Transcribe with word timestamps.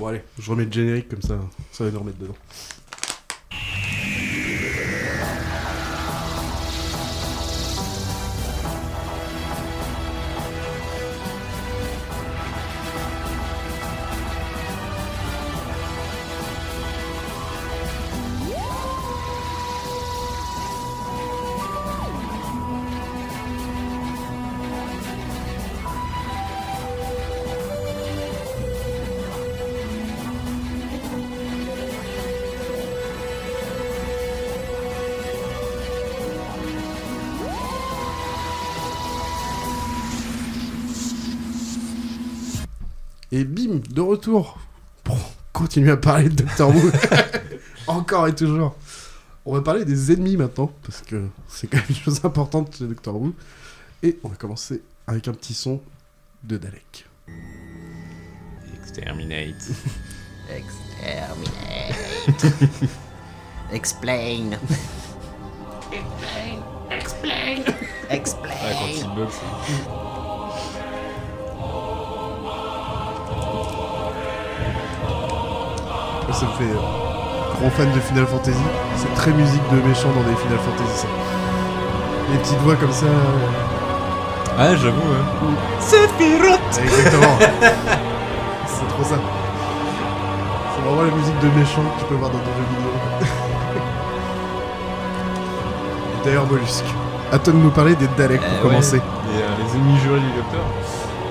Bon, 0.00 0.06
allez, 0.06 0.22
je 0.38 0.50
remets 0.50 0.64
le 0.64 0.72
générique 0.72 1.10
comme 1.10 1.20
ça, 1.20 1.38
ça 1.72 1.84
va 1.84 1.90
nous 1.90 2.00
remettre 2.00 2.16
dedans. 2.16 2.36
De 43.90 44.00
retour 44.00 44.58
pour 45.02 45.18
continuer 45.52 45.90
à 45.90 45.96
parler 45.96 46.28
de 46.28 46.36
Doctor 46.36 46.74
Who. 46.74 46.90
Encore 47.86 48.28
et 48.28 48.34
toujours. 48.34 48.76
On 49.44 49.54
va 49.54 49.62
parler 49.62 49.84
des 49.84 50.12
ennemis 50.12 50.36
maintenant, 50.36 50.70
parce 50.82 51.02
que 51.02 51.26
c'est 51.48 51.66
quand 51.66 51.78
même 51.78 51.86
une 51.88 51.96
chose 51.96 52.20
importante 52.24 52.76
chez 52.76 52.86
Doctor 52.86 53.16
Who. 53.16 53.34
Et 54.02 54.18
on 54.22 54.28
va 54.28 54.36
commencer 54.36 54.82
avec 55.06 55.26
un 55.28 55.32
petit 55.32 55.54
son 55.54 55.80
de 56.44 56.56
Dalek. 56.56 57.06
Exterminate. 58.80 59.70
Exterminate. 60.50 61.90
Explain. 63.72 64.50
Explain. 66.90 67.62
Explain. 68.08 68.50
Ah, 68.50 68.72
quand 68.72 68.88
il 68.88 69.14
bug, 69.14 69.28
ça 76.40 76.46
me 76.46 76.52
fait 76.52 76.72
euh, 76.72 77.60
grand 77.60 77.70
fan 77.70 77.90
de 77.92 78.00
Final 78.00 78.26
Fantasy. 78.26 78.58
C'est 78.96 79.14
très 79.14 79.30
musique 79.32 79.62
de 79.70 79.76
méchant 79.86 80.08
dans 80.16 80.22
des 80.28 80.36
Final 80.36 80.58
Fantasy, 80.58 80.96
ça. 81.02 81.08
Les 82.32 82.38
petites 82.38 82.58
voix 82.60 82.76
comme 82.76 82.92
ça. 82.92 83.06
Ah, 84.58 84.74
j'avoue, 84.76 85.00
ouais. 85.00 85.48
ouais, 85.48 85.56
exactement. 86.84 87.36
c'est 88.66 88.88
trop 88.88 89.04
ça. 89.04 89.16
C'est 90.74 90.82
vraiment 90.86 91.02
la 91.02 91.10
musique 91.16 91.38
de 91.40 91.48
méchant 91.58 91.82
que 91.94 92.00
tu 92.00 92.06
peux 92.06 92.14
voir 92.16 92.30
dans 92.30 92.38
des 92.38 92.44
jeux 92.44 92.68
vidéo. 92.70 92.90
Et 96.14 96.24
D'ailleurs, 96.24 96.46
Mollusque. 96.46 96.84
À 97.32 97.38
toi 97.38 97.52
de 97.52 97.58
nous 97.58 97.70
parler 97.70 97.94
des 97.94 98.08
Daleks 98.18 98.40
pour 98.40 98.58
Euh, 98.58 98.62
commencer. 98.62 98.96
ouais, 98.96 99.02
Les, 99.34 99.42
euh, 99.42 99.46
les 99.64 99.76
ennemis 99.76 99.98
jurés 100.00 100.18
du 100.20 100.32
docteur. 100.36 100.60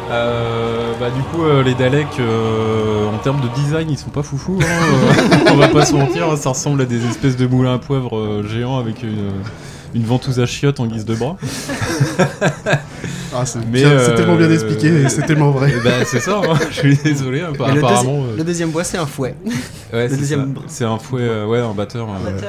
Euh, 0.10 0.94
bah 1.00 1.10
du 1.12 1.22
coup 1.22 1.44
euh, 1.44 1.62
les 1.64 1.76
Daleks 1.76 2.20
euh, 2.20 3.08
en 3.08 3.18
termes 3.20 3.42
de 3.42 3.48
design 3.50 3.92
ils 3.92 3.98
sont 3.98 4.10
pas 4.10 4.24
foufous 4.24 4.58
hein, 4.60 4.66
euh, 4.66 5.38
on 5.52 5.56
va 5.56 5.68
pas 5.68 5.86
se 5.86 5.94
mentir 5.94 6.36
ça 6.36 6.50
ressemble 6.50 6.82
à 6.82 6.86
des 6.86 7.06
espèces 7.06 7.38
de 7.38 7.46
moulins 7.46 7.76
à 7.76 7.78
poivre 7.78 8.18
euh, 8.18 8.44
géants 8.48 8.80
avec 8.80 9.04
une, 9.04 9.30
une 9.94 10.04
ventouse 10.04 10.40
à 10.40 10.48
chiottes 10.48 10.80
en 10.80 10.88
guise 10.88 11.06
de 11.06 11.14
bras 11.14 11.38
Ah, 13.36 13.46
c'est 13.46 13.60
Mais, 13.60 13.82
bien- 13.82 13.90
c'est 14.00 14.12
euh, 14.12 14.16
tellement 14.18 14.36
bien 14.36 14.50
expliqué 14.52 15.08
c'est 15.10 15.26
tellement 15.28 15.52
vrai. 15.52 15.72
Bah 15.84 15.92
c'est 16.06 16.20
ça 16.20 16.42
hein, 16.44 16.58
je 16.72 16.76
suis 16.80 16.98
désolé 16.98 17.42
hein, 17.42 17.50
le, 17.56 17.62
apparemment 17.62 18.24
deuxi- 18.24 18.24
euh, 18.34 18.38
le 18.38 18.44
deuxième 18.44 18.72
bois, 18.72 18.84
c'est 18.84 18.98
un 18.98 19.06
fouet. 19.06 19.36
ouais, 19.94 20.10
c'est 20.68 20.86
un 20.86 20.98
fouet 20.98 21.22
euh, 21.22 21.46
ouais 21.46 21.60
un 21.60 21.74
batteur 21.74 22.08
euh. 22.10 22.42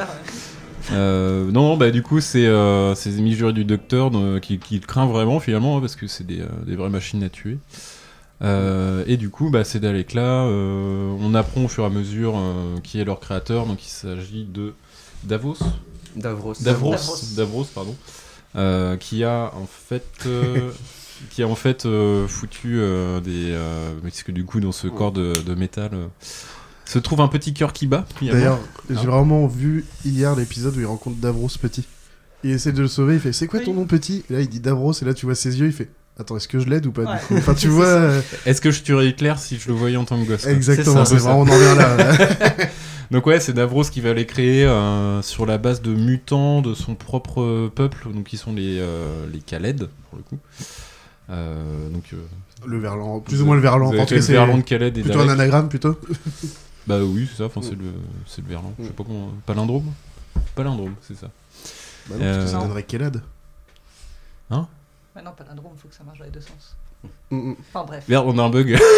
Euh, 0.93 1.51
non, 1.51 1.77
bah 1.77 1.91
du 1.91 2.03
coup, 2.03 2.21
c'est 2.21 2.47
euh, 2.47 2.95
ces 2.95 3.13
jurés 3.33 3.53
du 3.53 3.65
docteur 3.65 4.11
euh, 4.15 4.41
qui, 4.41 4.59
qui 4.59 4.79
le 4.79 4.87
craint 4.87 5.07
vraiment 5.07 5.39
finalement 5.41 5.77
hein, 5.77 5.81
parce 5.81 5.97
que 5.97 6.07
c'est 6.07 6.27
des, 6.27 6.41
euh, 6.41 6.47
des 6.67 6.77
vraies 6.77 6.91
machines 6.91 7.23
à 7.23 7.29
tuer. 7.29 7.59
Euh, 8.43 9.05
et 9.07 9.17
du 9.17 9.31
coup, 9.31 9.51
bah, 9.51 9.65
ces 9.65 9.81
Daleks-là, 9.81 10.45
euh, 10.47 11.15
on 11.21 11.35
apprend 11.35 11.65
au 11.65 11.69
fur 11.69 11.85
et 11.85 11.87
à 11.87 11.91
mesure 11.91 12.35
euh, 12.37 12.79
qui 12.83 12.99
est 12.99 13.05
leur 13.05 13.21
créateur. 13.21 13.67
Donc, 13.67 13.85
il 13.85 13.91
s'agit 13.91 14.45
de 14.45 14.75
Davos, 15.25 15.59
Davros. 16.17 16.55
Davros, 16.61 16.97
Davros, 17.37 17.67
pardon, 17.75 17.95
euh, 18.57 18.97
qui 18.97 19.25
a 19.25 19.53
en 19.55 19.67
fait, 19.67 20.07
euh, 20.27 20.71
qui 21.31 21.43
a 21.43 21.49
en 21.49 21.55
fait 21.55 21.85
euh, 21.85 22.27
foutu 22.27 22.79
euh, 22.81 23.21
des, 23.21 23.53
euh, 23.53 23.93
parce 24.03 24.23
que 24.23 24.33
du 24.33 24.45
coup, 24.45 24.61
dans 24.61 24.73
ce 24.73 24.89
corps 24.89 25.13
de, 25.13 25.35
de 25.47 25.55
métal. 25.55 25.91
Se 26.91 26.99
trouve 26.99 27.21
un 27.21 27.29
petit 27.29 27.55
cœur 27.55 27.73
qui 27.73 27.87
bat. 27.87 28.05
D'ailleurs, 28.23 28.59
j'ai 28.89 29.07
vraiment 29.07 29.47
vu 29.47 29.85
hier 30.05 30.35
l'épisode 30.35 30.77
où 30.77 30.81
il 30.81 30.87
rencontre 30.87 31.17
Davros 31.19 31.49
petit. 31.61 31.87
Il 32.43 32.51
essaie 32.51 32.73
de 32.73 32.81
le 32.81 32.89
sauver, 32.89 33.15
il 33.15 33.21
fait 33.21 33.33
C'est 33.33 33.47
quoi 33.47 33.61
ton 33.61 33.73
Oui. 33.73 33.77
nom 33.77 33.85
petit? 33.85 34.25
Et 34.31 34.33
là, 34.33 34.41
il 34.41 34.49
dit 34.49 34.61
Davros, 34.61 34.93
et 34.95 35.05
là, 35.05 35.13
tu 35.15 35.27
vois 35.27 35.35
ses 35.35 35.61
yeux, 35.61 35.67
il 35.67 35.73
fait 35.73 35.89
Attends, 36.19 36.37
est-ce 36.37 36.49
que 36.49 36.59
je 36.59 36.69
l'aide 36.69 36.85
ou 36.87 36.91
pas 36.93 37.03
Ouais. 37.03 37.19
du 37.19 37.27
coup 37.27 37.35
Enfin, 37.37 37.55
tu 37.55 37.69
vois. 37.77 37.85
euh, 37.87 38.21
Est-ce 38.45 38.61
que 38.61 38.71
je 38.71 38.83
tuerais 38.83 39.09
Hitler 39.09 39.35
si 39.39 39.59
je 39.59 39.69
le 39.69 39.75
voyais 39.75 39.97
en 39.97 40.05
tant 40.05 40.21
que 40.23 40.27
gosse 40.29 40.47
exactement, 40.47 41.05
C'est 41.05 41.17
vraiment, 41.17 41.41
on 41.41 41.43
en 41.49 41.59
vient 41.59 41.75
là. 41.77 41.97
Donc 43.11 43.27
ouais, 43.27 43.41
c'est 43.41 43.53
Davros 43.53 43.85
qui 43.85 44.01
va 44.01 44.13
les 44.13 44.27
créer 44.27 44.65
euh, 44.65 45.21
sur 45.23 45.45
la 45.47 45.59
base 45.59 45.83
de 45.83 45.93
mutants 45.95 46.61
de 46.63 46.75
son 46.75 46.95
propre 46.95 47.69
peuple, 47.75 48.09
donc 48.13 48.25
qui 48.25 48.37
sont 48.37 48.53
les 48.53 48.79
euh, 48.81 49.27
les 49.33 49.39
Khaled 49.41 49.89
pour 50.09 50.19
le 50.19 50.23
coup. 50.25 50.39
Euh, 51.31 51.89
donc 51.91 52.05
euh, 52.13 52.17
le 52.67 52.79
verlan, 52.79 53.21
plus 53.21 53.41
ou 53.43 53.47
moins 53.47 53.55
le 53.57 53.63
verlan. 53.63 53.87
vous 53.87 53.93
avez 53.93 54.01
En 54.03 54.05
tout 54.05 54.09
fait 54.11 54.15
cas, 54.17 54.21
le 54.21 54.27
c'est 54.27 54.33
Verlan 54.33 54.59
de 54.59 54.63
Khaled 54.63 54.99
et 54.99 55.03
plutôt 55.03 55.21
un 55.21 55.29
anagramme 55.29 55.69
plutôt. 55.69 55.97
Bah 56.87 56.99
oui, 57.03 57.27
c'est 57.31 57.39
ça. 57.39 57.45
Enfin 57.45 57.61
c'est 57.63 57.75
le 57.77 57.93
c'est 58.27 58.43
le 58.43 58.49
Verlan. 58.49 58.73
Je 58.79 58.85
sais 58.87 58.93
pas 58.93 59.05
comment. 59.05 59.31
Palindrome. 59.47 59.93
Palindrome, 60.55 60.95
c'est 61.03 61.15
ça. 61.17 61.29
Bah 62.09 62.17
non, 62.17 62.21
parce 62.25 62.39
que 62.39 62.47
ça 62.51 62.59
Euh, 62.59 62.63
donnerait 62.63 62.83
Kelad. 62.85 63.23
Bah 64.51 65.23
non, 65.25 65.33
palindrome, 65.37 65.77
faut 65.77 65.89
que 65.89 65.95
ça 65.95 66.05
marche 66.05 66.19
dans 66.21 66.25
les 66.25 66.31
deux 66.31 66.41
sens. 66.41 66.77
Mm, 67.31 67.51
mm. 67.51 67.57
Enfin 67.73 67.85
bref. 67.87 68.05
Merde, 68.09 68.27
on 68.29 68.39
a 68.39 68.43
un 68.43 68.51
bug. 68.51 68.79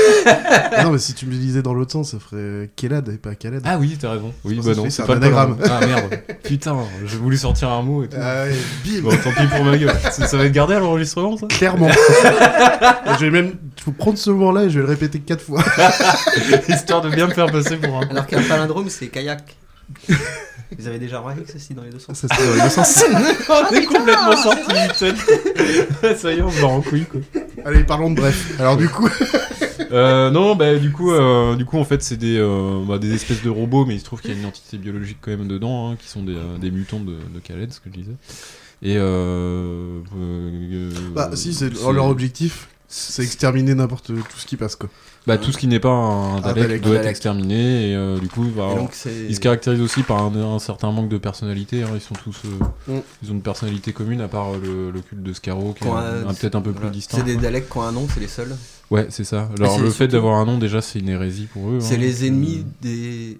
Ah 0.75 0.85
non, 0.85 0.93
mais 0.93 0.99
si 0.99 1.13
tu 1.13 1.27
me 1.27 1.33
disais 1.33 1.61
dans 1.61 1.75
l'autre 1.75 1.93
sens, 1.93 2.13
ça 2.13 2.19
ferait 2.19 2.71
Kelad 2.77 3.09
et 3.09 3.19
pas 3.19 3.35
Khaled. 3.35 3.61
ah 3.65 3.77
oui, 3.79 3.99
t'as 4.01 4.13
raison. 4.13 4.33
Oui, 4.45 4.59
bah 4.65 4.73
non, 4.75 4.89
c'est 4.89 5.03
un 5.03 5.07
pas 5.07 5.15
le 5.17 5.21
anagramme. 5.21 5.59
Ah 5.65 5.85
merde. 5.85 6.19
Putain, 6.45 6.77
j'ai 7.05 7.19
voulu 7.19 7.37
sortir 7.37 7.69
un 7.69 7.83
mot 7.83 8.05
et 8.05 8.09
tout. 8.09 8.17
Ah 8.19 8.45
ouais, 8.45 8.55
bim 8.85 9.03
Bon, 9.03 9.11
tant 9.11 9.33
pis 9.33 9.47
pour 9.49 9.65
ma 9.65 9.77
gueule. 9.77 9.95
Ça, 10.11 10.27
ça 10.27 10.37
va 10.37 10.45
être 10.45 10.53
gardé 10.53 10.75
à 10.75 10.79
l'enregistrement, 10.79 11.37
ça? 11.37 11.47
Clairement. 11.49 11.89
Je 13.19 13.27
vais 13.27 13.31
même 13.31 13.57
je 13.79 13.91
vais 13.91 13.97
prendre 13.97 14.17
ce 14.17 14.31
moment-là 14.31 14.65
et 14.65 14.71
je 14.71 14.79
vais 14.79 14.87
le 14.87 14.91
répéter 14.91 15.19
quatre 15.21 15.43
fois. 15.43 15.63
Histoire 16.69 17.01
de 17.01 17.11
bien 17.11 17.27
me 17.27 17.33
faire 17.33 17.51
passer 17.51 17.77
pour 17.77 17.97
un. 17.97 18.07
Alors 18.09 18.27
qu'un 18.27 18.43
palindrome, 18.43 18.89
c'est 18.89 19.09
kayak. 19.09 19.57
Vous 20.79 20.87
avez 20.87 20.99
déjà 20.99 21.21
remarqué 21.21 21.43
que 21.43 21.51
c'est 21.51 21.59
si 21.59 21.75
dans 21.75 21.83
les 21.83 21.91
deux 21.91 21.99
sens 21.99 22.19
Ça, 22.19 22.29
c'est 22.35 22.47
dans 22.47 22.55
les 22.55 22.61
deux 22.63 22.69
sens. 22.69 23.05
on 23.49 23.75
est 23.75 23.85
complètement 23.85 24.37
sorti 24.37 24.73
du 24.73 24.99
thème. 24.99 26.17
Ça 26.17 26.33
y 26.33 26.39
est, 26.39 26.43
on 26.43 26.51
se 26.51 26.61
barre 26.61 26.71
en 26.71 26.81
couille, 26.83 27.07
quoi. 27.07 27.21
Allez, 27.65 27.85
parlons 27.85 28.11
de 28.11 28.17
bref. 28.17 28.59
Alors, 28.59 28.77
du 28.77 28.89
coup. 28.89 29.09
Euh, 29.91 30.31
non, 30.31 30.57
bah 30.57 30.79
du 30.79 30.91
coup, 30.91 31.13
euh, 31.13 31.55
du 31.55 31.67
coup, 31.67 31.77
en 31.77 31.85
fait, 31.85 32.03
c'est 32.03 32.17
des, 32.17 32.39
euh, 32.39 32.83
bah, 32.87 32.99
des 32.99 33.13
espèces 33.13 33.43
de 33.43 33.51
robots, 33.51 33.85
mais 33.85 33.95
il 33.95 34.01
se 34.01 34.05
trouve 34.07 34.23
qu'il 34.23 34.31
y 34.33 34.35
a 34.35 34.39
une 34.39 34.47
entité 34.47 34.79
biologique 34.79 35.19
quand 35.21 35.31
même 35.31 35.47
dedans, 35.47 35.91
hein, 35.91 35.97
qui 35.97 36.09
sont 36.09 36.23
des, 36.23 36.35
euh, 36.35 36.57
des 36.59 36.71
mutants 36.71 37.01
de, 37.01 37.13
de 37.13 37.41
Khaled, 37.43 37.71
ce 37.73 37.81
que 37.81 37.91
je 37.91 37.99
disais. 37.99 38.13
Et 38.83 38.97
euh, 38.97 40.01
euh, 40.17 40.91
Bah, 41.15 41.31
si, 41.35 41.53
c'est 41.53 41.71
leur 41.93 42.07
objectif, 42.07 42.69
c'est 42.89 43.23
exterminer 43.23 43.75
n'importe 43.75 44.07
tout 44.07 44.39
ce 44.39 44.47
qui 44.47 44.57
passe, 44.57 44.77
quoi. 44.77 44.89
Bah, 45.27 45.39
tout 45.39 45.53
ce 45.53 45.59
qui 45.59 45.69
n'est 45.69 45.79
pas 45.79 45.91
un 45.91 46.41
Dalek, 46.41 46.63
Dalek, 46.63 46.83
doit 46.83 46.97
être 46.97 47.07
exterminé, 47.07 47.91
et 47.91 47.95
euh, 47.95 48.19
du 48.19 48.29
coup, 48.29 48.45
bah, 48.57 48.75
donc. 48.77 48.93
Ils 49.29 49.35
se 49.37 49.41
caractérisent 49.41 49.81
aussi 49.81 50.03
par 50.03 50.21
un, 50.23 50.35
un 50.35 50.59
certain 50.59 50.91
manque 50.91 51.09
de 51.09 51.19
personnalité. 51.19 51.85
hein. 51.85 51.91
Ils 51.95 52.01
sont 52.01 52.15
tous, 52.15 52.43
euh, 52.45 52.93
Mm. 52.93 53.01
ils 53.23 53.31
ont 53.31 53.35
une 53.35 53.43
personnalité 53.43 53.93
commune 53.93 54.21
à 54.21 54.27
part 54.29 54.53
euh, 54.55 54.59
le, 54.61 54.91
le 54.91 55.01
culte 55.01 55.23
de 55.23 55.33
Scarrow 55.33 55.75
qui 55.75 55.85
est 55.85 56.41
peut-être 56.41 56.57
un 56.57 56.61
peu 56.61 56.71
voilà. 56.71 56.89
plus 56.89 56.97
distinct. 56.97 57.19
C'est 57.19 57.25
des. 57.25 57.37
Daleks 57.37 57.69
qui 57.71 57.79
ont 57.79 57.83
un 57.83 57.93
nom, 57.93 58.07
c'est 58.13 58.21
les 58.21 58.27
seuls. 58.27 58.57
Ouais, 58.91 59.07
c'est 59.11 59.25
ça. 59.25 59.49
Alors 59.57 59.77
c'est 59.77 59.83
le 59.83 59.91
fait 59.91 60.09
d'avoir 60.09 60.39
un 60.39 60.45
nom 60.45 60.59
déjà, 60.59 60.83
c'est 60.83 60.99
une 60.99 61.09
hérésie 61.09 61.47
pour 61.53 61.71
eux. 61.71 61.79
C'est 61.81 61.95
hein. 61.95 61.99
les 61.99 62.27
ennemis 62.27 62.67
des. 62.83 63.39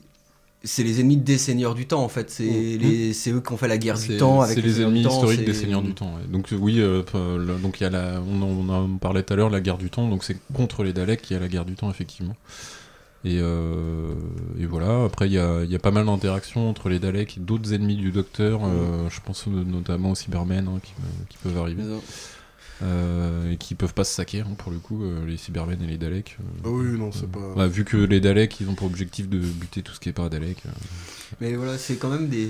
C'est 0.65 0.85
les 0.85 1.01
ennemis 1.01 1.17
des 1.17 1.39
seigneurs 1.39 1.75
du 1.75 1.87
temps 1.87 2.05
en 2.05 2.09
fait. 2.09 2.31
C'est 2.31 2.45
les... 2.45 3.13
c'est 3.13 3.31
eux 3.33 3.41
qui 3.41 3.53
ont 3.53 3.57
fait 3.57 3.67
la 3.69 3.79
guerre 3.79 3.99
du 3.99 4.17
temps 4.17 4.41
avec 4.43 4.55
c'est 4.55 4.63
les 4.63 4.73
Seigneurs 4.75 4.89
ennemis 4.91 5.03
Temps, 5.03 5.11
historiques 5.17 5.45
des 5.45 5.55
seigneurs 5.55 5.83
du 5.83 5.93
temps. 5.95 6.15
ouais. 6.15 6.27
Donc 6.31 6.53
euh, 6.53 6.57
oui, 6.57 6.79
euh, 6.81 7.03
euh, 7.15 7.39
le- 7.39 7.59
donc 7.59 7.81
il 7.81 7.85
y 7.85 7.87
a 7.87 7.91
la, 7.91 8.21
on 8.27 8.41
en, 8.43 8.47
on 8.47 8.69
en 8.69 8.97
parlait 8.99 9.23
tout 9.25 9.33
à 9.33 9.37
l'heure, 9.37 9.51
la 9.51 9.61
guerre 9.61 9.79
du 9.79 9.91
temps. 9.91 10.09
Donc 10.09 10.23
c'est 10.25 10.37
contre 10.55 10.85
les 10.85 10.93
Daleks 10.93 11.21
qu'il 11.23 11.35
y 11.35 11.37
a 11.37 11.41
la 11.43 11.49
guerre 11.49 11.65
du 11.65 11.75
temps 11.75 11.91
effectivement. 11.91 12.37
Et, 13.25 13.39
euh, 13.41 14.15
et 14.61 14.67
voilà. 14.67 15.05
Après 15.05 15.27
il 15.27 15.33
y 15.33 15.39
a, 15.39 15.63
il 15.65 15.71
y 15.71 15.75
a 15.75 15.79
pas 15.81 15.91
mal 15.91 16.07
d'interactions 16.07 16.69
entre 16.71 16.89
les 16.89 16.99
Daleks 16.99 17.37
et 17.39 17.41
d'autres 17.41 17.73
ennemis 17.73 17.97
du 17.97 18.11
Docteur. 18.13 18.61
euh, 18.65 19.09
je 19.11 19.21
pense 19.25 19.47
notamment 19.49 20.13
aux 20.13 20.15
Cybermen 20.17 20.69
hein, 20.69 20.81
qui, 20.83 20.93
qui 21.29 21.39
peuvent 21.43 21.59
arriver. 21.59 21.83
Et 22.83 23.57
qui 23.59 23.75
peuvent 23.75 23.95
pas 23.95 24.05
se 24.05 24.15
saquer 24.15 24.41
hein, 24.41 24.55
pour 24.59 24.73
le 24.73 24.79
coup, 24.79 25.05
euh, 25.05 25.25
les 25.27 25.37
Cybermen 25.37 25.81
et 25.83 25.87
les 25.87 25.99
Daleks. 25.99 26.37
euh, 26.41 26.45
Ah 26.65 26.69
oui, 26.71 26.99
non, 26.99 27.13
c'est 27.13 27.31
pas. 27.31 27.55
bah, 27.57 27.67
vu 27.69 27.85
que 27.85 27.97
les 27.97 28.21
Daleks, 28.21 28.61
ils 28.61 28.69
ont 28.69 28.75
pour 28.75 28.87
objectif 28.87 29.29
de 29.29 29.39
buter 29.39 29.83
tout 29.83 29.93
ce 29.95 30.01
qui 30.01 30.09
est 30.09 30.13
pas 30.13 30.29
Dalek. 30.29 30.59
euh. 30.67 30.71
Mais 31.41 31.55
voilà, 31.55 31.79
c'est 31.79 31.97
quand 31.97 32.09
même 32.11 32.29
des. 32.29 32.49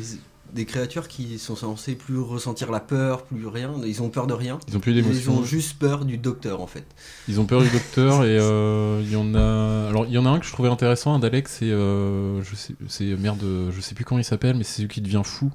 des 0.54 0.64
créatures 0.66 1.08
qui 1.08 1.38
sont 1.38 1.56
censées 1.56 1.94
plus 1.94 2.18
ressentir 2.18 2.70
la 2.70 2.80
peur, 2.80 3.24
plus 3.24 3.46
rien. 3.46 3.74
Ils 3.86 4.02
ont 4.02 4.10
peur 4.10 4.26
de 4.26 4.34
rien. 4.34 4.58
Ils 4.68 4.76
ont 4.76 4.80
plus 4.80 4.92
Ils 4.92 5.02
d'émotions. 5.02 5.38
ont 5.38 5.44
juste 5.44 5.78
peur 5.78 6.04
du 6.04 6.18
docteur 6.18 6.60
en 6.60 6.66
fait. 6.66 6.84
Ils 7.28 7.40
ont 7.40 7.46
peur 7.46 7.62
du 7.62 7.70
docteur 7.70 8.24
et 8.24 8.38
euh, 8.38 9.00
il 9.02 9.10
y 9.12 9.16
en 9.16 9.34
a. 9.34 9.88
Alors 9.88 10.04
il 10.06 10.12
y 10.12 10.18
en 10.18 10.26
a 10.26 10.30
un 10.30 10.38
que 10.38 10.46
je 10.46 10.52
trouvais 10.52 10.68
intéressant, 10.68 11.14
un 11.14 11.18
Dalek, 11.18 11.48
c'est 11.48 11.70
euh, 11.70 12.42
je 12.42 12.54
sais, 12.54 12.74
c'est 12.88 13.04
merde, 13.16 13.42
je 13.74 13.80
sais 13.80 13.94
plus 13.94 14.04
comment 14.04 14.18
il 14.18 14.24
s'appelle, 14.24 14.56
mais 14.56 14.64
c'est 14.64 14.76
celui 14.78 14.88
qui 14.88 15.00
devient 15.00 15.22
fou. 15.24 15.50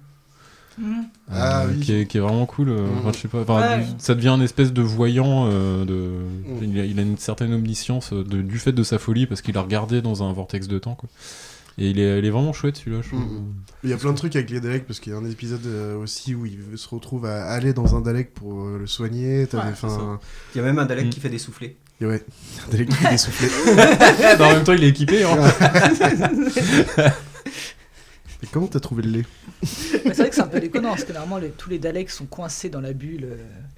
Ah 1.31 1.62
Euh, 1.63 1.68
oui. 1.71 1.79
qui, 1.79 1.94
est, 1.94 2.06
qui 2.06 2.18
est 2.18 2.21
vraiment 2.21 2.45
cool. 2.45 2.69
euh, 2.69 2.85
enfin, 3.00 3.12
je 3.13 3.18
sais 3.19 3.27
pas. 3.27 3.41
enfin, 3.41 3.59
Ouais. 3.77 3.83
du- 3.83 3.89
Ça 3.97 4.13
devient 4.15 4.29
un 4.29 4.41
espèce 4.41 4.71
de 4.74 4.81
voyant. 4.81 5.47
euh, 5.47 5.85
de, 5.85 5.94
Mhm. 6.51 6.63
il, 6.74 6.79
a, 6.79 6.85
il 6.85 7.00
a 7.00 7.01
une 7.01 7.18
certaine 7.18 7.53
omniscience 7.53 8.13
de- 8.13 8.41
du 8.41 8.59
fait 8.59 8.71
de 8.74 8.83
sa 8.83 9.00
folie 9.00 9.25
parce 9.25 9.41
qu'il 9.41 9.57
a 9.57 9.62
regardé 9.62 10.01
dans 10.01 10.24
un 10.24 10.31
vortex 10.33 10.68
de 10.68 10.77
temps. 10.79 10.95
Quoi. 10.95 11.09
Et 11.79 11.89
il 11.91 12.00
est, 12.00 12.18
il 12.19 12.25
est 12.25 12.29
vraiment 12.31 12.53
chouette 12.53 12.77
celui-là. 12.77 13.01
je 13.03 13.09
trouve. 13.09 13.21
Il 13.83 13.89
y 13.91 13.94
a 13.94 13.97
plein 13.97 14.12
de 14.12 14.18
trucs 14.18 14.35
avec 14.35 14.50
les 14.50 14.59
Daleks 14.59 14.88
parce 14.88 15.00
qu'il 15.00 15.13
y 15.13 15.15
a 15.15 15.19
un 15.19 15.29
épisode 15.29 15.65
euh, 15.68 15.95
aussi 15.97 16.33
où 16.33 16.45
il 16.47 16.59
se 16.75 16.88
retrouve 16.89 17.25
à 17.25 17.45
aller 17.45 17.71
dans 17.73 17.95
un 17.95 18.01
Dalek 18.01 18.33
pour 18.33 18.62
euh, 18.63 18.77
le 18.80 18.88
soigner. 18.88 19.41
Ouais, 19.41 19.45
des- 19.45 19.88
Il 20.56 20.57
y 20.57 20.62
a 20.62 20.63
même 20.63 20.80
un 20.80 20.85
Dalek 20.85 21.09
qui 21.12 21.19
fait 21.19 21.30
des 21.30 21.38
soufflets. 21.38 21.75
et 22.01 22.06
ouais, 22.07 22.23
un 22.68 22.71
Dalek 22.71 22.89
qui 22.89 22.95
fait 22.95 23.12
des 23.12 23.18
soufflets. 23.18 23.50
Bah, 24.39 24.47
en 24.47 24.53
même 24.53 24.63
temps, 24.63 24.73
il 24.73 24.83
est 24.83 24.89
équipé. 24.89 25.23
Hein. 25.23 25.38
Mais 28.41 28.47
comment 28.51 28.67
t'as 28.67 28.79
trouvé 28.79 29.03
le 29.03 29.09
lait? 29.09 29.25
Mais 30.05 30.13
c'est 30.13 30.17
vrai 30.17 30.29
que 30.29 30.35
c'est 30.35 30.41
un 30.41 30.47
peu 30.47 30.59
déconnant, 30.59 30.89
parce 30.89 31.03
que 31.03 31.13
normalement, 31.13 31.47
tous 31.57 31.69
les 31.69 31.79
Daleks 31.79 32.11
sont 32.11 32.25
coincés 32.25 32.69
dans 32.69 32.81
la 32.81 32.93
bulle 32.93 33.23
euh, 33.23 33.37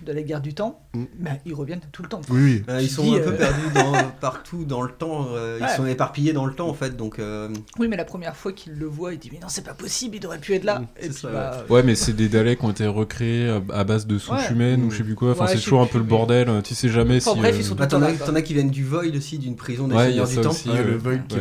de 0.10 0.16
la 0.16 0.24
guerre 0.24 0.42
du 0.42 0.54
temps, 0.54 0.80
Mm. 0.94 1.04
mais 1.20 1.42
ils 1.46 1.54
reviennent 1.54 1.82
tout 1.92 2.02
le 2.02 2.10
temps. 2.10 2.22
Oui, 2.30 2.40
oui. 2.42 2.64
Euh, 2.70 2.82
ils 2.82 2.90
sont 2.90 3.04
Dis, 3.04 3.16
un 3.16 3.20
peu 3.20 3.30
euh, 3.30 3.38
perdus 3.38 3.74
dans- 3.76 3.92
partout 4.22 4.66
dans 4.66 4.82
le 4.82 4.92
temps. 4.92 5.28
euh, 5.36 5.60
Ouais. 5.60 5.68
Ils 5.72 5.76
sont 5.76 5.86
éparpillés 5.86 6.34
dans 6.34 6.46
le 6.46 6.54
temps 6.54 6.68
en 6.68 6.74
fait. 6.74 6.96
Donc 6.98 7.20
euh, 7.20 7.50
Oui, 7.78 7.88
mais 7.88 7.98
la 7.98 8.06
première 8.06 8.36
fois 8.36 8.52
qu'il 8.54 8.74
le 8.74 8.86
voit, 8.88 9.14
il 9.14 9.20
dit 9.20 9.30
Mais 9.32 9.40
non, 9.40 9.48
c'est 9.50 9.64
pas 9.66 9.74
possible, 9.74 10.16
il 10.18 10.26
aurait 10.26 10.40
pu 10.40 10.54
être 10.56 10.64
là. 10.64 10.80
Mm, 10.80 10.84
Et 10.84 11.02
c'est 11.04 11.10
puis, 11.10 11.18
ça, 11.20 11.30
bah, 11.30 11.64
Ouais, 11.70 11.84
mais 11.84 11.96
c'est 11.96 12.14
des 12.14 12.28
Daleks 12.30 12.60
qui 12.60 12.66
ont 12.66 12.72
été 12.72 12.88
recréés 12.88 13.60
à- 13.72 13.84
base 13.84 14.08
de 14.08 14.18
souches 14.18 14.38
Ouais. 14.50 14.52
humaines 14.54 14.84
ou 14.84 14.92
je 14.92 14.98
sais 14.98 15.04
plus 15.04 15.16
quoi. 15.16 15.32
Enfin, 15.32 15.46
Ouais, 15.46 15.52
c'est 15.56 15.62
toujours 15.62 15.82
un 15.82 15.86
peu 15.86 15.98
le 16.00 16.04
mais- 16.04 16.10
bordel. 16.10 16.50
Tu 16.64 16.74
sais 16.76 16.90
jamais 16.90 17.18
Enfin, 17.18 17.34
si. 17.34 17.40
bref, 17.40 17.56
euh, 17.56 17.60
ils 17.60 17.64
sont 17.66 17.76
bah, 17.76 17.88
t'en 17.88 18.02
as, 18.02 18.42
qui 18.42 18.54
viennent 18.54 18.70
du 18.70 18.84
Void 18.84 19.16
aussi, 19.16 19.38
d'une 19.38 19.56
prison 19.56 19.88
des 19.88 19.96
Ouais, 19.96 20.12
il 20.12 20.18
y 20.18 20.20
a 20.20 20.26
seigneurs 20.26 20.28
du 20.28 20.36
ça 20.36 20.42
temps. 20.42 20.50
aussi. 20.50 20.84
Le. 20.86 20.98
Void 20.98 21.18
qui 21.28 21.38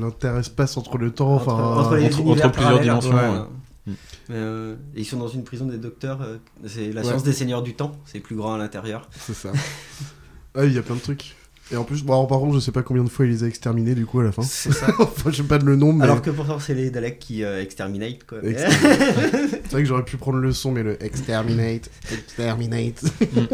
l'interespace 0.00 0.76
entre 0.76 0.98
le 0.98 1.10
temps. 1.10 1.34
Entre, 1.34 1.48
Enfin, 1.48 2.50
plusieurs 2.50 2.80
dimensions, 2.80 3.46
euh, 4.30 4.74
et 4.94 5.00
ils 5.00 5.04
sont 5.04 5.18
dans 5.18 5.28
une 5.28 5.44
prison 5.44 5.66
des 5.66 5.78
docteurs. 5.78 6.20
euh, 6.22 6.36
c'est 6.66 6.92
la 6.92 7.02
Ouais. 7.02 7.06
science 7.06 7.22
des 7.22 7.32
seigneurs 7.32 7.62
du 7.62 7.74
temps. 7.74 7.92
C'est 8.06 8.20
plus 8.20 8.36
grand 8.36 8.54
à 8.54 8.58
l'intérieur. 8.58 9.08
c'est 9.18 9.34
ça. 9.34 9.52
Ah, 10.58 10.64
il 10.64 10.72
y 10.72 10.78
a 10.78 10.82
plein 10.82 10.94
de 10.94 11.00
trucs. 11.00 11.36
Et 11.70 11.76
en 11.76 11.84
plus, 11.84 12.02
bon, 12.02 12.14
alors, 12.14 12.28
par 12.28 12.38
contre, 12.38 12.54
je 12.54 12.60
sais 12.60 12.72
pas 12.72 12.82
combien 12.82 13.04
de 13.04 13.10
fois 13.10 13.26
il 13.26 13.30
les 13.32 13.44
a 13.44 13.46
exterminés 13.46 13.94
du 13.94 14.06
coup 14.06 14.20
à 14.20 14.24
la 14.24 14.32
fin. 14.32 14.40
C'est 14.40 14.72
ça. 14.72 14.86
enfin, 14.98 15.30
je 15.30 15.36
sais 15.36 15.42
pas 15.42 15.58
le 15.58 15.76
nombre, 15.76 15.98
mais 15.98 16.04
Alors 16.04 16.22
que 16.22 16.30
pourtant 16.30 16.58
c'est 16.58 16.72
les 16.74 16.88
Daleks 16.90 17.18
qui 17.18 17.44
euh, 17.44 17.60
exterminate 17.60 18.24
quoi. 18.26 18.38
Mais- 18.42 18.56
c'est 18.58 19.70
vrai 19.72 19.82
que 19.82 19.84
j'aurais 19.84 20.04
pu 20.04 20.16
prendre 20.16 20.38
le 20.38 20.52
son, 20.52 20.70
mais 20.72 20.82
le 20.82 21.02
exterminate, 21.04 21.90
exterminate. 22.10 23.02
Mm. 23.20 23.46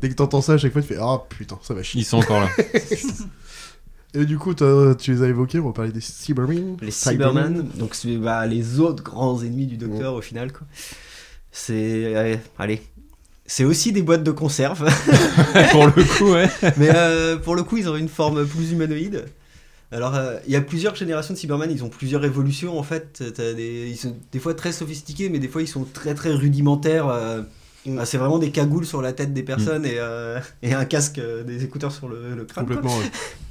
Dès 0.00 0.08
que 0.08 0.14
t'entends 0.14 0.40
ça, 0.40 0.54
à 0.54 0.58
chaque 0.58 0.72
fois, 0.72 0.82
tu 0.82 0.88
fais 0.88 0.98
Ah 1.00 1.22
putain, 1.28 1.58
ça 1.62 1.74
va 1.74 1.82
chier. 1.84 2.00
Ils 2.00 2.04
sont 2.04 2.18
encore 2.18 2.40
là. 2.40 2.48
Et 4.20 4.24
du 4.26 4.36
coup, 4.38 4.52
tu 4.54 4.64
les 5.12 5.22
as 5.22 5.28
évoqués, 5.28 5.60
on 5.60 5.66
va 5.66 5.72
parler 5.72 5.92
des 5.92 6.00
Cybermen. 6.00 6.76
les 6.82 6.90
Cybermen, 6.90 7.68
donc 7.76 7.94
c'est 7.94 8.16
bah, 8.16 8.44
les 8.46 8.80
autres 8.80 9.02
grands 9.04 9.40
ennemis 9.42 9.66
du 9.66 9.76
Docteur 9.76 10.14
au 10.14 10.20
final 10.20 10.52
quoi. 10.52 10.66
C'est 11.52 12.14
euh, 12.16 12.36
allez, 12.58 12.82
c'est 13.46 13.64
aussi 13.64 13.92
des 13.92 14.02
boîtes 14.02 14.24
de 14.24 14.30
conserve, 14.32 14.88
Pour 15.72 15.86
le 15.86 16.02
coup, 16.18 16.32
ouais. 16.32 16.48
mais 16.76 16.90
euh, 16.94 17.36
pour 17.36 17.54
le 17.54 17.62
coup 17.62 17.76
ils 17.76 17.88
ont 17.88 17.96
une 17.96 18.08
forme 18.08 18.44
plus 18.46 18.72
humanoïde. 18.72 19.24
Alors 19.92 20.14
euh, 20.16 20.36
il 20.46 20.52
y 20.52 20.56
a 20.56 20.60
plusieurs 20.60 20.94
générations 20.96 21.32
de 21.32 21.38
Cybermen, 21.38 21.70
ils 21.70 21.82
ont 21.84 21.88
plusieurs 21.88 22.24
évolutions 22.24 22.78
en 22.78 22.82
fait. 22.82 23.22
T'as 23.34 23.54
des, 23.54 23.88
ils 23.88 23.96
sont 23.96 24.16
des 24.32 24.38
fois 24.38 24.54
très 24.54 24.72
sophistiqués, 24.72 25.28
mais 25.28 25.38
des 25.38 25.48
fois 25.48 25.62
ils 25.62 25.68
sont 25.68 25.84
très 25.84 26.14
très 26.14 26.32
rudimentaires. 26.32 27.08
euh, 27.08 27.42
ah, 27.98 28.04
c'est 28.04 28.18
vraiment 28.18 28.38
des 28.38 28.50
cagoules 28.50 28.84
sur 28.84 29.00
la 29.00 29.12
tête 29.14 29.32
des 29.32 29.42
personnes 29.42 29.86
et, 29.86 29.94
euh, 29.96 30.38
et 30.62 30.74
un 30.74 30.84
casque, 30.84 31.18
euh, 31.18 31.42
des 31.42 31.64
écouteurs 31.64 31.92
sur 31.92 32.08
le, 32.08 32.34
le 32.36 32.44
crâne. 32.44 32.66
quoi. 32.66 32.76
Complètement, 32.76 32.98
ouais. 32.98 33.04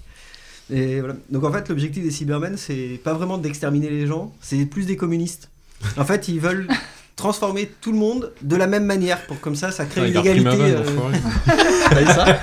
Et 0.72 1.00
voilà. 1.00 1.16
Donc 1.30 1.44
en 1.44 1.52
fait, 1.52 1.70
l'objectif 1.70 2.04
des 2.04 2.12
Cybermen, 2.12 2.58
c'est 2.58 3.00
pas 3.04 3.14
vraiment 3.14 3.38
d'exterminer 3.38 3.90
les 3.90 4.06
gens, 4.08 4.34
c'est 4.42 4.66
plus 4.66 4.86
des 4.86 4.98
communistes. 4.98 5.50
En 5.98 6.04
fait, 6.06 6.28
ils 6.28 6.40
veulent 6.40 6.68
transformer 7.16 7.72
tout 7.82 7.92
le 7.92 7.98
monde 7.98 8.32
de 8.42 8.56
la 8.56 8.68
même 8.68 8.86
manière 8.86 9.26
pour 9.28 9.40
comme 9.40 9.56
ça, 9.56 9.72
ça 9.72 9.86
crée 9.86 10.02
une 10.02 10.14
il 10.14 10.18
égalité. 10.18 10.50
euh, 10.60 10.84
ça 12.14 12.42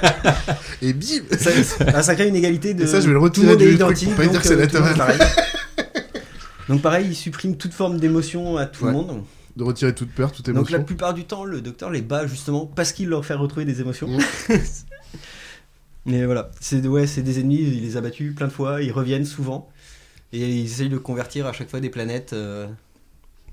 Et 0.83 0.93
bim 0.93 1.23
ça, 1.39 2.03
ça 2.03 2.15
crée 2.15 2.29
une 2.29 2.37
égalité 2.37 2.75
de. 2.75 2.85
Et 2.85 2.87
ça, 2.87 3.01
je 3.01 3.07
vais 3.07 3.13
le 3.13 3.19
retirer 3.19 3.57
du 3.57 3.65
truc 3.65 3.75
identique, 3.77 4.09
pour 4.09 4.17
pas 4.17 4.23
dire 4.25 4.33
donc, 4.33 4.43
que 4.43 4.49
c'est 4.49 4.75
euh, 4.77 4.95
pareil. 4.95 5.19
Donc 6.69 6.81
pareil, 6.83 7.07
ils 7.11 7.15
suppriment 7.15 7.57
toute 7.57 7.75
forme 7.75 7.99
d'émotion 7.99 8.57
à 8.57 8.67
tout 8.67 8.85
Ouais. 8.85 8.91
le 8.91 8.97
monde. 8.97 9.23
De 9.57 9.63
retirer 9.63 9.95
toute 9.95 10.11
peur, 10.11 10.33
toute 10.33 10.47
Donc 10.47 10.57
émotion. 10.57 10.79
la 10.79 10.83
plupart 10.83 11.15
du 11.15 11.25
temps, 11.25 11.45
le 11.45 11.61
docteur 11.61 11.91
les 11.91 12.03
bat 12.03 12.27
justement 12.27 12.67
parce 12.67 12.93
qu'il 12.93 13.09
leur 13.09 13.25
fait 13.25 13.35
retrouver 13.35 13.65
des 13.65 13.81
émotions. 13.81 14.09
Mm. 14.09 14.19
Mais 16.07 16.25
voilà, 16.27 16.51
c'est 16.61 16.87
ouais, 16.87 17.07
des 17.07 17.41
ennemis, 17.41 17.61
il 17.63 17.83
les 17.83 17.97
a 17.97 18.01
battus 18.01 18.35
plein 18.35 18.47
de 18.47 18.53
fois, 18.53 18.83
ils 18.83 18.93
reviennent 18.93 19.25
souvent. 19.25 19.71
Et 20.33 20.41
ils 20.61 20.65
essayent 20.65 20.89
de 20.89 20.99
convertir 20.99 21.47
à 21.47 21.53
chaque 21.53 21.71
fois 21.71 21.81
des 21.81 21.91
planètes. 21.91 22.33
euh, 22.33 22.67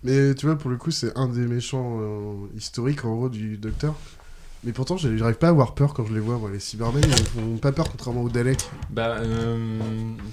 Mais 0.03 0.33
tu 0.36 0.45
vois, 0.48 0.57
pour 0.57 0.69
le 0.69 0.77
coup, 0.77 0.92
c'est 0.92 1.15
un 1.18 1.27
des 1.27 1.45
méchants 1.48 2.00
euh, 2.01 2.48
historiques 2.57 3.06
en 3.06 3.15
gros 3.15 3.30
du 3.30 3.57
Docteur. 3.57 3.95
Mais 4.63 4.74
pourtant, 4.74 4.96
j'arrive 4.96 5.38
pas 5.38 5.48
à 5.48 5.50
avoir 5.50 5.74
peur 5.74 5.96
quand 5.96 6.06
je 6.06 6.13
les 6.13 6.19
vois. 6.19 6.38
Moi. 6.38 6.52
Les 6.52 6.60
Cybermen, 6.60 7.02
ils 7.04 7.24
font 7.25 7.58
pas 7.58 7.72
peur 7.72 7.90
contrairement 7.90 8.22
aux 8.22 8.30
Daleks. 8.30 8.69
Bah, 8.92 9.16
euh, 9.18 9.58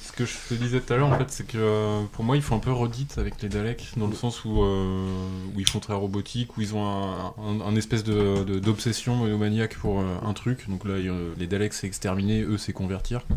ce 0.03 0.13
que 0.13 0.27
je 0.27 0.35
te 0.51 0.55
disais 0.55 0.81
tout 0.81 0.93
à 0.93 0.97
l'heure, 0.99 1.09
en 1.09 1.17
fait, 1.17 1.31
c'est 1.31 1.47
que 1.47 1.57
euh, 1.57 2.03
pour 2.13 2.25
moi, 2.25 2.37
ils 2.37 2.43
font 2.43 2.57
un 2.57 2.61
peu 2.61 2.71
redite 2.71 3.17
avec 3.17 3.41
les 3.41 3.49
Daleks, 3.49 3.93
dans 3.97 4.07
le 4.07 4.15
sens 4.15 4.45
où, 4.45 4.63
euh, 4.63 5.09
où 5.57 5.61
ils 5.61 5.67
font 5.69 5.81
très 5.81 5.95
robotique, 5.95 6.59
où 6.59 6.61
ils 6.61 6.75
ont 6.75 6.85
un, 6.87 7.33
un- 7.43 7.61
un 7.67 7.75
espèce 7.75 8.05
de- 8.05 8.45
de- 8.45 8.59
d'obsession 8.59 9.15
monomaniaque 9.17 9.77
pour 9.79 10.01
euh, 10.01 10.05
un 10.23 10.35
truc. 10.35 10.69
Donc 10.69 10.85
là, 10.85 10.97
les 11.39 11.47
Daleks, 11.47 11.73
c'est 11.73 11.87
exterminer, 11.87 12.43
eux, 12.43 12.59
c'est 12.59 12.75
convertir. 12.75 13.27
quoi. 13.27 13.37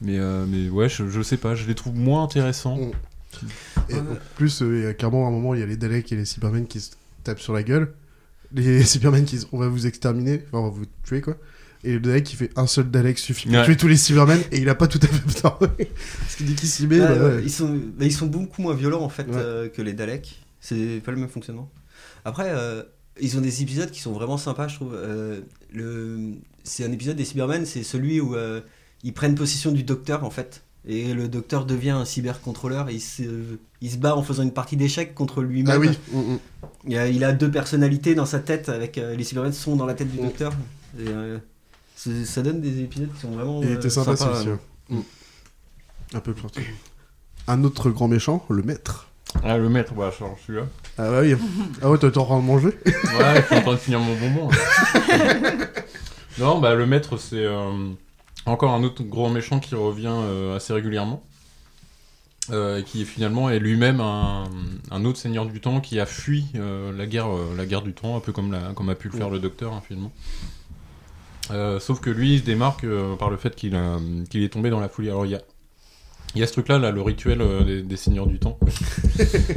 Mais, 0.00 0.18
euh, 0.18 0.46
mais 0.48 0.68
ouais, 0.68 0.88
je, 0.88 1.08
je 1.08 1.22
sais 1.22 1.36
pas, 1.36 1.54
je 1.54 1.64
les 1.68 1.76
trouve 1.76 1.94
moins 1.94 2.24
intéressants. 2.24 2.76
Et 3.88 3.94
en 3.94 4.04
plus, 4.34 4.62
il 4.62 4.80
y 4.82 4.86
a 4.86 4.94
clairement 4.94 5.28
un 5.28 5.30
moment, 5.30 5.54
il 5.54 5.60
y 5.60 5.62
a 5.62 5.66
les 5.66 5.76
Daleks 5.76 6.10
et 6.10 6.16
les 6.16 6.24
Cybermen 6.24 6.66
qui 6.66 6.80
se 6.80 6.90
tapent 7.22 7.38
sur 7.38 7.52
la 7.52 7.62
gueule. 7.62 7.94
Les 8.54 8.82
Cybermen 8.84 9.24
qui 9.24 9.36
disent 9.36 9.48
On 9.52 9.58
va 9.58 9.68
vous 9.68 9.86
exterminer, 9.86 10.42
enfin, 10.46 10.58
on 10.58 10.64
va 10.64 10.70
vous 10.70 10.84
tuer 11.04 11.20
quoi. 11.20 11.36
Et 11.84 11.94
le 11.94 12.00
Dalek 12.00 12.22
qui 12.24 12.36
fait 12.36 12.50
un 12.56 12.66
seul 12.68 12.90
Dalek 12.90 13.18
suffit 13.18 13.48
pour 13.48 13.56
Ouais. 13.58 13.64
tuer 13.64 13.76
tous 13.76 13.88
les 13.88 13.96
Cybermen 13.96 14.38
et 14.52 14.58
il 14.60 14.68
a 14.68 14.74
pas 14.76 14.86
tout 14.86 15.00
à 15.02 15.06
fait 15.08 15.24
besoin. 15.26 15.56
Parce 15.58 16.36
qu'il 16.36 16.46
dit 16.46 16.54
qu'il 16.54 16.68
s'y 16.68 16.86
met. 16.86 17.00
Ah, 17.00 17.08
bah, 17.14 17.14
ouais, 17.28 17.34
ouais. 17.36 17.42
ils, 17.42 17.50
sont, 17.50 17.68
bah, 17.70 18.04
ils 18.04 18.12
sont 18.12 18.26
beaucoup 18.26 18.62
moins 18.62 18.74
violents 18.74 19.02
en 19.02 19.08
fait 19.08 19.24
Ouais. 19.26 19.34
euh, 19.36 19.68
que 19.68 19.82
les 19.82 19.92
Daleks. 19.92 20.40
C'est 20.60 21.00
pas 21.04 21.10
le 21.10 21.18
même 21.18 21.28
fonctionnement. 21.28 21.68
Après, 22.24 22.50
euh, 22.50 22.84
ils 23.20 23.36
ont 23.36 23.40
des 23.40 23.62
épisodes 23.62 23.90
qui 23.90 24.00
sont 24.00 24.12
vraiment 24.12 24.38
sympas, 24.38 24.68
je 24.68 24.76
trouve. 24.76 24.94
Euh, 24.94 25.40
le... 25.72 26.34
C'est 26.62 26.84
un 26.84 26.92
épisode 26.92 27.16
des 27.16 27.24
Cybermen, 27.24 27.66
c'est 27.66 27.82
celui 27.82 28.20
où 28.20 28.36
euh, 28.36 28.60
ils 29.02 29.12
prennent 29.12 29.34
possession 29.34 29.72
du 29.72 29.82
docteur 29.82 30.22
en 30.22 30.30
fait. 30.30 30.62
Et 30.86 31.14
le 31.14 31.28
docteur 31.28 31.64
devient 31.64 31.90
un 31.90 32.04
cybercontrôleur 32.04 32.88
et 32.88 32.94
il 32.94 33.00
se, 33.00 33.22
il 33.80 33.90
se 33.90 33.96
bat 33.98 34.16
en 34.16 34.22
faisant 34.24 34.42
une 34.42 34.52
partie 34.52 34.76
d'échecs 34.76 35.14
contre 35.14 35.40
lui-même. 35.42 35.72
Ah 35.74 35.78
oui, 35.78 35.90
mm, 36.12 36.18
mm. 36.34 36.38
Il, 36.88 36.98
a, 36.98 37.06
il 37.08 37.22
a 37.22 37.32
deux 37.32 37.50
personnalités 37.50 38.16
dans 38.16 38.26
sa 38.26 38.40
tête, 38.40 38.68
avec 38.68 38.98
euh, 38.98 39.14
les 39.14 39.22
Cybermen 39.22 39.52
sont 39.52 39.76
dans 39.76 39.86
la 39.86 39.94
tête 39.94 40.10
du 40.10 40.18
Mm. 40.18 40.24
docteur. 40.24 40.52
Et, 40.98 41.04
euh, 41.08 41.38
ça 42.24 42.42
donne 42.42 42.60
des 42.60 42.80
épisodes 42.80 43.12
qui 43.14 43.20
sont 43.20 43.30
vraiment. 43.30 43.62
il 43.62 43.68
euh, 43.68 43.74
était 43.76 43.90
sympa 43.90 44.16
sympas, 44.16 44.34
celui-ci. 44.34 44.48
euh. 44.48 44.52
ouais. 44.90 44.96
Mm. 44.98 46.16
Un 46.16 46.20
peu 46.20 46.34
plus. 46.34 46.48
Un 47.46 47.62
autre 47.62 47.90
grand 47.90 48.08
méchant, 48.08 48.44
le 48.50 48.62
maître. 48.64 49.08
Ah, 49.44 49.56
le 49.58 49.68
maître, 49.68 49.94
bah, 49.94 50.12
genre 50.18 50.36
celui-là. 50.46 50.66
Ah 50.98 51.10
bah 51.10 51.20
oui. 51.22 51.34
ah 51.80 51.90
ouais, 51.90 51.96
t'es 51.98 52.18
en 52.18 52.24
train 52.24 52.38
de 52.40 52.44
manger 52.44 52.68
Ouais, 52.84 53.40
je 53.40 53.46
suis 53.46 53.54
en 53.54 53.62
train 53.62 53.72
de 53.72 53.76
finir 53.78 54.00
mon 54.00 54.14
bonbon. 54.16 54.50
non, 56.38 56.58
bah 56.60 56.74
le 56.74 56.86
maître, 56.86 57.16
c'est 57.18 57.44
euh, 57.44 57.70
encore 58.46 58.72
un 58.72 58.82
autre 58.82 59.02
gros 59.02 59.28
méchant 59.28 59.60
qui 59.60 59.74
revient 59.74 60.08
euh, 60.08 60.56
assez 60.56 60.72
régulièrement. 60.72 61.22
Euh, 62.50 62.82
qui 62.82 63.04
finalement 63.04 63.50
est 63.50 63.60
lui-même 63.60 64.00
un, 64.00 65.04
autre 65.04 65.16
seigneur 65.16 65.46
du 65.46 65.60
temps 65.60 65.80
qui 65.80 66.00
a 66.00 66.06
fui 66.06 66.46
euh, 66.56 66.90
la, 66.90 67.06
guerre, 67.06 67.82
du 67.82 67.92
temps, 67.92 68.16
un 68.16 68.20
peu 68.20 68.32
comme, 68.32 68.58
comme 68.74 68.88
a 68.88 68.96
pu 68.96 69.08
le 69.08 69.16
faire 69.16 69.30
le 69.30 69.38
docteur 69.38 69.72
hein, 69.72 69.82
finalement. 69.86 70.12
Sauf 71.78 72.00
que 72.00 72.10
lui, 72.10 72.34
il 72.34 72.40
se 72.40 72.44
démarque 72.44 72.84
par 73.18 73.30
le 73.30 73.36
fait 73.36 73.54
qu'il 73.54 73.78
qu'il 74.28 74.42
est 74.42 74.52
tombé 74.52 74.70
dans 74.70 74.80
la 74.80 74.88
folie. 74.88 75.08
Alors 75.08 75.24
il 75.24 75.32
y 75.32 75.34
a, 75.36 75.42
il 76.34 76.40
y 76.40 76.44
a 76.44 76.46
ce 76.46 76.52
truc-là, 76.52 76.78
là, 76.78 76.90
le 76.90 77.02
rituel 77.02 77.40
euh, 77.42 77.62
des, 77.62 77.82
des 77.82 77.96
seigneurs 77.96 78.26
du 78.26 78.38
temps. 78.38 78.58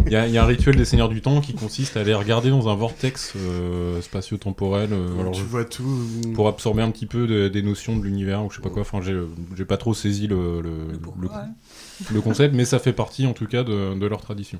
Il 0.07 0.11
y, 0.11 0.15
a, 0.15 0.27
il 0.27 0.33
y 0.33 0.37
a 0.37 0.43
un 0.43 0.45
rituel 0.45 0.75
des 0.75 0.83
seigneurs 0.85 1.07
du 1.09 1.21
temps 1.21 1.39
qui 1.41 1.53
consiste 1.53 1.95
à 1.97 2.01
aller 2.01 2.13
regarder 2.13 2.49
dans 2.49 2.67
un 2.67 2.75
vortex 2.75 3.33
euh, 3.37 4.01
spatio-temporel. 4.01 4.89
euh, 4.91 5.19
alors, 5.19 5.31
Tu 5.33 5.41
vois 5.43 5.63
tout. 5.65 5.85
pour 6.33 6.47
absorber 6.47 6.81
un 6.81 6.91
petit 6.91 7.05
peu 7.05 7.27
de- 7.27 7.47
des 7.47 7.61
notions 7.61 7.95
de 7.97 8.03
l'univers 8.03 8.43
ou 8.43 8.49
je 8.51 8.57
sais 8.57 8.61
pas 8.61 8.69
quoi. 8.69 8.81
Enfin, 8.81 8.99
j'ai 9.01 9.65
pas 9.65 9.77
trop 9.77 9.93
saisi 9.93 10.27
le, 10.27 10.61
le, 10.61 10.91
Le 10.91 10.97
pourquoi, 10.99 11.21
le- 11.21 11.27
ouais. 11.29 12.13
le 12.13 12.21
concept, 12.21 12.53
mais 12.53 12.65
ça 12.65 12.79
fait 12.79 12.93
partie 12.93 13.25
en 13.25 13.33
tout 13.33 13.47
cas 13.47 13.63
de, 13.63 13.97
de 13.97 14.05
leur 14.05 14.21
tradition. 14.21 14.59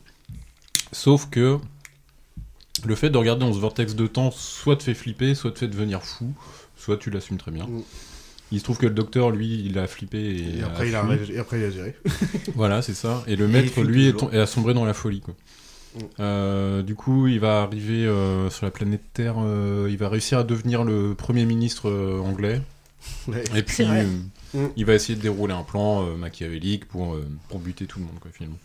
Sauf 0.94 1.30
que 1.30 1.58
le 2.86 2.96
fait 2.96 3.10
de 3.10 3.18
regarder 3.18 3.42
dans 3.46 3.54
ce 3.54 3.60
vortex 3.60 3.96
de 3.96 4.08
temps 4.08 4.32
soit 4.32 4.76
te 4.78 4.84
fait 4.84 4.94
flipper, 4.94 5.36
soit 5.36 5.52
te 5.52 5.60
fait 5.60 5.68
devenir 5.68 6.04
fou, 6.04 6.34
soit 6.78 6.98
tu 6.98 7.10
l'assumes 7.10 7.38
très 7.38 7.52
bien. 7.52 7.66
Mm. 7.66 7.82
Il 8.56 8.60
se 8.60 8.64
trouve 8.64 8.78
que 8.78 8.86
le 8.88 8.94
docteur, 8.94 9.30
lui, 9.32 9.64
il 9.66 9.78
a 9.78 9.86
flippé 9.88 10.18
et, 10.18 10.60
Et 10.60 10.64
après, 10.64 10.88
il 10.90 10.96
a, 10.96 11.04
fui. 11.06 11.34
et 11.34 11.38
après, 11.38 11.60
il 11.60 11.66
a 11.66 11.70
géré. 11.70 11.96
Voilà, 12.56 12.82
c'est 12.82 12.94
ça. 12.94 13.24
Et 13.28 13.36
le 13.36 13.48
maître, 13.48 13.82
lui, 13.84 14.08
est, 14.08 14.16
est 14.34 14.40
asombré 14.40 14.74
dans 14.74 14.86
la 14.86 14.94
folie. 14.94 15.22
Quoi. 15.22 15.36
Euh, 16.20 16.82
du 16.82 16.96
coup, 16.96 17.28
il 17.28 17.40
va 17.40 17.62
arriver 17.62 18.06
euh, 18.06 18.50
sur 18.50 18.66
la 18.66 18.72
planète 18.72 19.02
Terre, 19.14 19.36
euh, 19.40 19.88
il 19.90 19.98
va 19.98 20.10
réussir 20.10 20.40
à 20.40 20.44
devenir 20.44 20.84
le 20.84 21.14
premier 21.16 21.46
ministre 21.46 21.90
euh, 21.90 22.20
anglais. 22.20 22.62
Ouais. 23.28 23.44
Et 23.56 23.62
puis, 23.62 23.86
euh, 23.88 24.04
Mm. 24.56 24.68
il 24.78 24.86
va 24.86 24.94
essayer 24.94 25.16
de 25.16 25.22
dérouler 25.22 25.54
un 25.54 25.64
plan 25.64 26.06
euh, 26.06 26.16
machiavélique 26.16 26.86
pour, 26.88 27.16
euh, 27.16 27.28
pour 27.50 27.60
buter 27.60 27.86
tout 27.86 28.00
le 28.00 28.06
monde, 28.06 28.20
quoi, 28.22 28.32
finalement. 28.34 28.58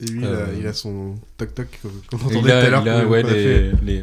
Et 0.00 0.06
lui, 0.06 0.20
il, 0.20 0.26
a, 0.26 0.46
il 0.58 0.66
a 0.66 0.74
son 0.74 1.14
toc-toc, 1.38 1.80
comme 2.10 2.20
on 2.22 2.26
entendait 2.26 2.40
il 2.40 2.50
a, 2.50 2.60
tout 2.60 2.66
à 2.66 2.70
l'heure. 2.70 2.82
il 2.82 2.88
a, 2.90 3.06
ouais, 3.06 3.24
a 3.24 3.82
les, 3.82 4.02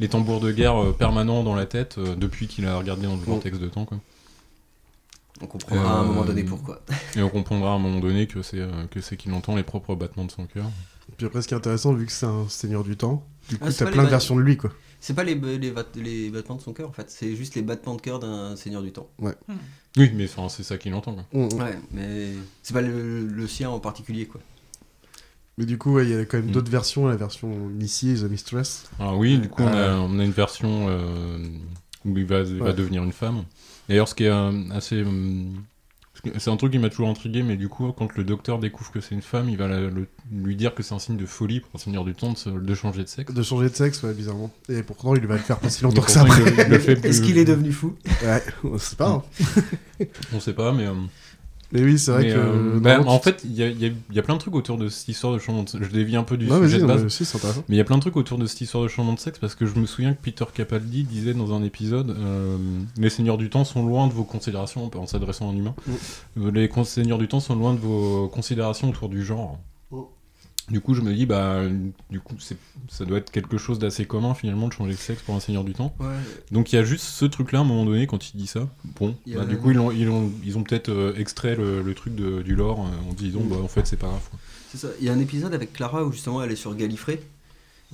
les 0.00 0.08
tambours 0.08 0.40
de 0.40 0.52
guerre 0.52 0.76
euh, 0.82 0.92
permanents 0.92 1.42
dans 1.42 1.54
la 1.54 1.66
tête 1.66 1.96
euh, 1.98 2.14
depuis 2.14 2.46
qu'il 2.48 2.66
a 2.66 2.76
regardé 2.78 3.06
dans 3.06 3.16
le 3.16 3.22
vortex 3.22 3.58
de 3.58 3.68
temps. 3.68 3.84
Quoi. 3.84 3.98
On 5.40 5.46
comprendra 5.46 5.90
à 5.90 5.98
un 5.98 6.02
Euh, 6.02 6.06
moment 6.06 6.24
donné 6.24 6.42
pourquoi. 6.44 6.80
Et 7.16 7.22
on 7.22 7.28
comprendra 7.28 7.72
à 7.72 7.74
un 7.74 7.78
moment 7.78 8.00
donné 8.00 8.26
que 8.26 8.42
c'est 8.42 8.60
euh, 8.60 8.86
que 8.90 9.00
c'est 9.00 9.16
qu'il 9.16 9.32
entend 9.32 9.54
les 9.56 9.62
propres 9.62 9.94
battements 9.94 10.24
de 10.24 10.30
son 10.32 10.46
cœur. 10.46 10.66
Puis 11.16 11.26
après, 11.26 11.42
ce 11.42 11.48
qui 11.48 11.54
est 11.54 11.56
intéressant, 11.56 11.92
vu 11.94 12.06
que 12.06 12.12
c'est 12.12 12.26
un 12.26 12.48
seigneur 12.48 12.84
du 12.84 12.96
temps, 12.96 13.24
du 13.48 13.56
coup, 13.58 13.66
Ah, 13.68 13.72
t'as 13.72 13.86
plein 13.90 14.04
de 14.04 14.08
versions 14.08 14.36
de 14.36 14.42
lui, 14.42 14.56
quoi. 14.56 14.70
C'est 15.00 15.14
pas 15.14 15.22
les, 15.24 15.34
les, 15.36 15.70
bat- 15.70 15.86
les 15.94 16.28
battements 16.28 16.56
de 16.56 16.60
son 16.60 16.72
cœur 16.72 16.88
en 16.88 16.92
fait, 16.92 17.08
c'est 17.08 17.36
juste 17.36 17.54
les 17.54 17.62
battements 17.62 17.94
de 17.94 18.00
cœur 18.00 18.18
d'un 18.18 18.56
seigneur 18.56 18.82
du 18.82 18.90
temps. 18.92 19.08
Oui, 19.20 20.10
mais 20.14 20.24
enfin, 20.24 20.48
c'est 20.48 20.64
ça 20.64 20.76
qu'il 20.76 20.92
entend. 20.92 21.14
Quoi. 21.14 21.46
Ouais, 21.46 21.78
mais 21.92 22.30
c'est 22.64 22.74
pas 22.74 22.82
le, 22.82 23.26
le 23.26 23.46
sien 23.46 23.70
en 23.70 23.78
particulier 23.78 24.26
quoi. 24.26 24.40
Mais 25.58 25.66
du 25.66 25.76
coup, 25.76 25.92
ouais, 25.94 26.04
il 26.06 26.10
y 26.10 26.14
a 26.14 26.24
quand 26.24 26.38
même 26.38 26.46
Mm. 26.48 26.52
d'autres 26.52 26.70
versions, 26.70 27.06
la 27.08 27.16
version 27.16 27.48
Missy, 27.48 28.14
The 28.14 28.30
Mistress. 28.30 28.84
Alors 29.00 29.18
oui, 29.18 29.38
du 29.38 29.48
coup, 29.48 29.62
on, 29.64 29.66
a, 29.66 29.76
Euh. 29.76 29.96
on 30.08 30.18
a 30.20 30.24
une 30.24 30.30
version 30.30 30.86
euh, 30.88 31.38
où 32.06 32.16
il 32.16 32.24
va, 32.24 32.40
il 32.40 32.58
va 32.58 32.66
Ouais. 32.66 32.74
devenir 32.74 33.02
une 33.04 33.12
femme. 33.12 33.42
D'ailleurs, 33.88 34.08
ce 34.08 34.14
qui 34.14 34.24
est 34.24 34.28
euh, 34.30 34.52
assez... 34.70 35.02
euh, 35.02 35.42
c'est 36.36 36.50
un 36.50 36.56
truc 36.56 36.72
qui 36.72 36.78
m'a 36.78 36.88
toujours 36.90 37.08
intrigué, 37.08 37.42
mais 37.44 37.56
du 37.56 37.68
coup, 37.68 37.92
quand 37.92 38.14
le 38.16 38.24
docteur 38.24 38.58
découvre 38.58 38.90
que 38.90 39.00
c'est 39.00 39.14
une 39.14 39.22
femme, 39.22 39.48
il 39.48 39.56
va 39.56 39.68
la- 39.68 39.80
le- 39.80 40.08
lui 40.32 40.56
dire 40.56 40.74
que 40.74 40.82
c'est 40.82 40.94
un 40.94 40.98
signe 40.98 41.16
de 41.16 41.26
folie 41.26 41.60
pour 41.60 41.70
un 41.74 41.78
seigneur 41.78 42.04
du 42.04 42.12
temps 42.14 42.32
de, 42.32 42.36
se- 42.38 42.48
de 42.50 42.74
changer 42.74 43.02
de 43.04 43.08
sexe. 43.08 43.32
De 43.32 43.42
changer 43.42 43.68
de 43.70 43.74
sexe, 43.74 44.02
ouais, 44.02 44.12
bizarrement. 44.14 44.50
Et 44.68 44.82
pourtant, 44.82 45.14
il 45.14 45.26
va 45.26 45.34
le 45.36 45.40
faire 45.40 45.58
pas 45.58 45.70
si 45.70 45.82
longtemps 45.84 46.02
que 46.02 46.10
ça 46.10 46.24
Est-ce 46.24 47.20
qu'il 47.22 47.38
est 47.38 47.44
devenu 47.44 47.72
fou? 47.72 47.94
Ouais, 48.24 48.42
on 48.64 48.78
sait 48.78 48.96
pas. 48.96 49.10
hein. 49.10 50.04
On 50.32 50.40
sait 50.40 50.54
pas, 50.54 50.72
mais... 50.72 50.86
euh, 50.86 50.94
Mais 51.72 51.82
oui, 51.82 51.98
c'est 51.98 52.12
vrai 52.12 52.22
mais, 52.24 52.30
que. 52.32 52.38
euh, 52.38 52.80
bah, 52.80 53.00
en 53.06 53.18
fait, 53.20 53.42
il 53.44 53.52
y 53.54 53.62
a, 53.62 53.68
il 53.68 53.78
y 53.78 53.84
a- 53.84 53.90
il 54.10 54.16
y 54.16 54.18
a 54.18 54.22
plein 54.22 54.34
de 54.34 54.38
trucs 54.40 54.54
autour 54.54 54.78
de 54.78 54.88
cette 54.88 55.06
histoire 55.08 55.34
de 55.34 55.38
changement 55.38 55.64
de 55.64 55.68
sexe. 55.68 55.84
Je 55.86 55.90
dévie 55.92 56.16
un 56.16 56.22
peu 56.22 56.38
du 56.38 56.46
Non, 56.46 56.62
sujet 56.62 56.78
de 56.78 56.86
base. 56.86 57.04
mais 57.68 57.74
il 57.74 57.78
y 57.78 57.80
a 57.80 57.84
plein 57.84 57.96
de 57.96 58.00
trucs 58.00 58.16
autour 58.16 58.38
de 58.38 58.46
cette 58.46 58.60
histoire 58.62 58.82
de 58.84 58.88
changement 58.88 59.12
de 59.12 59.18
sexe 59.18 59.38
parce 59.38 59.54
que 59.54 59.66
je 59.66 59.74
me 59.78 59.84
souviens 59.84 60.14
que 60.14 60.22
Peter 60.22 60.46
Capaldi 60.54 61.04
disait 61.04 61.34
dans 61.34 61.52
un 61.54 61.62
épisode 61.62 62.10
euh, 62.18 62.56
Les 62.96 63.10
seigneurs 63.10 63.36
du 63.36 63.50
temps 63.50 63.64
sont 63.64 63.84
loin 63.84 64.06
de 64.06 64.12
vos 64.14 64.24
considérations, 64.24 64.90
en 64.96 65.06
s'adressant 65.06 65.50
à 65.50 65.52
un 65.52 65.56
humain, 65.56 65.74
Euh, 66.38 66.50
les 66.50 66.70
seigneurs 66.84 67.18
du 67.18 67.28
temps 67.28 67.40
sont 67.40 67.54
loin 67.54 67.74
de 67.74 67.80
vos 67.80 68.28
considérations 68.28 68.88
autour 68.88 69.08
du 69.10 69.22
genre. 69.22 69.58
Du 70.70 70.80
coup, 70.80 70.94
je 70.94 71.00
me 71.00 71.12
dis, 71.14 71.24
bah, 71.26 71.62
du 72.10 72.20
coup, 72.20 72.34
c'est- 72.38 72.56
ça 72.88 73.04
doit 73.04 73.18
être 73.18 73.30
quelque 73.30 73.56
chose 73.58 73.78
d'assez 73.78 74.04
commun 74.04 74.34
finalement 74.34 74.68
de 74.68 74.72
changer 74.72 74.92
de 74.92 74.98
sexe 74.98 75.22
pour 75.22 75.34
un 75.34 75.40
seigneur 75.40 75.64
du 75.64 75.72
temps. 75.72 75.94
Ouais. 76.00 76.06
Donc 76.52 76.72
il 76.72 76.76
y 76.76 76.78
a 76.78 76.84
juste 76.84 77.04
ce 77.04 77.24
truc-là 77.24 77.60
à 77.60 77.62
un 77.62 77.64
moment 77.64 77.84
donné 77.86 78.06
quand 78.06 78.30
il 78.32 78.36
dit 78.36 78.46
ça. 78.46 78.68
Bon, 79.00 79.16
bah, 79.26 79.44
du 79.46 79.56
coup, 79.58 79.70
ils 79.70 79.78
ont, 79.78 79.90
ils 79.90 80.08
ont, 80.08 80.30
ils 80.44 80.58
ont 80.58 80.62
peut-être 80.62 80.90
euh, 80.90 81.14
extrait 81.16 81.56
le, 81.56 81.82
le 81.82 81.94
truc 81.94 82.14
de- 82.14 82.42
du 82.42 82.54
lore 82.54 82.80
euh, 82.86 83.10
en 83.10 83.14
disant, 83.14 83.40
Mm. 83.40 83.48
bah, 83.48 83.56
en 83.62 83.68
fait, 83.68 83.86
c'est 83.86 83.96
pas 83.96 84.08
grave. 84.08 84.28
C'est 84.70 84.78
ça. 84.78 84.88
Il 85.00 85.06
y 85.06 85.08
a 85.08 85.12
un 85.14 85.18
épisode 85.20 85.54
avec 85.54 85.72
Clara 85.72 86.04
où 86.04 86.12
justement 86.12 86.42
elle 86.42 86.52
est 86.52 86.56
sur 86.56 86.74
Gallifrey. 86.74 87.20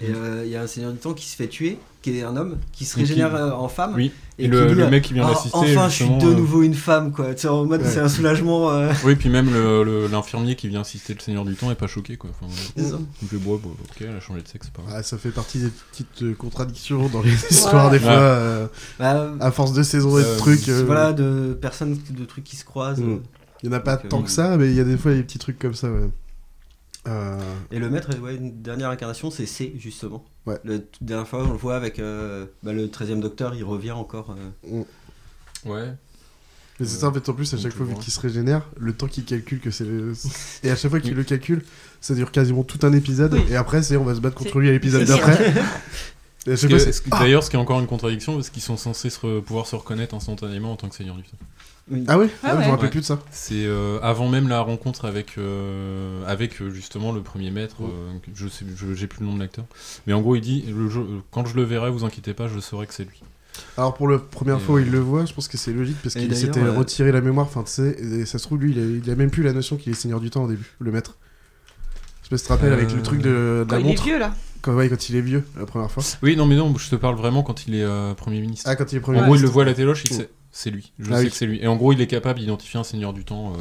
Et 0.00 0.06
euh, 0.12 0.42
il 0.44 0.50
y 0.50 0.56
a 0.56 0.62
un 0.62 0.66
seigneur 0.66 0.90
du 0.90 0.98
temps 0.98 1.14
qui 1.14 1.24
se 1.28 1.36
fait 1.36 1.46
tuer, 1.46 1.78
qui 2.02 2.18
est 2.18 2.24
un 2.24 2.36
homme, 2.36 2.56
qui 2.72 2.84
se 2.84 2.94
qui- 2.94 3.00
régénère 3.02 3.32
euh, 3.36 3.52
en 3.52 3.68
femme. 3.68 3.92
Oui, 3.94 4.10
et, 4.40 4.46
Et 4.46 4.48
le, 4.48 4.62
qui 4.66 4.74
dit, 4.74 4.80
le 4.80 4.90
mec 4.90 5.04
qui 5.04 5.14
vient 5.14 5.24
Ah, 5.24 5.30
d'assister. 5.34 5.56
enfin, 5.56 5.88
je 5.88 5.94
suis 5.94 6.08
de 6.08 6.26
euh, 6.26 6.34
nouveau 6.34 6.64
une 6.64 6.74
femme, 6.74 7.12
quoi. 7.12 7.32
Tu 7.32 7.42
sais, 7.42 7.46
en 7.48 7.64
mode, 7.64 7.80
Ouais. 7.82 7.88
c'est 7.88 8.00
un 8.00 8.08
soulagement. 8.08 8.72
euh, 8.72 8.92
Oui, 9.04 9.14
puis 9.14 9.28
même 9.28 9.52
le- 9.52 9.84
le- 9.84 10.08
l'infirmier 10.08 10.56
qui 10.56 10.66
vient 10.66 10.80
assister 10.80 11.14
le 11.14 11.20
Seigneur 11.20 11.44
du 11.44 11.54
Temps 11.54 11.70
est 11.70 11.76
pas 11.76 11.86
choqué, 11.86 12.16
quoi. 12.16 12.30
Enfin. 12.42 12.52
C'est 12.76 12.82
ça. 12.90 12.98
Il 13.22 13.28
fait, 13.28 13.36
bon, 13.36 13.54
ok, 13.54 13.70
elle 14.00 14.16
a 14.16 14.18
changé 14.20 14.42
de 14.42 14.48
sexe, 14.48 14.66
c'est 14.66 14.72
pas 14.72 14.82
grave. 14.82 14.96
Ah, 14.98 15.02
ça 15.04 15.16
fait 15.16 15.30
partie 15.30 15.58
des 15.60 15.70
petites 15.92 16.22
euh, 16.24 16.34
contradictions 16.34 17.06
dans 17.08 17.22
les 17.22 17.32
histoires, 17.32 17.88
des 17.92 17.98
Ouais. 17.98 18.02
fois. 18.02 18.12
euh, 18.14 18.66
Bah, 18.98 19.30
à 19.38 19.52
force 19.52 19.72
de 19.74 19.84
saisons 19.84 20.18
et 20.18 20.22
de 20.22 20.26
Euh, 20.26 20.36
trucs. 20.38 20.68
euh, 20.68 20.82
Voilà, 20.84 21.12
de 21.12 21.56
personnes, 21.60 21.96
de 22.10 22.24
trucs 22.24 22.42
qui 22.42 22.56
se 22.56 22.64
croisent. 22.64 22.98
Mm. 23.00 23.20
Il 23.62 23.66
y 23.66 23.72
en 23.72 23.76
a 23.76 23.80
pas 23.80 23.94
Donc, 23.94 24.04
euh, 24.06 24.08
tant 24.08 24.22
que 24.22 24.30
ça, 24.30 24.56
mais 24.56 24.66
il 24.70 24.74
y 24.74 24.80
a 24.80 24.84
des 24.84 24.96
fois 24.98 25.14
des 25.14 25.22
petits 25.22 25.38
trucs 25.38 25.58
comme 25.60 25.74
ça, 25.74 25.88
ouais. 25.88 26.10
Euh, 27.06 27.38
Et 27.70 27.78
le 27.78 27.90
maître, 27.90 28.10
ouais, 28.20 28.36
une 28.36 28.62
dernière 28.62 28.90
incarnation, 28.90 29.30
c'est 29.30 29.46
C, 29.46 29.74
justement. 29.78 30.24
Ouais. 30.46 30.58
La 30.64 30.76
dernière 31.00 31.28
fois, 31.28 31.44
on 31.44 31.50
le 31.52 31.58
voit 31.58 31.76
avec 31.76 31.98
euh, 31.98 32.46
bah, 32.62 32.72
le 32.72 32.86
13e 32.86 33.20
docteur, 33.20 33.54
il 33.54 33.64
revient 33.64 33.92
encore. 33.92 34.34
euh, 34.70 34.82
Ouais. 35.66 35.92
Mais 36.80 36.86
c'est 36.86 36.98
ça, 36.98 37.08
en 37.08 37.12
fait, 37.12 37.28
en 37.28 37.34
plus, 37.34 37.52
à 37.54 37.56
chaque 37.56 37.72
fois, 37.72 37.86
vu 37.86 37.94
qu'il 37.94 38.12
se 38.12 38.18
régénère, 38.20 38.68
le 38.78 38.92
temps 38.92 39.06
qu'il 39.06 39.24
calcule 39.24 39.60
que 39.60 39.70
c'est 39.70 39.84
le... 39.84 40.12
Et 40.64 40.70
à 40.70 40.76
chaque 40.76 40.90
fois 40.90 40.98
qu'il 41.00 41.14
le 41.14 41.22
calcule, 41.24 41.62
ça 42.00 42.14
dure 42.14 42.32
quasiment 42.32 42.64
tout 42.64 42.80
un 42.84 42.92
épisode, 42.92 43.34
Oui. 43.34 43.44
et 43.50 43.56
après, 43.56 43.82
c'est 43.82 43.96
on 43.96 44.04
va 44.04 44.14
se 44.14 44.20
battre 44.20 44.36
contre 44.36 44.58
lui 44.58 44.68
à 44.68 44.72
l'épisode 44.72 45.04
d'après. 45.06 45.54
Ah 46.46 47.20
D'ailleurs, 47.20 47.42
ce 47.42 47.50
qui 47.50 47.56
est 47.56 47.58
encore 47.58 47.80
une 47.80 47.86
contradiction, 47.86 48.34
parce 48.34 48.50
qu'ils 48.50 48.62
sont 48.62 48.76
censés 48.76 49.10
se 49.10 49.18
re- 49.20 49.40
pouvoir 49.42 49.66
se 49.66 49.76
reconnaître 49.76 50.14
instantanément 50.14 50.72
en 50.72 50.76
tant 50.76 50.88
que 50.88 50.94
Seigneur 50.94 51.16
du 51.16 51.22
Temps. 51.22 51.36
oui. 51.90 52.04
Ah 52.06 52.18
oui 52.18 52.26
Ah 52.42 52.48
Ah, 52.50 52.60
Je 52.60 52.66
me 52.66 52.70
rappelle 52.70 52.84
Ouais. 52.84 52.90
plus 52.90 53.00
de 53.00 53.04
ça. 53.06 53.18
C'est 53.30 53.64
euh, 53.66 53.98
avant 54.02 54.28
même 54.28 54.48
la 54.48 54.60
rencontre 54.60 55.06
avec, 55.06 55.38
euh, 55.38 56.22
avec 56.26 56.60
euh, 56.60 56.70
justement 56.70 57.12
le 57.12 57.22
premier 57.22 57.50
maître, 57.50 57.76
euh, 57.82 58.12
je 58.34 58.48
sais, 58.48 58.64
je- 58.76 58.94
j'ai 58.94 59.06
plus 59.06 59.20
le 59.20 59.26
nom 59.26 59.34
de 59.34 59.40
l'acteur. 59.40 59.64
Mais 60.06 60.12
en 60.12 60.20
gros, 60.20 60.36
il 60.36 60.40
dit 60.42 60.64
le 60.68 60.86
euh, 60.86 61.20
quand 61.30 61.46
je 61.46 61.56
le 61.56 61.62
verrai, 61.62 61.90
vous 61.90 62.04
inquiétez 62.04 62.34
pas, 62.34 62.48
je 62.48 62.58
saurai 62.60 62.86
que 62.86 62.94
c'est 62.94 63.04
lui. 63.04 63.22
Alors 63.78 63.94
pour 63.94 64.08
la 64.08 64.18
première 64.18 64.56
Et, 64.56 64.60
fois 64.60 64.74
où 64.76 64.78
il 64.80 64.90
le 64.90 64.98
voit, 64.98 65.24
je 65.26 65.32
pense 65.32 65.46
que 65.48 65.56
c'est 65.56 65.72
logique 65.72 65.96
parce 66.02 66.14
qu'il 66.16 66.34
s'était 66.36 66.58
euh, 66.60 66.72
retiré 66.72 67.12
la 67.12 67.20
mémoire, 67.20 67.46
enfin 67.46 67.62
tu 67.62 67.70
sais, 67.70 67.96
et 68.00 68.26
ça 68.26 68.38
se 68.38 68.44
trouve 68.46 68.58
lui 68.60 68.72
il 68.72 68.78
a, 68.80 68.82
il 69.04 69.10
a 69.10 69.14
même 69.14 69.30
plus 69.30 69.44
la 69.44 69.52
notion 69.52 69.76
qu'il 69.76 69.92
est 69.92 69.94
seigneur 69.94 70.18
du 70.20 70.28
temps 70.28 70.42
au 70.44 70.48
début, 70.48 70.72
le 70.80 70.90
maître. 70.90 71.16
Je 72.30 72.36
te 72.36 72.48
rappelles 72.48 72.72
avec 72.72 72.90
le 72.92 72.98
Euh, 72.98 73.02
truc 73.02 73.20
de, 73.20 73.28
de 73.28 73.66
Quand 73.68 73.74
la 73.76 73.80
il 73.80 73.86
est 73.86 73.88
montre, 73.90 74.02
vieux 74.04 74.18
là. 74.18 74.34
quand, 74.62 74.74
ouais, 74.74 74.88
quand 74.88 75.08
il 75.08 75.16
est 75.16 75.20
vieux 75.20 75.44
la 75.58 75.66
première 75.66 75.90
fois. 75.90 76.02
Oui, 76.22 76.36
non, 76.36 76.46
mais 76.46 76.56
non, 76.56 76.74
je 76.76 76.88
te 76.90 76.96
parle 76.96 77.14
vraiment 77.16 77.42
quand 77.42 77.66
il 77.66 77.74
est 77.74 77.82
euh, 77.84 78.14
Premier 78.14 78.40
ministre. 78.40 78.68
Ah 78.68 78.76
quand 78.76 78.90
il 78.92 78.96
est 78.96 79.00
premier 79.00 79.18
en 79.20 79.24
gros, 79.24 79.34
il 79.34 79.38
le 79.38 79.42
ministre. 79.42 79.52
voit 79.52 79.62
à 79.62 79.66
la 79.66 79.74
téloche, 79.74 80.04
il 80.06 80.14
sait, 80.14 80.30
c'est 80.50 80.70
lui. 80.70 80.92
Je 80.98 81.12
Ah 81.12 81.16
sais 81.18 81.24
oui. 81.24 81.30
que 81.30 81.36
c'est 81.36 81.46
lui. 81.46 81.58
Et 81.62 81.66
en 81.66 81.76
gros, 81.76 81.92
il 81.92 82.00
est 82.00 82.06
capable 82.06 82.40
d'identifier 82.40 82.80
un 82.80 82.84
Seigneur 82.84 83.12
du 83.12 83.24
Temps. 83.24 83.52
euh, 83.52 83.56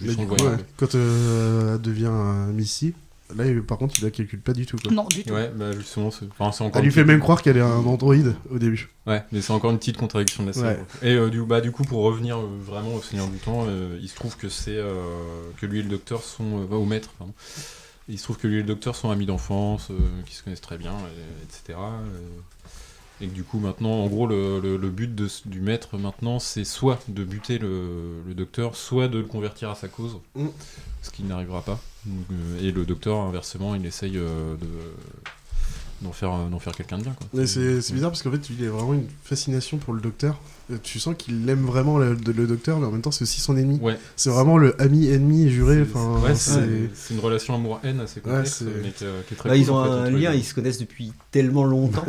Mais 0.00 0.06
juste 0.08 0.18
en 0.18 0.22
du 0.22 0.28
le 0.28 0.34
coup, 0.34 0.42
voyant. 0.42 0.56
ouais, 0.56 0.64
quand 0.76 0.94
euh, 0.96 1.74
elle 1.76 1.80
devient 1.80 2.10
Missy, 2.52 2.94
là 3.36 3.44
par 3.66 3.78
contre 3.78 3.94
il 3.98 4.04
la 4.04 4.10
calcule 4.10 4.40
pas 4.40 4.52
du 4.52 4.66
tout. 4.66 4.76
Quoi. 4.76 4.92
Non, 4.92 5.04
du 5.06 5.24
tout. 5.24 5.32
Ouais, 5.32 5.50
bah 5.54 5.72
justement, 5.72 6.10
c'est 6.10 6.26
enfin, 6.30 6.52
c'est 6.52 6.64
encore. 6.64 6.78
Elle 6.80 6.86
lui 6.86 6.92
fait 6.92 7.04
même 7.04 7.20
croire 7.20 7.42
qu'elle 7.42 7.56
est 7.56 7.60
un 7.60 7.84
androïde 7.84 8.34
au 8.50 8.58
début. 8.58 8.88
Ouais, 9.06 9.22
mais 9.32 9.40
c'est 9.40 9.52
encore 9.52 9.70
une 9.70 9.78
petite 9.78 9.96
contradiction 9.96 10.42
de 10.44 10.48
la 10.48 10.52
série. 10.54 10.66
Ouais. 11.02 11.08
Et 11.08 11.14
euh, 11.14 11.28
du, 11.30 11.42
bah, 11.42 11.60
du 11.60 11.72
coup, 11.72 11.82
pour 11.84 12.02
revenir 12.02 12.38
euh, 12.38 12.46
vraiment 12.64 12.94
au 12.94 13.02
Seigneur 13.02 13.26
du 13.28 13.38
Temps, 13.38 13.64
euh, 13.68 13.98
il 14.00 14.08
se 14.08 14.14
trouve 14.14 14.36
que 14.36 14.48
c'est 14.48 14.76
euh, 14.76 14.94
que 15.60 15.66
lui 15.66 15.80
et 15.80 15.82
le 15.82 15.88
Docteur 15.88 16.22
sont 16.22 16.66
euh, 16.70 16.74
au 16.76 16.84
maître. 16.84 17.10
Pardon. 17.18 17.32
Il 18.08 18.18
se 18.18 18.24
trouve 18.24 18.36
que 18.38 18.46
lui 18.48 18.56
et 18.56 18.58
le 18.60 18.64
Docteur 18.66 18.96
sont 18.96 19.10
amis 19.10 19.26
d'enfance, 19.26 19.88
euh, 19.90 19.94
qui 20.26 20.34
se 20.34 20.42
connaissent 20.42 20.60
très 20.60 20.76
bien, 20.78 20.92
et- 20.92 21.44
etc. 21.44 21.78
euh, 21.78 22.18
et 23.20 23.28
que 23.28 23.32
du 23.32 23.44
coup, 23.44 23.60
maintenant, 23.60 23.90
en 23.92 24.06
gros, 24.08 24.26
le, 24.26 24.58
le- 24.60 24.76
le 24.76 24.90
but 24.90 25.14
de 25.14 25.28
du 25.46 25.60
maître 25.60 25.96
maintenant, 25.96 26.40
c'est 26.40 26.64
soit 26.64 26.98
de 27.08 27.22
buter 27.24 27.58
le, 27.58 28.20
le 28.26 28.34
Docteur, 28.34 28.74
soit 28.74 29.06
de 29.08 29.18
le 29.18 29.24
convertir 29.24 29.70
à 29.70 29.74
sa 29.76 29.86
cause, 29.88 30.18
Mm. 30.34 30.46
ce 31.02 31.10
qui 31.10 31.22
n'arrivera 31.22 31.62
pas. 31.62 31.78
Donc, 32.06 32.24
euh, 32.32 32.60
et 32.66 32.72
le 32.72 32.84
Docteur, 32.84 33.18
inversement, 33.20 33.74
il 33.74 33.86
essaye 33.86 34.16
euh, 34.18 34.56
de 34.56 34.66
d'en 36.02 36.10
faire, 36.10 36.36
d'en 36.48 36.58
faire 36.58 36.72
quelqu'un 36.74 36.98
de 36.98 37.04
bien. 37.04 37.12
Quoi. 37.12 37.28
Mais 37.32 37.46
c'est 37.46 37.78
bizarre 37.92 38.10
parce 38.10 38.22
qu'en 38.24 38.32
fait 38.32 38.50
il 38.50 38.66
a 38.66 38.70
vraiment 38.70 38.94
une 38.94 39.06
fascination 39.22 39.78
pour 39.78 39.94
le 39.94 40.00
docteur. 40.00 40.36
Euh, 40.72 40.76
Tu 40.82 40.98
sens 40.98 41.14
qu'il 41.16 41.48
aime 41.48 41.64
vraiment 41.64 41.96
le, 41.98 42.14
le 42.14 42.46
docteur, 42.48 42.80
mais 42.80 42.86
en 42.86 42.90
même 42.90 43.02
temps 43.02 43.12
c'est 43.12 43.22
aussi 43.22 43.40
son 43.40 43.56
ennemi. 43.56 43.78
Ouais, 43.78 43.96
C'est 44.16 44.30
vraiment 44.30 44.58
le 44.58 44.80
ami 44.82 45.06
ennemi 45.06 45.48
juré. 45.48 45.82
Enfin, 45.82 46.18
Ouais, 46.20 46.34
c'est- 46.34 47.12
une 47.14 47.20
relation 47.20 47.54
amour-haine 47.54 48.00
assez 48.00 48.18
complexe, 48.20 48.54
c'est- 48.54 48.64
mais 48.82 48.90
qui, 48.90 49.04
euh, 49.04 49.20
qui 49.28 49.34
est 49.34 49.36
très 49.36 49.48
Bah, 49.48 49.54
cool, 49.54 49.62
ils 49.62 49.70
ont 49.70 49.76
en 49.76 49.84
fait, 49.84 49.90
un 49.90 50.10
lien, 50.10 50.32
ils 50.34 50.44
se 50.44 50.54
connaissent 50.54 50.78
depuis 50.80 51.12
tellement 51.30 51.62
longtemps. 51.64 52.04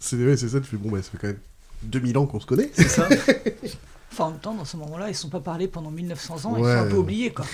c'est 0.00 0.16
ouais, 0.16 0.36
c'est 0.36 0.48
ça. 0.48 0.60
Tu 0.60 0.66
fais 0.66 0.76
bon 0.76 0.90
bah 0.90 1.00
ça 1.02 1.10
fait 1.10 1.18
quand 1.18 1.28
même 1.28 1.38
2000 1.84 2.18
ans 2.18 2.26
qu'on 2.26 2.40
se 2.40 2.46
connaît. 2.46 2.70
c'est 2.74 2.88
ça 2.88 3.08
Enfin, 4.12 4.24
en 4.24 4.30
même 4.32 4.40
temps, 4.40 4.54
dans 4.54 4.64
ce 4.64 4.76
moment-là, 4.78 5.08
ils 5.08 5.14
sont 5.14 5.28
pas 5.28 5.38
parlé 5.38 5.68
pendant 5.68 5.92
1900 5.92 6.46
ans, 6.46 6.56
ils 6.56 6.64
sont 6.64 6.68
un 6.68 6.86
peu 6.90 6.96
oubliés 6.96 7.30
quoi. 7.30 7.46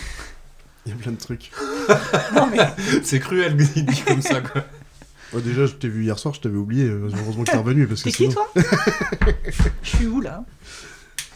Il 0.87 0.91
y 0.91 0.95
a 0.95 0.97
plein 0.97 1.13
de 1.13 1.19
trucs. 1.19 1.51
Non 2.35 2.47
mais 2.51 2.59
C'est 3.03 3.21
cruel 3.21 3.57
de 3.59 3.63
dire 3.65 4.05
comme 4.07 4.23
ça, 4.23 4.41
quoi. 4.41 4.65
Ouais, 5.33 5.43
déjà, 5.43 5.67
je 5.67 5.73
t'ai 5.75 5.89
vu 5.89 6.05
hier 6.05 6.19
soir, 6.19 6.33
je 6.35 6.41
t'avais 6.41 6.57
oublié. 6.57 6.87
Heureusement 6.89 7.45
que 7.45 7.51
t'es 7.51 7.57
revenu 7.57 7.87
parce 7.87 8.03
que 8.03 8.11
t'es 8.11 8.17
qui 8.17 8.31
sinon. 8.31 8.35
toi? 8.55 8.63
Je 9.83 9.89
suis 9.89 10.07
où 10.07 10.21
là? 10.21 10.45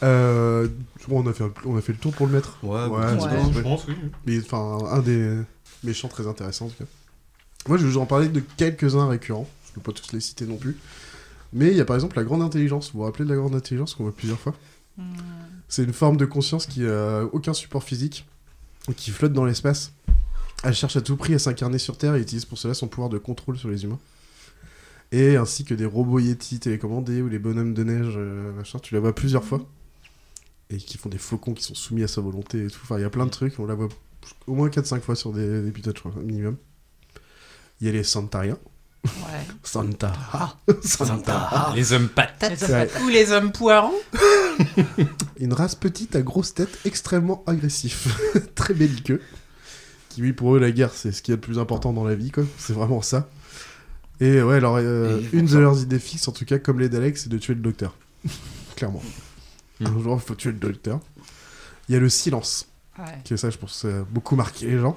Euh, 0.02 0.68
bon, 1.08 1.22
on 1.24 1.26
a 1.28 1.32
fait 1.32 1.44
on 1.64 1.76
a 1.76 1.80
fait 1.80 1.92
le 1.92 1.98
tour 1.98 2.12
pour 2.12 2.26
le 2.26 2.32
mettre. 2.32 2.58
Ouais, 2.62 2.86
Ouais, 2.86 3.02
c'est 3.18 3.24
Ouais. 3.26 3.36
bon, 3.42 3.52
Je 3.52 3.60
pense, 3.60 3.86
oui. 3.88 3.94
Mais 4.26 4.38
enfin, 4.38 4.78
un 4.90 5.00
des 5.00 5.36
méchants 5.82 6.08
très 6.08 6.26
intéressants 6.26 6.66
en 6.66 6.68
tout 6.68 6.84
cas. 6.84 6.90
Moi, 7.68 7.76
je 7.78 7.84
vais 7.84 7.90
vous 7.90 7.98
en 7.98 8.06
parler 8.06 8.28
de 8.28 8.40
quelques-uns 8.56 9.08
récurrents. 9.08 9.48
Je 9.66 9.70
ne 9.70 9.74
peux 9.82 9.92
pas 9.92 9.98
tous 10.00 10.12
les 10.12 10.20
citer 10.20 10.46
non 10.46 10.56
plus. 10.56 10.76
Mais 11.52 11.68
il 11.68 11.76
y 11.76 11.80
a 11.80 11.84
par 11.84 11.96
exemple 11.96 12.16
la 12.16 12.24
grande 12.24 12.42
intelligence. 12.42 12.92
Vous 12.92 13.00
vous 13.00 13.04
rappelez 13.04 13.24
de 13.24 13.30
la 13.30 13.36
grande 13.36 13.54
intelligence 13.54 13.94
qu'on 13.94 14.04
voit 14.04 14.14
plusieurs 14.14 14.38
fois? 14.38 14.54
Hmm. 14.96 15.02
C'est 15.68 15.82
une 15.82 15.92
forme 15.92 16.16
de 16.16 16.24
conscience 16.24 16.66
qui 16.66 16.86
a 16.86 17.24
aucun 17.32 17.52
support 17.54 17.82
physique 17.82 18.26
qui 18.92 19.10
flotte 19.10 19.32
dans 19.32 19.44
l'espace. 19.44 19.92
Elle 20.64 20.74
cherche 20.74 20.96
à 20.96 21.00
tout 21.00 21.16
prix 21.16 21.34
à 21.34 21.38
s'incarner 21.38 21.78
sur 21.78 21.96
Terre 21.96 22.14
et 22.16 22.20
utilise 22.20 22.44
pour 22.44 22.58
cela 22.58 22.74
son 22.74 22.88
pouvoir 22.88 23.08
de 23.08 23.18
contrôle 23.18 23.56
sur 23.56 23.68
les 23.68 23.84
humains. 23.84 24.00
Et 25.12 25.36
ainsi 25.36 25.64
que 25.64 25.74
des 25.74 25.86
robots 25.86 26.18
Yeti 26.18 26.60
télécommandés 26.60 27.22
ou 27.22 27.28
les 27.28 27.38
bonhommes 27.38 27.74
de 27.74 27.84
neige, 27.84 28.14
euh, 28.16 28.52
machin, 28.52 28.78
tu 28.78 28.94
la 28.94 29.00
vois 29.00 29.14
plusieurs 29.14 29.44
fois. 29.44 29.66
Et 30.70 30.76
qui 30.76 30.98
font 30.98 31.08
des 31.08 31.18
faucons 31.18 31.54
qui 31.54 31.62
sont 31.62 31.74
soumis 31.74 32.02
à 32.02 32.08
sa 32.08 32.20
volonté 32.20 32.64
et 32.64 32.66
tout. 32.68 32.80
Enfin, 32.82 32.98
il 32.98 33.02
y 33.02 33.04
a 33.04 33.10
plein 33.10 33.24
de 33.24 33.30
trucs, 33.30 33.58
on 33.58 33.66
la 33.66 33.74
voit, 33.74 33.88
au 34.46 34.54
moins 34.54 34.68
4-5 34.68 35.00
fois 35.00 35.16
sur 35.16 35.32
des, 35.32 35.62
des 35.62 35.68
épisodes, 35.68 35.96
je 35.96 36.00
crois, 36.00 36.12
minimum. 36.20 36.56
Il 37.80 37.86
y 37.86 37.90
a 37.90 37.92
les 37.92 38.02
Santariens. 38.02 38.58
Ouais. 39.04 39.46
Santa. 39.62 40.12
Ah. 40.32 40.54
Santa. 40.82 41.72
Les 41.74 41.92
hommes 41.92 42.08
patates 42.08 42.50
Les 42.60 42.64
hommes 42.64 42.70
Ouais. 42.80 42.90
ou 43.04 43.08
les 43.08 43.32
hommes 43.32 43.52
poireaux 43.52 44.00
Une 45.38 45.52
race 45.52 45.74
petite 45.74 46.16
à 46.16 46.22
grosse 46.22 46.54
tête, 46.54 46.78
extrêmement 46.84 47.42
agressif, 47.46 48.08
très 48.54 48.74
belliqueux. 48.74 49.22
Qui, 50.08 50.22
oui, 50.22 50.32
pour 50.32 50.56
eux, 50.56 50.58
la 50.58 50.70
guerre, 50.72 50.92
c'est 50.92 51.12
ce 51.12 51.22
qui 51.22 51.30
est 51.30 51.36
le 51.36 51.40
plus 51.40 51.58
important 51.58 51.92
dans 51.92 52.04
la 52.04 52.14
vie, 52.16 52.30
quoi. 52.32 52.44
C'est 52.58 52.72
vraiment 52.72 53.02
ça. 53.02 53.28
Et 54.20 54.42
ouais, 54.42 54.56
alors, 54.56 54.76
euh, 54.78 55.20
Et 55.32 55.36
une 55.36 55.46
de 55.46 55.58
leurs 55.58 55.80
idées 55.80 56.00
fixes, 56.00 56.26
en 56.26 56.32
tout 56.32 56.44
cas, 56.44 56.58
comme 56.58 56.80
les 56.80 56.88
Daleks, 56.88 57.18
c'est 57.18 57.28
de 57.28 57.38
tuer 57.38 57.54
le 57.54 57.60
docteur. 57.60 57.94
Clairement. 58.76 59.02
Un 59.80 60.00
jour, 60.02 60.18
il 60.20 60.26
faut 60.26 60.34
tuer 60.34 60.50
le 60.50 60.58
docteur. 60.58 60.98
Il 61.88 61.92
y 61.92 61.96
a 61.96 62.00
le 62.00 62.08
silence, 62.08 62.66
Ouais. 62.98 63.04
qui 63.22 63.34
est 63.34 63.36
ça, 63.36 63.48
je 63.50 63.58
pense, 63.58 63.74
ça 63.82 63.88
a 63.88 64.02
beaucoup 64.10 64.34
marqué 64.34 64.66
les 64.66 64.78
gens. 64.78 64.96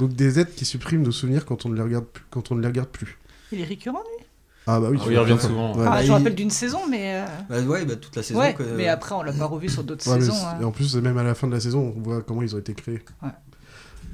Donc, 0.00 0.14
des 0.14 0.40
êtres 0.40 0.54
qui 0.56 0.64
suppriment 0.64 1.02
nos 1.04 1.12
souvenirs 1.12 1.44
quand 1.46 1.64
on 1.64 1.68
ne 1.68 1.76
les 1.76 1.82
regarde 1.82 2.06
plus. 2.06 2.24
Quand 2.30 2.50
on 2.50 2.56
ne 2.56 2.60
les 2.60 2.66
regarde 2.66 2.88
plus. 2.88 3.18
Il 3.52 3.60
est 3.60 3.64
récurrent, 3.64 4.02
lui 4.18 4.26
Ah 4.66 4.80
bah 4.80 4.88
oui, 4.90 4.98
Ah 5.00 5.04
oui, 5.06 5.12
vois. 5.14 5.22
reviennent 5.22 5.38
souvent. 5.40 5.76
Ouais. 5.76 5.84
Ah, 5.86 5.90
Bah, 5.90 5.98
Je 6.00 6.06
il- 6.06 6.10
me 6.10 6.14
rappelle 6.14 6.34
d'une 6.34 6.50
saison, 6.50 6.80
mais. 6.90 7.14
euh, 7.22 7.26
Bah 7.48 7.60
ouais, 7.60 7.84
bah, 7.84 7.96
toute 7.96 8.16
la 8.16 8.22
saison. 8.22 8.40
ouais, 8.40 8.54
que- 8.54 8.62
mais 8.76 8.88
après, 8.88 9.14
on 9.14 9.22
l'a 9.22 9.32
pas 9.32 9.46
revu 9.46 9.68
sur 9.68 9.84
d'autres 9.84 10.08
Ouais, 10.10 10.18
saisons. 10.20 10.32
c'est- 10.34 10.44
hein. 10.44 10.58
Et 10.60 10.64
en 10.64 10.72
plus, 10.72 10.94
même 10.96 11.18
à 11.18 11.22
la 11.22 11.34
fin 11.34 11.46
de 11.46 11.52
la 11.52 11.60
saison, 11.60 11.94
on 11.96 12.00
voit 12.00 12.22
comment 12.22 12.42
ils 12.42 12.54
ont 12.54 12.58
été 12.58 12.74
créés. 12.74 13.02
Ouais. 13.22 13.28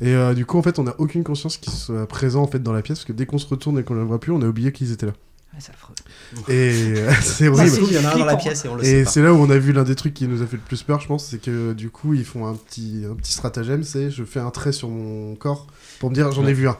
Et 0.01 0.15
euh, 0.15 0.35
du 0.35 0.45
coup, 0.47 0.59
en 0.59 0.63
fait, 0.63 0.79
on 0.79 0.85
n'a 0.85 0.95
aucune 0.99 1.23
conscience 1.25 1.57
qu'ils 1.57 1.73
soient 1.73 2.07
présents 2.09 2.43
en 2.43 2.47
fait 2.49 2.63
dans 2.63 2.73
la 2.73 2.83
pièce, 2.83 2.99
parce 2.99 3.05
que 3.07 3.13
dès 3.13 3.25
qu'on 3.27 3.39
se 3.39 3.47
retourne 3.47 3.79
et 3.79 3.83
qu'on 3.85 3.95
ne 3.95 4.01
les 4.01 4.07
voit 4.07 4.19
plus, 4.21 4.33
on 4.33 4.43
a 4.43 4.47
oublié 4.47 4.73
qu'ils 4.73 4.91
étaient 4.93 5.07
là. 5.07 5.13
Ouais, 5.55 5.59
c'est 5.61 5.73
affreux. 5.73 5.95
Et 6.49 6.95
euh, 6.99 7.11
c'est 7.23 7.45
Ça 7.45 7.51
horrible. 7.51 7.77
il 7.91 7.93
y 7.93 7.99
en 7.99 8.05
a 8.09 8.15
un 8.15 8.19
dans 8.19 8.25
la 8.25 8.37
pièce 8.37 8.65
et 8.65 8.69
on 8.69 8.75
le 8.75 8.83
Et 8.83 8.87
sait 8.87 9.05
pas. 9.05 9.11
c'est 9.11 9.23
là 9.23 9.33
où 9.35 9.37
on 9.37 9.51
a 9.51 9.59
vu 9.59 9.73
l'un 9.73 9.85
des 9.85 9.95
trucs 9.95 10.15
qui 10.15 10.27
nous 10.27 10.43
a 10.43 10.47
fait 10.47 10.57
le 10.57 10.63
plus 10.63 10.83
peur, 10.83 10.99
je 11.01 11.07
pense, 11.07 11.27
c'est 11.27 11.41
que 11.41 11.73
du 11.75 11.91
coup, 11.91 12.15
ils 12.15 12.25
font 12.25 12.47
un 12.47 12.55
petit, 12.55 13.05
un 13.09 13.15
petit 13.15 13.33
stratagème, 13.35 13.85
c'est 13.85 14.11
je 14.11 14.25
fais 14.25 14.41
un 14.41 14.51
trait 14.51 14.73
sur 14.73 14.89
mon 14.89 15.35
corps 15.37 15.67
pour 16.01 16.09
me 16.11 16.15
dire 16.15 16.33
j'en 16.33 16.47
ai 16.47 16.55
vu 16.55 16.69
un. 16.69 16.77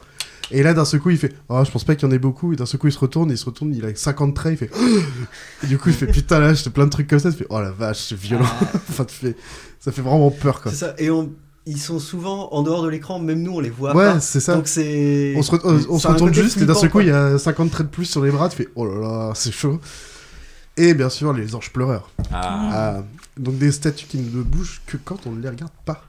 Et 0.51 0.61
là, 0.61 0.73
d'un 0.73 0.85
seul 0.85 0.99
coup, 0.99 1.09
il 1.09 1.17
fait 1.17 1.33
Oh, 1.49 1.63
je 1.65 1.71
pense 1.71 1.83
pas 1.83 1.95
qu'il 1.95 2.07
y 2.07 2.11
en 2.11 2.13
ait 2.13 2.19
beaucoup. 2.19 2.53
Et 2.53 2.55
d'un 2.55 2.65
seul 2.65 2.79
coup, 2.79 2.87
il 2.87 2.93
se 2.93 2.99
retourne, 2.99 3.31
il 3.31 3.37
se 3.37 3.45
retourne, 3.45 3.73
il 3.73 3.83
a 3.85 3.95
50 3.95 4.35
traits, 4.35 4.53
il 4.53 4.67
fait 4.67 4.71
Et 5.63 5.67
du 5.67 5.77
coup, 5.77 5.89
il 5.89 5.95
fait 5.95 6.07
Putain, 6.07 6.39
là, 6.39 6.53
j'ai 6.53 6.69
plein 6.69 6.85
de 6.85 6.89
trucs 6.91 7.07
comme 7.07 7.19
ça. 7.19 7.29
Il 7.29 7.35
fait 7.35 7.47
Oh 7.49 7.59
la 7.61 7.71
vache, 7.71 8.05
c'est 8.09 8.17
violent. 8.17 8.45
enfin, 8.89 9.05
tu 9.05 9.15
fais... 9.15 9.35
ça 9.79 9.91
fait 9.91 10.01
vraiment 10.01 10.29
peur, 10.31 10.61
quoi. 10.61 10.71
C'est 10.71 10.77
ça. 10.77 10.93
Et 10.97 11.09
on- 11.09 11.31
ils 11.65 11.79
sont 11.79 11.97
souvent 11.97 12.49
en 12.51 12.61
dehors 12.61 12.83
de 12.83 12.89
l'écran, 12.89 13.19
même 13.19 13.41
nous 13.41 13.53
on 13.53 13.59
les 13.61 13.69
voit 13.69 13.95
Ouais, 13.95 14.03
pas. 14.15 14.19
c'est 14.19 14.41
ça. 14.41 14.55
Donc 14.55 14.67
c'est. 14.67 15.33
On 15.37 15.41
se, 15.41 15.51
re- 15.53 15.61
on- 15.63 15.93
on 15.95 15.97
se 15.97 16.07
retourne 16.09 16.33
juste 16.33 16.57
et 16.61 16.65
d'un 16.65 16.73
seul 16.73 16.89
coup 16.89 16.99
il 16.99 17.07
y 17.07 17.11
a 17.11 17.37
50 17.39 17.71
traits 17.71 17.87
de 17.87 17.91
plus 17.91 18.03
sur 18.03 18.21
les 18.21 18.31
bras, 18.31 18.49
tu 18.49 18.57
fais 18.57 18.67
oh 18.75 18.85
là 18.85 18.99
là, 18.99 19.31
c'est 19.33 19.53
chaud. 19.53 19.79
Et 20.75 20.93
bien 20.93 21.07
sûr 21.07 21.31
les 21.31 21.55
anges 21.55 21.71
pleureurs. 21.71 22.11
Ah. 22.33 22.69
Ah, 22.97 23.03
donc 23.37 23.57
des 23.59 23.71
statues 23.71 24.07
qui 24.07 24.17
ne 24.17 24.43
bougent 24.43 24.81
que 24.87 24.97
quand 24.97 25.25
on 25.25 25.31
ne 25.31 25.41
les 25.41 25.47
regarde 25.47 25.71
pas. 25.85 26.03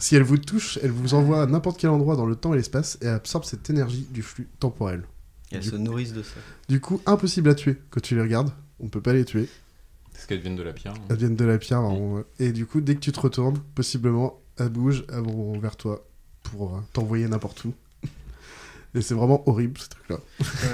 Si 0.00 0.16
elles 0.16 0.22
vous 0.22 0.38
touchent, 0.38 0.78
elles 0.82 0.90
vous 0.90 1.14
envoient 1.14 1.42
à 1.42 1.46
n'importe 1.46 1.78
quel 1.78 1.90
endroit 1.90 2.16
dans 2.16 2.26
le 2.26 2.34
temps 2.34 2.52
et 2.54 2.56
l'espace 2.56 2.98
et 3.02 3.06
absorbent 3.06 3.44
cette 3.44 3.68
énergie 3.70 4.06
du 4.10 4.22
flux 4.22 4.48
temporel. 4.58 5.04
Et 5.52 5.56
Elles 5.56 5.64
se 5.64 5.76
nourrissent 5.76 6.12
de 6.14 6.22
ça. 6.22 6.36
Du 6.68 6.80
coup, 6.80 7.00
impossible 7.06 7.50
à 7.50 7.54
tuer 7.54 7.76
quand 7.90 8.00
tu 8.00 8.14
les 8.14 8.22
regardes. 8.22 8.50
On 8.80 8.88
peut 8.88 9.00
pas 9.02 9.12
les 9.12 9.24
tuer. 9.24 9.48
Parce 10.12 10.26
qu'elles 10.26 10.40
viennent 10.40 10.56
de 10.56 10.62
la 10.62 10.72
pierre. 10.72 10.94
hein. 10.94 11.04
Elles 11.10 11.16
viennent 11.16 11.36
de 11.36 11.44
la 11.44 11.58
pierre. 11.58 11.82
Et 12.38 12.52
du 12.52 12.66
coup, 12.66 12.80
dès 12.80 12.94
que 12.94 13.00
tu 13.00 13.12
te 13.12 13.20
retournes, 13.20 13.58
possiblement, 13.74 14.40
elles 14.58 14.68
bougent, 14.70 15.04
elles 15.10 15.20
vont 15.22 15.58
vers 15.58 15.76
toi 15.76 16.06
pour 16.44 16.76
euh, 16.76 16.80
t'envoyer 16.92 17.28
n'importe 17.28 17.64
où. 17.64 17.74
Et 18.94 19.02
c'est 19.02 19.14
vraiment 19.14 19.46
horrible 19.48 19.78
ce 19.78 19.88
truc-là. 19.88 20.18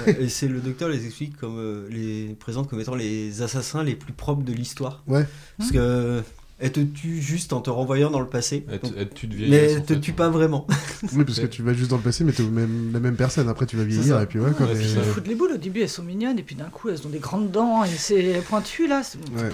Ouais, 0.07 0.23
et 0.23 0.29
c'est 0.29 0.47
le 0.47 0.59
docteur 0.59 0.89
les 0.89 1.05
explique 1.05 1.37
comme 1.37 1.59
euh, 1.59 1.87
les 1.89 2.33
présente 2.33 2.67
comme 2.67 2.79
étant 2.79 2.95
les 2.95 3.41
assassins 3.43 3.83
les 3.83 3.95
plus 3.95 4.11
propres 4.13 4.41
de 4.43 4.53
l'histoire. 4.53 5.03
Ouais. 5.05 5.27
Parce 5.57 5.71
que 5.71 6.23
elle 6.59 6.71
te 6.71 6.79
tue 6.79 7.21
juste 7.21 7.53
en 7.53 7.61
te 7.61 7.69
renvoyant 7.69 8.09
dans 8.09 8.19
le 8.19 8.27
passé. 8.27 8.65
Elles 8.71 8.79
te- 8.79 9.03
tuent 9.03 9.27
de 9.27 9.35
mais 9.47 9.57
elle 9.73 9.83
te 9.83 9.93
fait. 9.93 9.99
tue 9.99 10.13
pas 10.13 10.29
vraiment. 10.29 10.65
Oui, 11.13 11.23
parce 11.23 11.39
que 11.39 11.45
tu 11.45 11.61
vas 11.61 11.73
juste 11.73 11.91
dans 11.91 11.97
le 11.97 12.01
passé, 12.01 12.23
mais 12.23 12.31
t'es 12.31 12.41
même- 12.43 12.89
la 12.91 12.99
même 12.99 13.15
personne. 13.15 13.47
Après, 13.49 13.65
tu 13.67 13.77
vas 13.77 13.83
vieillir 13.83 14.19
et 14.19 14.25
puis 14.25 14.39
ouais, 14.39 14.49
quoi. 14.57 14.65
Ouais, 14.65 14.75
ça. 14.75 14.81
Ils 14.81 15.03
foutent 15.03 15.27
les 15.27 15.35
boules 15.35 15.51
au 15.53 15.57
début, 15.57 15.81
elles 15.81 15.89
sont 15.89 16.01
mignonnes, 16.03 16.39
et 16.39 16.43
puis 16.43 16.55
d'un 16.55 16.65
coup, 16.69 16.89
elles 16.89 17.05
ont 17.05 17.09
des 17.09 17.19
grandes 17.19 17.51
dents, 17.51 17.83
et 17.83 17.89
c'est 17.89 18.41
pointu 18.49 18.87
là. 18.87 19.03
Ouais. 19.35 19.43
Ouais. 19.43 19.49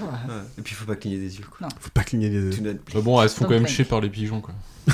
Et 0.57 0.61
puis 0.61 0.73
il 0.73 0.75
faut 0.75 0.85
pas 0.85 0.95
cligner 0.95 1.17
des 1.17 1.37
yeux. 1.37 1.45
Quoi. 1.57 1.67
Faut 1.79 1.89
pas 1.93 2.03
cligner 2.03 2.29
les 2.29 2.39
yeux. 2.57 2.79
Bah 2.93 3.01
bon, 3.01 3.21
elles 3.21 3.29
se 3.29 3.35
font 3.35 3.45
quand 3.45 3.51
même 3.51 3.67
chier 3.67 3.83
par 3.85 3.99
les 3.99 4.09
pigeons, 4.09 4.39
quoi. 4.39 4.53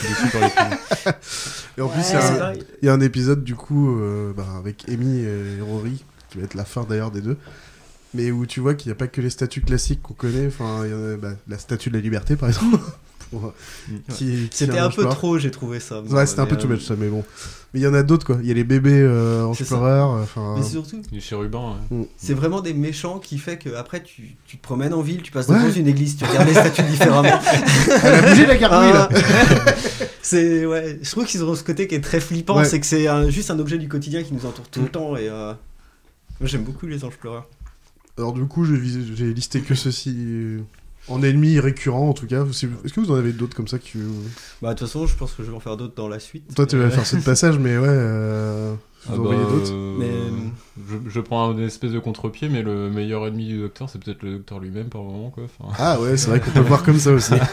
Et 1.78 1.82
en 1.82 1.86
Ouais. 1.88 1.94
plus, 1.94 2.02
il 2.10 2.14
y 2.14 2.16
a 2.16 2.22
C'est 2.22 2.34
un- 2.34 2.38
pareil. 2.38 2.64
il 2.82 2.86
y, 2.86 2.90
a 2.90 2.94
un 2.94 3.02
épisode 3.02 3.44
du 3.44 3.56
coup 3.56 3.90
euh, 4.00 4.34
bah, 4.36 4.46
avec 4.58 4.88
Amy 4.90 5.20
et 5.22 5.62
Rory, 5.62 6.04
qui 6.30 6.38
va 6.38 6.44
être 6.44 6.54
la 6.56 6.66
fin 6.66 6.86
d'ailleurs 6.88 7.12
des 7.12 7.22
deux, 7.22 7.38
mais 8.14 8.32
où 8.32 8.46
tu 8.46 8.60
vois 8.60 8.74
qu'il 8.76 8.90
n'y 8.90 8.94
a 8.94 8.96
pas 8.96 9.08
que 9.08 9.22
les 9.22 9.30
statues 9.30 9.62
classiques 9.62 10.02
qu'on 10.02 10.14
connaît. 10.14 10.48
Enfin, 10.48 10.86
bah, 11.22 11.34
la 11.48 11.58
statue 11.58 11.90
de 11.90 11.96
la 11.96 12.02
liberté 12.02 12.36
par 12.36 12.50
exemple. 12.50 12.78
pour, 13.32 13.46
euh, 13.46 13.54
Mm. 13.92 14.48
C'était 14.52 14.78
un 14.80 14.90
peu 14.90 14.96
pleureur. 14.98 15.16
trop, 15.16 15.38
j'ai 15.38 15.52
trouvé 15.52 15.80
ça. 15.80 16.02
Ouais, 16.02 16.26
c'était 16.26 16.42
un 16.42 16.46
peu 16.48 16.56
Mais, 16.56 16.62
too 16.62 16.68
euh, 16.68 16.72
much 16.74 16.84
ça, 16.84 16.96
mais 16.98 17.08
bon. 17.10 17.24
Mais 17.74 17.80
il 17.80 17.84
y 17.84 17.88
en 17.88 17.94
a 17.94 18.02
d'autres 18.02 18.26
quoi. 18.26 18.38
Il 18.42 18.48
y 18.48 18.52
a 18.52 18.56
les 18.56 18.64
bébés 18.64 18.92
euh, 19.04 19.48
pleureurs. 19.54 20.10
Enfin, 20.10 20.56
Mais 20.58 20.64
surtout, 20.64 21.02
Les 21.12 21.20
chérubins, 21.20 21.76
ouais. 21.92 22.08
c'est 22.18 22.34
vraiment 22.34 22.62
des 22.62 22.74
méchants 22.74 23.20
qui 23.20 23.38
fait 23.38 23.58
que 23.60 23.70
après 23.76 24.02
tu, 24.02 24.36
tu 24.48 24.58
te 24.58 24.64
promènes 24.64 24.94
en 24.96 25.02
ville, 25.02 25.22
tu 25.22 25.32
passes 25.32 25.48
Ouais. 25.48 25.60
devant 25.64 25.72
une 25.74 25.88
église, 25.88 26.18
tu 26.18 26.26
regardes 26.26 26.48
les 26.48 26.56
statues 26.56 26.82
différemment. 26.90 27.40
elle 28.04 28.14
a 28.16 28.30
bougé 28.30 28.46
la 28.48 28.58
gargouille 28.58 28.94
là. 28.94 29.10
Ah. 29.14 29.72
c'est 30.24 30.66
ouais, 30.66 31.00
je 31.02 31.12
trouve 31.12 31.26
qu'ils 31.26 31.44
ont 31.44 31.54
ce 31.56 31.64
côté 31.64 31.88
qui 31.88 31.96
est 31.96 32.02
très 32.02 32.20
flippant, 32.20 32.58
Ouais. 32.58 32.66
c'est 32.66 32.80
que 32.80 32.86
c'est 32.88 33.08
juste 33.32 33.52
un 33.52 33.60
objet 33.60 33.78
du 33.78 33.88
quotidien 33.88 34.24
qui 34.24 34.34
nous 34.34 34.46
entoure 34.48 34.68
tout 34.70 34.82
le 34.82 34.90
temps 34.90 35.16
et 35.16 35.30
euh, 35.30 35.54
moi 36.40 36.48
j'aime 36.50 36.64
beaucoup 36.64 36.88
les 36.88 37.04
anges 37.06 37.18
pleureurs. 37.18 37.48
Alors 38.20 38.34
du 38.34 38.46
coup, 38.46 38.66
j'ai 38.66 39.34
listé 39.34 39.62
que 39.62 39.74
ceci 39.76 40.14
euh, 40.18 40.60
en 41.08 41.24
ennemis 41.24 41.58
récurrents 41.60 42.10
en 42.10 42.14
tout 42.14 42.28
cas. 42.28 42.44
Est-ce 42.46 42.94
que 42.94 43.00
vous 43.00 43.12
en 43.12 43.16
avez 43.16 43.32
d'autres 43.32 43.56
comme 43.56 43.70
ça 43.70 43.80
qui 43.80 43.98
Bah 44.62 44.74
de 44.74 44.78
toute 44.80 44.88
façon, 44.88 45.08
je 45.08 45.16
pense 45.16 45.32
que 45.32 45.44
je 45.44 45.50
vais 45.50 45.56
en 45.56 45.62
faire 45.62 45.78
d'autres 45.78 45.96
dans 45.96 46.10
la 46.10 46.20
suite. 46.20 46.54
Toi, 46.54 46.66
tu 46.68 46.76
vas 46.78 46.90
faire 46.90 47.06
ce 47.08 47.16
passage, 47.16 47.58
mais 47.58 47.78
ouais. 47.78 47.88
Euh... 47.88 48.74
Vous 49.08 49.14
Ah 49.14 49.16
en 49.16 49.24
bah, 49.24 49.30
voyez 49.30 49.42
d'autres 49.44 49.72
euh, 49.74 49.96
Mais- 49.98 50.52
je, 50.90 51.10
je 51.10 51.20
prends 51.22 51.54
une 51.54 51.62
espèce 51.62 51.92
de 51.92 52.00
contre-pied, 52.00 52.50
mais 52.50 52.62
le 52.62 52.90
meilleur 52.90 53.26
ennemi 53.26 53.48
du 53.48 53.60
docteur, 53.60 53.90
c'est 53.90 54.04
peut-être 54.04 54.24
le 54.24 54.34
docteur 54.34 54.60
lui-même 54.60 54.88
par 54.90 55.02
moment, 55.04 55.30
quoi. 55.30 55.46
Enfin, 55.46 55.74
Ah 55.80 56.02
ouais, 56.02 56.18
c'est 56.18 56.30
vrai 56.30 56.42
qu'on 56.42 56.52
peut 56.52 56.60
le 56.60 56.66
voir 56.66 56.84
comme 56.84 57.00
ça 57.00 57.12
aussi. 57.14 57.34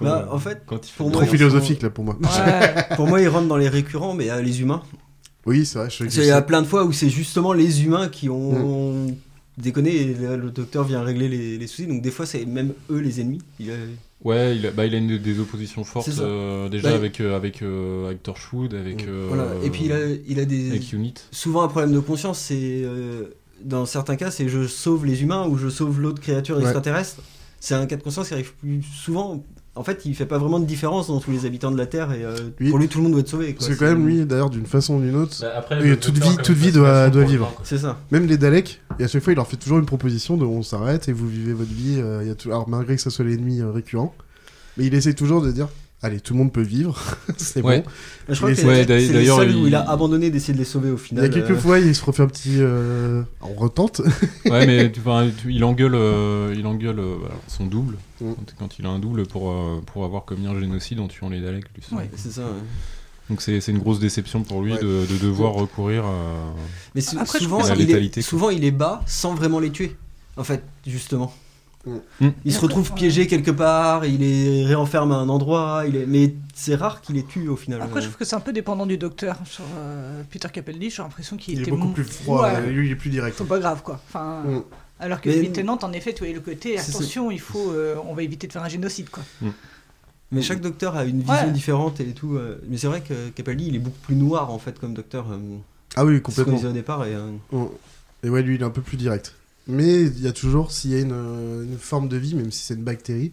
Bah, 0.00 0.28
en 0.30 0.38
fait, 0.38 0.62
quand 0.66 0.76
il 0.86 0.90
fait 0.90 0.96
pour 0.96 1.06
le 1.08 1.12
moi, 1.12 1.22
Trop 1.24 1.30
philosophique 1.32 1.82
là 1.82 1.90
pour 1.90 2.04
moi. 2.04 2.16
Ouais. 2.20 2.86
pour 2.96 3.08
moi 3.08 3.20
ils 3.20 3.26
rentrent 3.28 3.48
dans 3.48 3.56
les 3.56 3.68
récurrents, 3.68 4.14
mais 4.14 4.30
euh, 4.30 4.40
les 4.40 4.60
humains. 4.60 4.82
Oui, 5.44 5.66
c'est 5.66 5.78
vrai. 5.78 5.88
Il 6.00 6.24
y 6.24 6.30
a 6.30 6.40
plein 6.42 6.62
de 6.62 6.66
fois 6.68 6.84
où 6.84 6.92
c'est 6.92 7.10
justement 7.10 7.52
les 7.52 7.84
humains 7.84 8.08
qui 8.08 8.28
ont 8.28 9.06
Mm. 9.08 9.14
Déconné 9.58 9.94
et 9.96 10.14
le, 10.14 10.36
le 10.36 10.50
docteur 10.50 10.84
vient 10.84 11.02
régler 11.02 11.28
les, 11.28 11.58
les 11.58 11.66
soucis. 11.66 11.86
Donc 11.86 12.02
des 12.02 12.10
fois 12.10 12.26
c'est 12.26 12.44
même 12.46 12.72
eux 12.90 12.98
les 13.00 13.20
ennemis. 13.20 13.40
Il, 13.60 13.70
Ouais, 14.24 14.56
il 14.56 14.66
a, 14.66 14.72
bah, 14.72 14.84
il 14.84 14.94
a 14.96 14.98
une, 14.98 15.16
des 15.16 15.38
oppositions 15.38 15.84
fortes 15.84 16.08
euh, 16.18 16.68
déjà 16.68 16.90
Bah, 16.90 16.96
avec, 16.96 17.20
euh, 17.20 17.36
avec, 17.36 17.62
euh, 17.62 18.06
avec 18.08 18.20
Torchwood, 18.24 18.74
avec, 18.74 19.04
Mm. 19.06 19.08
euh, 19.10 19.24
voilà. 19.28 19.46
Et 19.62 19.70
puis 19.70 19.82
il 19.84 19.92
a, 19.92 19.98
il 20.26 20.40
a 20.40 20.44
des 20.44 20.70
avec 20.70 20.92
Unit. 20.92 21.14
souvent 21.30 21.62
un 21.62 21.68
problème 21.68 21.92
de 21.92 22.00
conscience. 22.00 22.40
C'est 22.40 22.82
euh, 22.82 23.26
dans 23.62 23.86
certains 23.86 24.16
cas 24.16 24.32
c'est 24.32 24.48
je 24.48 24.66
sauve 24.66 25.06
les 25.06 25.22
humains 25.22 25.46
ou 25.46 25.56
je 25.56 25.68
sauve 25.68 26.00
l'autre 26.00 26.20
créature 26.20 26.56
Ouais. 26.56 26.62
extraterrestre. 26.62 27.22
C'est 27.60 27.74
un 27.74 27.86
cas 27.86 27.96
de 27.96 28.02
conscience 28.02 28.26
qui 28.28 28.34
arrive 28.34 28.52
plus 28.54 28.82
souvent. 28.82 29.44
En 29.78 29.84
fait, 29.84 30.04
il 30.04 30.14
fait 30.14 30.26
pas 30.26 30.38
vraiment 30.38 30.58
de 30.58 30.64
différence 30.66 31.06
dans 31.06 31.20
tous 31.20 31.30
les 31.30 31.46
habitants 31.46 31.70
de 31.70 31.78
la 31.78 31.86
Terre 31.86 32.12
et 32.12 32.24
euh, 32.24 32.34
Oui. 32.60 32.70
pour 32.70 32.78
lui 32.78 32.88
tout 32.88 32.98
le 32.98 33.04
monde 33.04 33.12
doit 33.12 33.20
être 33.20 33.28
sauvé. 33.28 33.46
quoi. 33.46 33.54
Parce 33.58 33.68
que 33.68 33.74
C'est- 33.74 33.78
quand 33.78 33.86
même, 33.86 34.06
lui, 34.06 34.26
d'ailleurs, 34.26 34.50
d'une 34.50 34.66
façon 34.66 34.96
ou 34.96 35.00
d'une 35.00 35.14
autre, 35.16 35.36
Bah, 35.40 35.52
après, 35.56 35.76
toute 35.96 36.14
docteur 36.14 36.30
vie- 36.32 36.36
toute 36.42 36.72
doit- 36.74 37.08
vivre. 37.24 37.52
C'est 37.62 37.78
ça. 37.78 37.96
même 38.10 38.26
les 38.26 38.36
Daleks, 38.36 38.80
et 38.98 39.04
à 39.04 39.08
chaque 39.08 39.22
fois, 39.22 39.32
il 39.32 39.36
leur 39.36 39.46
fait 39.46 39.56
toujours 39.56 39.78
une 39.78 39.86
proposition 39.86 40.36
de 40.36 40.44
on 40.44 40.62
s'arrête 40.62 41.08
et 41.08 41.12
vous 41.12 41.28
vivez 41.28 41.52
votre 41.52 41.72
vie. 41.72 41.98
euh, 42.00 42.20
il 42.22 42.28
y 42.28 42.30
a 42.30 42.34
tout... 42.34 42.48
Alors, 42.48 42.68
malgré 42.68 42.96
que 42.96 43.02
ce 43.02 43.10
soit 43.10 43.24
l'ennemi 43.24 43.60
euh, 43.60 43.70
récurrent, 43.70 44.14
mais 44.76 44.86
il 44.86 44.94
essaie 44.94 45.14
toujours 45.14 45.42
de 45.42 45.50
dire 45.52 45.68
allez, 46.02 46.20
tout 46.20 46.32
le 46.34 46.38
monde 46.38 46.52
peut 46.52 46.62
vivre, 46.62 46.98
c'est 47.36 47.62
Ouais. 47.62 47.80
bon. 47.82 47.90
Je 48.28 48.34
crois 48.36 48.50
que 48.52 48.60
Ouais, 48.66 48.84
c'est 48.86 49.26
seuls 49.26 49.50
il- 49.50 49.56
où 49.56 49.66
il 49.66 49.74
a 49.74 49.88
abandonné 49.90 50.30
d'essayer 50.30 50.52
de 50.54 50.58
les 50.58 50.64
sauver 50.64 50.90
au 50.90 50.96
Il 50.96 51.00
y 51.00 51.04
final. 51.04 51.24
a 51.24 51.28
quelques 51.28 51.50
euh, 51.52 51.58
fois, 51.58 51.78
il 51.78 51.94
se 51.94 52.04
refait 52.04 52.22
un 52.22 52.26
petit. 52.28 52.56
euh, 52.58 53.22
On 53.40 53.54
retente. 53.54 54.00
Ouais, 54.46 54.66
mais 54.66 54.92
tu 54.92 55.00
vois, 55.00 55.24
tu- 55.40 55.52
il 55.52 55.64
engueule, 55.64 55.94
euh, 55.94 56.54
il 56.56 56.66
engueule 56.66 56.98
euh, 57.00 57.16
son 57.46 57.66
double 57.66 57.96
Mm. 58.20 58.32
quand, 58.34 58.54
quand 58.58 58.78
il 58.78 58.86
a 58.86 58.88
un 58.90 58.98
double 58.98 59.26
pour, 59.26 59.50
euh, 59.50 59.80
pour 59.86 60.04
avoir 60.04 60.24
commis 60.24 60.46
un 60.46 60.58
génocide 60.58 61.00
en 61.00 61.08
tuant 61.08 61.28
les 61.30 61.40
Daleks. 61.40 61.64
lui. 61.74 61.96
Ouais. 61.96 62.10
C'est 62.16 62.32
ça. 62.32 62.42
ouais. 62.42 62.48
Donc 63.30 63.42
c'est 63.42 63.60
c'est 63.60 63.72
une 63.72 63.78
grosse 63.78 63.98
déception 64.00 64.42
pour 64.42 64.62
lui 64.62 64.72
Ouais. 64.72 64.80
de, 64.80 65.04
de 65.06 65.18
devoir 65.22 65.52
recourir 65.52 66.04
à. 66.06 66.54
Mais 66.94 67.02
Après, 67.18 67.38
souvent, 67.38 67.60
il 67.74 67.90
est, 67.90 68.20
souvent, 68.22 68.48
il 68.50 68.64
est 68.64 68.70
bas 68.70 69.02
sans 69.06 69.34
vraiment 69.34 69.58
les 69.60 69.70
tuer. 69.70 69.96
En 70.38 70.44
fait, 70.44 70.62
justement. 70.86 71.34
Mm. 72.20 72.28
Il 72.44 72.52
se 72.52 72.60
retrouve 72.60 72.92
piégé 72.92 73.26
quelque 73.26 73.50
part, 73.50 74.04
il 74.04 74.22
est 74.22 74.64
réenfermé 74.66 75.14
à 75.14 75.18
un 75.18 75.28
endroit, 75.28 75.84
il 75.86 75.96
est... 75.96 76.06
mais 76.06 76.34
c'est 76.54 76.74
rare 76.74 77.00
qu'il 77.00 77.14
les 77.16 77.24
tue 77.24 77.48
au 77.48 77.56
final. 77.56 77.80
Après, 77.82 78.00
je 78.00 78.06
trouve 78.06 78.18
que 78.18 78.24
c'est 78.24 78.36
un 78.36 78.40
peu 78.40 78.52
dépendant 78.52 78.86
du 78.86 78.98
docteur. 78.98 79.36
Sur 79.44 79.64
euh, 79.78 80.22
Peter 80.30 80.48
Capaldi, 80.52 80.90
j'ai 80.90 81.02
l'impression 81.02 81.36
qu'il 81.36 81.54
Il 81.60 81.66
est 81.68 81.70
beaucoup 81.70 81.86
mon- 81.88 81.92
plus 81.92 82.04
froid. 82.04 82.42
Ouais. 82.50 82.70
Lui, 82.70 82.86
il 82.88 82.92
est 82.92 82.96
plus 82.96 83.10
direct. 83.10 83.36
C'est 83.38 83.46
pas 83.46 83.58
grave, 83.58 83.82
quoi. 83.82 84.00
Enfin, 84.08 84.42
Mm. 84.44 84.62
Alors 85.00 85.20
que 85.20 85.30
Tennant, 85.52 85.78
en 85.82 85.92
effet, 85.92 86.12
tu 86.12 86.24
vois 86.24 86.32
le 86.34 86.40
côté 86.40 86.76
attention, 86.76 87.30
il 87.30 87.38
faut, 87.38 87.70
euh, 87.70 87.94
on 88.08 88.14
va 88.14 88.22
éviter 88.24 88.48
de 88.48 88.52
faire 88.52 88.64
un 88.64 88.68
génocide, 88.68 89.08
quoi. 89.10 89.22
Mais 90.32 90.42
chaque 90.42 90.60
docteur 90.60 90.96
a 90.96 91.04
une 91.04 91.20
vision 91.20 91.34
Ouais. 91.46 91.50
différente 91.52 92.00
et 92.00 92.12
tout. 92.12 92.34
euh, 92.34 92.60
Mais 92.68 92.76
c'est 92.76 92.88
vrai 92.88 93.00
que 93.00 93.28
Capaldi, 93.30 93.68
il 93.68 93.76
est 93.76 93.78
beaucoup 93.78 93.98
plus 94.02 94.16
noir 94.16 94.50
en 94.50 94.58
fait 94.58 94.78
comme 94.78 94.92
docteur. 94.94 95.26
euh, 95.30 95.36
Ah 95.96 96.04
oui, 96.04 96.14
C'est 96.14 96.16
ce 96.16 96.22
qu'on 96.22 96.32
complètement. 96.32 96.56
disait 96.56 96.68
au 96.68 96.72
départ. 96.72 97.06
Et, 97.06 97.14
euh, 97.14 97.30
Mm. 97.52 97.66
Et 98.24 98.28
ouais, 98.30 98.42
lui, 98.42 98.56
il 98.56 98.60
est 98.60 98.64
un 98.64 98.70
peu 98.70 98.82
plus 98.82 98.96
direct. 98.96 99.34
Mais 99.68 100.02
il 100.02 100.20
y 100.22 100.26
a 100.26 100.32
toujours, 100.32 100.72
s'il 100.72 100.92
y 100.92 100.94
a 100.96 101.00
une, 101.00 101.12
euh, 101.12 101.64
une 101.64 101.78
forme 101.78 102.08
de 102.08 102.16
vie, 102.16 102.34
même 102.34 102.50
si 102.50 102.62
c'est 102.64 102.74
une 102.74 102.84
bactérie, 102.84 103.32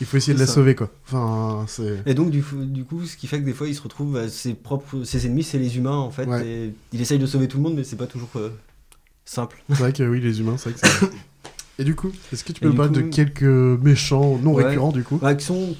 il 0.00 0.06
faut 0.06 0.16
essayer 0.16 0.34
de 0.34 0.38
la 0.40 0.46
ça. 0.46 0.54
sauver 0.54 0.74
quoi. 0.74 0.90
Enfin. 1.06 1.66
Et 2.06 2.14
donc, 2.14 2.30
du, 2.30 2.42
coup- 2.42 2.64
du 2.64 2.84
coup, 2.84 3.04
ce 3.06 3.16
qui 3.16 3.26
fait 3.26 3.40
que 3.40 3.44
des 3.44 3.52
fois, 3.52 3.66
il 3.68 3.74
se 3.74 3.82
retrouve, 3.82 4.16
à 4.16 4.28
ses 4.28 4.54
propres, 4.54 5.02
ses 5.04 5.26
ennemis, 5.26 5.42
c'est 5.42 5.58
les 5.58 5.76
humains, 5.76 5.96
en 5.96 6.10
fait. 6.10 6.26
Ouais. 6.26 6.46
Et 6.46 6.74
il 6.92 7.00
essaye 7.00 7.18
de 7.18 7.26
sauver 7.26 7.48
tout 7.48 7.56
le 7.58 7.62
monde, 7.64 7.74
mais 7.74 7.84
c'est 7.84 7.96
pas 7.96 8.06
toujours 8.06 8.30
euh, 8.36 8.50
simple. 9.24 9.62
C'est 9.68 9.74
vrai 9.78 9.92
que 9.92 10.02
oui, 10.04 10.20
les 10.20 10.40
humains, 10.40 10.56
c'est 10.58 10.70
vrai 10.70 10.80
que 10.80 10.86
c'est. 10.86 11.06
Et 11.80 11.82
du 11.84 11.96
coup, 11.96 12.12
est-ce 12.32 12.44
que 12.44 12.52
tu 12.52 12.60
peux 12.60 12.68
me 12.68 12.74
parler 12.76 12.92
de 12.92 13.00
quelques 13.02 13.42
méchants 13.42 14.38
non 14.38 14.52
Ouais. 14.54 14.64
récurrents 14.64 14.92
du 14.92 15.02
coup 15.02 15.16
Bah, 15.18 15.34
qui 15.34 15.44
sont 15.44 15.74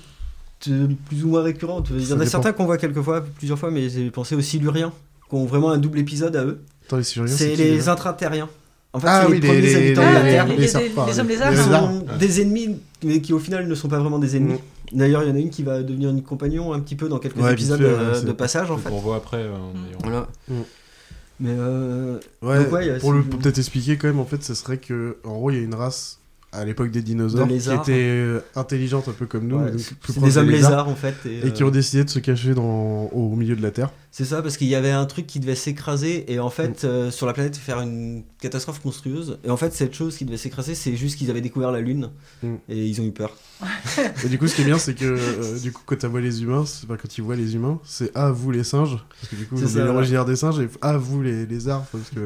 euh, 0.68 0.88
plus 1.06 1.24
ou 1.24 1.28
moins 1.28 1.42
récurrentes. 1.42 1.88
Il 1.92 2.00
y 2.00 2.06
Ça 2.06 2.14
en 2.16 2.20
a 2.20 2.26
certains 2.26 2.52
qu'on 2.52 2.64
voit 2.64 2.78
quelques 2.78 3.00
fois, 3.00 3.20
plusieurs 3.20 3.58
fois, 3.60 3.70
mais 3.70 3.88
j'ai 3.88 4.10
pensé 4.10 4.34
aux 4.34 4.40
Siluriens, 4.40 4.92
qui 5.28 5.34
ont 5.36 5.44
vraiment 5.46 5.70
un 5.70 5.78
double 5.78 6.00
épisode 6.00 6.34
à 6.34 6.44
eux. 6.44 6.60
Les 6.90 7.02
C'est 7.04 7.54
les 7.54 7.76
déjà? 7.76 7.92
Intraterriens. 7.92 8.48
En 8.94 9.00
fait, 9.00 9.06
Ah 9.10 9.22
c'est 9.26 9.32
oui, 9.32 9.40
les 9.40 9.46
premiers 9.48 9.60
les- 9.60 9.74
habitants 9.76 10.02
les- 10.02 10.08
de 10.08 10.14
la 10.14 10.20
Terre. 10.22 10.46
les- 10.46 10.54
les 10.54 10.60
les- 10.62 10.68
serpents, 10.68 11.06
les 11.06 11.18
hommes 11.20 11.28
lézards. 11.28 11.54
sont 11.56 12.04
des 12.18 12.40
ennemis, 12.40 12.76
mais 13.04 13.20
qui 13.20 13.32
au 13.32 13.38
final 13.40 13.66
ne 13.66 13.74
sont 13.74 13.88
pas 13.88 13.98
vraiment 13.98 14.18
des 14.20 14.36
ennemis. 14.36 14.54
Mm. 14.92 14.96
D'ailleurs, 14.98 15.22
il 15.24 15.28
y 15.28 15.32
en 15.32 15.34
a 15.34 15.38
une 15.40 15.50
qui 15.50 15.62
va 15.64 15.82
devenir 15.82 16.10
une 16.10 16.22
compagnon 16.22 16.72
un 16.72 16.78
petit 16.80 16.94
peu 16.94 17.08
dans 17.08 17.18
quelques 17.18 17.36
Ouais, 17.42 17.52
épisodes 17.52 17.80
fait, 17.80 17.84
euh, 17.86 18.20
de 18.22 18.32
passage 18.32 18.70
en 18.70 18.78
fait. 18.78 18.90
On 18.92 18.98
voit 18.98 19.16
après. 19.16 19.38
euh, 19.38 19.50
d'ailleurs. 19.74 19.98
Voilà. 20.02 20.28
Mm. 20.48 20.54
Mais 21.40 21.50
euh, 21.58 22.18
Ouais, 22.42 22.58
Donc, 22.62 22.72
ouais, 22.72 22.86
il 22.86 22.88
y 22.88 22.90
a 22.94 22.98
pour, 23.00 23.12
le, 23.12 23.22
ce- 23.22 23.26
pour 23.26 23.40
peut-être 23.40 23.58
expliquer 23.58 23.96
quand 23.96 24.06
même, 24.06 24.20
en 24.20 24.24
fait, 24.24 24.42
ce 24.44 24.54
serait 24.54 24.78
que, 24.78 25.16
en 25.24 25.32
gros, 25.34 25.50
il 25.50 25.56
y 25.56 25.60
a 25.60 25.62
une 25.62 25.74
race 25.74 26.20
à 26.54 26.64
l'époque 26.64 26.90
des 26.90 27.02
dinosaures 27.02 27.46
De 27.46 27.52
qui 27.58 27.68
était 27.70 27.92
euh, 27.92 28.40
intelligente 28.54 29.08
un 29.08 29.12
peu 29.12 29.26
comme 29.26 29.46
nous, 29.48 29.56
ouais, 29.58 29.70
donc 29.72 29.80
des 30.24 30.38
hommes 30.38 30.48
lézards, 30.50 30.70
lézards 30.70 30.88
en 30.88 30.94
fait. 30.94 31.14
Et, 31.26 31.46
et 31.48 31.52
qui 31.52 31.62
euh, 31.62 31.66
ont 31.66 31.70
décidé 31.70 32.04
de 32.04 32.10
se 32.10 32.18
cacher 32.18 32.54
dans, 32.54 33.08
au 33.12 33.34
milieu 33.36 33.56
de 33.56 33.62
la 33.62 33.70
Terre. 33.70 33.90
C'est 34.10 34.24
ça, 34.24 34.42
parce 34.42 34.56
qu'il 34.56 34.68
y 34.68 34.76
avait 34.76 34.92
un 34.92 35.06
truc 35.06 35.26
qui 35.26 35.40
devait 35.40 35.56
s'écraser 35.56 36.32
et 36.32 36.38
en 36.38 36.46
Mm. 36.48 36.50
fait, 36.52 36.84
euh, 36.84 37.10
sur 37.10 37.26
la 37.26 37.32
planète, 37.32 37.56
faire 37.56 37.80
une 37.80 38.22
catastrophe 38.40 38.84
monstrueuse. 38.84 39.38
Et 39.44 39.50
en 39.50 39.56
fait, 39.56 39.72
cette 39.72 39.92
chose 39.94 40.16
qui 40.16 40.24
devait 40.24 40.36
s'écraser, 40.36 40.74
c'est 40.76 40.94
juste 40.94 41.18
qu'ils 41.18 41.30
avaient 41.30 41.40
découvert 41.40 41.72
la 41.72 41.80
Lune 41.80 42.10
Mm. 42.42 42.54
et 42.68 42.86
ils 42.86 43.00
ont 43.00 43.04
eu 43.04 43.10
peur. 43.12 43.36
Et 44.24 44.28
du 44.28 44.38
coup, 44.38 44.46
ce 44.46 44.54
qui 44.54 44.62
est 44.62 44.66
bien, 44.66 44.78
c'est 44.78 44.94
que 44.94 45.04
euh, 45.04 45.58
du 45.58 45.72
coup, 45.72 45.82
quand 45.86 45.98
tu 45.98 46.06
vois 46.06 46.20
les 46.20 46.42
humains, 46.42 46.64
c'est 46.66 46.86
pas 46.86 46.96
quand 46.96 47.16
ils 47.18 47.22
voient 47.22 47.36
les 47.36 47.54
humains, 47.54 47.80
c'est 47.84 48.10
ah 48.14 48.30
vous 48.30 48.50
les 48.50 48.64
singes, 48.64 48.96
parce 49.20 49.28
que 49.30 49.36
du 49.36 49.46
coup, 49.46 49.56
C'est 49.56 49.78
ouais. 49.80 49.84
l'originaire 49.84 50.24
des 50.24 50.36
singes, 50.36 50.58
et 50.60 50.68
ah 50.82 50.96
vous 50.98 51.22
les 51.22 51.46
lézards, 51.46 51.84
parce 51.90 52.10
que. 52.10 52.20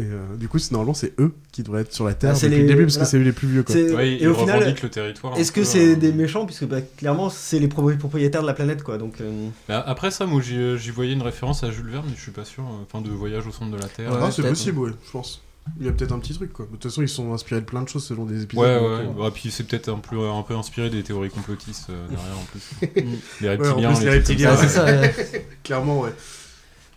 Et 0.00 0.04
euh, 0.04 0.36
du 0.36 0.48
coup, 0.48 0.58
c'est 0.58 0.72
normalement, 0.72 0.94
c'est 0.94 1.12
eux 1.20 1.34
qui 1.52 1.62
devraient 1.62 1.82
être 1.82 1.92
sur 1.92 2.06
la 2.06 2.14
Terre 2.14 2.30
Ah, 2.32 2.34
c'est 2.34 2.46
depuis 2.48 2.62
le 2.62 2.66
les- 2.66 2.68
début, 2.72 2.84
parce 2.84 2.94
voilà. 2.94 3.04
que 3.04 3.10
c'est 3.10 3.18
eux 3.18 3.22
les 3.22 3.32
plus 3.32 3.48
vieux, 3.48 3.62
quoi. 3.62 3.74
Ouais, 3.74 4.12
et 4.12 4.22
ils 4.22 4.28
au 4.28 4.34
final, 4.34 4.58
revendiquent 4.60 4.82
le 4.82 4.88
territoire. 4.88 5.36
est-ce 5.36 5.52
que 5.52 5.62
c'est 5.62 5.92
euh, 5.92 5.96
des 5.96 6.12
méchants? 6.12 6.46
Puisque 6.46 6.64
bah, 6.64 6.80
clairement, 6.96 7.28
c'est 7.28 7.58
les 7.58 7.68
pro- 7.68 7.90
propriétaires 7.98 8.40
de 8.42 8.46
la 8.46 8.54
planète, 8.54 8.82
quoi. 8.82 8.96
Donc, 8.98 9.20
euh, 9.20 9.48
bah, 9.68 9.84
après 9.86 10.10
ça, 10.10 10.24
moi 10.26 10.40
j'y 10.40 10.90
voyais 10.90 11.12
une 11.12 11.22
référence 11.22 11.62
à 11.64 11.70
Jules 11.70 11.90
Verne, 11.90 12.06
mais 12.08 12.16
je 12.16 12.22
suis 12.22 12.30
pas 12.32 12.44
sûr. 12.46 12.62
euh, 12.64 12.84
Enfin, 12.90 13.04
de 13.04 13.10
voyage 13.10 13.46
au 13.46 13.52
centre 13.52 13.70
de 13.76 13.80
la 13.80 13.88
Terre. 13.88 14.10
Ouais, 14.10 14.18
ah, 14.22 14.30
c'est 14.30 14.42
possible, 14.42 14.78
ouais, 14.78 14.90
je 15.06 15.10
pense. 15.10 15.42
Il 15.78 15.84
y 15.86 15.88
a 15.88 15.92
peut-être 15.92 16.12
un 16.12 16.18
petit 16.18 16.32
truc, 16.32 16.52
quoi. 16.54 16.64
De 16.64 16.70
toute 16.70 16.84
façon, 16.84 17.02
ils 17.02 17.08
sont 17.08 17.32
inspirés 17.34 17.60
de 17.60 17.66
plein 17.66 17.82
de 17.82 17.88
choses 17.88 18.04
selon 18.04 18.24
des 18.24 18.42
épisodes. 18.44 18.64
Ouais, 18.64 18.74
ouais, 18.76 19.04
euh, 19.04 19.06
Bah, 19.18 19.30
puis 19.32 19.50
c'est 19.50 19.64
peut-être 19.64 19.90
un 19.90 19.98
peu, 19.98 20.18
un 20.28 20.42
peu 20.42 20.54
inspiré 20.54 20.88
des 20.88 21.02
théories 21.02 21.28
complotistes 21.28 21.88
euh, 21.90 22.06
derrière 22.08 22.38
en 22.38 22.44
plus. 22.44 23.12
les 23.42 23.48
en 23.48 23.50
reptiliens, 23.52 23.92
plus, 23.92 24.04
les 24.04 24.10
reptiliens, 24.10 24.56
c'est 24.56 24.68
ça. 24.68 24.84
ouais. 24.86 25.14
Clairement, 25.62 26.00
ouais. 26.00 26.10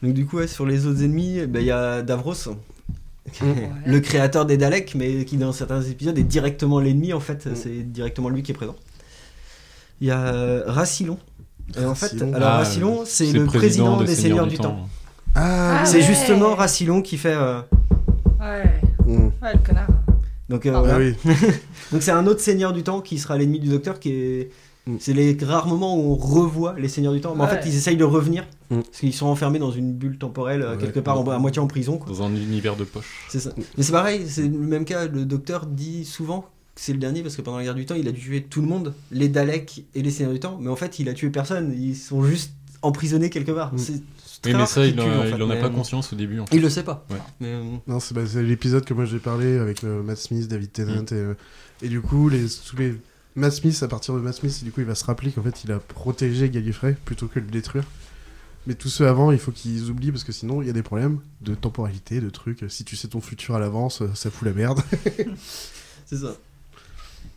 Donc, 0.02 0.14
du 0.14 0.26
coup, 0.26 0.38
ouais, 0.38 0.48
sur 0.48 0.66
les 0.66 0.86
autres 0.88 1.04
ennemis, 1.04 1.46
bah, 1.46 1.60
il 1.60 1.66
y 1.68 1.72
a 1.72 2.02
Davros. 2.02 2.34
Ouais. 3.42 3.70
le 3.86 4.00
créateur 4.02 4.46
des 4.46 4.58
Daleks, 4.58 4.96
mais 4.96 5.24
qui 5.26 5.38
dans 5.38 5.54
certains 5.54 5.82
épisodes 5.82 6.18
est 6.18 6.24
directement 6.24 6.80
l'ennemi 6.80 7.14
en 7.14 7.20
fait, 7.22 7.46
Mm. 7.46 7.56
c'est 7.56 7.92
directement 7.92 8.30
lui 8.30 8.44
qui 8.44 8.52
est 8.52 8.56
présent. 8.56 8.76
Il 10.02 10.08
y 10.08 10.12
a 10.12 10.20
euh, 10.20 10.64
Rassilon. 10.68 11.18
Et 11.80 11.86
en 11.86 11.96
fait, 11.96 12.08
Rassilon. 12.08 12.34
alors 12.34 12.50
Ah, 12.50 12.58
Rassilon, 12.58 13.04
c'est 13.06 13.32
le 13.32 13.46
président 13.46 14.02
des 14.02 14.14
Seigneurs 14.16 14.48
du 14.48 14.58
Temps. 14.58 14.64
Temps. 14.76 14.90
Ah, 15.36 15.80
Ah 15.82 15.86
C'est 15.86 15.98
ouais. 15.98 16.04
justement 16.04 16.54
Rassilon 16.56 17.02
qui 17.02 17.18
fait. 17.18 17.34
euh, 17.36 17.62
Ouais, 18.40 18.82
Mm. 19.06 19.28
ouais, 19.42 19.54
le 19.54 19.60
connard. 19.66 19.88
donc, 20.50 20.66
euh, 20.66 20.72
Ah, 20.74 20.78
Ah 20.78 20.82
voilà. 20.82 20.98
oui. 21.00 21.16
donc 21.92 22.02
c'est 22.04 22.12
un 22.12 22.28
autre 22.28 22.42
Seigneur 22.42 22.74
du 22.74 22.84
Temps 22.84 23.00
qui 23.02 23.18
sera 23.18 23.38
l'ennemi 23.38 23.60
du 23.60 23.70
Docteur 23.70 24.00
qui 24.00 24.12
est. 24.12 24.50
Mm. 24.86 24.96
C'est 25.00 25.14
les 25.14 25.38
rares 25.42 25.68
moments 25.68 25.96
où 25.98 26.12
on 26.12 26.16
revoit 26.16 26.76
les 26.78 26.88
Seigneurs 26.90 27.14
du 27.14 27.22
Temps. 27.22 27.36
Mais 27.36 27.44
en 27.44 27.48
fait, 27.48 27.62
ils 27.66 27.76
essayent 27.76 27.98
de 27.98 28.04
revenir. 28.04 28.44
Mm. 28.70 28.82
Parce 28.82 29.00
qu'ils 29.00 29.14
sont 29.14 29.28
enfermés 29.28 29.60
dans 29.60 29.72
une 29.72 29.94
bulle 29.94 30.18
temporelle, 30.18 30.62
euh, 30.62 30.72
Ouais. 30.76 30.78
quelque 30.82 31.00
part 31.00 31.20
en- 31.20 31.30
à 31.30 31.40
moitié 31.40 31.62
en 31.62 31.68
prison. 31.68 31.98
quoi. 31.98 32.12
Dans 32.12 32.24
un 32.24 32.36
univers 32.36 32.76
de 32.76 32.84
poche. 32.84 33.26
C'est 33.30 33.40
ça. 33.40 33.54
Mais 33.78 33.84
c'est 33.84 33.92
pareil, 33.94 34.24
c'est 34.28 34.42
le 34.44 34.50
même 34.50 34.86
cas. 34.86 35.08
Le 35.08 35.26
docteur 35.26 35.66
dit 35.68 36.04
souvent 36.06 36.42
que 36.76 36.82
c'est 36.82 36.94
le 36.94 37.00
dernier 37.00 37.22
parce 37.22 37.36
que 37.36 37.42
pendant 37.42 37.58
la 37.58 37.64
guerre 37.64 37.76
du 37.76 37.86
temps, 37.86 37.96
il 37.96 38.08
a 38.08 38.12
dû 38.12 38.20
tuer 38.22 38.44
tout 38.44 38.62
le 38.62 38.68
monde, 38.68 38.94
les 39.12 39.30
Daleks 39.30 39.86
et 39.96 40.02
les 40.02 40.12
Seigneurs 40.12 40.34
du 40.34 40.40
Temps. 40.40 40.58
Mais 40.60 40.70
en 40.70 40.76
fait, 40.76 41.00
il 41.00 41.08
a 41.08 41.14
tué 41.14 41.30
personne. 41.30 41.74
Ils 41.80 41.96
sont 41.96 42.24
juste 42.24 42.52
emprisonnés 42.82 43.30
quelque 43.30 43.52
part. 43.52 43.74
Mm. 43.74 43.78
C'est 43.78 44.02
Oui, 44.46 44.54
mais 44.56 44.66
ça, 44.66 44.86
il, 44.86 44.94
tue, 44.94 45.00
en, 45.00 45.06
en 45.20 45.22
fait, 45.22 45.30
il 45.38 45.42
en 45.44 45.50
a 45.50 45.56
mais, 45.56 45.62
pas 45.62 45.68
euh, 45.68 45.70
conscience 45.70 46.12
au 46.12 46.18
début. 46.18 46.42
En 46.42 46.46
fait. 46.46 46.58
Il 46.58 46.62
le 46.62 46.70
sait 46.70 46.84
pas. 46.84 47.06
Ouais. 47.10 47.16
Mais, 47.40 47.48
euh, 47.48 47.64
Non, 47.88 48.02
c'est 48.02 48.14
bah, 48.14 48.24
l'épisode 48.42 48.84
que 48.84 48.94
moi 48.94 49.06
j'ai 49.06 49.20
parlé 49.20 49.58
avec 49.58 49.86
euh, 49.86 50.04
Matt 50.04 50.18
Smith, 50.18 50.50
David 50.50 50.74
Tennant, 50.74 51.06
et, 51.06 51.14
euh, 51.14 51.34
et 51.82 51.88
du 51.88 52.02
coup, 52.02 52.28
les, 52.28 52.42
tous 52.68 52.76
les. 52.76 52.96
Matt 53.36 53.54
Smith, 53.54 53.82
à 53.82 53.88
partir 53.88 54.14
de 54.14 54.20
Matt 54.20 54.36
Smith, 54.36 54.64
du 54.64 54.72
coup, 54.72 54.82
il 54.82 54.86
va 54.86 54.96
se 54.96 55.06
rappeler 55.06 55.32
qu'en 55.32 55.42
fait, 55.42 55.64
il 55.64 55.72
a 55.72 55.80
protégé 55.80 56.50
Gallifrey 56.50 56.96
plutôt 57.06 57.28
que 57.28 57.40
de 57.40 57.46
le 57.46 57.52
détruire. 57.52 57.84
Mais 58.68 58.76
tous 58.76 58.90
ceux 58.90 59.08
avant, 59.08 59.32
il 59.32 59.40
faut 59.40 59.52
qu'ils 59.52 59.90
oublient 59.90 60.12
parce 60.12 60.24
que 60.24 60.32
sinon, 60.32 60.62
il 60.62 60.68
y 60.68 60.70
a 60.70 60.74
des 60.74 60.84
problèmes 60.84 61.20
de 61.42 61.54
temporalité, 61.56 62.22
de 62.22 62.30
trucs. 62.30 62.64
Si 62.70 62.86
tu 62.86 62.96
sais 62.96 63.08
ton 63.10 63.20
futur 63.22 63.56
à 63.56 63.60
l'avance, 63.60 64.04
ça 64.14 64.30
fout 64.30 64.48
la 64.48 64.54
merde. 64.54 64.80
c'est 66.06 66.18
ça. 66.18 66.36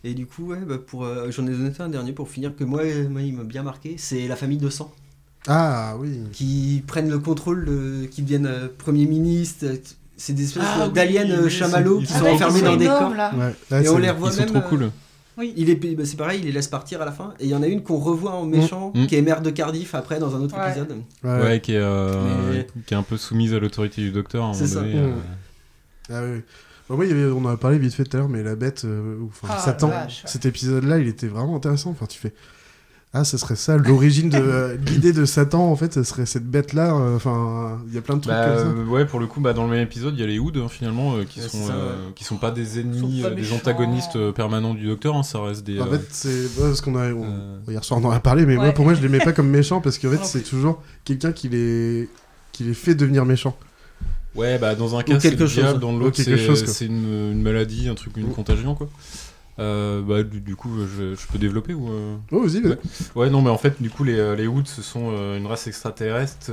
Et 0.03 0.13
du 0.13 0.25
coup, 0.25 0.47
ouais, 0.51 0.59
bah, 0.65 0.77
pour, 0.77 1.03
euh, 1.03 1.31
j'en 1.31 1.45
ai 1.47 1.51
donné 1.51 1.71
un 1.79 1.89
dernier 1.89 2.13
pour 2.13 2.29
finir 2.29 2.55
que 2.55 2.63
moi, 2.63 2.81
euh, 2.83 3.09
moi 3.09 3.21
il 3.21 3.33
m'a 3.35 3.43
bien 3.43 3.63
marqué. 3.63 3.95
C'est 3.97 4.27
la 4.27 4.35
famille 4.37 4.57
de 4.59 4.69
sang 4.69 4.93
Ah 5.47 5.95
oui. 5.99 6.19
qui 6.31 6.83
prennent 6.85 7.09
le 7.09 7.19
contrôle, 7.19 7.65
de, 7.65 8.05
qui 8.09 8.21
deviennent 8.21 8.45
euh, 8.45 8.67
premier 8.77 9.05
ministre. 9.05 9.65
C'est 10.15 10.33
des 10.33 10.45
espèces 10.45 10.63
Ah 10.65 10.87
d'aliens 10.87 11.25
oui, 11.25 11.31
euh, 11.31 11.49
chamallows 11.49 11.97
qui 11.99 12.03
ils 12.05 12.09
sont 12.09 12.25
enfermés 12.25 12.61
dans 12.61 12.77
des 12.77 12.85
corps. 12.85 13.13
là. 13.15 13.33
Ouais. 13.35 13.53
Là, 13.69 13.81
Et 13.83 13.89
on 13.89 13.95
c'est- 13.95 14.01
les 14.01 14.09
revoit 14.11 14.29
Ils 14.29 14.33
sont 14.33 14.39
même. 14.41 14.49
trop 14.49 14.57
euh, 14.59 14.61
cool. 14.69 14.91
Oui. 15.37 15.53
Il 15.55 15.69
est, 15.69 15.75
bah, 15.95 16.03
c'est 16.05 16.17
pareil, 16.17 16.39
il 16.41 16.45
les 16.47 16.51
laisse 16.51 16.67
partir 16.67 17.01
à 17.01 17.05
la 17.05 17.11
fin. 17.11 17.33
Et 17.39 17.45
il 17.45 17.49
y 17.49 17.55
en 17.55 17.61
a 17.61 17.67
une 17.67 17.83
qu'on 17.83 17.97
revoit 17.97 18.33
en 18.33 18.45
méchant, 18.45 18.91
Mm. 18.95 19.05
qui 19.07 19.15
est 19.15 19.21
maire 19.21 19.41
de 19.41 19.49
Cardiff 19.51 19.93
après 19.95 20.19
dans 20.19 20.35
un 20.35 20.41
autre 20.41 20.57
Ouais. 20.57 20.69
épisode. 20.69 20.95
Ouais. 21.23 21.41
Ouais, 21.41 21.61
qui, 21.61 21.73
est, 21.73 21.77
euh, 21.77 22.51
Mais- 22.51 22.67
qui 22.85 22.93
est 22.93 22.97
un 22.97 23.03
peu 23.03 23.17
soumise 23.17 23.53
à 23.53 23.59
l'autorité 23.59 24.01
du 24.01 24.11
docteur. 24.11 24.43
à 24.45 24.47
un 24.49 24.53
C'est 24.53 24.63
moment 24.67 24.73
ça. 24.73 24.81
donné, 24.81 24.95
Mm. 24.95 25.05
euh, 25.05 25.13
Ah 26.09 26.21
oui. 26.23 26.41
Bah, 26.89 26.95
avait- 27.03 27.25
on 27.31 27.39
en 27.39 27.49
a 27.49 27.57
parlé 27.57 27.77
vite 27.79 27.93
fait 27.93 28.05
tout 28.05 28.15
à 28.15 28.19
l'heure, 28.21 28.29
mais 28.29 28.41
la 28.43 28.55
bête, 28.55 28.83
euh, 28.85 29.17
ou, 29.19 29.25
enfin, 29.27 29.47
Ah, 29.51 29.59
Satan, 29.59 29.89
la 29.89 30.03
vache, 30.05 30.23
ouais. 30.23 30.29
cet 30.29 30.45
épisode-là, 30.45 30.99
il 30.99 31.07
était 31.09 31.27
vraiment 31.27 31.57
intéressant. 31.57 31.89
Enfin, 31.91 32.05
tu 32.05 32.17
fais. 32.17 32.33
Ah, 33.19 33.23
ce 33.23 33.37
serait 33.39 33.55
ça, 33.55 33.77
l'origine 33.77 34.29
de 34.29 34.37
euh, 34.37 34.77
l'idée 34.85 35.11
de 35.11 35.25
Satan, 35.25 35.71
en 35.71 35.75
fait, 35.75 35.91
ce 35.93 36.03
serait 36.03 36.27
cette 36.27 36.45
bête-là. 36.45 36.93
euh, 36.95 37.15
Enfin, 37.15 37.79
il 37.87 37.95
y 37.95 37.97
a 37.97 38.01
plein 38.01 38.15
de 38.17 38.21
trucs 38.21 38.33
Bah, 38.35 38.45
comme 38.45 38.57
ça. 38.57 38.65
euh, 38.67 38.85
ouais, 38.85 39.05
pour 39.05 39.19
le 39.19 39.25
coup, 39.25 39.41
bah, 39.41 39.53
dans 39.53 39.63
le 39.63 39.71
même 39.71 39.81
épisode, 39.81 40.13
il 40.15 40.19
y 40.19 40.23
a 40.23 40.27
les 40.27 40.37
Hoods 40.37 40.51
hein, 40.57 40.67
finalement, 40.69 41.15
euh, 41.15 41.23
qui 41.23 41.39
Ouais, 41.41 41.47
sont 41.47 41.65
ça, 41.65 41.73
euh, 41.73 41.95
qui 42.15 42.23
sont 42.23 42.37
pas 42.37 42.51
des 42.51 42.79
ennemis, 42.79 43.21
pas 43.23 43.29
euh, 43.29 43.31
des 43.31 43.41
méchants. 43.41 43.55
antagonistes 43.55 44.15
euh, 44.17 44.31
permanents 44.31 44.75
du 44.75 44.85
docteur. 44.85 45.15
hein, 45.15 45.23
ça 45.23 45.41
reste 45.41 45.65
des. 45.65 45.79
En 45.81 45.87
euh, 45.87 45.97
fait, 45.97 46.05
c'est 46.11 46.29
ouais, 46.29 46.67
parce 46.67 46.81
qu'on 46.81 46.95
a 46.95 47.11
on- 47.11 47.23
euh, 47.23 47.57
hier 47.69 47.83
soir 47.83 47.99
on 47.99 48.05
en 48.05 48.11
a 48.11 48.19
parlé, 48.19 48.45
mais 48.45 48.55
moi, 48.55 48.71
pour 48.71 48.85
moi 48.85 48.93
je 48.93 49.01
l'aimais 49.01 49.19
pas 49.19 49.33
comme 49.33 49.49
méchant 49.49 49.81
parce 49.81 49.97
qu'en 49.97 50.09
fait 50.11 50.23
c'est 50.23 50.43
toujours 50.43 50.83
quelqu'un 51.03 51.31
qui 51.31 51.49
les 51.49 52.09
qui 52.51 52.65
les 52.65 52.73
fait 52.75 52.93
devenir 52.93 53.25
méchants. 53.25 53.57
Ouais, 54.35 54.59
bah 54.59 54.75
dans 54.75 54.95
un 54.95 55.01
cas 55.01 55.19
c'est 55.19 55.29
quelque 55.31 55.43
le 55.43 55.49
diable, 55.49 55.69
chose. 55.71 55.79
dans 55.79 55.97
l'autre 55.97 56.17
quelque 56.17 56.37
c'est 56.37 56.45
chose, 56.45 56.63
quoi. 56.63 56.71
c'est 56.73 56.85
une, 56.85 57.31
une 57.31 57.41
maladie, 57.41 57.89
un 57.89 57.95
truc, 57.95 58.15
une 58.17 58.29
contagion 58.29 58.75
quoi. 58.75 58.87
Euh, 59.59 60.01
bah 60.03 60.21
du, 60.23 60.39
du 60.39 60.55
coup, 60.55 60.69
je, 60.85 61.15
je 61.15 61.27
peux 61.31 61.39
développer 61.39 61.73
ou 61.73 61.89
euh 61.89 62.15
Oh 62.31 62.41
vas-y. 62.43 62.61
vas-y. 62.61 62.71
Ouais. 62.73 62.77
Ouais, 63.15 63.29
non, 63.29 63.41
mais 63.41 63.49
en 63.49 63.57
fait, 63.57 63.81
du 63.81 63.89
coup, 63.89 64.03
les, 64.03 64.17
euh, 64.17 64.35
les 64.35 64.45
Hoods, 64.47 64.65
ce 64.67 64.81
sont 64.83 65.09
euh, 65.11 65.37
une 65.37 65.47
race 65.47 65.65
extraterrestre 65.67 66.47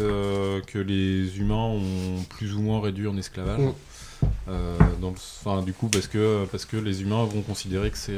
que 0.67 0.79
les 0.79 1.39
humains 1.39 1.55
ont 1.55 2.23
plus 2.31 2.55
ou 2.55 2.63
moins 2.63 2.81
réduit 2.81 3.07
en 3.07 3.17
esclavage. 3.17 3.61
Mm. 3.61 3.73
Dans 5.01 5.11
le- 5.11 5.17
enfin, 5.45 5.63
du 5.63 5.73
coup, 5.75 5.89
parce 5.89 6.07
que, 6.07 6.47
parce 6.51 6.65
que 6.65 6.77
les 6.79 7.03
humains 7.03 7.25
vont 7.25 7.43
considérer 7.43 7.91
que 7.91 7.99
ces 7.99 8.17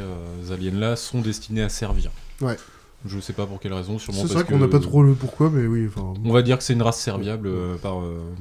aliens-là 0.53 0.95
sont 0.95 1.21
destinés 1.21 1.63
à 1.63 1.69
servir. 1.69 2.11
Ouais. 2.41 2.57
Je 3.05 3.19
sais 3.21 3.33
pas 3.33 3.47
pour 3.47 3.59
quelle 3.61 3.73
raison, 3.73 3.99
sûrement 3.99 4.23
C'est 4.23 4.33
vrai 4.33 4.45
qu'on 4.45 4.59
n'a 4.59 4.69
pas 4.69 4.81
trop 4.81 5.03
le 5.03 5.15
pourquoi, 5.15 5.51
mais 5.51 5.67
oui. 5.67 5.89
On 6.25 6.33
va 6.33 6.43
dire 6.43 6.59
que 6.59 6.65
c'est 6.65 6.73
une 6.75 6.83
race 6.83 7.01
serviable 7.01 7.51
par, 7.83 7.97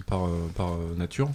par, 0.05 0.27
par 0.55 0.69
nature. 0.97 1.29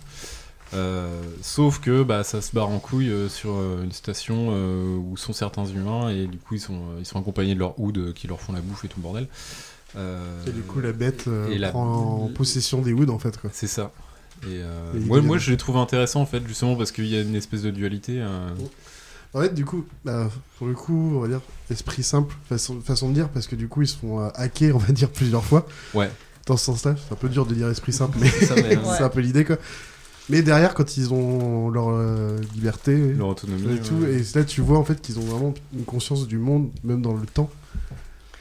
Euh, 0.73 1.21
sauf 1.43 1.81
que 1.81 2.03
bah, 2.05 2.23
ça 2.23 2.41
se 2.41 2.53
barre 2.53 2.69
en 2.69 2.79
couille 2.79 3.11
euh, 3.11 3.29
sur 3.29 3.55
euh, 3.57 3.83
une 3.83 3.91
station 3.93 4.51
euh, 4.53 4.97
où 4.97 5.17
sont 5.17 5.33
certains 5.33 5.67
humains 5.67 6.11
et 6.11 6.27
du 6.29 6.39
coup 6.39 6.55
ils 6.55 6.61
sont, 6.61 6.81
ils 7.01 7.05
sont 7.07 7.19
accompagnés 7.19 7.55
de 7.55 7.59
leurs 7.59 7.79
hoods 7.81 7.93
euh, 7.97 8.13
qui 8.13 8.29
leur 8.29 8.41
font 8.41 8.53
la 8.53 8.61
bouffe 8.61 8.85
et 8.85 8.89
tout 8.89 8.99
le 8.99 9.03
bordel. 9.03 9.27
Euh, 9.97 10.21
et 10.47 10.53
du 10.53 10.63
coup 10.63 10.79
la 10.81 10.93
bête 10.93 11.25
euh, 11.27 11.51
et 11.51 11.59
la- 11.59 11.71
prend 11.71 12.31
possession 12.35 12.81
des 12.83 12.93
Woods 12.93 13.11
en 13.11 13.19
fait. 13.19 13.37
C'est 13.53 13.67
ça. 13.67 13.91
Et, 14.45 14.63
euh, 14.63 14.93
moi, 15.23 15.39
je 15.39 15.51
les 15.51 15.57
trouve 15.57 15.77
intéressants 15.77 16.21
en 16.23 16.27
fait, 16.27 16.47
justement 16.47 16.77
parce 16.77 16.93
qu'il 16.93 17.07
y 17.07 17.17
a 17.17 17.21
une 17.21 17.35
espèce 17.35 17.63
de 17.63 17.71
dualité. 17.71 18.21
euh, 18.21 18.49
En 19.35 19.41
fait, 19.43 19.53
du 19.53 19.65
coup, 19.65 19.85
bah, 20.05 20.31
pour 20.57 20.67
le 20.69 20.75
coup, 20.75 21.13
on 21.17 21.21
va 21.21 21.29
dire 21.29 21.41
esprit 21.71 22.03
simple, 22.05 22.35
façon, 22.49 22.81
façon 22.81 23.09
de 23.11 23.15
dire, 23.15 23.29
parce 23.29 23.47
que 23.49 23.55
du 23.57 23.69
coup, 23.69 23.83
ils 23.83 23.89
se 23.89 23.97
font 23.99 24.21
euh, 24.21 24.29
hacker, 24.37 24.77
on 24.77 24.79
va 24.79 24.93
dire, 24.93 25.11
plusieurs 25.11 25.45
fois. 25.45 25.67
Ouais. 25.95 26.09
Dans 26.47 26.57
ce 26.57 26.65
sens-là, 26.67 26.95
c'est 26.97 27.13
un 27.13 27.17
peu 27.17 27.29
dur 27.29 27.45
de 27.45 27.55
dire 27.55 27.69
esprit 27.69 27.93
simple, 27.93 28.17
mais 28.21 28.29
c'est 28.41 29.03
un 29.03 29.09
peu 29.11 29.21
l'idée, 29.21 29.45
quoi. 29.45 29.57
Mais 30.31 30.43
derrière, 30.43 30.75
quand 30.75 30.97
ils 30.97 31.12
ont 31.12 31.71
leur 31.71 31.88
euh, 31.90 32.38
liberté 32.55 32.97
leur 33.14 33.29
autonomie. 33.29 33.75
et 33.77 33.81
tout, 33.81 34.05
et 34.07 34.23
là, 34.38 34.45
tu 34.45 34.61
vois 34.61 34.79
en 34.79 34.85
fait 34.85 35.01
qu'ils 35.01 35.19
ont 35.19 35.23
vraiment 35.25 35.55
une 35.77 35.85
conscience 35.85 36.27
du 36.29 36.38
monde, 36.38 36.71
même 36.85 37.03
dans 37.03 37.14
le 37.14 37.27
temps, 37.27 37.51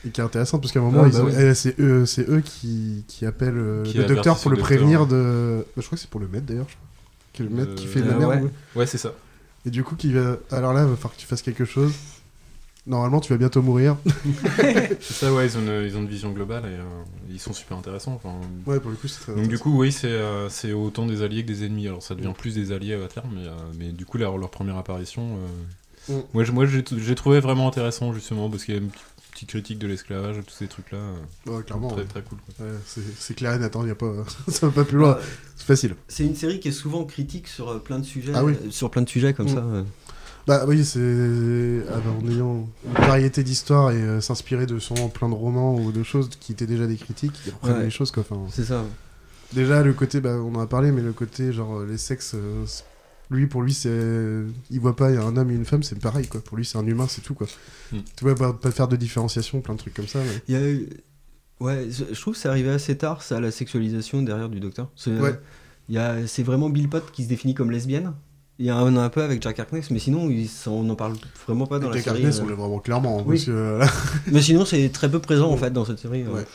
et 0.05 0.09
qui 0.11 0.21
est 0.21 0.23
intéressante, 0.23 0.61
parce 0.61 0.71
qu'à 0.71 0.79
un 0.79 0.83
moment, 0.83 1.01
Ah, 1.03 1.07
ils 1.07 1.13
bah 1.13 1.23
oui. 1.25 1.33
eh, 1.37 1.53
c'est 1.53 1.79
eux, 1.79 2.05
c'est 2.05 2.29
eux 2.29 2.41
qui, 2.41 3.03
qui 3.07 3.25
appellent 3.25 3.57
euh, 3.57 3.83
Qui 3.83 3.97
le 3.97 4.05
docteur 4.05 4.37
pour 4.39 4.51
le 4.51 4.57
docteur, 4.57 4.77
prévenir 4.77 5.01
ouais. 5.01 5.07
de. 5.07 5.57
bah, 5.59 5.81
je 5.81 5.85
crois 5.85 5.95
que 5.97 6.01
c'est 6.01 6.09
pour 6.09 6.19
le 6.21 6.27
maître 6.27 6.45
d'ailleurs. 6.45 6.67
je 6.69 6.75
crois. 6.75 6.85
Que 7.33 7.43
le 7.43 7.49
maître 7.49 7.75
qui 7.75 7.85
Euh, 7.87 7.89
fait 7.89 8.01
la 8.01 8.15
merde. 8.15 8.49
Ouais, 8.75 8.85
c'est 8.85 8.97
ça. 8.97 9.13
Et 9.65 9.69
du 9.71 9.83
coup, 9.83 9.95
qui 9.95 10.13
va... 10.13 10.37
alors 10.51 10.73
là, 10.73 10.83
il 10.83 10.89
va 10.89 10.95
falloir 10.95 11.13
que 11.15 11.19
tu 11.19 11.25
fasses 11.27 11.41
quelque 11.41 11.65
chose. 11.65 11.91
Normalement, 12.89 13.19
tu 13.21 13.31
vas 13.31 13.37
bientôt 13.37 13.61
mourir. 13.61 13.95
C'est 14.99 15.13
ça, 15.13 15.33
ouais, 15.33 15.45
ils 15.47 15.57
ont, 15.57 15.61
une, 15.61 15.85
ils 15.85 15.95
ont 15.95 16.01
une 16.01 16.07
vision 16.07 16.31
globale 16.31 16.63
et 16.65 16.75
euh, 16.75 16.83
ils 17.29 17.39
sont 17.39 17.53
super 17.53 17.77
intéressants. 17.77 18.13
enfin. 18.21 18.35
Ouais, 18.65 18.79
pour 18.79 18.89
le 18.91 18.97
coup, 18.97 19.07
c'est 19.07 19.21
très 19.21 19.35
Donc 19.35 19.47
du 19.47 19.57
coup, 19.59 19.77
oui, 19.79 19.91
c'est 19.91 20.07
euh, 20.07 20.49
c'est 20.49 20.73
autant 20.73 21.05
des 21.05 21.21
alliés 21.21 21.43
que 21.43 21.47
des 21.47 21.63
ennemis. 21.65 21.87
Alors 21.87 22.01
ça 22.03 22.15
devient 22.15 22.33
plus 22.37 22.55
des 22.55 22.71
alliés 22.71 22.95
à 22.95 23.07
terme, 23.07 23.29
mais, 23.35 23.47
euh, 23.47 23.51
mais 23.77 23.91
du 23.91 24.05
coup, 24.05 24.17
leur, 24.17 24.37
leur 24.37 24.49
première 24.49 24.75
apparition, 24.77 25.37
euh, 25.37 25.47
Mm. 26.07 26.43
moi, 26.53 26.65
j'ai 26.65 27.13
trouvé 27.15 27.39
vraiment 27.39 27.67
intéressant 27.67 28.13
justement 28.13 28.49
parce 28.49 28.63
qu'il 28.65 28.73
y 28.73 28.77
a 28.77 28.81
une 28.81 28.89
petite- 28.89 29.47
critique 29.49 29.77
de 29.79 29.85
l'esclavage, 29.87 30.37
tous 30.45 30.53
ces 30.55 30.67
trucs-là, 30.67 30.97
euh, 30.97 31.51
Ouais, 31.57 31.63
clairement. 31.63 31.89
très 31.89 32.01
ouais. 32.01 32.07
très 32.07 32.21
cool. 32.23 32.39
Ouais, 32.59 32.71
c'est 33.19 33.35
clair 33.35 33.53
et 33.53 33.59
net, 33.59 33.73
hein, 33.75 33.85
y 33.85 33.91
a 33.91 33.95
pas... 33.95 34.11
ça 34.47 34.67
va 34.67 34.73
pas 34.73 34.83
plus 34.85 34.97
loin. 34.97 35.17
C'est 35.55 35.65
facile. 35.67 35.95
C'est 36.07 36.25
une 36.25 36.35
série 36.35 36.59
qui 36.59 36.69
est 36.69 36.73
souvent 36.73 37.03
critique 37.05 37.47
sur 37.47 37.81
plein 37.83 37.99
de 37.99 38.05
sujets. 38.05 38.31
Ah 38.35 38.43
oui. 38.43 38.53
euh, 38.65 38.71
Sur 38.71 38.89
plein 38.89 39.01
de 39.03 39.07
sujets 39.09 39.33
comme 39.33 39.45
Mm. 39.45 39.55
ça. 39.55 39.63
Euh. 40.49 40.59
Bah 40.59 40.65
oui, 40.67 40.83
c'est 40.85 41.83
ah 41.93 41.99
bah, 42.03 42.11
en 42.21 42.27
ayant 42.29 42.67
une 42.85 42.93
variété 43.05 43.43
d'histoires 43.43 43.91
et 43.91 44.01
euh, 44.01 44.21
s'inspirer 44.21 44.65
de 44.65 44.79
son 44.79 45.09
plein 45.09 45.29
de 45.29 45.33
romans 45.35 45.75
ou 45.75 45.91
de 45.91 46.03
choses 46.03 46.29
qui 46.39 46.51
étaient 46.51 46.65
déjà 46.67 46.87
des 46.87 46.95
critiques, 46.97 47.33
ils 47.45 47.51
reprennent 47.53 47.77
Ouais. 47.77 47.83
les 47.85 47.89
choses 47.89 48.11
quoi. 48.11 48.23
Enfin, 48.29 48.41
C'est 48.51 48.65
ça. 48.65 48.83
déjà 49.53 49.83
le 49.83 49.93
côté, 49.93 50.21
bah, 50.21 50.35
on 50.37 50.55
en 50.55 50.59
a 50.61 50.67
parlé, 50.67 50.91
mais 50.91 51.01
le 51.01 51.13
côté 51.13 51.53
genre 51.53 51.79
euh, 51.79 51.85
les 51.85 51.97
sexes, 51.97 52.33
euh, 52.35 52.65
lui 53.31 53.45
pour 53.47 53.61
lui 53.61 53.73
c'est, 53.73 53.89
il 54.71 54.79
voit 54.79 54.95
pas 54.95 55.11
il 55.11 55.15
y 55.15 55.17
a 55.17 55.23
un 55.23 55.37
homme 55.37 55.51
et 55.51 55.55
une 55.55 55.65
femme, 55.65 55.83
c'est 55.83 55.99
pareil 55.99 56.27
quoi. 56.27 56.41
Pour 56.41 56.57
lui 56.57 56.65
c'est 56.65 56.77
un 56.77 56.85
humain, 56.87 57.05
c'est 57.07 57.21
tout 57.21 57.35
quoi. 57.35 57.47
Mm. 57.91 57.97
Tu 58.15 58.23
vois 58.23 58.35
pas, 58.35 58.53
pas 58.53 58.71
faire 58.71 58.87
de 58.87 58.95
différenciation, 58.95 59.61
plein 59.61 59.75
de 59.75 59.79
trucs 59.79 59.93
comme 59.93 60.07
ça. 60.07 60.19
mais- 60.19 60.41
Il 60.47 60.53
y 60.55 60.57
a 60.57 60.67
eu- 60.69 60.89
Ouais, 61.59 61.87
je 61.91 62.19
trouve 62.19 62.35
que 62.35 62.39
c'est 62.39 62.47
arrivé 62.47 62.69
assez 62.71 62.97
tard, 62.97 63.21
ça, 63.21 63.39
la 63.41 63.51
sexualisation 63.51 64.21
derrière 64.23 64.47
du 64.47 64.61
docteur. 64.61 64.89
C'est 64.95 65.11
Ouais. 65.19 65.37
il 65.89 65.95
y 65.95 65.97
a- 65.97 66.25
c'est 66.25 66.41
vraiment 66.43 66.69
Bill 66.69 66.87
Pot 66.89 67.03
qui 67.11 67.23
se 67.25 67.29
définit 67.29 67.53
comme 67.53 67.69
lesbienne. 67.69 68.13
Il 68.61 68.65
y 68.65 68.69
a 68.69 68.75
un, 68.75 68.97
un 68.97 69.09
peu 69.09 69.23
avec 69.23 69.41
Jack 69.41 69.57
Harkness, 69.59 69.89
mais 69.89 69.99
sinon, 69.99 70.29
il 70.29 70.49
s'en- 70.49 70.73
on 70.73 70.83
n'en 70.83 70.95
parle 70.95 71.13
vraiment 71.47 71.65
pas 71.65 71.79
dans 71.79 71.87
Avec 71.89 72.05
la 72.05 72.11
Jack 72.13 72.17
série. 72.17 72.25
Harkness, 72.25 72.39
euh. 72.41 72.43
on 72.45 72.49
l'a 72.49 72.55
vraiment 72.55 72.79
clairement. 72.79 73.17
Oui. 73.25 73.35
parce 73.37 73.45
que, 73.45 73.51
euh, 73.51 73.85
Mais 74.33 74.41
sinon, 74.41 74.65
c'est 74.65 74.89
très 74.89 75.09
peu 75.09 75.19
présent 75.19 75.49
en 75.49 75.55
fait 75.57 75.71
dans 75.71 75.85
cette 75.85 75.99
série. 75.99 76.23
euh, 76.23 76.33
Ouais. 76.33 76.45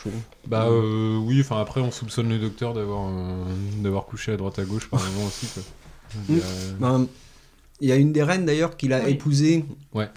Bah 0.47 0.67
euh, 0.69 1.17
oui, 1.17 1.41
enfin 1.41 1.61
après 1.63 1.81
on 1.81 1.91
soupçonne 1.91 2.29
le 2.29 2.39
docteur 2.39 2.75
d'avoir 2.75 3.09
euh, 3.09 3.45
d'avoir 3.83 4.05
couché 4.05 4.33
à 4.33 4.37
droite 4.37 4.59
à 4.59 4.65
gauche 4.65 4.89
par 4.91 5.01
moment 5.03 5.27
aussi. 5.27 5.47
Quoi. 5.47 5.63
Il 6.29 6.37
y 6.37 6.41
a- 6.41 6.45
Ben, 6.79 7.07
Il 7.81 7.89
y 7.89 7.93
a 7.93 7.97
une 7.97 8.13
des 8.13 8.23
reines 8.23 8.45
d'ailleurs 8.45 8.77
qu'il 8.77 8.93
a 8.93 9.03
Oui. 9.03 9.13
épousée 9.13 9.65
Ouais. 9.95 10.11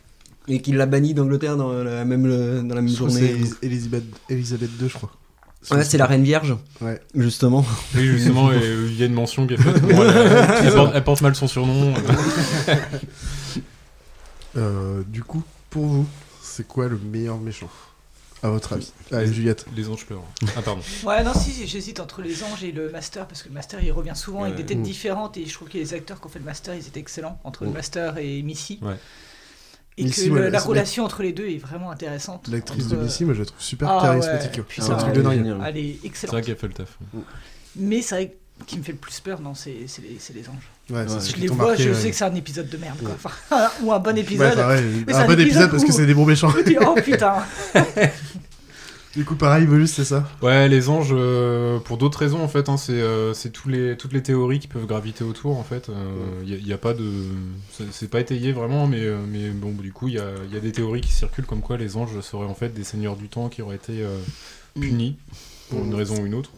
et 0.49 0.61
qui 0.61 0.73
l'a 0.73 0.85
bannie 0.87 1.13
d'Angleterre 1.13 1.55
dans 1.55 1.71
la 1.71 2.03
même, 2.03 2.23
dans 2.67 2.75
la 2.75 2.81
même 2.81 2.89
je 2.89 2.95
journée. 2.97 3.35
Elisabeth, 3.61 4.03
Elisabeth 4.29 4.69
II, 4.81 4.89
je 4.89 4.93
crois. 4.93 5.11
Ouais, 5.71 5.83
c'est 5.83 5.97
la 5.97 6.05
reine 6.05 6.23
vierge, 6.23 6.55
Ouais. 6.81 7.01
justement. 7.15 7.65
Oui, 7.95 8.05
justement, 8.05 8.51
et, 8.53 8.55
euh, 8.55 8.87
il 8.89 8.97
y 8.97 9.03
a 9.03 9.05
une 9.05 9.13
mention 9.13 9.45
qui 9.47 9.55
est 9.55 9.57
faite. 9.57 9.81
Bon, 9.81 10.01
elle, 10.01 10.15
elle 10.65 10.73
porte, 10.73 10.91
elle 10.95 11.03
porte 11.03 11.21
mal 11.21 11.35
son 11.35 11.47
surnom. 11.47 11.93
Euh, 14.55 15.03
du 15.07 15.23
coup, 15.23 15.43
pour 15.69 15.85
vous, 15.85 16.07
c'est 16.41 16.67
quoi 16.67 16.87
le 16.87 16.97
meilleur 16.97 17.37
méchant? 17.37 17.69
À 18.43 18.49
votre 18.49 18.73
avis 18.73 18.91
Allez, 19.11 19.33
Juliette. 19.33 19.65
Les 19.75 19.89
anges 19.89 20.05
pleurent. 20.05 20.23
Ah 20.55 20.61
pardon. 20.61 20.81
Ouais, 21.03 21.23
non, 21.23 21.33
si, 21.33 21.65
j'hésite 21.67 21.99
entre 21.99 22.21
les 22.21 22.43
anges 22.43 22.63
et 22.63 22.71
le 22.71 22.89
master, 22.91 23.27
parce 23.27 23.41
que 23.41 23.47
le 23.49 23.53
master 23.55 23.83
il 23.83 23.91
revient 23.91 24.15
souvent 24.15 24.43
avec 24.43 24.55
des 24.55 24.65
têtes 24.65 24.81
différentes, 24.83 25.37
et 25.37 25.45
je 25.45 25.53
trouve 25.53 25.69
que 25.69 25.77
les 25.77 25.93
acteurs 25.95 26.19
qui 26.21 26.27
ont 26.27 26.29
fait 26.29 26.39
le 26.39 26.45
master 26.45 26.75
ils 26.75 26.85
étaient 26.87 26.99
excellents, 26.99 27.39
entre 27.43 27.65
le 27.65 27.71
master 27.71 28.17
et 28.19 28.43
Missy. 28.43 28.79
Ouais. 28.83 28.95
Et 29.99 30.03
Missy, 30.03 30.29
que 30.29 30.35
le- 30.35 30.49
la 30.49 30.59
c'est- 30.59 30.67
relation 30.67 31.03
entre 31.05 31.23
les 31.23 31.33
deux 31.33 31.47
est 31.47 31.57
vraiment 31.57 31.89
intéressante. 31.91 32.47
L'actrice 32.51 32.85
Entre- 32.85 32.95
de 32.97 33.01
Missy, 33.03 33.25
moi 33.25 33.33
je 33.33 33.39
la 33.39 33.45
trouve 33.45 33.59
super 33.61 33.89
Ah, 33.89 33.99
charismatique. 34.01 34.51
ouais, 34.53 34.59
hein. 34.59 34.65
puis 34.67 34.81
C'est 34.81 34.91
un 34.91 34.97
truc 34.97 35.13
de 35.13 35.21
dingue. 35.21 35.55
Elle 35.65 35.77
est 35.77 35.97
C'est 36.01 36.07
excellente. 36.07 36.33
vrai 36.33 36.41
qu'elle 36.43 36.55
fait 36.57 36.67
le 36.67 36.73
taf. 36.73 36.97
Mais 37.75 38.01
c'est 38.01 38.15
vrai 38.15 38.35
qui 38.65 38.77
me 38.79 38.83
fait 38.83 38.91
le 38.91 38.97
plus 38.97 39.19
peur, 39.19 39.39
non, 39.39 39.53
c'est 39.55 39.75
c'est 39.87 40.01
les, 40.01 40.17
c'est 40.19 40.33
les 40.35 40.47
anges. 40.49 40.69
Ouais, 40.89 41.05
c'est 41.19 41.35
Je 41.35 41.41
les 41.41 41.47
vois, 41.47 41.67
marqué, 41.67 41.83
je 41.83 41.89
ouais. 41.89 41.95
sais 41.95 42.09
que 42.11 42.15
c'est 42.15 42.25
un 42.25 42.33
épisode 42.35 42.69
de 42.69 42.77
merde, 42.77 42.97
quoi. 42.99 43.09
Ouais. 43.09 43.15
Enfin, 43.23 43.69
ou 43.83 43.91
un 43.93 43.99
bon 43.99 44.13
Ouais, 44.13 44.19
épisode. 44.21 44.53
enfin, 44.53 44.67
ouais, 44.69 44.81
Mais 45.05 45.13
c'est 45.13 45.19
un 45.19 45.21
un 45.21 45.25
bon 45.25 45.33
épisode 45.33 45.47
épisode 45.47 45.71
parce 45.71 45.83
que 45.83 45.91
c'est 45.91 46.05
des 46.05 46.13
bons 46.13 46.25
méchants. 46.25 46.49
Je 46.49 46.57
me 46.57 46.63
dis, 46.63 46.77
oh 46.79 46.95
putain. 47.03 47.35
Du 49.17 49.25
coup, 49.25 49.35
pareil, 49.35 49.65
Volus, 49.65 49.87
c'est 49.87 50.05
ça 50.05 50.29
Ouais, 50.43 50.69
les 50.69 50.89
anges, 50.89 51.09
euh, 51.11 51.79
pour 51.79 51.97
d'autres 51.97 52.19
raisons 52.19 52.39
en 52.41 52.47
fait, 52.47 52.69
hein, 52.69 52.77
c'est 52.77 52.93
euh, 53.01 53.33
c'est 53.33 53.49
tous 53.49 53.67
les, 53.67 53.97
toutes 53.97 54.13
les 54.13 54.21
théories 54.21 54.59
qui 54.59 54.67
peuvent 54.67 54.85
graviter 54.85 55.23
autour 55.23 55.57
en 55.57 55.63
fait. 55.63 55.89
Il 56.45 56.63
n'y 56.63 56.71
a, 56.71 56.77
pas 56.77 56.93
de. 56.93 57.03
c'est- 57.91 58.09
pas 58.09 58.19
étayé 58.19 58.51
vraiment, 58.53 58.85
mais, 58.85 59.01
euh, 59.01 59.17
mais 59.27 59.49
bon, 59.49 59.71
du 59.71 59.91
coup, 59.91 60.07
il 60.07 60.13
y 60.13 60.19
a, 60.19 60.29
y 60.53 60.55
a 60.55 60.59
des 60.59 60.71
théories 60.71 61.01
qui 61.01 61.11
circulent 61.11 61.47
comme 61.47 61.61
quoi 61.61 61.77
les 61.77 61.97
anges 61.97 62.19
seraient 62.21 62.45
en 62.45 62.53
fait 62.53 62.69
des 62.75 62.83
seigneurs 62.83 63.15
du 63.15 63.27
temps 63.27 63.49
qui 63.49 63.61
auraient 63.63 63.75
été 63.77 64.03
euh, 64.03 64.19
punis 64.79 65.17
pour 65.71 65.79
une 65.83 65.91
Mm. 65.91 65.95
raison 65.95 66.21
ou 66.21 66.25
une 66.27 66.35
autre. 66.35 66.51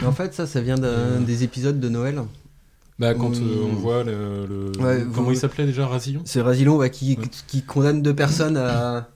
Mais 0.00 0.06
en 0.06 0.12
fait, 0.12 0.34
ça, 0.34 0.46
ça 0.46 0.60
vient 0.60 0.76
d'un 0.76 1.18
des 1.20 1.44
épisodes 1.44 1.80
de 1.80 1.88
Noël. 1.88 2.20
Bah, 2.98 3.14
quand 3.14 3.30
Mm. 3.30 3.42
euh, 3.42 3.64
on 3.70 3.74
voit 3.74 4.04
le. 4.04 4.46
le- 4.46 4.72
Ouais, 4.84 5.02
comment 5.14 5.28
vous- 5.28 5.32
il 5.32 5.38
s'appelait 5.38 5.64
déjà 5.64 5.86
Razillon? 5.86 6.20
C'est 6.26 6.42
Razilon 6.42 6.76
ouais, 6.76 6.90
qui, 6.90 7.16
Ouais. 7.18 7.24
qui 7.46 7.62
condamne 7.62 8.02
deux 8.02 8.14
personnes 8.14 8.58
à, 8.58 9.08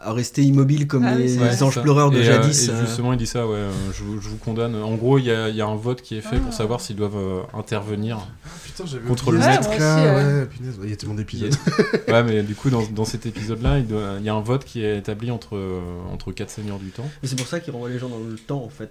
à 0.00 0.12
rester 0.12 0.42
immobiles 0.42 0.86
comme 0.86 1.04
Ah 1.04 1.14
les, 1.16 1.62
anges 1.62 1.74
ça. 1.74 1.80
pleureurs 1.80 2.10
de 2.10 2.18
et, 2.18 2.28
euh, 2.28 2.42
jadis. 2.42 2.68
et 2.68 2.72
justement, 2.86 3.12
il 3.12 3.18
dit 3.18 3.26
ça, 3.26 3.46
ouais, 3.46 3.56
euh, 3.56 3.70
je, 3.92 4.04
vous- 4.04 4.20
je 4.20 4.28
vous 4.28 4.36
condamne. 4.36 4.76
En 4.76 4.94
gros, 4.94 5.18
il 5.18 5.24
y 5.24 5.30
a, 5.32 5.48
il 5.48 5.56
y 5.56 5.60
a 5.60 5.66
un 5.66 5.74
vote 5.76 6.02
qui 6.02 6.16
est 6.16 6.20
fait 6.20 6.36
Ah. 6.36 6.40
pour 6.44 6.52
savoir 6.52 6.80
s'ils 6.80 6.94
doivent 6.96 7.16
euh, 7.16 7.40
intervenir. 7.52 8.18
Putain, 8.64 8.84
j'avais 8.86 9.06
Contre 9.08 9.32
le 9.32 9.38
maître. 9.38 9.68
Ouais, 9.68 10.46
il 10.84 10.90
y 10.90 10.92
a 10.92 10.96
tellement 10.96 11.14
d'épisodes. 11.14 11.54
ouais, 12.08 12.22
mais 12.22 12.42
du 12.42 12.54
coup, 12.54 12.70
dans, 12.70 12.82
dans 12.86 13.04
cet 13.04 13.26
épisode-là, 13.26 13.78
il, 13.78 13.86
doit- 13.86 14.14
il 14.20 14.24
y 14.24 14.28
a 14.28 14.34
un 14.34 14.40
vote 14.40 14.64
qui 14.64 14.84
est 14.84 14.98
établi 14.98 15.30
entre, 15.30 15.56
euh, 15.56 15.80
entre 16.12 16.30
quatre 16.32 16.50
seigneurs 16.50 16.78
du 16.78 16.90
temps. 16.90 17.08
Et 17.22 17.26
c'est 17.26 17.36
pour 17.36 17.46
ça 17.48 17.58
qu'ils 17.60 17.72
renvoient 17.72 17.88
les 17.88 17.98
gens 17.98 18.08
dans 18.08 18.18
le 18.18 18.36
temps 18.36 18.62
en 18.62 18.68
fait. 18.68 18.90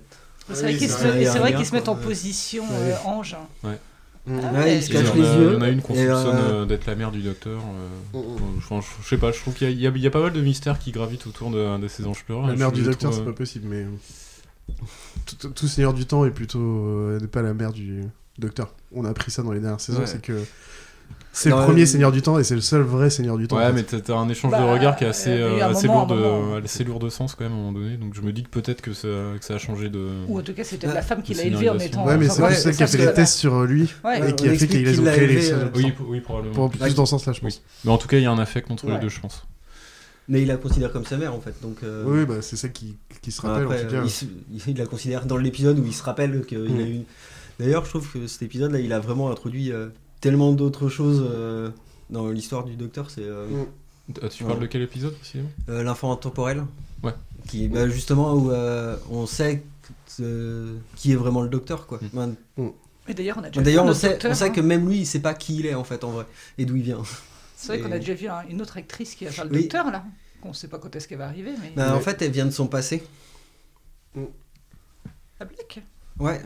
C'est 0.53 0.61
vrai 0.63 0.75
qu'ils 0.75 0.89
se, 0.89 1.73
mettent 1.73 1.89
en 1.89 1.95
position 1.95 2.63
Ouais. 3.63 3.77
Euh, 4.29 4.33
ange. 4.33 4.41
Mm. 4.41 4.45
Ah 4.45 4.53
Ouais, 4.53 4.59
ouais. 4.59 4.77
ils 4.77 4.83
se 4.83 4.91
Et 4.91 4.95
Il 4.95 5.21
les 5.21 5.27
a- 5.27 5.35
yeux. 5.37 5.47
il 5.49 5.53
y 5.53 5.57
en 5.57 5.61
a 5.61 5.69
une 5.69 5.81
qu'on 5.81 5.93
et, 5.93 5.97
soupçonne 6.07 6.35
euh, 6.35 6.51
euh, 6.61 6.65
d'être 6.65 6.85
la 6.85 6.95
mère 6.95 7.11
du 7.11 7.21
docteur. 7.21 7.61
euh, 7.61 8.17
Mm, 8.17 8.19
mm. 8.19 8.81
je, 8.81 8.87
je 9.03 9.07
sais 9.07 9.17
pas, 9.17 9.31
je 9.31 9.39
trouve 9.39 9.53
qu'il 9.53 9.71
y, 9.79 9.87
a- 9.87 9.89
y 9.89 9.99
y 9.99 10.09
pas 10.09 10.21
mal 10.21 10.33
de 10.33 10.41
mystères 10.41 10.79
qui 10.79 10.91
gravitent 10.91 11.27
autour 11.27 11.51
de, 11.51 11.77
de 11.79 11.87
ces 11.87 12.05
anges 12.05 12.23
pleureurs. 12.23 12.47
La 12.47 12.53
et 12.53 12.57
mère 12.57 12.71
du 12.71 12.83
docteur, 12.83 13.13
c'est 13.13 13.21
euh, 13.21 13.25
pas 13.25 13.33
possible, 13.33 13.67
mais. 13.69 13.85
Tout, 15.25 15.35
tout- 15.39 15.49
tout 15.49 15.67
Seigneur 15.67 15.93
du 15.93 16.05
Temps 16.05 16.25
est 16.25 16.31
plutôt. 16.31 16.59
euh, 16.59 17.19
n'est 17.19 17.27
pas 17.27 17.41
la 17.41 17.53
mère 17.53 17.71
du 17.71 18.03
docteur. 18.37 18.73
On 18.93 19.05
a 19.05 19.09
appris 19.09 19.31
ça 19.31 19.41
dans 19.43 19.51
les 19.51 19.59
dernières 19.59 19.79
saisons, 19.81 19.99
Ouais. 20.01 20.07
c'est 20.07 20.21
que. 20.21 20.33
C'est 21.39 21.50
le 21.50 21.56
premier 21.56 21.86
Seigneur 21.86 22.12
du 22.12 22.21
Temps 22.21 22.39
et 22.39 22.43
c'est 22.43 22.56
le 22.56 22.62
seul 22.62 22.82
vrai 22.82 23.10
Seigneur 23.10 23.38
du 23.38 23.47
Temps. 23.47 23.58
en 23.58 23.60
Ouais, 23.60 23.67
fait. 23.84 23.93
mais 23.93 24.02
t'as 24.02 24.15
un 24.17 24.28
échange 24.28 24.52
de 24.52 24.58
Bah, 24.58 24.71
regards 24.73 24.95
qui 24.95 25.04
est 25.04 25.08
assez, 25.08 25.30
euh, 25.30 25.63
un 25.63 25.69
assez, 25.71 25.88
moment, 25.88 26.06
lourd 26.08 26.56
de, 26.60 26.65
assez 26.65 26.84
lourd 26.84 27.00
de 27.00 27.10
sens 27.10 27.36
quand 27.36 27.43
même 27.43 27.54
à 27.54 27.56
un 27.56 27.60
moment 27.60 27.71
donné. 27.73 27.97
Donc 27.97 28.13
je 28.15 28.21
me 28.21 28.32
dis 28.32 28.43
que 28.43 28.50
peut-être 28.50 28.82
que 28.82 28.93
ça, 28.93 29.08
que 29.39 29.45
ça 29.45 29.54
a 29.56 29.58
changé 29.58 29.89
de. 29.89 30.08
Ou 30.28 30.39
en 30.39 30.41
tout 30.41 30.54
cas, 30.54 30.63
c'est 30.63 30.78
peut-être 30.78 30.91
Ah, 30.91 30.95
la 30.95 31.02
femme 31.04 31.21
qui 31.21 31.34
de 31.34 31.38
l'a 31.38 31.43
élevé 31.45 31.69
en 31.69 31.78
étant. 31.78 32.06
Ouais, 32.06 32.17
mais 32.17 32.30
enfin, 32.30 32.50
c'est 32.50 32.56
celle 32.56 32.76
qui 32.76 32.84
a 32.84 32.88
fait 32.88 32.97
les 33.06 33.13
tests 33.13 33.38
sur 33.38 33.63
lui 33.65 33.84
et 33.84 33.88
qui 34.36 34.45
a 34.45 34.47
fait 34.47 34.54
explique 34.54 34.69
qu'ils 34.71 34.86
qu'il 34.91 35.02
ont 35.02 35.04
créé 35.06 35.28
les. 35.28 35.52
euh, 35.54 35.65
Oui, 35.76 35.93
oui, 36.08 36.21
probablement. 36.21 36.54
Pour 36.56 36.69
plus 36.71 36.95
dans 36.95 37.06
ce 37.06 37.12
sens-là, 37.12 37.34
je 37.34 37.41
pense. 37.41 37.62
Mais 37.86 37.91
en 37.91 37.97
tout 37.97 38.08
cas, 38.08 38.17
il 38.17 38.23
y 38.23 38.26
a 38.26 38.32
un 38.32 38.39
affect 38.39 38.69
entre 38.71 38.88
les 38.89 38.97
deux, 38.97 39.10
je 39.10 39.19
pense. 39.19 39.45
Mais 40.30 40.41
il 40.41 40.47
la 40.50 40.58
considère 40.58 40.91
comme 40.91 41.06
sa 41.06 41.15
mère 41.17 41.34
en 41.34 41.39
fait. 41.39 41.54
Donc, 41.62 41.78
euh, 41.84 42.04
Oui, 42.06 42.26
bah, 42.26 42.41
c'est 42.41 42.58
ça 42.58 42.67
qui, 42.67 42.97
qui 43.21 43.32
se 43.32 43.41
rappelle 43.41 43.63
après, 43.63 43.82
en 43.86 43.88
tout 43.88 43.95
cas. 43.95 44.02
il, 44.04 44.10
se- 44.10 44.26
il 44.67 44.78
la 44.78 44.86
considère 44.86 45.26
dans 45.26 45.38
l'épisode 45.38 45.80
où 45.80 45.86
il 45.86 45.93
se 45.93 46.04
rappelle 46.04 46.43
qu'il 46.45 46.60
Mm. 46.60 46.78
a 46.80 46.82
eu. 46.82 47.00
D'ailleurs, 47.62 47.86
je 47.86 47.91
trouve 47.91 48.12
que 48.12 48.28
cet 48.28 48.41
épisode-là, 48.41 48.80
il 48.80 48.91
a 48.91 49.00
vraiment 49.00 49.32
introduit 49.32 49.71
euh, 49.71 49.88
tellement 50.21 50.51
d'autres 50.53 50.89
choses 50.89 51.23
euh, 51.30 51.69
dans 52.10 52.30
l'histoire 52.30 52.63
du 52.63 52.75
docteur. 52.75 53.10
C'est 53.10 53.23
euh, 53.23 53.47
Mm. 53.47 54.13
Ah, 54.21 54.30
tu 54.30 54.45
parles 54.45 54.60
de 54.62 54.67
quel 54.67 54.82
épisode 54.84 55.13
précisément? 55.15 55.49
Euh, 55.67 55.84
l'infant 55.84 56.13
intemporel. 56.13 56.63
Ouais. 57.03 57.12
Qui, 57.49 57.67
bah, 57.67 57.89
justement, 57.89 58.34
où 58.36 58.51
euh, 58.51 58.95
on 59.12 59.25
sait 59.25 59.63
euh, 60.21 60.77
qui 60.95 61.12
est 61.12 61.15
vraiment 61.15 61.41
le 61.41 61.49
docteur, 61.49 61.88
quoi. 61.88 61.99
Mm. 62.01 62.08
Ben, 62.13 62.36
Mais 63.08 63.13
d'ailleurs, 63.13 63.38
on 63.38 63.43
a 63.43 63.49
déjà 63.49 63.62
D'ailleurs, 63.62 63.84
vu 63.84 63.88
on 63.88 63.91
notre 63.91 63.99
sait, 63.99 64.10
docteur, 64.12 64.32
on 64.32 64.34
sait 64.34 64.45
hein. 64.45 64.49
que 64.51 64.62
même 64.62 64.88
lui, 64.88 64.99
il 64.99 65.06
sait 65.06 65.19
pas 65.19 65.34
qui 65.34 65.58
il 65.60 65.65
est 65.65 65.75
en 65.75 65.84
fait 65.84 66.06
en 66.06 66.12
vrai 66.12 66.25
et 66.58 66.63
d'où 66.65 66.77
il 66.77 66.84
vient. 66.84 67.03
C'est 67.58 67.67
vrai 67.67 67.82
qu'on 67.82 67.91
a 67.91 67.99
déjà 67.99 68.13
vu 68.13 68.27
un- 68.30 68.47
une 68.47 68.62
autre 68.62 68.77
actrice 68.77 69.13
qui 69.15 69.27
a 69.27 69.32
fait 69.32 69.43
le 69.43 69.51
Oui. 69.51 69.62
docteur 69.63 69.91
là. 69.91 70.06
On 70.43 70.53
sait 70.53 70.69
pas 70.69 70.77
quand 70.80 70.95
est-ce 70.95 71.08
qu'elle 71.10 71.17
va 71.17 71.25
arriver, 71.25 71.51
mais. 71.62 71.73
Ben, 71.75 71.93
En 71.93 71.99
fait, 71.99 72.21
elle 72.21 72.32
vient 72.32 72.45
de 72.45 72.51
son 72.51 72.67
passé. 72.67 73.03
La 74.15 75.45
Black? 75.45 75.82
Ouais. 76.19 76.41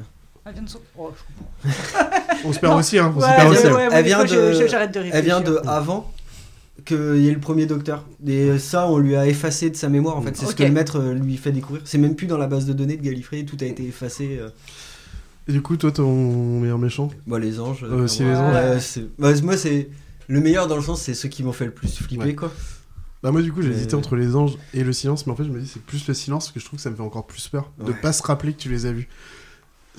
Elle 0.46 0.54
vient 0.54 0.64
de 0.64 0.70
son. 0.70 0.80
Oh, 0.98 1.12
je 1.64 1.70
On 2.46 2.54
se 2.54 2.60
perd 2.60 2.74
Non. 2.74 2.80
aussi, 2.80 2.98
hein. 2.98 3.14
On 3.16 3.22
se 3.22 3.26
perd 3.26 3.52
aussi. 3.52 3.68
ouais. 3.68 3.88
Elle 3.92 4.06
vient 4.06 4.24
de- 4.24 4.28
je- 4.28 4.54
je- 4.64 4.68
J'arrête 4.68 4.92
de 4.94 5.00
réfléchir. 5.00 5.16
Elle 5.20 5.26
vient 5.26 5.42
de 5.42 5.60
avant 5.68 6.12
qu'il 6.86 7.18
y 7.18 7.28
ait 7.28 7.34
le 7.34 7.40
premier 7.40 7.68
docteur. 7.68 8.06
Et 8.26 8.58
ça, 8.58 8.88
on 8.88 8.98
lui 8.98 9.16
a 9.16 9.28
effacé 9.28 9.70
de 9.70 9.76
sa 9.76 9.88
mémoire. 9.90 10.18
En 10.18 10.22
fait, 10.22 10.36
c'est 10.36 10.48
ce 10.48 10.56
que 10.56 10.64
le 10.64 10.72
maître 10.72 11.00
euh, 11.00 11.14
lui 11.14 11.38
fait 11.38 11.52
découvrir. 11.52 11.84
C'est 11.86 12.00
même 12.00 12.16
plus 12.16 12.26
dans 12.28 12.40
la 12.40 12.48
base 12.48 12.66
de 12.66 12.74
données 12.74 12.98
de 12.98 13.04
Gallifrey. 13.04 13.44
Tout 13.44 13.58
a 13.62 13.66
été 13.66 13.86
effacé. 13.86 14.40
euh. 14.42 14.50
Et 15.48 15.52
du 15.52 15.62
coup, 15.62 15.78
toi, 15.78 15.92
ton 15.92 16.60
meilleur 16.60 16.80
méchant? 16.80 17.10
Bon, 17.28 17.38
les 17.38 17.60
anges. 17.60 17.84
Euh, 17.84 18.06
aussi 18.06 18.24
les 18.24 18.36
anges. 18.36 18.54
Ouais, 18.54 18.80
c'est- 18.80 19.06
bah, 19.20 19.30
moi, 19.44 19.58
c'est 19.58 19.90
le 20.28 20.40
meilleur 20.40 20.68
dans 20.68 20.76
le 20.76 20.82
sens, 20.82 21.02
c'est 21.02 21.14
ceux 21.14 21.30
qui 21.30 21.44
m'ont 21.44 21.52
fait 21.54 21.66
le 21.66 21.72
plus 21.72 21.98
flipper, 22.00 22.24
Ouais. 22.26 22.36
quoi. 22.36 22.52
Bah 23.24 23.30
moi 23.32 23.44
du 23.44 23.54
coup 23.54 23.62
j'ai 23.62 23.70
hésité 23.70 23.94
entre 23.94 24.16
les 24.16 24.36
anges 24.36 24.58
et 24.74 24.84
le 24.84 24.92
silence 24.94 25.28
mais 25.28 25.34
en 25.34 25.36
fait 25.36 25.44
je 25.44 25.50
me 25.52 25.60
dis 25.60 25.68
c'est 25.72 25.84
plus 25.84 26.08
le 26.08 26.14
silence 26.16 26.46
parce 26.46 26.54
que 26.54 26.60
je 26.60 26.66
trouve 26.66 26.78
que 26.78 26.82
ça 26.82 26.90
me 26.90 26.96
fait 26.96 27.04
encore 27.04 27.28
plus 27.28 27.48
peur 27.50 27.72
de 27.78 27.92
Ouais. 27.92 27.98
pas 28.02 28.14
se 28.14 28.24
rappeler 28.24 28.52
que 28.52 28.58
tu 28.60 28.68
les 28.70 28.88
as 28.88 28.92
vus. 28.94 29.08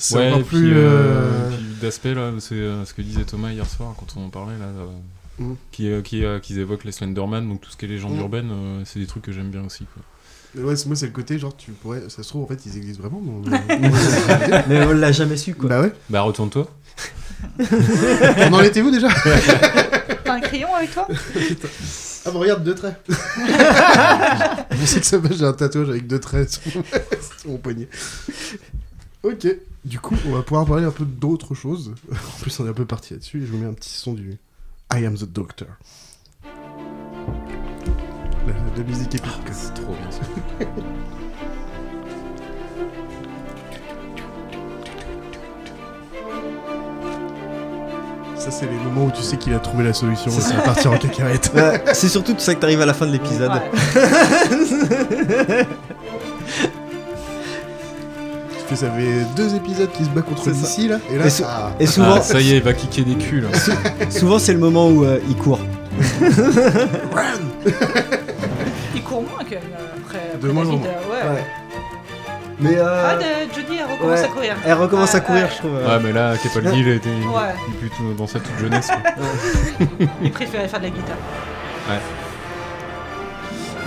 C'est 0.04 0.16
Ouais, 0.16 0.32
encore 0.32 0.42
plus... 0.44 0.72
euh, 0.74 0.78
euh, 0.78 1.50
d'aspect, 1.80 2.12
là, 2.14 2.32
c'est 2.40 2.54
euh, 2.56 2.84
ce 2.84 2.92
que 2.92 3.02
disait 3.02 3.22
Thomas 3.24 3.50
hier 3.52 3.66
soir 3.68 3.94
quand 3.96 4.06
on 4.16 4.26
en 4.26 4.30
parlait, 4.30 4.58
là, 4.58 4.64
euh, 4.66 4.86
Mm. 5.38 5.54
qui, 5.70 5.88
euh, 5.90 6.02
qui, 6.02 6.24
euh, 6.24 6.40
qu'ils 6.40 6.58
évoquent 6.58 6.84
les 6.84 6.92
Slenderman, 6.92 7.48
donc 7.48 7.60
tout 7.62 7.70
ce 7.70 7.76
qui 7.76 7.86
est 7.86 7.88
légende 7.88 8.16
Mm. 8.16 8.20
urbaine, 8.20 8.50
euh, 8.52 8.82
c'est 8.84 8.98
des 9.00 9.06
trucs 9.06 9.22
que 9.22 9.32
j'aime 9.32 9.50
bien 9.50 9.64
aussi. 9.64 9.86
Quoi. 9.94 10.02
Ouais 10.64 10.76
c'est- 10.76 10.84
moi 10.86 10.94
c'est 10.96 11.06
le 11.06 11.12
côté 11.12 11.38
genre 11.38 11.56
tu 11.56 11.70
pourrais... 11.70 12.02
Ça 12.10 12.22
se 12.22 12.28
trouve 12.28 12.42
en 12.42 12.46
fait 12.46 12.66
ils 12.66 12.76
existent 12.76 13.00
vraiment 13.02 13.22
Mais 14.68 14.84
on 14.84 14.92
l'a 14.92 15.10
jamais 15.12 15.38
su, 15.38 15.54
quoi. 15.54 15.70
Bah 15.70 15.80
ouais. 15.80 15.92
Bah, 16.10 16.20
retourne-toi. 16.20 16.68
On 17.58 18.52
en 18.52 18.60
était 18.60 18.82
où 18.82 18.90
déjà? 18.90 19.08
T'as 20.24 20.34
un 20.34 20.40
crayon 20.40 20.74
avec 20.74 20.92
toi? 20.92 21.08
Ah 22.26 22.30
bah 22.30 22.38
regarde, 22.38 22.62
deux 22.62 22.74
traits. 22.74 23.02
Je 23.08 24.84
sais 24.86 25.00
que 25.00 25.06
ça 25.06 25.18
va, 25.18 25.28
j'ai 25.34 25.44
un 25.44 25.52
tatouage 25.54 25.88
avec 25.88 26.06
deux 26.06 26.20
traits 26.20 26.50
sur 26.50 26.62
mon, 26.76 26.82
sur 27.40 27.50
mon 27.50 27.56
poignet. 27.58 27.88
Ok, 29.22 29.46
du 29.84 30.00
coup, 30.00 30.16
on 30.26 30.32
va 30.32 30.42
pouvoir 30.42 30.66
parler 30.66 30.84
un 30.84 30.90
peu 30.90 31.04
d'autres 31.04 31.54
choses. 31.54 31.94
En 32.12 32.40
plus, 32.42 32.58
on 32.60 32.66
est 32.66 32.70
un 32.70 32.74
peu 32.74 32.84
parti 32.86 33.14
là-dessus 33.14 33.42
et 33.42 33.46
je 33.46 33.52
vous 33.52 33.58
mets 33.58 33.68
un 33.68 33.72
petit 33.72 33.90
son 33.90 34.12
du 34.14 34.38
I 34.92 35.06
am 35.06 35.16
the 35.16 35.24
Doctor. 35.24 35.68
La, 38.46 38.52
la 38.76 38.82
musique 38.84 39.14
épique. 39.14 39.44
quoi. 39.44 39.52
C'est 39.54 39.74
trop 39.74 39.94
bien 39.94 40.10
ça. 40.10 40.22
Ça, 48.36 48.50
c'est 48.50 48.66
les 48.66 48.72
moments 48.76 49.04
où 49.06 49.10
tu 49.12 49.22
sais 49.22 49.36
qu'il 49.36 49.54
a 49.54 49.60
trouvé 49.60 49.84
la 49.84 49.92
solution 49.92 50.32
et 50.32 50.40
ça 50.40 50.56
va 50.56 50.62
partir 50.62 50.90
en 50.90 50.98
cacahuète. 50.98 51.52
C'est 51.94 52.08
surtout 52.08 52.32
tout 52.32 52.40
ça 52.40 52.54
que 52.56 52.60
t'arrives 52.60 52.80
à 52.80 52.86
la 52.86 52.94
fin 52.94 53.06
de 53.06 53.12
l'épisode. 53.12 53.52
Ouais. 53.52 53.70
Fais, 58.74 58.86
ça 58.86 58.90
fait 58.92 59.24
deux 59.36 59.54
épisodes 59.54 59.90
qui 59.92 60.04
se 60.04 60.10
bat 60.10 60.22
contre. 60.22 60.48
DC 60.50 60.88
là, 60.88 60.96
et 61.10 61.18
là, 61.18 61.26
Et 61.26 61.30
sou- 61.30 61.42
ça- 61.42 61.72
Et 61.80 61.86
souvent, 61.86 62.14
Ah, 62.16 62.20
ça 62.22 62.40
y 62.40 62.52
est, 62.52 62.56
il 62.56 62.62
va 62.62 62.72
kicker 62.72 63.04
des 63.04 63.14
culs. 63.16 63.42
là. 63.42 63.48
souvent 64.10 64.38
c'est 64.38 64.52
le 64.52 64.58
moment 64.58 64.88
où 64.88 65.04
euh, 65.04 65.18
il 65.28 65.36
court. 65.36 65.58
Il 68.94 69.02
court 69.02 69.22
moins 69.22 69.38
même 69.50 69.58
euh, 69.74 69.96
après. 70.04 70.38
De 70.40 70.48
moins 70.50 70.64
en 70.68 70.76
moins. 70.76 70.86
euh, 70.86 71.10
ouais. 71.10 71.34
Ouais. 71.36 71.44
Mais 72.60 72.76
euh, 72.76 73.10
Ah, 73.10 73.16
de- 73.16 73.54
Jodie, 73.54 73.78
elle 73.80 73.92
recommence 73.92 74.18
ouais. 74.20 74.24
à 74.24 74.28
courir. 74.28 74.54
elle 74.64 74.72
recommence 74.74 75.14
à 75.14 75.18
Ouais, 75.18 75.24
courir, 75.24 75.42
ouais. 75.44 75.48
je 75.52 75.56
trouve. 75.58 75.72
Ouais, 75.74 75.98
mais 76.02 76.12
là, 76.12 76.34
Capaldi, 76.42 76.80
il 76.80 76.88
était 76.88 77.08
Ouais. 77.08 77.54
il 77.68 77.74
est 77.74 77.78
plutôt 77.78 78.12
dans 78.16 78.26
sa 78.26 78.38
toute 78.40 78.58
jeunesse. 78.60 78.88
Il 80.22 80.30
préférait 80.30 80.68
faire 80.68 80.78
de 80.80 80.84
la 80.84 80.90
guitare. 80.90 81.16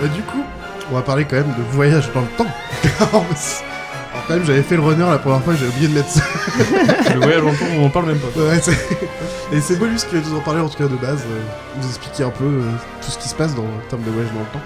Bah, 0.00 0.08
du 0.14 0.22
coup, 0.22 0.44
on 0.90 0.94
va 0.94 1.00
parler 1.02 1.24
quand 1.24 1.36
même 1.36 1.54
de 1.56 1.62
voyage 1.72 2.10
dans 2.14 2.20
le 2.20 2.26
temps. 2.36 2.46
Quand 4.26 4.34
même, 4.34 4.44
j'avais 4.44 4.62
fait 4.62 4.74
le 4.76 4.82
runner 4.82 5.04
la 5.08 5.18
première 5.18 5.42
fois, 5.42 5.54
j'ai 5.54 5.66
oublié 5.68 5.86
de 5.88 5.94
mettre 5.94 6.08
ça. 6.10 6.22
Le 7.14 7.20
voyage 7.20 7.42
en 7.44 7.50
temps, 7.52 7.64
on 7.78 7.86
en 7.86 7.90
parle 7.90 8.06
même 8.06 8.18
pas. 8.18 8.40
Ouais, 8.40 8.58
c'est- 8.60 8.72
Et 9.52 9.60
c'est 9.60 9.76
Bolus 9.76 9.98
qui 10.08 10.16
va 10.16 10.20
nous 10.28 10.36
en 10.36 10.40
parler 10.40 10.60
en 10.60 10.68
tout 10.68 10.76
cas 10.78 10.88
de 10.88 10.96
base, 10.96 11.20
euh, 11.30 11.40
nous 11.80 11.86
expliquer 11.88 12.24
un 12.24 12.30
peu 12.30 12.44
euh, 12.44 12.62
tout 13.00 13.10
ce 13.12 13.18
qui 13.18 13.28
se 13.28 13.34
passe 13.36 13.54
dans 13.54 13.62
en 13.62 13.88
termes 13.88 14.02
de 14.02 14.10
voyage 14.10 14.32
dans 14.32 14.40
le 14.40 14.46
temps. 14.46 14.62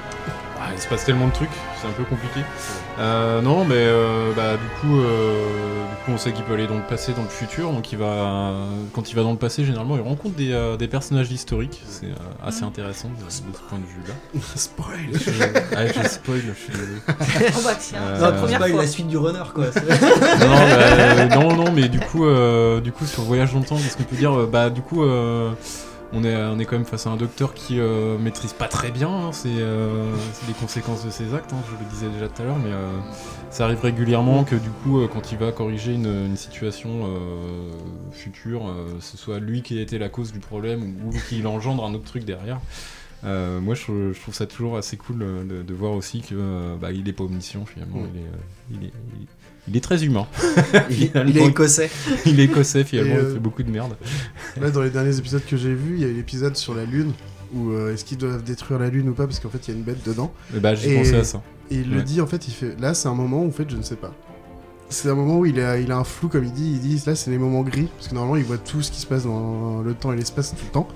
Il 0.74 0.80
se 0.80 0.88
passe 0.88 1.04
tellement 1.04 1.26
de 1.28 1.32
trucs, 1.32 1.50
c'est 1.80 1.88
un 1.88 1.92
peu 1.92 2.04
compliqué. 2.04 2.40
Euh, 2.98 3.40
non, 3.40 3.64
mais 3.64 3.74
euh, 3.76 4.32
bah, 4.34 4.52
du, 4.56 4.80
coup, 4.80 4.98
euh, 5.00 5.42
du 5.90 6.04
coup, 6.04 6.12
on 6.12 6.18
sait 6.18 6.32
qu'il 6.32 6.44
peut 6.44 6.54
aller 6.54 6.66
dans 6.66 6.76
le 6.76 6.82
passé, 6.82 7.12
dans 7.12 7.22
le 7.22 7.28
futur. 7.28 7.70
Donc, 7.72 7.90
il 7.92 7.98
va, 7.98 8.52
quand 8.92 9.10
il 9.10 9.16
va 9.16 9.22
dans 9.22 9.30
le 9.32 9.38
passé, 9.38 9.64
généralement, 9.64 9.96
il 9.96 10.02
rencontre 10.02 10.34
des, 10.36 10.52
euh, 10.52 10.76
des 10.76 10.88
personnages 10.88 11.30
historiques. 11.32 11.82
C'est 11.88 12.06
euh, 12.06 12.14
assez 12.46 12.62
intéressant 12.64 13.08
de, 13.08 13.24
de 13.24 13.30
ce 13.30 13.42
point 13.42 13.78
de 13.78 13.84
vue-là. 13.84 14.40
Spoil 14.54 14.98
Je- 15.12 15.76
ah, 15.76 15.86
je 15.86 16.08
spoil, 16.08 16.40
je 16.46 16.52
suis 16.52 16.72
désolé. 16.72 16.98
Oh 17.08 17.60
bah 17.64 17.70
tiens, 17.78 18.00
Euh, 18.02 18.20
la 18.20 18.32
première 18.32 18.56
spoil 18.58 18.70
fois. 18.72 18.82
la 18.82 18.86
suite 18.88 19.08
du 19.08 19.16
runner, 19.16 19.44
quoi. 19.54 19.64
non, 19.74 20.46
non, 20.48 20.56
bah, 20.56 20.76
euh, 20.76 21.28
non, 21.28 21.56
non, 21.56 21.72
mais 21.72 21.88
du 21.88 22.00
coup, 22.00 22.26
euh, 22.26 22.80
du 22.80 22.92
coup, 22.92 23.06
sur 23.06 23.22
voyage 23.22 23.52
dans 23.52 23.60
le 23.60 23.64
temps, 23.64 23.76
qu'est-ce 23.76 23.96
qu'on 23.96 24.02
peut 24.04 24.16
dire? 24.16 24.32
Bah, 24.46 24.68
du 24.70 24.82
coup, 24.82 25.02
euh, 25.04 25.50
on 26.12 26.24
est, 26.24 26.34
on 26.36 26.58
est 26.58 26.64
quand 26.64 26.76
même 26.76 26.84
face 26.84 27.06
à 27.06 27.10
un 27.10 27.16
docteur 27.16 27.54
qui 27.54 27.78
euh, 27.78 28.18
maîtrise 28.18 28.52
pas 28.52 28.66
très 28.68 28.90
bien. 28.90 29.08
hein, 29.08 29.32
c'est, 29.32 29.48
euh, 29.48 30.12
les 30.48 30.54
conséquences 30.54 31.04
de 31.04 31.10
ses 31.10 31.34
actes. 31.34 31.52
hein, 31.52 31.62
je 31.70 31.84
le 31.84 31.90
disais 31.90 32.08
déjà 32.08 32.28
tout 32.28 32.42
à 32.42 32.44
l'heure, 32.46 32.58
mais 32.58 32.72
euh, 32.72 32.90
ça 33.50 33.64
arrive 33.64 33.80
régulièrement 33.80 34.44
que 34.44 34.56
du 34.56 34.70
coup, 34.70 35.00
euh, 35.00 35.08
quand 35.12 35.30
il 35.32 35.38
va 35.38 35.52
corriger 35.52 35.94
une, 35.94 36.06
une 36.26 36.36
situation 36.36 36.88
euh, 37.04 37.70
future, 38.12 38.68
euh, 38.68 38.86
ce 39.00 39.16
soit 39.16 39.38
lui 39.38 39.62
qui 39.62 39.78
a 39.78 39.82
été 39.82 39.98
la 39.98 40.08
cause 40.08 40.32
du 40.32 40.38
problème 40.40 40.82
ou, 41.04 41.08
ou 41.10 41.12
qu'il 41.28 41.46
engendre 41.46 41.84
un 41.84 41.94
autre 41.94 42.04
truc 42.04 42.24
derrière. 42.24 42.58
Euh, 43.22 43.60
moi, 43.60 43.74
je, 43.74 44.12
je 44.14 44.20
trouve 44.20 44.34
ça 44.34 44.46
toujours 44.46 44.78
assez 44.78 44.96
cool 44.96 45.18
de, 45.46 45.62
de 45.62 45.74
voir 45.74 45.92
aussi 45.92 46.22
que 46.22 46.74
bah, 46.80 46.90
il 46.90 47.06
est 47.08 47.12
pas 47.12 47.24
omniscient 47.24 47.66
finalement. 47.66 47.98
Mm. 47.98 48.08
Il, 48.14 48.18
est, 48.20 48.80
il, 48.80 48.86
est, 48.86 48.92
il- 49.20 49.26
il 49.68 49.76
est 49.76 49.82
très 49.82 50.02
humain. 50.04 50.26
il, 50.90 51.02
est- 51.04 51.12
il 51.28 51.36
est 51.36 51.46
écossais. 51.46 51.90
il 52.24 52.40
est 52.40 52.44
écossais 52.44 52.82
finalement, 52.82 53.16
euh, 53.16 53.26
il 53.28 53.34
fait 53.34 53.38
beaucoup 53.40 53.62
de 53.62 53.70
merde. 53.70 53.94
Là, 54.60 54.70
dans 54.70 54.80
les 54.82 54.90
derniers 54.90 55.16
épisodes 55.18 55.44
que 55.44 55.56
j'ai 55.56 55.74
vus, 55.74 55.96
il 55.96 56.00
y 56.02 56.04
a 56.04 56.08
eu 56.08 56.14
l'épisode 56.14 56.56
sur 56.56 56.74
la 56.74 56.84
Lune, 56.84 57.12
où 57.54 57.70
euh, 57.70 57.92
est-ce 57.92 58.04
qu'ils 58.04 58.18
doivent 58.18 58.42
détruire 58.42 58.78
la 58.80 58.88
Lune 58.88 59.08
ou 59.08 59.12
pas, 59.12 59.26
parce 59.26 59.38
qu'en 59.40 59.48
fait, 59.50 59.66
il 59.68 59.72
y 59.72 59.74
a 59.74 59.78
une 59.78 59.84
bête 59.84 60.04
dedans. 60.06 60.32
Et 60.54 60.60
bah, 60.60 60.74
j'ai 60.74 60.96
pensé 60.96 61.16
à 61.16 61.24
ça. 61.24 61.42
Et 61.70 61.76
il 61.76 61.90
le 61.90 62.02
dit, 62.02 62.20
en 62.20 62.26
fait, 62.26 62.48
il 62.48 62.52
fait 62.52 62.74
là, 62.80 62.94
c'est 62.94 63.08
un 63.08 63.14
moment 63.14 63.42
où, 63.44 63.48
en 63.48 63.52
fait, 63.52 63.68
je 63.70 63.76
ne 63.76 63.82
sais 63.82 63.96
pas. 63.96 64.12
C'est 64.88 65.08
un 65.08 65.14
moment 65.14 65.38
où 65.38 65.46
il 65.46 65.60
a, 65.60 65.78
il 65.78 65.92
a 65.92 65.98
un 65.98 66.04
flou, 66.04 66.28
comme 66.28 66.44
il 66.44 66.52
dit. 66.52 66.72
Il 66.72 66.80
dit 66.80 67.00
là, 67.06 67.14
c'est 67.14 67.30
les 67.30 67.38
moments 67.38 67.62
gris, 67.62 67.88
parce 67.96 68.08
que 68.08 68.14
normalement, 68.14 68.36
il 68.36 68.44
voit 68.44 68.58
tout 68.58 68.82
ce 68.82 68.90
qui 68.90 69.00
se 69.00 69.06
passe 69.06 69.24
dans 69.24 69.82
le 69.82 69.94
temps 69.94 70.12
et 70.12 70.16
l'espace 70.16 70.50
tout 70.50 70.64
le 70.64 70.70
temps. 70.72 70.88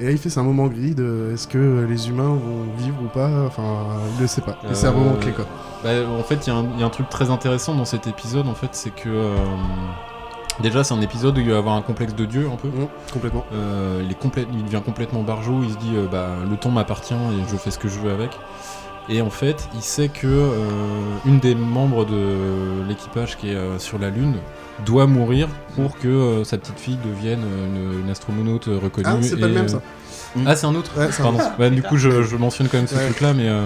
Et 0.00 0.04
là, 0.04 0.10
il 0.12 0.18
fait 0.18 0.30
c'est 0.30 0.38
un 0.40 0.44
moment 0.44 0.66
gris 0.68 0.94
de 0.94 1.30
est-ce 1.34 1.48
que 1.48 1.84
les 1.88 2.08
humains 2.08 2.28
vont 2.28 2.64
vivre 2.78 2.96
ou 3.02 3.08
pas 3.08 3.44
Enfin, 3.46 3.86
il 4.16 4.22
le 4.22 4.26
sait 4.28 4.40
pas. 4.42 4.58
Et 4.70 4.74
c'est 4.74 4.86
un 4.86 4.90
Euh, 4.90 4.94
moment 4.94 5.16
clé, 5.16 5.32
quoi. 5.32 5.46
Bah, 5.84 5.90
en 6.08 6.22
fait, 6.22 6.46
il 6.46 6.50
y, 6.50 6.52
a 6.52 6.56
un- 6.56 6.68
il 6.74 6.80
y 6.80 6.82
a 6.82 6.86
un 6.86 6.90
truc 6.90 7.08
très 7.08 7.30
intéressant 7.30 7.74
dans 7.76 7.84
cet 7.84 8.06
épisode, 8.08 8.46
en 8.48 8.54
fait, 8.54 8.68
c'est 8.72 8.94
que 8.94 9.08
euh, 9.08 9.36
déjà 10.62 10.84
c'est 10.84 10.94
un 10.94 11.00
épisode 11.00 11.36
où 11.38 11.40
il 11.40 11.50
va 11.50 11.58
avoir 11.58 11.74
un 11.76 11.82
complexe 11.82 12.14
de 12.14 12.24
Dieu 12.24 12.48
un 12.52 12.56
peu. 12.56 12.68
Mmh, 12.68 12.88
complètement. 13.12 13.44
Euh, 13.52 14.02
il, 14.04 14.10
est 14.10 14.20
complè- 14.20 14.46
il 14.52 14.64
devient 14.64 14.82
complètement 14.84 15.22
barjot, 15.22 15.60
il 15.62 15.72
se 15.72 15.78
dit 15.78 15.92
euh, 15.94 16.06
bah, 16.10 16.28
le 16.48 16.56
temps 16.56 16.70
m'appartient 16.70 17.14
et 17.14 17.50
je 17.50 17.56
fais 17.56 17.70
ce 17.70 17.78
que 17.78 17.88
je 17.88 17.98
veux 17.98 18.10
avec. 18.12 18.30
Et 19.10 19.22
en 19.22 19.30
fait, 19.30 19.68
il 19.74 19.80
sait 19.80 20.08
que 20.08 20.26
euh, 20.26 20.52
une 21.24 21.38
des 21.38 21.54
membres 21.54 22.04
de 22.04 22.86
l'équipage 22.86 23.38
qui 23.38 23.48
est 23.50 23.54
euh, 23.54 23.78
sur 23.78 23.98
la 23.98 24.10
Lune 24.10 24.34
doit 24.84 25.06
mourir 25.06 25.48
pour 25.76 25.96
que 25.96 26.08
euh, 26.08 26.44
sa 26.44 26.58
petite 26.58 26.78
fille 26.78 26.98
devienne 27.04 27.40
euh, 27.42 27.94
une, 27.96 28.00
une 28.04 28.10
astronaute 28.10 28.66
reconnue. 28.66 29.06
Ah, 29.08 29.16
c'est 29.22 29.40
pas 29.40 29.48
le 29.48 29.54
même, 29.54 29.64
euh, 29.64 29.68
ça. 29.68 29.80
Ah, 30.44 30.54
c'est 30.56 30.66
un 30.66 30.74
autre 30.74 30.90
Ouais, 30.98 31.08
c'est 31.10 31.22
un 31.22 31.32
Pardon. 31.32 31.70
Du 31.74 31.82
coup, 31.82 31.96
je, 31.96 32.22
je 32.22 32.36
mentionne 32.36 32.68
quand 32.68 32.76
même 32.76 32.86
ce 32.86 32.96
Ouais. 32.96 33.04
truc-là, 33.06 33.32
mais, 33.32 33.48
euh, 33.48 33.64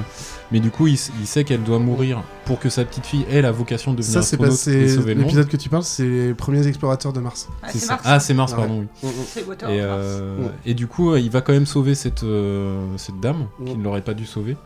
mais 0.53 0.61
du 0.61 0.71
coup, 0.71 0.87
il, 0.87 0.97
sait 0.99 1.45
qu'elle 1.45 1.63
doit 1.63 1.79
mourir 1.79 2.23
pour 2.45 2.59
que 2.61 2.69
sa 2.69 2.85
petite 2.85 3.07
fille 3.07 3.25
ait 3.31 3.43
la 3.43 3.51
vocation 3.53 3.93
de 3.93 3.99
devenir 3.99 4.13
Ça, 4.13 4.23
c'est 4.23 4.37
astronaute 4.41 4.67
et 4.69 4.89
sauver 4.89 5.15
le 5.15 5.21
monde. 5.21 5.29
L'épisode 5.31 5.49
que 5.49 5.57
tu 5.57 5.69
parles, 5.69 5.83
c'est 5.85 6.05
les 6.05 6.35
premiers 6.35 6.67
explorateurs 6.67 7.13
de 7.13 7.21
Mars. 7.21 7.49
Ah, 7.63 7.69
C'est. 7.73 7.89
Mars. 7.89 8.03
Ah, 8.05 8.21
c'est 8.21 8.35
Mars, 8.35 8.53
Ouais. 8.53 8.59
pardon, 8.59 8.87
oui. 9.03 9.09
C'est 9.27 9.45
Water 9.47 9.71
Et, 9.71 9.81
of 9.81 9.89
Mars. 9.89 10.01
euh, 10.05 10.49
et 10.67 10.75
du 10.75 10.87
coup, 10.87 11.13
euh, 11.13 11.19
il 11.21 11.31
va 11.31 11.41
quand 11.41 11.53
même 11.53 11.67
sauver 11.67 11.95
cette, 11.95 12.23
euh, 12.23 12.85
cette 12.99 13.19
dame 13.21 13.47
Ouais. 13.61 13.71
qui 13.73 13.77
ne 13.79 13.83
l'aurait 13.83 14.03
pas 14.03 14.15
dû 14.15 14.27
sauver. 14.27 14.57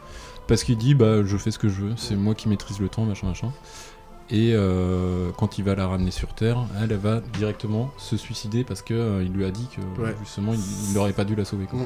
Parce 0.48 0.62
qu'il 0.64 0.76
dit, 0.76 0.94
bah, 0.94 1.24
je 1.24 1.36
fais 1.36 1.50
ce 1.50 1.58
que 1.58 1.68
je 1.68 1.80
veux, 1.80 1.92
c'est 1.96 2.14
moi 2.16 2.34
qui 2.34 2.48
maîtrise 2.48 2.78
le 2.80 2.88
temps, 2.88 3.04
machin, 3.04 3.26
machin. 3.28 3.50
Et 4.28 4.52
euh, 4.54 5.30
quand 5.38 5.56
il 5.58 5.64
va 5.64 5.76
la 5.76 5.86
ramener 5.86 6.10
sur 6.10 6.34
Terre, 6.34 6.58
elle, 6.82 6.90
elle 6.90 6.98
va 6.98 7.20
directement 7.38 7.92
se 7.96 8.16
suicider 8.16 8.64
parce 8.64 8.82
que 8.82 8.92
euh, 8.92 9.22
il 9.24 9.32
lui 9.32 9.44
a 9.44 9.52
dit 9.52 9.68
que 9.68 10.02
Ouais. 10.02 10.16
justement 10.20 10.52
il 10.52 10.94
n'aurait 10.94 11.12
pas 11.12 11.24
dû 11.24 11.36
la 11.36 11.44
sauver. 11.44 11.66
quoi. 11.66 11.78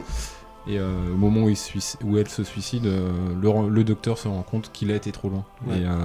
Et 0.66 0.78
euh, 0.78 0.92
au 1.14 1.16
moment 1.16 1.42
où, 1.44 1.48
il 1.48 1.56
elle 2.18 2.28
se 2.28 2.44
suicide, 2.44 2.86
euh, 2.86 3.10
le, 3.40 3.68
le 3.70 3.82
docteur 3.84 4.18
se 4.18 4.28
rend 4.28 4.42
compte 4.42 4.70
qu'il 4.72 4.90
a 4.90 4.94
été 4.94 5.10
trop 5.10 5.28
loin. 5.30 5.44
Ouais. 5.66 5.80
Et 5.80 5.84
euh, 5.86 5.96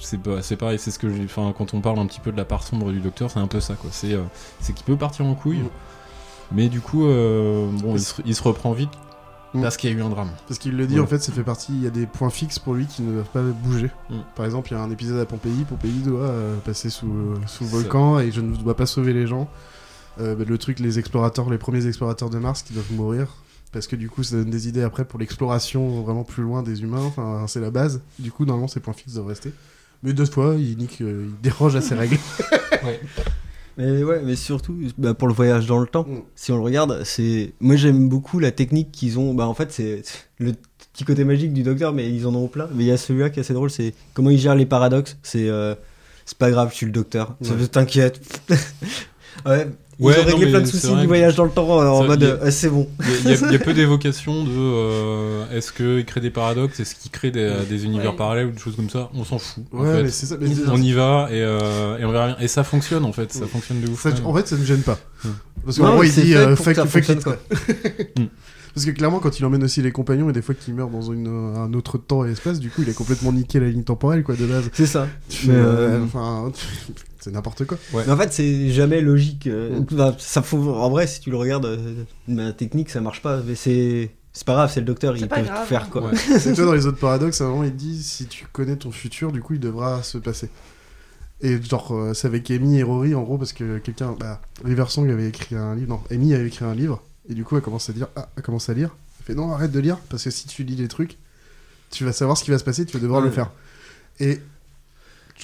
c'est 0.00 0.56
pareil, 0.56 0.78
c'est 0.78 0.90
ce 0.90 0.98
que 0.98 1.10
j'ai. 1.12 1.24
Enfin, 1.24 1.54
quand 1.56 1.72
on 1.74 1.80
parle 1.80 1.98
un 1.98 2.06
petit 2.06 2.20
peu 2.20 2.30
de 2.30 2.36
la 2.36 2.44
part 2.44 2.62
sombre 2.62 2.92
du 2.92 3.00
docteur, 3.00 3.30
c'est 3.30 3.38
un 3.40 3.46
peu 3.46 3.60
ça, 3.60 3.74
quoi. 3.74 3.90
C'est 3.92 4.16
c'est 4.60 4.74
qu'il 4.74 4.84
peut 4.84 4.96
partir 4.96 5.24
en 5.24 5.34
couille, 5.34 5.60
Mm. 5.60 5.68
mais 6.52 6.68
du 6.68 6.80
coup, 6.80 7.04
bon, 7.04 7.94
il 7.94 8.00
se, 8.00 8.20
il 8.26 8.34
se 8.34 8.42
reprend 8.42 8.72
vite 8.72 8.90
Mm. 9.54 9.62
parce 9.62 9.76
qu'il 9.78 9.90
y 9.90 9.94
a 9.94 9.96
eu 9.96 10.02
un 10.02 10.10
drame. 10.10 10.28
Parce 10.46 10.58
qu'il 10.58 10.76
le 10.76 10.86
dit, 10.86 10.96
Ouais. 10.96 11.00
en 11.00 11.06
fait, 11.06 11.18
ça 11.22 11.32
fait 11.32 11.42
partie. 11.44 11.72
Il 11.72 11.82
y 11.82 11.86
a 11.86 11.90
des 11.90 12.04
points 12.06 12.28
fixes 12.30 12.58
pour 12.58 12.74
lui 12.74 12.84
qui 12.86 13.00
ne 13.02 13.12
doivent 13.12 13.30
pas 13.32 13.42
bouger. 13.42 13.90
Mm. 14.10 14.14
Par 14.34 14.44
exemple, 14.44 14.68
il 14.70 14.74
y 14.74 14.76
a 14.76 14.82
un 14.82 14.90
épisode 14.90 15.18
à 15.18 15.24
Pompéi. 15.24 15.64
Pompéi 15.66 16.00
doit 16.04 16.20
euh, 16.20 16.56
passer 16.66 16.90
sous, 16.90 17.06
euh, 17.06 17.36
sous 17.46 17.64
le 17.64 17.70
Ça. 17.70 17.76
volcan 17.76 18.18
et 18.18 18.30
je 18.30 18.42
ne 18.42 18.54
dois 18.56 18.76
pas 18.76 18.84
sauver 18.86 19.14
les 19.14 19.26
gens. 19.26 19.48
Euh, 20.20 20.34
bah, 20.34 20.44
le 20.46 20.58
truc, 20.58 20.80
les 20.80 20.98
explorateurs, 20.98 21.48
les 21.48 21.58
premiers 21.58 21.86
explorateurs 21.86 22.28
de 22.28 22.38
Mars 22.38 22.62
qui 22.62 22.74
doivent 22.74 22.92
mourir. 22.92 23.28
Parce 23.76 23.88
que 23.88 23.96
du 23.96 24.08
coup, 24.08 24.22
ça 24.22 24.36
donne 24.36 24.48
des 24.48 24.68
idées 24.68 24.80
après 24.80 25.04
pour 25.04 25.18
l'exploration 25.18 26.00
vraiment 26.02 26.24
plus 26.24 26.42
loin 26.42 26.62
des 26.62 26.82
humains. 26.82 27.02
Enfin, 27.02 27.44
c'est 27.46 27.60
la 27.60 27.70
base. 27.70 28.00
Du 28.18 28.32
coup, 28.32 28.46
normalement, 28.46 28.68
ces 28.68 28.80
points 28.80 28.94
fixes 28.94 29.12
doivent 29.12 29.26
rester. 29.26 29.52
Mais 30.02 30.14
deux 30.14 30.24
fois, 30.24 30.54
il 30.58 30.78
nique, 30.78 31.02
euh, 31.02 31.26
il 31.28 31.40
déroge 31.42 31.76
à 31.76 31.82
ses 31.82 31.94
règles. 31.94 32.16
Mais 33.76 34.02
ouais, 34.02 34.22
mais 34.24 34.36
surtout 34.36 34.74
bah, 34.96 35.12
pour 35.12 35.28
le 35.28 35.34
voyage 35.34 35.66
dans 35.66 35.78
le 35.78 35.86
temps. 35.86 36.06
Mm. 36.08 36.22
Si 36.34 36.50
on 36.52 36.56
le 36.56 36.62
regarde, 36.62 37.02
c'est. 37.04 37.52
Moi 37.60 37.76
j'aime 37.76 38.08
beaucoup 38.08 38.38
la 38.38 38.50
technique 38.50 38.90
qu'ils 38.90 39.18
ont. 39.18 39.34
Bah 39.34 39.46
en 39.46 39.52
fait, 39.52 39.70
c'est 39.70 40.02
le 40.38 40.54
petit 40.94 41.04
côté 41.04 41.24
magique 41.24 41.52
du 41.52 41.62
docteur, 41.62 41.92
mais 41.92 42.10
ils 42.10 42.26
en 42.26 42.34
ont 42.34 42.48
plein. 42.48 42.68
Mais 42.74 42.84
il 42.84 42.86
y 42.86 42.92
a 42.92 42.96
celui-là 42.96 43.28
qui 43.28 43.38
est 43.38 43.42
assez 43.42 43.52
drôle, 43.52 43.70
c'est 43.70 43.92
comment 44.14 44.30
il 44.30 44.38
gère 44.38 44.54
les 44.54 44.64
paradoxes. 44.64 45.18
C'est. 45.22 45.50
euh, 45.50 45.74
C'est 46.24 46.38
pas 46.38 46.50
grave, 46.50 46.70
je 46.70 46.76
suis 46.76 46.86
le 46.86 46.92
docteur. 46.92 47.36
Ouais. 47.42 47.68
T'inquiète. 47.68 48.22
ouais. 49.44 49.68
Ils 49.98 50.04
Ouais, 50.04 50.20
ont 50.20 50.24
réglé 50.26 50.50
plein 50.50 50.60
de 50.60 50.66
soucis 50.66 50.88
du 50.94 51.02
que- 51.02 51.06
voyage 51.06 51.36
dans 51.36 51.44
le 51.44 51.50
temps 51.50 51.66
en 51.70 52.02
Ça, 52.02 52.06
mode 52.06 52.20
il 52.20 52.28
y 52.28 52.30
a- 52.30 52.34
euh, 52.34 52.50
c'est 52.50 52.68
bon. 52.68 52.86
Il 53.24 53.30
y, 53.30 53.34
a- 53.34 53.50
y 53.50 53.54
y 53.54 53.58
peu 53.58 53.72
d'évocations 53.74 54.44
de 54.44 54.50
euh, 54.54 55.44
est-ce 55.56 55.72
qu'il 55.72 56.04
crée 56.04 56.20
des 56.20 56.28
paradoxes, 56.30 56.78
est-ce 56.80 56.94
qu'il 56.94 57.10
crée 57.10 57.30
des, 57.30 57.50
des 57.68 57.84
univers 57.86 58.10
Ouais. 58.10 58.16
parallèles 58.16 58.46
ou 58.48 58.50
des 58.50 58.58
choses 58.58 58.76
comme 58.76 58.90
ça. 58.90 59.08
On 59.14 59.24
s'en 59.24 59.38
fout. 59.38 59.64
en 59.72 59.78
Ouais, 59.82 59.92
fait. 59.96 60.02
mais 60.02 60.10
c'est 60.10 60.26
ça. 60.26 60.36
mais 60.38 60.48
On 60.70 60.76
y 60.82 60.92
va 60.92 61.28
et, 61.30 61.40
euh, 61.40 61.96
et 61.98 62.04
on 62.04 62.12
verra 62.12 62.26
bien. 62.26 62.36
Et 62.40 62.48
ça 62.48 62.62
fonctionne 62.62 63.06
en 63.06 63.12
fait, 63.12 63.32
ça 63.32 63.46
fonctionne 63.46 63.80
de 63.80 63.88
ouf. 63.88 64.02
Ça- 64.02 64.10
en 64.24 64.34
fait, 64.34 64.46
ça 64.46 64.56
ne 64.56 64.64
gêne 64.66 64.82
pas. 64.82 64.98
Mm. 65.24 65.28
Parce 65.64 65.78
qu'en 65.78 65.86
Non, 65.86 65.92
gros, 65.94 66.02
il 66.02 66.10
c'est 66.12 66.22
dit 66.22 66.32
fait 66.32 66.38
euh, 66.40 66.54
pour 66.56 66.64
fuck, 66.66 66.74
que 66.74 66.80
ça 66.82 66.86
fuck 66.86 67.04
fonctionne, 67.04 67.18
it, 67.18 67.24
quoi. 67.24 67.36
Parce 68.74 68.84
que 68.84 68.90
clairement, 68.90 69.20
quand 69.20 69.38
il 69.40 69.44
emmène 69.46 69.64
aussi 69.64 69.80
les 69.80 69.90
compagnons, 69.90 70.28
et 70.28 70.34
des 70.34 70.42
fois 70.42 70.54
qu'il 70.54 70.74
meurt 70.74 70.90
dans 70.92 71.00
une, 71.00 71.28
un 71.28 71.72
autre 71.72 71.96
temps 71.96 72.26
et 72.26 72.32
espace, 72.32 72.60
du 72.60 72.68
coup, 72.68 72.82
il 72.82 72.90
a 72.90 72.92
complètement 72.92 73.32
niqué 73.32 73.58
la 73.58 73.68
ligne 73.70 73.84
temporelle, 73.84 74.22
quoi, 74.22 74.34
de 74.36 74.44
base. 74.44 74.68
C'est 74.74 74.84
ça. 74.84 75.08
Mais, 75.46 75.54
euh, 75.54 76.04
Enfin, 76.04 76.52
c'est 77.26 77.32
n'importe 77.32 77.64
quoi. 77.66 77.76
Mais 77.92 78.08
en 78.10 78.16
fait, 78.16 78.32
c'est 78.32 78.70
jamais 78.70 79.00
logique. 79.00 79.46
euh, 79.48 79.80
enfin, 79.92 80.14
ça 80.18 80.42
faut, 80.42 80.58
en 80.74 80.88
vrai, 80.90 81.06
si 81.06 81.20
tu 81.20 81.30
le 81.30 81.36
regardes, 81.36 81.66
euh, 81.66 82.04
la 82.28 82.52
technique, 82.52 82.88
ça 82.90 83.00
marche 83.00 83.20
pas. 83.20 83.42
Mais 83.46 83.54
c'est 83.56 84.10
C'est 84.32 84.46
pas 84.46 84.54
grave, 84.54 84.70
c'est 84.72 84.80
le 84.80 84.86
docteur, 84.86 85.16
il 85.16 85.26
peut 85.26 85.36
tout 85.42 85.66
faire 85.66 85.90
quoi. 85.90 86.02
Ouais. 86.10 86.16
C'est 86.16 86.54
toi, 86.54 86.66
dans 86.66 86.72
les 86.80 86.86
autres 86.86 86.98
paradoxes, 87.00 87.40
à 87.40 87.44
un 87.44 87.48
moment, 87.48 87.64
il 87.64 87.74
dit 87.74 88.02
si 88.02 88.26
tu 88.26 88.46
connais 88.52 88.76
ton 88.76 88.90
futur, 88.92 89.32
du 89.32 89.40
coup, 89.42 89.54
il 89.54 89.60
devra 89.60 90.02
se 90.02 90.18
passer. 90.18 90.48
Et 91.42 91.60
genre, 91.62 91.92
euh, 91.92 92.14
c'est 92.14 92.28
avec 92.28 92.50
Amy 92.50 92.78
et 92.78 92.82
Rory, 92.82 93.14
en 93.14 93.22
gros, 93.22 93.36
parce 93.38 93.52
que 93.52 93.78
quelqu'un. 93.78 94.14
Bah, 94.18 94.40
Riversong 94.64 95.10
avait 95.10 95.28
écrit 95.28 95.54
un 95.56 95.74
livre. 95.74 95.88
Non, 95.90 96.00
Amy 96.10 96.32
avait 96.34 96.46
écrit 96.46 96.64
un 96.64 96.74
livre. 96.74 97.02
Et 97.28 97.34
du 97.34 97.44
coup, 97.44 97.56
elle 97.56 97.62
commence 97.62 97.90
à 97.90 97.92
dire 97.92 98.06
Ah, 98.16 98.28
elle 98.36 98.42
commence 98.42 98.68
à 98.70 98.74
lire. 98.74 98.94
Elle 99.20 99.26
fait 99.26 99.34
Non, 99.34 99.52
arrête 99.52 99.72
de 99.72 99.80
lire, 99.80 99.98
parce 100.08 100.22
que 100.24 100.30
si 100.30 100.46
tu 100.46 100.62
lis 100.64 100.76
les 100.76 100.88
trucs, 100.88 101.18
tu 101.90 102.04
vas 102.04 102.12
savoir 102.12 102.36
ce 102.38 102.44
qui 102.44 102.50
va 102.50 102.58
se 102.58 102.64
passer, 102.64 102.86
tu 102.86 102.96
vas 102.96 103.02
devoir 103.02 103.20
Ouais. 103.20 103.26
le 103.26 103.32
faire. 103.32 103.50
Et 104.20 104.40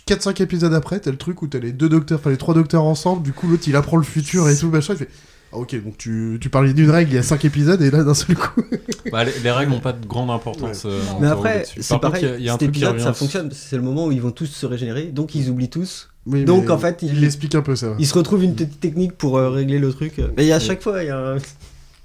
4-5 0.09 0.43
épisodes 0.43 0.75
après, 0.75 1.01
t'as 1.01 1.11
le 1.11 1.17
truc 1.17 1.43
où 1.43 1.47
t'as 1.47 1.59
les 1.59 1.73
deux 1.73 1.89
docteurs, 1.89 2.19
enfin 2.19 2.31
les 2.31 2.37
trois 2.37 2.55
docteurs 2.55 2.85
ensemble, 2.85 3.23
du 3.23 3.33
coup, 3.33 3.47
l'autre 3.49 3.65
il 3.67 3.77
apprend 3.77 3.97
le 3.97 4.03
futur 4.03 4.49
et 4.49 4.57
tout, 4.57 4.69
machin. 4.69 4.95
Il 4.95 4.99
fait 4.99 5.09
Ah, 5.53 5.59
ok, 5.59 5.85
donc 5.85 5.97
tu, 5.99 6.39
tu 6.41 6.49
parlais 6.49 6.73
d'une 6.73 6.91
règle 6.91 7.13
il 7.13 7.15
y 7.15 7.19
a 7.19 7.23
5 7.23 7.45
épisodes, 7.45 7.81
et 7.83 7.91
là, 7.91 8.03
d'un 8.03 8.15
seul 8.15 8.37
coup. 8.37 8.63
Bah, 9.13 9.25
les, 9.25 9.33
les 9.45 9.51
règles 9.51 9.73
n'ont 9.73 9.81
pas 9.81 9.93
de 9.93 10.07
grande 10.07 10.31
importance. 10.31 10.85
euh, 10.87 10.99
Mais 11.21 11.27
après, 11.27 11.65
c'est 11.67 11.87
Par 11.89 12.01
contre, 12.01 12.13
pareil, 12.13 12.23
il 12.25 12.29
y 12.29 12.33
a- 12.33 12.39
il 12.39 12.45
y, 12.45 12.49
a 12.49 12.53
un 12.53 12.55
cet 12.59 12.61
truc 12.71 12.73
qui 12.73 12.81
épisode, 12.85 13.01
ça 13.01 13.13
fonctionne, 13.13 13.49
parce 13.49 13.61
que 13.61 13.67
c'est 13.69 13.77
le 13.77 13.83
moment 13.83 14.07
où 14.07 14.13
ils 14.13 14.23
vont 14.23 14.31
tous 14.31 14.47
se 14.47 14.65
régénérer, 14.65 15.05
donc 15.07 15.35
ils 15.35 15.51
oublient 15.51 15.69
tous. 15.69 16.09
Oui, 16.25 16.45
Donc, 16.45 16.65
mais 16.67 16.71
en 16.71 16.79
fait, 16.79 17.01
il 17.03 17.13
il- 17.15 17.21
l'explique 17.21 17.55
un 17.55 17.63
peu 17.63 17.77
ça. 17.77 17.95
Ils 17.99 18.07
se 18.07 18.15
retrouvent 18.15 18.43
une 18.45 18.55
petite 18.55 18.81
technique 18.81 19.13
pour 19.19 19.37
euh, 19.37 19.51
régler 19.51 19.79
le 19.79 19.93
truc. 19.93 20.15
Mais 20.37 20.45
il 20.45 20.47
y 20.47 20.53
a 20.53 20.57
à 20.57 20.61
chaque 20.61 20.81
fois, 20.83 21.03
il 21.03 21.09
y 21.09 21.11
a 21.11 21.19
un- 21.19 21.39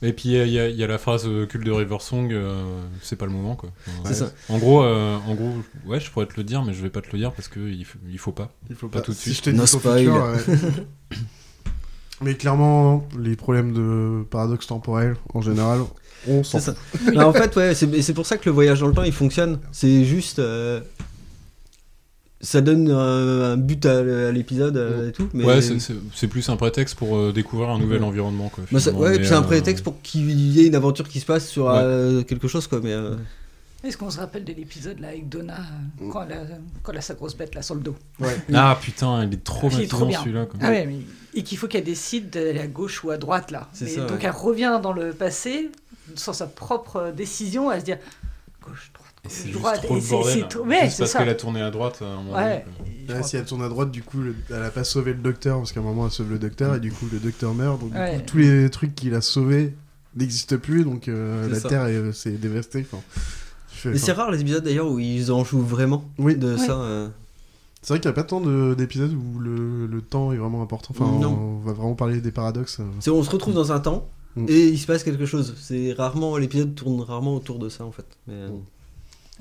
Et 0.04 0.14
puis 0.14 0.30
il 0.30 0.50
y 0.50 0.60
a- 0.60 0.68
y, 0.70 0.78
la 0.86 0.98
phrase 1.00 1.24
euh, 1.26 1.48
culte 1.48 1.66
de 1.66 1.72
Riversong, 1.72 2.32
euh, 2.32 2.84
c'est 3.02 3.16
pas 3.16 3.26
le 3.26 3.32
moment 3.32 3.56
quoi. 3.56 3.70
Ça. 4.12 4.30
En 4.48 4.60
gros, 4.60 4.84
euh, 4.84 5.18
en 5.28 5.34
gros, 5.34 5.52
ouais, 5.88 6.00
je 6.00 6.12
pourrais 6.12 6.28
te 6.28 6.34
le 6.38 6.44
dire, 6.44 6.64
mais 6.64 6.74
je 6.74 6.82
vais 6.84 6.92
pas 6.92 7.02
te 7.02 7.10
le 7.12 7.18
dire 7.18 7.32
parce 7.34 7.48
que 7.48 7.60
il, 7.60 7.84
faut 8.20 8.32
pas. 8.32 8.52
Il 8.70 8.76
faut 8.76 8.90
Pas 8.90 9.00
pas, 9.00 9.06
tout 9.06 9.12
de 9.12 9.18
si 9.18 9.34
suite. 9.34 9.38
je 9.38 9.42
te 9.44 9.50
dis 9.50 9.58
No 9.58 9.66
spoil. 9.66 9.98
futur, 10.06 10.24
ouais. 10.24 11.18
Mais 12.22 12.34
clairement, 12.36 13.08
les 13.20 13.36
problèmes 13.36 13.74
de 13.74 14.24
paradoxe 14.24 14.66
temporel, 14.68 15.16
en 15.36 15.42
général, 15.42 15.82
on 16.28 16.44
s'en 16.44 16.58
en 16.58 16.62
fait, 17.34 17.56
ouais, 17.56 17.76
c'est 17.76 18.14
pour 18.14 18.26
ça 18.26 18.38
que 18.38 18.50
le 18.50 18.54
voyage 18.54 18.80
dans 18.80 18.88
le 18.88 18.94
temps 18.94 19.04
il 19.04 19.12
fonctionne. 19.14 19.60
C'est 19.72 20.04
juste. 20.04 20.40
euh, 20.40 20.82
ça 22.40 22.62
donne 22.62 22.90
euh, 22.92 23.54
un 23.54 23.58
but 23.58 23.86
à, 23.86 23.98
à 24.00 24.32
l'épisode 24.32 24.78
euh, 24.78 25.10
et 25.10 25.12
tout. 25.12 25.28
Mais... 25.34 25.44
Ouais, 25.44 25.60
c'est- 25.62 26.28
plus 26.28 26.48
un 26.50 26.56
prétexte 26.56 26.96
pour 26.96 27.18
euh, 27.18 27.32
découvrir 27.32 27.70
un 27.70 27.80
nouvel 27.80 28.02
Ouais. 28.02 28.08
environnement 28.08 28.50
quoi. 28.50 28.64
Bah, 28.72 28.80
ça- 28.80 28.92
ouais, 28.92 29.24
c'est 29.24 29.34
un 29.34 29.42
prétexte 29.42 29.84
pour 29.84 30.02
qu'il 30.02 30.30
y 30.52 30.62
ait 30.62 30.68
une 30.68 30.76
aventure 30.76 31.08
qui 31.08 31.20
se 31.20 31.26
passe 31.26 31.48
sur 31.48 31.66
Ouais. 31.66 31.74
euh, 31.78 32.24
quelque 32.24 32.48
chose, 32.48 32.68
quoi. 32.68 32.80
Mais 32.84 32.94
euh, 32.94 33.16
Est-ce 33.84 33.98
qu'on 33.98 34.10
se 34.12 34.20
rappelle 34.20 34.44
de 34.44 34.54
l'épisode 34.54 35.00
là 35.00 35.10
avec 35.10 35.30
Donna 35.30 35.56
euh, 36.02 36.10
quand, 36.12 36.24
elle 36.24 36.34
a, 36.34 36.42
quand 36.84 36.92
elle 36.92 36.98
a 37.00 37.02
sa 37.02 37.14
grosse 37.16 37.36
bête 37.36 37.56
là 37.56 37.62
sur 37.64 37.74
le 37.76 37.82
dos? 37.82 37.96
Ah 38.54 38.78
putain, 38.80 39.24
il 39.26 39.34
est 39.34 39.44
trop 39.44 39.70
Il 39.72 39.82
est 39.82 39.88
trop 39.88 40.06
motivant 40.06 40.06
bien. 40.08 40.20
celui-là. 40.22 40.48
Ah 40.62 40.70
mais- 40.70 41.00
et 41.34 41.44
qu'il 41.44 41.58
faut 41.58 41.68
qu'elle 41.68 41.84
décide 41.84 42.30
d'aller 42.32 42.60
à 42.60 42.68
gauche 42.68 43.04
ou 43.04 43.12
à 43.12 43.18
droite 43.18 43.52
là. 43.52 43.68
C'est 43.74 43.86
Mais 43.86 43.92
ça, 43.92 44.02
donc 44.02 44.12
ouais. 44.12 44.26
elle 44.26 44.32
revient 44.32 44.80
dans 44.82 44.94
le 44.94 45.12
passé 45.12 45.70
sans 46.16 46.34
sa 46.34 46.48
propre 46.48 47.12
décision 47.16 47.70
à 47.70 47.80
se 47.80 47.86
dire 47.86 47.98
gauche, 48.62 48.92
c'est 49.30 49.52
droite. 49.52 49.82
trop 49.84 49.98
Et 49.98 50.02
c'est- 50.02 50.48
tout- 50.48 50.60
ouais, 50.60 50.82
Juste 50.84 50.92
c'est 50.98 51.04
parce 51.04 51.14
qu'elle 51.14 51.30
a 51.30 51.36
tourné 51.36 51.62
à 51.62 51.72
droite 51.72 52.00
à 52.02 52.06
un 52.06 52.16
moment 52.24 52.36
Ouais. 52.38 52.66
donné, 53.08 53.24
si 53.24 53.38
elle 53.38 53.46
tourne 53.46 53.64
à 53.64 53.70
droite, 53.70 53.92
du 53.92 54.04
coup, 54.04 54.20
le- 54.20 54.36
elle 54.50 54.64
a 54.64 54.70
pas 54.70 54.84
sauvé 54.84 55.14
le 55.14 55.20
docteur, 55.20 55.58
parce 55.58 55.72
qu'à 55.72 55.80
un 55.80 55.84
moment, 55.84 56.06
elle 56.06 56.12
sauve 56.12 56.30
le 56.30 56.40
docteur, 56.40 56.76
et 56.76 56.80
du 56.80 56.92
coup, 56.92 57.06
le 57.12 57.20
docteur 57.20 57.54
meurt. 57.54 57.80
Donc, 57.80 57.92
du 57.92 57.98
Ouais. 57.98 58.16
coup, 58.18 58.22
tous 58.28 58.38
les 58.38 58.70
trucs 58.70 58.96
qu'il 58.96 59.14
a 59.16 59.22
sauvés 59.22 59.74
n'existent 60.16 60.58
plus, 60.58 60.84
donc 60.84 61.08
euh, 61.08 61.48
la 61.50 61.60
ça. 61.60 61.70
Terre 61.70 61.86
est, 61.88 62.12
c'est 62.14 62.40
dévastée. 62.40 62.86
Enfin, 62.92 63.02
fais- 63.68 63.92
mais 63.92 63.98
c'est 63.98 64.12
rare 64.14 64.32
les 64.32 64.42
épisodes 64.42 64.64
d'ailleurs 64.64 64.90
où 64.92 65.00
ils 65.00 65.32
en 65.32 65.44
jouent 65.44 65.62
vraiment 65.62 66.04
Oui. 66.18 66.36
de 66.36 66.54
Ouais. 66.56 66.58
ça. 66.58 66.74
euh. 66.80 67.08
C'est 67.84 67.94
vrai 67.94 68.00
qu'il 68.02 68.10
n'y 68.10 68.14
a 68.14 68.22
pas 68.22 68.24
tant 68.28 68.42
de- 68.42 68.74
d'épisodes 68.74 69.14
où 69.14 69.40
le, 69.40 69.86
le 69.86 70.02
temps 70.02 70.34
est 70.34 70.38
vraiment 70.38 70.62
important. 70.62 70.94
Enfin, 70.98 71.06
Non. 71.22 71.30
on 71.62 71.66
va 71.66 71.72
vraiment 71.74 71.94
parler 71.94 72.20
des 72.20 72.32
paradoxes. 72.32 72.82
C'est 73.00 73.12
on 73.12 73.24
se 73.24 73.30
retrouve 73.30 73.54
dans 73.54 73.72
un 73.72 73.80
temps 73.80 74.10
Mm. 74.36 74.46
et 74.50 74.68
il 74.68 74.78
se 74.78 74.88
passe 74.88 75.04
quelque 75.04 75.26
chose. 75.26 75.56
C'est 75.62 75.94
rarement 75.94 76.36
l'épisode 76.38 76.76
tourne 76.76 77.00
rarement 77.02 77.36
autour 77.36 77.60
de 77.60 77.70
ça 77.70 77.86
en 77.86 77.92
fait. 77.92 78.06
Mais, 78.28 78.34
euh, 78.34 78.50
Mm. 78.50 78.62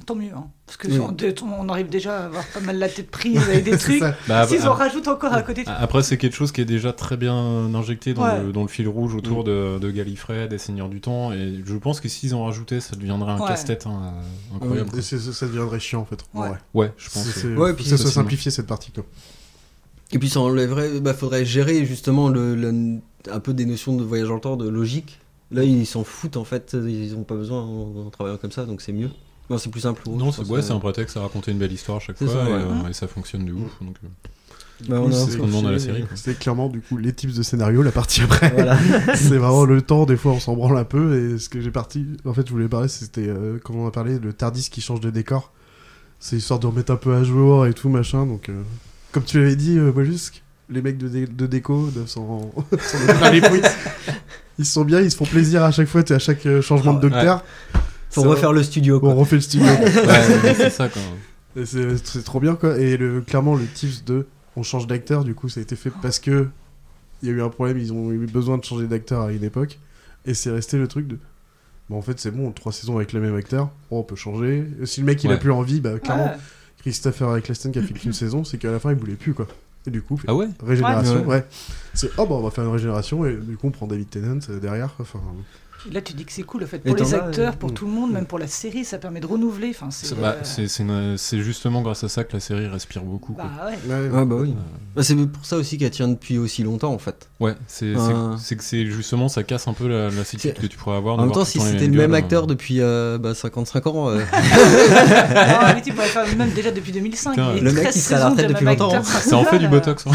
Tant 0.05 0.15
mieux, 0.15 0.31
hein, 0.33 0.47
parce 0.67 0.77
que 0.77 0.89
Oui. 0.89 0.99
on, 1.01 1.17
on 1.61 1.69
arrive 1.71 1.89
déjà 1.89 2.21
à 2.21 2.25
avoir 2.27 2.45
pas 2.49 2.61
mal 2.61 2.79
la 2.79 2.89
tête 2.89 3.11
prise 3.11 3.39
avec 3.39 3.65
des 3.65 3.77
trucs. 3.79 4.03
Bah, 4.29 4.47
S'ils 4.47 4.69
en 4.69 4.75
rajoutent 4.75 5.09
encore 5.09 5.33
à 5.33 5.43
côté, 5.43 5.65
tu- 5.65 5.71
Après, 5.71 6.03
c'est 6.03 6.19
quelque 6.19 6.37
chose 6.37 6.53
qui 6.53 6.61
est 6.61 6.65
déjà 6.67 6.93
très 6.93 7.17
bien 7.17 7.35
injecté 7.75 8.13
dans, 8.15 8.23
Ouais. 8.23 8.43
le, 8.45 8.53
dans 8.53 8.63
le 8.63 8.69
fil 8.69 8.87
rouge 8.87 9.15
autour 9.15 9.41
Mm. 9.41 9.45
de, 9.45 9.79
de 9.81 9.91
Gallifrey, 9.91 10.49
des 10.49 10.59
Seigneurs 10.59 10.89
du 10.91 11.01
Temps, 11.01 11.33
et 11.33 11.63
je 11.65 11.75
pense 11.77 12.01
que 12.01 12.09
s'ils 12.09 12.35
en 12.35 12.45
rajoutaient, 12.45 12.81
ça 12.81 12.95
deviendrait 12.95 13.33
un 13.33 13.41
Ouais. 13.41 13.49
casse-tête 13.49 13.87
hein, 13.87 14.13
incroyable. 14.55 14.91
Et 14.99 15.03
ça 15.03 15.47
deviendrait 15.47 15.81
chiant, 15.81 16.03
en 16.03 16.05
fait. 16.05 16.23
en 16.35 16.43
Ouais. 16.75 16.93
je 16.99 17.09
pense. 17.11 17.23
C'est- 17.25 17.29
ouais. 17.29 17.33
c'est- 17.55 17.55
Ouais, 17.61 17.71
faut 17.71 17.75
puis 17.77 17.85
que 17.85 17.91
ça 17.91 17.97
soit 17.97 18.11
simplifié, 18.11 18.51
cette 18.51 18.67
partie. 18.67 18.93
Quoi. 18.93 19.05
Et 20.13 20.19
puis 20.21 20.29
ça 20.29 20.41
enlèverait, 20.41 21.01
bah 21.01 21.15
faudrait 21.15 21.45
gérer 21.45 21.85
justement 21.85 22.29
le, 22.29 22.55
le- 22.55 22.99
un 23.33 23.41
peu 23.41 23.55
des 23.55 23.65
notions 23.67 23.97
de 23.97 24.05
voyage 24.05 24.29
le 24.29 24.39
temps, 24.41 24.57
de 24.57 24.69
logique. 24.69 25.19
Là 25.51 25.65
ils 25.65 25.87
s'en 25.87 26.05
foutent 26.05 26.37
en 26.37 26.45
fait, 26.45 26.75
ils 26.75 27.15
ont 27.17 27.23
pas 27.25 27.35
besoin 27.35 27.61
en, 27.63 28.07
en 28.07 28.11
travaillant 28.11 28.37
comme 28.37 28.53
ça, 28.53 28.67
donc 28.67 28.83
c'est 28.83 28.93
mieux. 28.93 29.11
Non, 29.51 29.59
c'est 29.59 29.71
plus 29.71 29.81
simple. 29.81 30.03
pour 30.03 30.15
eux, 30.15 30.19
Non, 30.19 30.33
c'est 30.33 30.43
ouais, 30.45 30.63
c'est 30.63 30.73
un 30.73 30.79
prétexte 30.81 31.17
à 31.17 31.21
raconter 31.21 31.53
une 31.53 31.59
belle 31.59 31.73
histoire 31.73 31.99
à 31.99 32.01
chaque 32.01 32.19
fois, 32.19 32.27
ça, 32.29 32.43
et, 32.43 32.53
ouais. 32.53 32.59
euh, 32.61 32.89
et 32.89 32.93
ça 32.93 33.07
fonctionne 33.07 33.45
de 33.45 33.53
ouf. 33.53 33.71
Donc, 33.81 33.97
euh, 34.05 34.09
Bah, 34.89 35.01
on 35.01 35.09
a 35.09 35.13
c'est 35.13 35.23
un 35.23 35.27
ce 35.27 35.31
peu 35.33 35.39
qu'on 35.43 35.47
demande 35.47 35.67
à 35.69 35.73
la 35.73 35.79
série. 35.79 36.05
C'est 36.17 36.39
clairement, 36.39 36.69
du 36.69 36.81
coup, 36.81 36.97
les 36.99 37.13
tips 37.13 37.35
de 37.35 37.43
scénario, 37.43 37.83
la 37.83 37.93
partie 37.93 38.23
après. 38.23 38.51
Voilà. 38.51 38.77
c'est 39.15 39.37
vraiment 39.39 39.65
le 39.65 39.81
temps, 39.83 40.05
des 40.05 40.17
fois 40.17 40.33
on 40.33 40.41
s'en 40.41 40.55
branle 40.55 40.77
un 40.77 40.85
peu. 40.85 41.35
Et 41.35 41.39
ce 41.39 41.49
que 41.49 41.61
j'ai 41.61 41.71
parti, 41.71 42.07
en 42.25 42.35
fait, 42.35 42.47
je 42.47 42.53
voulais 42.53 42.69
parler, 42.69 42.89
c'était 42.89 43.27
euh, 43.29 43.59
quand 43.63 43.75
on 43.75 43.87
a 43.87 43.91
parlé 43.91 44.19
le 44.19 44.33
Tardis 44.33 44.69
qui 44.71 44.81
change 44.81 45.01
de 45.01 45.11
décor. 45.11 45.53
C'est 46.19 46.37
histoire 46.37 46.59
de 46.59 46.67
remettre 46.67 46.93
un 46.93 46.97
peu 46.97 47.15
à 47.15 47.23
jour 47.25 47.67
et 47.67 47.73
tout, 47.75 47.89
machin. 47.89 48.27
Donc, 48.27 48.49
euh, 48.49 48.63
comme 49.13 49.23
tu 49.25 49.39
l'avais 49.39 49.55
dit, 49.57 49.79
euh, 49.79 49.93
Mollusque, 49.93 50.43
les 50.71 50.83
mecs 50.83 50.99
de, 50.99 51.09
dé- 51.09 51.27
de 51.27 51.47
déco 51.47 51.89
de 51.95 52.01
mettre 53.07 53.19
plein 53.19 53.31
les. 53.31 53.41
Ils 54.59 54.65
sont 54.67 54.85
bien, 54.85 55.01
ils 55.03 55.11
se 55.11 55.17
font 55.17 55.27
plaisir 55.27 55.63
à 55.63 55.71
chaque 55.71 55.89
fois, 55.89 56.03
à 56.11 56.19
chaque 56.19 56.45
euh, 56.47 56.63
changement 56.63 56.95
de 56.95 57.09
Ouais. 57.09 57.13
Faut 58.11 58.23
refaire 58.23 58.53
le 58.53 58.63
studio 58.63 59.01
quoi. 59.01 59.11
On 59.11 59.17
refait 59.17 59.37
le 59.37 59.43
studio. 59.43 59.67
Ouais, 59.67 60.55
c'est 60.57 60.71
ça 60.71 60.89
quoi. 60.89 61.03
C'est 61.65 62.25
trop 62.25 62.41
bien 62.41 62.55
quoi. 62.55 62.79
Et 62.79 62.97
le, 62.97 63.21
clairement, 63.21 63.55
le 63.55 63.67
tips 63.67 64.05
de 64.05 64.27
on 64.57 64.63
change 64.63 64.87
d'acteur, 64.87 65.23
du 65.25 65.35
coup, 65.35 65.49
ça 65.51 65.61
a 65.61 65.63
été 65.63 65.77
fait 65.77 65.91
parce 66.03 66.19
que 66.19 66.49
il 67.23 67.29
y 67.29 67.33
a 67.33 67.35
eu 67.35 67.43
un 67.43 67.49
problème, 67.49 67.79
ils 67.79 67.93
ont 67.93 68.11
eu 68.13 68.27
besoin 68.27 68.59
de 68.59 68.65
changer 68.65 68.87
d'acteur 68.87 69.23
à 69.23 69.33
une 69.33 69.45
époque. 69.45 69.79
Et 70.27 70.35
c'est 70.35 70.51
resté 70.51 70.77
le 70.79 70.89
truc 70.89 71.07
de. 71.07 71.19
Bon, 71.89 71.99
en 71.99 72.03
fait, 72.03 72.19
c'est 72.19 72.31
bon, 72.31 72.51
trois 72.53 72.73
saisons 72.73 72.97
avec 72.97 73.13
le 73.13 73.21
même 73.21 73.37
acteur, 73.37 73.71
bon, 73.91 74.01
on 74.01 74.03
peut 74.03 74.17
changer. 74.17 74.67
Si 74.85 75.01
le 75.01 75.07
mec 75.07 75.23
il 75.25 75.31
a 75.31 75.37
plus 75.37 75.53
envie, 75.53 75.81
bah 75.81 75.99
clairement, 75.99 76.25
Ouais. 76.27 76.37
Christopher 76.81 77.37
Eccleston 77.37 77.71
qui 77.71 77.79
a 77.79 77.83
fait 77.83 77.95
qu'une 77.95 78.13
saison, 78.15 78.45
c'est 78.45 78.59
qu'à 78.59 78.71
la 78.73 78.79
fin 78.81 78.91
il 78.93 78.97
voulait 78.99 79.15
plus 79.15 79.35
quoi. 79.35 79.47
Et 79.87 79.91
du 79.91 80.03
coup, 80.03 80.21
Ah 80.27 80.35
ouais? 80.35 80.49
régénération, 80.65 81.21
Ouais. 81.21 81.37
ouais. 81.37 81.45
C'est 81.95 82.11
oh, 82.19 82.27
bah 82.27 82.35
on 82.35 82.43
va 82.43 82.51
faire 82.51 82.65
une 82.65 82.73
régénération, 82.73 83.25
et 83.25 83.37
du 83.37 83.57
coup, 83.57 83.69
on 83.69 83.71
prend 83.71 83.87
David 83.87 84.11
Tennant 84.11 84.39
euh, 84.51 84.59
derrière. 84.59 84.95
quoi. 84.97 85.05
Enfin, 85.09 85.21
Là, 85.93 86.01
tu 86.01 86.13
dis 86.15 86.25
que 86.25 86.33
c'est 86.33 86.43
cool, 86.43 86.65
en 86.65 86.67
fait, 86.67 86.79
Et 86.85 86.91
pour 86.91 86.97
les 86.97 87.15
acteurs, 87.15 87.53
euh, 87.55 87.57
pour 87.57 87.71
mm. 87.71 87.75
tout 87.75 87.87
le 87.87 87.93
monde, 87.93 88.13
même 88.13 88.27
pour 88.27 88.39
la 88.39 88.47
série, 88.47 88.85
ça 88.85 88.99
permet 88.99 89.21
de 89.21 89.27
renouveler. 89.27 89.71
Enfin, 89.71 89.91
c'est. 89.91 90.07
C'est 90.07 90.15
bah, 90.85 90.93
euh, 90.93 91.17
justement 91.43 91.83
grâce 91.83 92.05
à 92.05 92.09
ça 92.09 92.25
que 92.25 92.33
la 92.33 92.41
série 92.41 92.67
respire 92.67 93.03
beaucoup. 93.03 93.35
bah 93.35 93.45
ouais. 93.67 93.93
ouais. 93.93 94.09
Ouais, 94.09 94.25
bah 94.25 94.37
oui. 94.39 94.51
Euh, 94.51 94.63
Bah, 94.97 95.03
c'est 95.03 95.15
pour 95.15 95.45
ça 95.45 95.57
aussi 95.57 95.79
qu'elle 95.79 95.91
tient 95.91 96.09
depuis 96.09 96.39
aussi 96.39 96.63
longtemps 96.63 96.93
en 96.93 96.99
fait. 96.99 97.29
Ouais, 97.41 97.55
c'est 97.67 97.95
c'est- 97.95 98.01
Ah. 98.15 98.37
c'est 98.39 98.57
que 98.57 98.65
c'est 98.65 98.87
justement 98.87 99.29
ça 99.29 99.43
casse 99.43 99.69
un 99.69 99.75
peu 99.75 99.89
la, 99.89 100.09
la 100.11 100.25
que 100.25 100.67
tu 100.67 100.77
pourrais 100.79 100.97
avoir. 100.97 101.19
En 101.19 101.23
même 101.23 101.33
temps, 101.33 101.45
si 101.45 101.61
c'était 101.61 101.87
le 101.87 101.97
même 101.97 102.15
acteur 102.15 102.45
hein. 102.45 102.47
depuis 102.47 102.81
euh, 102.81 103.19
bah, 103.19 103.35
55 103.35 103.87
ans, 103.87 104.09
euh, 104.09 104.21
Ah, 104.33 105.73
mais 105.75 105.83
tu 105.83 105.93
pourrais 105.93 106.07
faire 106.07 106.37
même 106.37 106.51
déjà 106.51 106.71
depuis 106.71 106.93
2005. 106.93 107.31
Putain, 107.33 107.55
le 107.55 107.73
mec, 107.73 107.83
13 107.85 107.97
il 107.97 108.01
serait 108.01 108.15
à 108.15 108.19
la 108.21 108.29
retraite 108.31 108.49
de 108.49 108.53
depuis 108.53 108.65
longtemps, 108.67 108.95
hein. 108.95 109.03
Ça 109.03 109.37
en 109.37 109.45
fait 109.45 109.59
du 109.59 109.69
botox. 109.69 110.07
hein. 110.07 110.13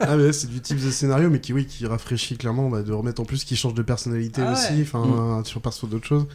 Ah 0.00 0.16
mais 0.16 0.32
c'est 0.32 0.48
du 0.50 0.60
type 0.60 0.82
de 0.82 0.90
scénario 0.90 1.28
mais 1.28 1.40
qui 1.40 1.52
oui 1.52 1.66
qui 1.66 1.84
rafraîchit 1.86 2.36
clairement 2.38 2.70
de 2.70 2.92
remettre 2.92 3.20
en 3.20 3.24
plus 3.24 3.44
qui 3.44 3.56
change 3.56 3.74
de 3.74 3.82
personnalité 3.82 4.27
Ah 4.38 4.52
aussi 4.52 4.72
ouais. 4.74 4.82
enfin 4.82 5.42
sur 5.44 5.60
perso 5.60 5.86
d'autres 5.86 6.06
choses 6.06 6.26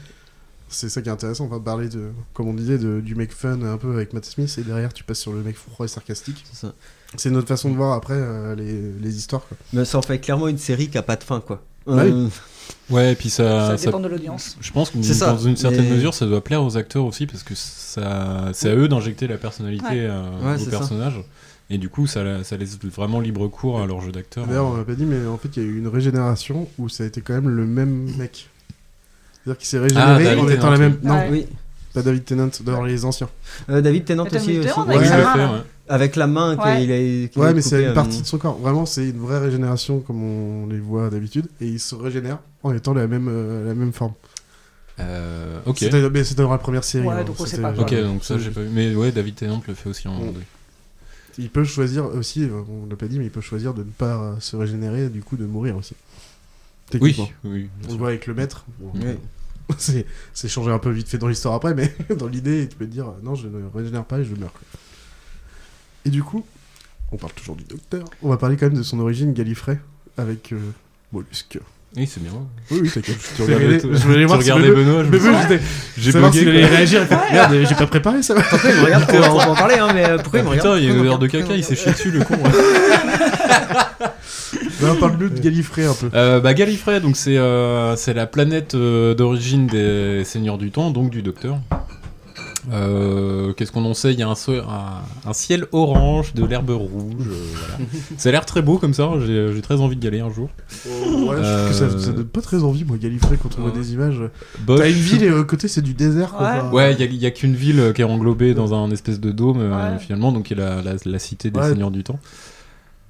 c'est 0.70 0.90
ça 0.90 1.02
qui 1.04 1.10
est 1.10 1.12
intéressant 1.12 1.46
on 1.46 1.50
va 1.50 1.60
parler 1.60 1.88
de 1.88 2.10
comme 2.34 2.48
on 2.48 2.54
disait 2.54 2.78
de, 2.80 3.00
du 3.00 3.14
mec 3.16 3.32
fun 3.32 3.62
un 3.62 3.78
peu 3.78 3.94
avec 3.94 4.14
Matt 4.14 4.26
Smith 4.26 4.54
et 4.58 4.62
derrière 4.64 4.92
tu 4.94 5.04
passes 5.04 5.20
sur 5.20 5.32
le 5.34 5.42
mec 5.44 5.56
froid 5.56 5.86
et 5.86 5.90
sarcastique 5.90 6.44
c'est 6.52 6.66
ça. 6.68 6.74
c'est 7.16 7.30
notre 7.30 7.48
façon 7.48 7.70
de 7.70 7.76
voir 7.76 7.94
après 7.94 8.16
euh, 8.16 8.56
les, 8.56 8.92
les 9.00 9.18
histoires 9.18 9.44
quoi. 9.48 9.56
Mais 9.72 9.86
ça 9.86 10.00
en 10.00 10.02
fait 10.02 10.18
clairement 10.20 10.48
une 10.48 10.58
série 10.58 10.90
qui 10.90 10.98
a 10.98 11.04
pas 11.04 11.16
de 11.16 11.24
fin 11.24 11.42
quoi. 11.42 11.62
Bah 11.86 12.04
Euh, 12.06 12.28
Ouais, 12.90 13.12
et 13.12 13.16
puis 13.16 13.30
ça, 13.30 13.72
Ça 13.72 13.78
ça- 13.78 13.86
dépend 13.88 14.00
de 14.00 14.08
l'audience. 14.08 14.58
je 14.62 14.72
pense 14.72 14.90
que 14.90 15.02
ça, 15.04 15.34
dans 15.34 15.38
une 15.38 15.58
certaine 15.58 15.84
mais- 15.84 15.96
mesure, 15.98 16.14
ça 16.14 16.26
doit 16.26 16.42
plaire 16.44 16.64
aux 16.64 16.78
acteurs 16.78 17.04
aussi 17.06 17.28
parce 17.28 17.44
que 17.44 17.56
ça, 17.56 18.50
c'est 18.54 18.70
à 18.70 18.76
eux 18.76 18.88
d'injecter 18.88 19.28
la 19.28 19.38
personnalité 19.38 19.86
Ouais. 19.86 20.08
euh, 20.10 20.56
Ouais, 20.56 20.56
au 20.56 20.72
ça. 20.72 20.80
Et 21.70 21.78
du 21.78 21.90
coup, 21.90 22.06
ça, 22.08 22.44
ça 22.44 22.58
laisse 22.58 22.78
vraiment 22.84 23.20
libre 23.20 23.48
cours 23.48 23.82
à 23.82 23.86
leur 23.88 24.02
jeu 24.02 24.12
d'acteur. 24.12 24.46
d'ailleurs 24.46 24.66
on 24.68 24.78
l'a 24.78 24.84
pas 24.84 24.94
dit 24.96 25.06
mais 25.06 25.26
en 25.28 25.38
fait 25.38 25.50
il 25.56 25.64
y 25.64 25.66
a 25.66 25.70
eu 25.70 25.78
une 25.78 25.88
régénération 25.88 26.68
où 26.78 26.90
ça 26.90 27.04
a 27.04 27.08
été 27.08 27.22
quand 27.22 27.34
même 27.34 27.50
le 27.50 27.66
même 27.66 28.12
mec 28.18 28.50
c'est 29.46 29.50
à 29.50 29.54
dire 29.54 29.58
qu'il 29.58 29.68
s'est 29.68 29.78
Ah, 29.78 30.16
régénéré 30.16 30.24
David 30.24 30.44
en 30.44 30.50
étant 30.50 30.70
la 30.72 30.78
même 30.78 30.98
non 31.04 31.14
Ouais. 31.14 31.28
Oui. 31.32 31.48
pas 31.94 32.02
David 32.02 32.26
Tennant 32.26 32.50
dans 32.64 32.84
les 32.84 33.06
anciens 33.06 33.30
Euh, 33.70 33.82
David 33.82 34.06
Tennant 34.06 34.26
aussi, 34.26 34.60
aussi. 34.60 34.68
Là. 34.68 34.86
ouais. 35.54 35.60
Avec 35.90 36.16
la 36.16 36.28
main 36.28 36.56
Ouais. 36.58 36.82
qu'il 36.82 36.92
a. 36.92 37.28
qu'il 37.30 37.42
ouais 37.42 37.54
mais 37.54 37.62
c'est 37.62 37.82
une 37.82 37.90
euh, 37.90 37.94
partie 37.94 38.22
de 38.22 38.28
son 38.28 38.38
corps 38.38 38.58
vraiment 38.58 38.86
c'est 38.86 39.10
une 39.10 39.20
vraie 39.20 39.40
régénération 39.40 40.00
comme 40.02 40.22
on 40.24 40.68
les 40.68 40.80
voit 40.80 41.10
d'habitude 41.10 41.48
et 41.62 41.68
il 41.68 41.80
se 41.80 41.96
régénère 41.96 42.40
en 42.64 42.74
étant 42.74 42.94
la 42.94 43.08
même 43.08 43.28
euh, 43.30 43.68
la 43.68 43.74
même 43.74 43.94
forme 43.94 44.14
Euh, 45.00 45.60
ok. 45.66 45.78
C'était 45.80 46.02
dans 46.36 46.52
la 46.52 46.58
première 46.60 46.84
série. 46.84 47.08
Ouais, 47.08 47.16
hein, 47.16 47.24
donc 47.24 47.36
on 47.40 47.46
sait 47.46 47.52
c'était- 47.56 47.62
pas, 47.64 47.74
Ok, 47.80 47.94
donc 48.02 48.24
ça 48.24 48.38
j'ai 48.38 48.52
pas 48.52 48.62
vu. 48.62 48.70
Mais 48.72 48.94
ouais, 48.94 49.12
David 49.12 49.36
Tennant 49.36 49.62
le 49.68 49.74
fait 49.74 49.90
aussi 49.90 50.08
en 50.08 50.20
Mm. 50.20 50.34
Il 51.38 51.50
peut 51.50 51.64
choisir 51.64 52.06
aussi, 52.06 52.44
euh, 52.44 52.62
on 52.70 52.88
l'a 52.88 52.96
pas 52.96 53.08
dit, 53.08 53.20
mais 53.20 53.26
il 53.26 53.32
peut 53.32 53.42
choisir 53.42 53.74
de 53.74 53.84
ne 53.84 53.90
pas 53.90 54.22
euh, 54.22 54.40
se 54.40 54.56
régénérer, 54.56 55.10
du 55.10 55.22
coup 55.22 55.38
de 55.38 55.46
mourir 55.46 55.76
aussi. 55.78 55.96
Oui, 57.00 57.18
oui. 57.44 57.70
On 57.90 57.96
voit 57.96 58.10
avec 58.10 58.28
le 58.28 58.34
maître. 58.34 58.66
C'est 59.78 60.06
c'est 60.34 60.50
changé 60.50 60.72
un 60.72 60.78
peu 60.78 60.92
vite 60.92 61.08
fait 61.08 61.18
dans 61.18 61.30
l'histoire 61.30 61.56
après, 61.56 61.74
mais 61.74 61.96
dans 62.18 62.28
l'idée, 62.28 62.68
tu 62.68 62.76
peux 62.76 62.86
te 62.86 62.92
dire 62.92 63.14
non, 63.24 63.34
je 63.34 63.48
ne 63.48 63.66
régénère 63.74 64.04
pas 64.04 64.20
et 64.20 64.26
je 64.26 64.36
meurs. 64.36 64.54
Et 66.06 66.10
du 66.10 66.22
coup, 66.22 66.46
on 67.12 67.18
parle 67.18 67.34
toujours 67.34 67.56
du 67.56 67.64
docteur. 67.64 68.06
On 68.22 68.30
va 68.30 68.38
parler 68.38 68.58
quand 68.58 68.66
même 68.66 68.78
de 68.78 68.84
son 68.84 69.00
origine 69.00 69.34
Gallifrey 69.34 69.80
avec 70.18 70.52
euh, 70.52 70.60
Mollusque. 71.12 71.60
Oui, 71.96 72.10
c'est 72.12 72.24
bien. 72.24 72.32
Oui, 72.72 72.80
oui, 72.82 72.90
t'inquiète. 72.90 73.18
Tu 73.36 73.44
Je 73.44 73.44
regardais, 73.54 73.80
tu 73.80 73.88
voir 74.26 74.42
si 74.42 74.52
regardais 74.52 74.74
Benoît, 74.76 75.04
j'ai 75.98 76.12
bugué. 76.12 76.32
s'il 76.32 76.50
allait 76.50 76.66
réagir. 76.66 77.06
il 77.10 77.34
Merde, 77.34 77.56
j'ai 77.70 77.76
pas 77.76 77.88
préparé 77.88 78.24
ça. 78.24 78.34
Pourquoi 78.34 78.70
il 78.72 78.78
me 78.78 78.84
regarde 78.86 79.06
On 79.14 79.38
va 79.38 79.50
en 79.50 79.56
parler, 79.56 79.76
hein, 79.76 79.90
mais 79.94 80.10
euh, 80.10 80.18
pourquoi 80.18 80.40
il 80.40 80.46
me 80.46 80.50
regarde 80.50 80.68
putain, 80.68 80.80
il 80.80 80.84
y 80.84 80.88
a 80.88 80.90
une 80.90 80.96
Pourquoi 80.98 81.16
odeur 81.16 81.20
de 81.20 81.28
caca, 81.28 81.56
il 81.56 81.64
s'est 81.64 81.76
chié 81.76 81.92
dessus, 81.92 82.12
le 82.12 82.24
con. 82.24 82.38
On 84.82 84.96
parle 84.96 85.18
de 85.18 85.28
Gallifrey 85.28 85.86
un 85.86 85.94
peu. 85.94 86.10
Euh, 86.14 86.40
bah, 86.40 86.54
Gallifrey, 86.54 87.00
donc 87.00 87.16
c'est 87.16 87.38
euh, 87.38 87.96
c'est 87.96 88.14
la 88.14 88.26
planète 88.26 88.76
euh, 88.76 89.14
d'origine 89.14 89.68
des 89.68 90.24
Seigneurs 90.26 90.58
du 90.58 90.72
Temps, 90.72 90.92
donc 90.92 91.10
du 91.10 91.22
Docteur. 91.22 91.58
Euh, 92.72 93.54
Qu'est-ce 93.54 93.72
qu'on 93.72 93.84
en 93.86 93.94
sait? 93.94 94.14
Il 94.14 94.20
y 94.20 94.24
a 94.24 94.30
un, 94.30 94.36
so- 94.36 94.54
un, 94.54 95.02
un 95.30 95.34
ciel 95.34 95.66
orange, 95.72 96.34
de 96.34 96.46
l'herbe 96.46 96.70
rouge. 96.70 97.28
euh, 97.28 97.46
voilà. 97.52 97.90
Ça 98.18 98.30
a 98.30 98.32
l'air 98.32 98.46
très 98.46 98.62
beau 98.62 98.78
comme 98.78 98.94
ça. 98.94 99.10
J'ai 99.26 99.52
j'ai 99.54 99.62
très 99.62 99.82
envie 99.82 99.96
d'y 99.96 100.08
aller 100.08 100.22
un 100.22 100.30
jour. 100.32 100.50
Ouais, 100.86 100.90
je 100.90 101.26
trouve 101.26 101.68
que 101.68 101.74
ça, 101.74 101.84
Euh, 101.86 102.00
ça 102.00 102.12
donne 102.12 102.26
pas 102.26 102.42
très 102.42 102.64
envie, 102.64 102.86
moi, 102.86 102.98
Gallifrey, 102.98 103.38
quand 103.42 103.50
on 103.58 103.62
voit 103.64 103.72
des 103.72 103.94
images. 103.94 104.22
Bosch. 104.60 104.80
T'as 104.80 104.90
une 104.90 104.96
ville 104.96 105.24
et 105.24 105.30
à 105.30 105.44
côté, 105.44 105.68
c'est 105.68 105.82
du 105.82 105.94
désert. 105.94 106.34
quoi. 106.34 106.42
Ouais. 106.48 106.60
Enfin, 106.60 106.72
Ouais, 106.72 106.94
il 106.94 107.00
y 107.00 107.04
a, 107.04 107.06
il 107.06 107.16
y 107.16 107.26
a 107.26 107.32
qu'une 107.32 107.56
ville 107.56 107.80
euh, 107.80 107.94
qui 107.94 108.02
est 108.02 108.06
englobée 108.06 108.54
dans 108.54 108.74
un 108.74 108.90
espèce 108.92 109.20
de 109.20 109.32
dôme 109.32 109.60
euh, 109.60 109.94
Ouais. 109.94 110.00
finalement, 110.00 110.32
donc 110.32 110.46
qui 110.46 110.54
est 110.54 110.58
la, 110.58 110.82
la, 110.82 110.94
la 111.06 111.20
cité 111.20 111.50
des 111.52 111.60
Ouais. 111.60 111.70
Seigneurs 111.70 111.92
du 111.92 112.04
Temps. 112.04 112.20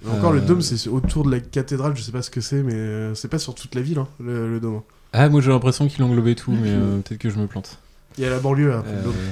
Et 0.06 0.10
Encore, 0.10 0.34
le 0.34 0.40
Euh, 0.40 0.46
dôme, 0.46 0.62
c'est 0.62 0.90
autour 0.90 1.24
de 1.26 1.32
la 1.32 1.40
cathédrale, 1.40 1.94
je 1.96 2.02
sais 2.02 2.12
pas 2.12 2.22
ce 2.22 2.30
que 2.30 2.42
c'est, 2.42 2.62
mais 2.64 2.74
euh, 2.74 3.16
c'est 3.16 3.30
pas 3.30 3.40
sur 3.40 3.56
toute 3.56 3.74
la 3.76 3.82
ville, 3.82 4.00
hein, 4.00 4.08
le, 4.20 4.50
le 4.52 4.60
dôme. 4.60 4.82
Ah, 5.14 5.30
moi 5.30 5.40
j'ai 5.42 5.52
l'impression 5.52 5.88
qu'il 5.88 6.04
englobait 6.04 6.36
tout, 6.36 6.52
mais 6.62 6.70
euh, 6.72 6.98
peut-être 7.00 7.22
que 7.22 7.30
je 7.30 7.38
me 7.38 7.46
plante. 7.48 7.78
Il 8.18 8.24
y 8.24 8.28
a 8.28 8.30
la 8.30 8.40
banlieue 8.40 8.68
le 8.68 8.74
Euh. 8.74 8.82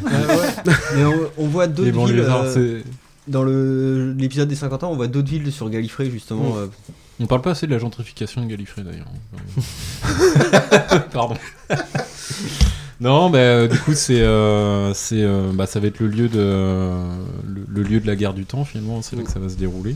Ouais, 0.04 0.36
ouais. 0.36 0.74
Mais 0.96 1.06
on, 1.06 1.44
on 1.44 1.48
voit 1.48 1.68
d'autres 1.68 2.06
villes. 2.08 2.20
euh, 2.28 2.82
dans 3.28 3.44
le- 3.44 4.14
l'épisode 4.18 4.48
des 4.50 4.56
50 4.56 4.84
ans, 4.84 4.92
on 4.92 4.96
voit 4.96 5.08
d'autres 5.08 5.30
villes 5.30 5.52
sur 5.52 5.70
Gallifrey, 5.70 6.10
justement. 6.10 6.56
Mm. 6.56 6.58
euh, 6.58 6.68
On 7.20 7.28
parle 7.28 7.42
pas 7.42 7.52
assez 7.52 7.68
de 7.68 7.72
la 7.72 7.78
gentrification 7.78 8.44
de 8.44 8.48
Gallifrey 8.50 8.82
d'ailleurs. 8.84 9.06
Pardon. 11.14 11.36
non, 13.00 13.30
bah, 13.30 13.38
euh, 13.40 13.68
du 13.68 13.78
coup, 13.80 13.94
c'est, 13.94 14.22
euh, 14.22 14.94
c'est, 14.94 15.22
euh, 15.24 15.52
bah, 15.54 15.66
ça 15.68 15.80
va 15.80 15.88
être 15.88 16.00
le 16.00 16.08
lieu 16.08 16.28
de, 16.30 16.40
le, 17.48 17.66
le 17.68 17.84
lieu 17.84 18.00
de 18.00 18.08
la 18.08 18.16
guerre 18.16 18.34
du 18.34 18.46
temps 18.46 18.66
finalement. 18.66 19.02
C'est 19.02 19.16
là 19.16 19.24
que 19.24 19.32
ça 19.32 19.40
va 19.40 19.50
se 19.50 19.56
dérouler. 19.56 19.96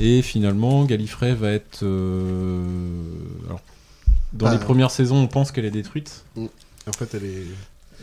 Et 0.00 0.22
finalement, 0.22 0.84
Gallifrey 0.84 1.34
va 1.34 1.50
être. 1.50 1.80
euh, 1.82 2.62
alors, 3.46 3.60
dans 4.32 4.46
Ah. 4.46 4.52
les 4.52 4.58
premières 4.58 4.90
saisons, 4.92 5.16
on 5.16 5.26
pense 5.26 5.50
qu'elle 5.50 5.64
est 5.64 5.70
détruite. 5.72 6.24
En 6.36 6.92
fait, 6.96 7.14
elle 7.14 7.24
est 7.24 7.44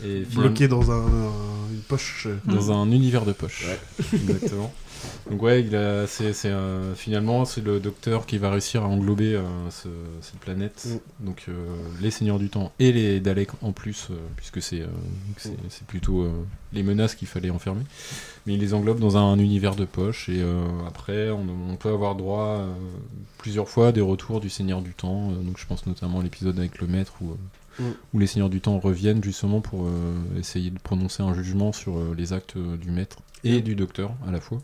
Et 0.04 0.20
bloquée 0.34 0.68
dans 0.68 0.90
un, 0.90 1.06
un- 1.06 1.70
une 1.72 1.80
poche. 1.88 2.28
dans 2.44 2.70
un 2.72 2.90
univers 2.90 3.24
de 3.24 3.32
poche. 3.32 3.64
Exactement. 4.12 4.72
Donc 5.30 5.42
ouais, 5.42 5.62
il 5.62 5.76
a- 5.76 6.06
c'est, 6.06 6.32
c'est, 6.32 6.48
euh, 6.50 6.94
finalement 6.94 7.44
c'est 7.44 7.60
le 7.62 7.78
docteur 7.80 8.24
qui 8.26 8.38
va 8.38 8.50
réussir 8.50 8.82
à 8.82 8.86
englober 8.86 9.34
euh, 9.34 9.42
ce- 9.70 9.88
cette 10.20 10.38
planète. 10.40 10.88
Donc 11.20 11.44
euh, 11.48 11.52
les 12.00 12.10
Seigneurs 12.10 12.38
du 12.38 12.48
Temps 12.48 12.72
et 12.78 12.92
les 12.92 13.20
Daleks 13.20 13.50
en 13.62 13.72
plus, 13.72 14.08
euh, 14.10 14.14
puisque 14.36 14.60
c'est, 14.62 14.80
euh, 14.80 14.86
c'est, 15.36 15.54
c'est 15.68 15.86
plutôt 15.86 16.22
euh, 16.22 16.30
les 16.72 16.82
menaces 16.82 17.14
qu'il 17.14 17.28
fallait 17.28 17.50
enfermer. 17.50 17.82
Mais 18.46 18.54
il 18.54 18.60
les 18.60 18.74
englobe 18.74 18.98
dans 18.98 19.16
un 19.16 19.38
univers 19.38 19.76
de 19.76 19.84
poche 19.84 20.28
et 20.28 20.40
euh, 20.40 20.64
après 20.88 21.30
on, 21.30 21.46
on 21.70 21.76
peut 21.76 21.90
avoir 21.90 22.14
droit 22.16 22.56
euh, 22.60 22.72
plusieurs 23.38 23.68
fois 23.68 23.88
à 23.88 23.92
des 23.92 24.00
retours 24.00 24.40
du 24.40 24.48
Seigneur 24.50 24.80
du 24.82 24.92
Temps. 24.94 25.30
Euh, 25.30 25.42
donc 25.42 25.58
je 25.58 25.66
pense 25.66 25.86
notamment 25.86 26.20
à 26.20 26.22
l'épisode 26.22 26.58
avec 26.58 26.78
le 26.80 26.86
Maître 26.86 27.12
où, 27.20 27.36
Mm. 27.78 27.82
où 28.14 28.18
les 28.18 28.26
Seigneurs 28.26 28.48
du 28.50 28.60
Temps 28.60 28.78
reviennent 28.78 29.22
justement 29.22 29.60
pour 29.60 29.84
euh, 29.86 30.14
essayer 30.38 30.70
de 30.70 30.78
prononcer 30.78 31.22
un 31.22 31.34
jugement 31.34 31.72
sur 31.72 31.98
euh, 31.98 32.14
les 32.16 32.32
actes 32.32 32.56
euh, 32.56 32.76
du 32.76 32.90
Maître 32.90 33.18
et 33.44 33.58
Mm. 33.58 33.62
du 33.62 33.74
Docteur 33.74 34.12
à 34.26 34.30
la 34.30 34.40
fois. 34.40 34.60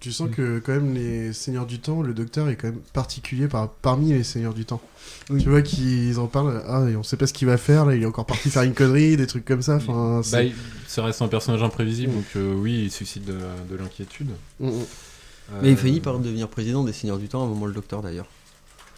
Tu 0.00 0.12
sens 0.12 0.30
que 0.30 0.60
quand 0.60 0.70
même 0.70 0.94
les 0.94 1.32
Seigneurs 1.32 1.66
du 1.66 1.80
Temps, 1.80 2.02
le 2.02 2.14
Docteur 2.14 2.48
est 2.48 2.54
quand 2.54 2.68
même 2.68 2.78
particulier 2.92 3.48
par, 3.48 3.68
parmi 3.68 4.12
les 4.12 4.22
Seigneurs 4.22 4.54
du 4.54 4.64
Temps. 4.64 4.80
Oui. 5.28 5.42
Tu 5.42 5.48
vois 5.50 5.60
qu'ils 5.62 6.20
en 6.20 6.28
parlent, 6.28 6.62
ah, 6.68 6.86
et 6.88 6.94
on 6.94 7.02
sait 7.02 7.16
pas 7.16 7.26
ce 7.26 7.32
qu'il 7.32 7.48
va 7.48 7.56
faire, 7.56 7.84
là, 7.84 7.96
il 7.96 8.02
est 8.04 8.06
encore 8.06 8.24
parti 8.26 8.48
faire 8.48 8.62
une 8.62 8.74
connerie, 8.74 9.16
des 9.16 9.26
trucs 9.26 9.44
comme 9.44 9.60
ça. 9.62 9.74
Enfin, 9.76 10.20
Bah, 10.30 10.44
il- 10.44 10.54
ça 10.86 11.02
reste 11.02 11.20
un 11.20 11.26
personnage 11.26 11.64
imprévisible, 11.64 12.12
Mm. 12.12 12.14
donc 12.14 12.26
euh, 12.36 12.54
oui, 12.54 12.82
il 12.84 12.90
suscite 12.92 13.24
de, 13.24 13.34
de 13.68 13.74
l'inquiétude. 13.76 14.28
Mm, 14.60 14.68
mm. 14.68 14.72
Mais 15.62 15.70
il 15.72 15.76
finit 15.76 15.98
par 16.00 16.16
devenir 16.20 16.46
président 16.48 16.84
des 16.84 16.92
Seigneurs 16.92 17.18
du 17.18 17.26
Temps 17.26 17.42
à 17.42 17.46
un 17.46 17.48
moment, 17.48 17.66
le 17.66 17.72
docteur 17.72 18.00
d'ailleurs. 18.00 18.26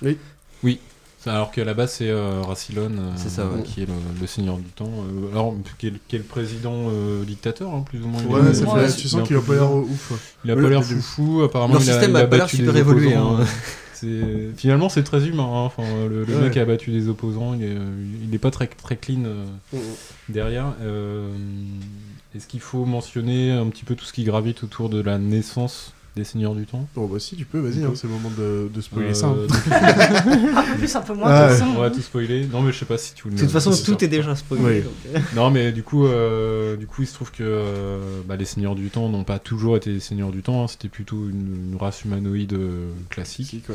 ça, 0.02 0.78
Alors 1.26 1.50
qu'à 1.50 1.64
la 1.64 1.74
base, 1.74 1.92
c'est 1.92 2.08
euh, 2.08 2.40
Rassilon 2.42 2.90
euh, 2.92 3.10
C'est 3.16 3.28
ça, 3.28 3.44
ouais. 3.46 3.62
qui 3.62 3.82
est 3.82 3.86
le, 3.86 3.92
le 4.20 4.26
Seigneur 4.26 4.56
du 4.56 4.64
Temps. 4.64 4.88
euh, 4.88 5.30
alors, 5.32 5.54
qui 5.78 5.88
est, 5.88 5.92
qui 6.08 6.16
est 6.16 6.18
le 6.20 6.24
président 6.24 6.86
euh, 6.88 7.24
dictateur, 7.24 7.74
hein, 7.74 7.84
plus 7.86 8.00
ou 8.02 8.06
moins. 8.08 8.22
Ouais, 8.24 8.54
ça 8.54 8.64
fait- 8.66 8.96
tu 8.96 9.06
sens 9.08 9.26
qu'il 9.28 9.36
a 9.36 9.40
pas 9.42 9.52
l'air 9.54 9.70
ouf. 9.72 10.12
Il 10.44 10.50
a 10.50 10.54
pas 10.56 10.68
l'air 10.68 10.82
foufou, 10.82 11.42
apparemment 11.42 11.74
Leur 11.74 11.82
il 11.82 11.90
a, 11.90 11.92
système 11.92 12.10
il 12.12 12.16
a 12.16 12.20
a 12.20 12.26
pas 12.26 12.36
l'air 12.36 12.44
battu 12.46 12.56
super 12.56 12.72
des 12.72 12.80
évolué, 12.80 13.16
opposants, 13.16 13.40
hein. 13.42 13.46
Finalement, 14.56 14.88
c'est 14.88 15.02
très 15.02 15.26
humain. 15.28 15.44
hein, 15.44 15.64
Enfin, 15.66 15.82
le, 16.08 16.24
le 16.24 16.34
Ouais. 16.36 16.42
mec 16.44 16.56
a 16.56 16.64
battu 16.64 16.90
des 16.90 17.08
opposants, 17.10 17.52
il 17.52 17.64
est, 17.64 17.76
il 18.26 18.34
est 18.34 18.38
pas 18.38 18.50
très, 18.50 18.66
très 18.66 18.96
clean 18.96 19.24
euh, 19.26 19.44
Mm, 19.74 19.78
derrière. 20.30 20.72
Euh, 20.80 21.28
Est-ce 22.34 22.46
qu'il 22.46 22.60
faut 22.60 22.86
mentionner 22.86 23.50
un 23.50 23.66
petit 23.66 23.84
peu 23.84 23.94
tout 23.94 24.06
ce 24.06 24.14
qui 24.14 24.24
gravite 24.24 24.64
autour 24.64 24.88
de 24.88 25.00
la 25.02 25.18
naissance 25.18 25.92
des 26.16 26.24
Seigneurs 26.24 26.54
du 26.54 26.66
Temps 26.66 26.86
Bon, 26.94 27.06
bah 27.06 27.18
si, 27.20 27.36
tu 27.36 27.44
peux, 27.44 27.58
vas-y, 27.60 27.84
hein, 27.84 27.92
c'est 27.94 28.06
le 28.08 28.12
moment 28.14 28.30
de, 28.36 28.68
de 28.74 28.80
spoiler 28.80 29.10
Euh, 29.10 29.14
ça. 29.14 29.28
Un 29.28 29.34
peu 29.34 29.46
plus, 30.78 30.96
un 30.96 31.00
peu 31.02 31.14
moins. 31.14 31.28
Ah 31.30 31.38
de 31.40 31.44
ouais. 31.44 31.48
toute 31.50 31.58
façon. 31.60 31.72
On 31.76 31.80
va 31.80 31.90
tout 31.90 32.00
spoiler. 32.00 32.46
Non, 32.46 32.62
mais 32.62 32.72
je 32.72 32.78
sais 32.78 32.84
pas 32.84 32.98
si 32.98 33.14
tu 33.14 33.28
le 33.28 33.34
De 33.36 33.40
toute 33.40 33.50
façon, 33.50 33.70
tout 33.70 33.76
ça. 33.76 34.04
est 34.04 34.08
déjà 34.08 34.34
spoilé. 34.34 34.62
Oui. 34.64 34.82
donc, 34.82 34.92
euh, 35.14 35.18
Non, 35.36 35.50
mais 35.50 35.72
du 35.72 35.82
coup, 35.82 36.06
euh, 36.06 36.76
du 36.76 36.86
coup, 36.86 37.02
il 37.02 37.06
se 37.06 37.14
trouve 37.14 37.30
que 37.30 37.42
euh, 37.42 38.20
bah, 38.26 38.36
les 38.36 38.44
Seigneurs 38.44 38.74
du 38.74 38.90
Temps 38.90 39.08
n'ont 39.08 39.24
pas 39.24 39.38
toujours 39.38 39.76
été 39.76 39.92
des 39.92 40.00
Seigneurs 40.00 40.30
du 40.32 40.42
Temps. 40.42 40.64
hein, 40.64 40.68
C'était 40.68 40.88
plutôt 40.88 41.28
une, 41.28 41.70
une 41.72 41.76
race 41.78 42.04
humanoïde 42.04 42.52
euh, 42.54 42.90
classique. 43.08 43.46
Si, 43.50 43.60
quoi. 43.60 43.74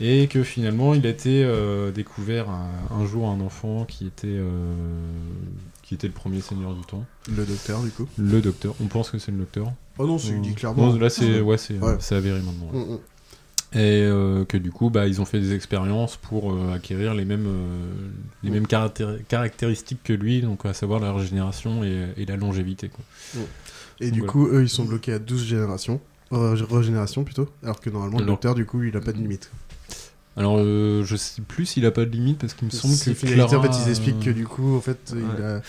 Et 0.00 0.26
que 0.26 0.42
finalement, 0.42 0.92
il 0.92 1.06
a 1.06 1.10
été 1.10 1.44
euh, 1.44 1.92
découvert 1.92 2.50
un, 2.50 2.68
un 3.00 3.06
jour 3.06 3.28
un 3.30 3.40
enfant 3.40 3.84
qui 3.84 4.06
était, 4.08 4.26
euh, 4.26 4.74
qui 5.82 5.94
était 5.94 6.08
le 6.08 6.12
premier 6.12 6.40
Seigneur 6.40 6.74
du 6.74 6.80
Temps. 6.82 7.04
Le 7.30 7.44
Docteur, 7.44 7.80
du 7.80 7.90
coup. 7.90 8.06
Le 8.18 8.40
Docteur. 8.40 8.74
On 8.82 8.86
pense 8.86 9.10
que 9.10 9.18
c'est 9.18 9.30
le 9.30 9.38
Docteur. 9.38 9.72
Oh 9.98 10.06
non, 10.06 10.18
c'est 10.18 10.32
Euh, 10.34 10.40
dit 10.40 10.54
clairement. 10.54 10.92
non, 10.92 10.98
là, 10.98 11.08
c'est 11.10 11.40
ouais, 11.40 11.56
c'est 11.58 11.78
Ouais. 11.78 11.96
avéré 12.12 12.40
maintenant. 12.40 12.70
ouais. 12.72 12.78
Mm, 12.78 12.92
mm. 12.94 12.98
Et 13.76 14.02
euh, 14.02 14.44
que 14.44 14.56
du 14.56 14.70
coup, 14.70 14.88
bah, 14.88 15.08
ils 15.08 15.20
ont 15.20 15.24
fait 15.24 15.40
des 15.40 15.52
expériences 15.52 16.16
pour 16.16 16.52
euh, 16.52 16.74
acquérir 16.74 17.12
les 17.14 17.24
mêmes, 17.24 17.46
euh, 17.48 17.92
les 18.44 18.50
mêmes 18.50 18.66
caractéri- 18.68 19.24
caractéristiques 19.24 19.98
que 20.04 20.12
lui, 20.12 20.42
donc 20.42 20.64
à 20.64 20.72
savoir 20.74 21.00
la 21.00 21.12
régénération 21.12 21.82
et, 21.82 22.06
et 22.16 22.24
la 22.24 22.36
longévité. 22.36 22.88
Quoi. 22.88 23.04
Et 24.00 24.12
du 24.12 24.20
Voilà. 24.20 24.32
coup, 24.32 24.46
eux, 24.46 24.62
ils 24.62 24.68
sont 24.68 24.84
bloqués 24.84 25.12
à 25.14 25.18
12 25.18 25.44
générations. 25.44 26.00
Régénération 26.30 27.24
plutôt. 27.24 27.48
Alors 27.64 27.80
que 27.80 27.90
normalement, 27.90 28.18
le 28.20 28.26
Docteur, 28.26 28.54
du 28.54 28.64
coup, 28.66 28.82
il 28.84 28.96
a 28.96 29.00
pas 29.00 29.12
de 29.12 29.18
limite. 29.18 29.50
Alors, 30.36 30.58
je 30.58 31.16
sais 31.16 31.42
plus 31.42 31.66
s'il 31.66 31.84
a 31.86 31.90
pas 31.92 32.04
de 32.04 32.10
limite 32.10 32.38
parce 32.38 32.54
qu'il 32.54 32.66
me 32.66 32.72
semble 32.72 32.94
que 32.94 32.98
C'est 33.00 33.14
finalité, 33.14 33.42
en 33.42 33.60
Clara, 33.60 33.72
fait, 33.72 33.84
ils 33.84 33.88
expliquent 33.90 34.20
que 34.20 34.30
du 34.30 34.46
coup, 34.46 34.76
en 34.76 34.80
fait, 34.80 35.14
il 35.16 35.42
a. 35.42 35.62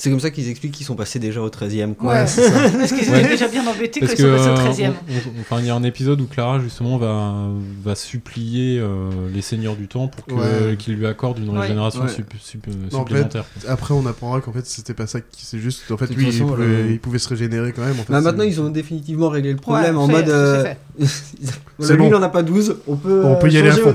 C'est 0.00 0.10
comme 0.10 0.20
ça 0.20 0.30
qu'ils 0.30 0.48
expliquent 0.48 0.70
qu'ils 0.74 0.86
sont 0.86 0.94
passés 0.94 1.18
déjà 1.18 1.42
au 1.42 1.48
13ème. 1.50 1.96
Quoi. 1.96 2.12
Ouais, 2.14 2.26
ça. 2.28 2.40
Parce 2.78 2.92
qu'ils 2.92 3.00
étaient 3.02 3.10
Ouais. 3.10 3.28
déjà 3.28 3.48
bien 3.48 3.66
embêtés 3.66 3.98
quand 3.98 4.06
Parce 4.06 4.16
ils 4.16 4.22
que 4.24 4.38
sont 4.38 4.44
passés 4.44 4.48
au 4.48 4.52
euh, 4.52 4.72
13 4.72 4.80
e 4.80 4.84
on- 4.84 4.90
on- 4.90 5.40
enfin, 5.40 5.56
il 5.58 5.66
y 5.66 5.70
a 5.70 5.74
un 5.74 5.82
épisode 5.82 6.20
où 6.20 6.26
Clara 6.26 6.60
justement 6.60 6.98
va, 6.98 7.48
va 7.82 7.94
supplier 7.96 8.78
euh, 8.78 9.10
les 9.34 9.42
seigneurs 9.42 9.74
du 9.74 9.88
temps 9.88 10.06
pour 10.06 10.38
Ouais. 10.38 10.76
qu'ils 10.78 10.94
lui 10.94 11.04
accordent 11.04 11.40
une 11.40 11.50
régénération 11.50 12.02
Ouais. 12.02 12.08
sup- 12.10 12.32
sup- 12.40 12.66
Non, 12.68 12.74
en 13.00 13.04
fait, 13.06 13.08
supplémentaire. 13.08 13.44
Après, 13.66 13.92
on 13.92 14.06
apprendra 14.06 14.40
qu'en 14.40 14.52
fait, 14.52 14.64
c'était 14.66 14.94
pas 14.94 15.08
ça 15.08 15.20
qui. 15.20 15.44
C'est 15.44 15.58
juste. 15.58 15.90
En 15.90 15.96
fait, 15.96 16.06
lui, 16.14 16.26
il, 16.28 16.32
façon, 16.32 16.46
pouvait, 16.46 16.90
il 16.92 17.00
pouvait 17.00 17.18
se 17.18 17.28
régénérer 17.28 17.72
quand 17.72 17.82
même. 17.82 17.98
En 17.98 18.04
fait, 18.04 18.12
Bah, 18.12 18.20
maintenant, 18.20 18.44
ils 18.44 18.60
ont 18.60 18.68
définitivement 18.68 19.30
réglé 19.30 19.50
le 19.50 19.56
problème 19.58 19.96
Ouais, 19.96 20.02
en 20.02 20.06
mode. 20.06 20.28
euh, 20.28 20.62
voilà, 21.76 21.96
bon. 21.96 22.02
lui, 22.04 22.06
il 22.06 22.14
en 22.14 22.22
a 22.22 22.28
pas 22.28 22.44
12. 22.44 22.76
On 22.86 22.94
peut, 22.94 23.22
On 23.24 23.32
euh, 23.32 23.34
peut 23.34 23.50
y 23.50 23.58
aller 23.58 23.70
à 23.70 23.72
fond. 23.72 23.92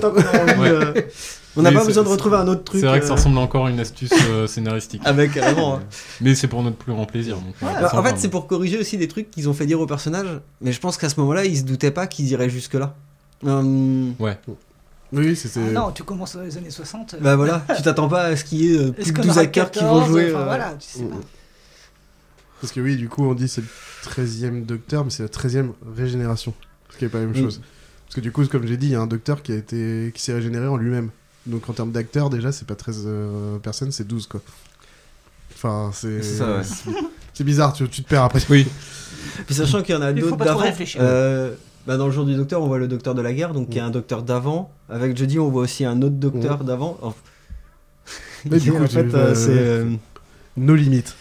Ouais. 1.56 1.60
euh, 1.60 1.60
On 1.60 1.62
n'a 1.64 1.70
Oui, 1.70 1.76
pas 1.76 1.86
besoin 1.86 2.04
de 2.04 2.10
retrouver 2.10 2.38
un 2.38 2.48
autre 2.48 2.64
truc. 2.64 2.82
C'est 2.82 2.88
vrai 2.88 3.00
que 3.00 3.06
ça 3.06 3.12
euh, 3.12 3.16
ressemble 3.16 3.38
encore 3.38 3.68
à 3.68 3.70
une 3.70 3.80
astuce 3.80 4.12
euh, 4.30 4.48
scénaristique. 4.48 5.02
Avec 5.06 5.34
carrément. 5.34 5.76
hein. 5.78 5.84
Mais 6.22 6.34
c'est 6.36 6.48
pour 6.48 6.64
notre 6.64 6.78
plus 6.78 6.92
grand 6.94 7.06
plaisir. 7.06 7.36
donc 7.38 7.54
Ouais. 7.62 7.74
pas 7.74 7.82
Bah, 7.82 7.92
en 8.00 8.04
fait, 8.04 8.16
c'est 8.18 8.30
pour 8.30 8.48
corriger 8.48 8.78
aussi 8.80 8.98
des 8.98 9.08
trucs 9.08 9.30
qu'ils 9.32 9.48
ont 9.50 9.54
fait 9.54 9.66
dire 9.66 9.80
aux 9.80 9.86
personnages. 9.88 10.40
Mais 10.62 10.72
je 10.72 10.80
pense 10.80 10.98
qu'à 10.98 11.10
ce 11.10 11.20
moment-là, 11.20 11.46
ils 11.46 11.58
se 11.58 11.64
doutaient 11.64 11.92
pas 11.92 12.08
qu'ils 12.08 12.28
iraient 12.30 12.50
jusque-là. 12.50 12.96
Hum, 13.46 14.14
Oui, 15.12 15.36
c'était. 15.36 15.60
Ah 15.68 15.72
non, 15.72 15.92
tu 15.92 16.04
commences 16.04 16.36
dans 16.36 16.42
les 16.42 16.58
années 16.58 16.72
60. 16.72 17.14
euh, 17.14 17.18
bah 17.22 17.36
voilà, 17.36 17.64
tu 17.76 17.84
t'attends 17.84 18.08
pas 18.08 18.24
à 18.24 18.36
ce 18.36 18.44
qu'il 18.44 18.62
y 18.66 18.74
ait 18.74 18.78
euh, 18.80 18.92
plus 18.92 19.12
de 19.12 19.16
qu'on 19.16 19.22
12 19.22 19.32
aura 19.32 19.42
acteurs 19.42 19.70
qui 19.70 19.80
14, 19.82 20.00
vont 20.02 20.06
jouer. 20.08 20.32
enfin, 20.34 20.42
euh, 20.42 20.46
Voilà, 20.46 20.76
tu 20.80 20.88
sais 20.88 21.04
pas. 21.04 21.16
mm. 21.16 21.22
Parce 22.62 22.74
que 22.74 22.80
oui, 22.80 22.96
du 22.96 23.10
coup, 23.10 23.24
on 23.26 23.34
dit 23.36 23.48
c'est 23.48 23.62
le 23.62 23.68
13e 24.10 24.66
Docteur, 24.66 25.04
mais 25.04 25.12
c'est 25.12 25.22
la 25.24 25.30
13e 25.30 25.72
régénération. 25.96 26.54
Ce 26.90 26.98
qui 26.98 27.06
est 27.06 27.10
pas 27.10 27.20
la 27.20 27.26
même 27.26 27.34
Mm. 27.38 27.44
chose. 27.44 27.62
Parce 28.08 28.16
que 28.16 28.22
du 28.22 28.32
coup, 28.32 28.44
comme 28.48 28.66
j'ai 28.66 28.78
dit, 28.78 28.88
il 28.88 28.92
y 28.94 28.96
a 28.96 29.02
un 29.02 29.08
Docteur 29.08 29.44
qui 29.44 29.52
a 29.52 29.56
été 29.56 30.12
qui 30.16 30.22
s'est 30.24 30.34
régénéré 30.34 30.68
en 30.68 30.78
lui-même. 30.78 31.10
Donc 31.46 31.70
en 31.70 31.74
termes 31.74 31.92
d'acteurs, 31.92 32.30
déjà, 32.30 32.52
c'est 32.52 32.66
pas 32.68 32.76
13 32.76 33.04
euh, 33.06 33.58
personnes, 33.60 33.92
c'est 33.92 34.08
12 34.08 34.28
quoi. 34.28 34.42
Enfin, 35.56 35.92
c'est. 35.94 36.22
C'est 37.36 37.44
bizarre, 37.44 37.74
tu, 37.74 37.90
tu 37.90 38.04
te 38.04 38.08
perds 38.10 38.26
après. 38.26 38.40
Oui, 38.52 38.68
Puis 39.48 39.56
sachant 39.56 39.82
qu'il 39.82 39.96
y 39.96 39.98
en 39.98 40.04
a 40.04 40.14
d'autres 40.14 40.38
pas 40.38 40.46
trop 40.46 40.54
d'avant. 40.54 40.60
réfléchir. 40.60 41.02
euh, 41.04 41.56
bah 41.88 41.98
dans 41.98 42.06
le 42.06 42.12
jour 42.12 42.26
du 42.26 42.36
docteur, 42.36 42.62
on 42.62 42.68
voit 42.68 42.78
le 42.78 42.88
docteur 42.88 43.16
de 43.16 43.24
la 43.24 43.34
guerre, 43.34 43.54
donc 43.54 43.70
il 43.72 43.78
y 43.78 43.80
a 43.80 43.86
un 43.86 43.90
docteur 43.90 44.22
d'avant. 44.22 44.72
Avec 44.88 45.18
jeudi, 45.18 45.40
on 45.40 45.50
voit 45.50 45.64
aussi 45.64 45.84
un 45.84 46.00
autre 46.04 46.14
docteur 46.18 46.64
d'avant. 46.64 46.96
Enfin, 47.02 47.16
Mais 48.52 48.60
du 48.60 48.72
coup, 48.72 48.84
en 48.84 48.88
fait, 48.88 49.12
euh, 49.16 49.34
c'est. 49.34 49.50
euh, 49.50 49.90
Nos 50.58 50.76
limites. 50.76 51.16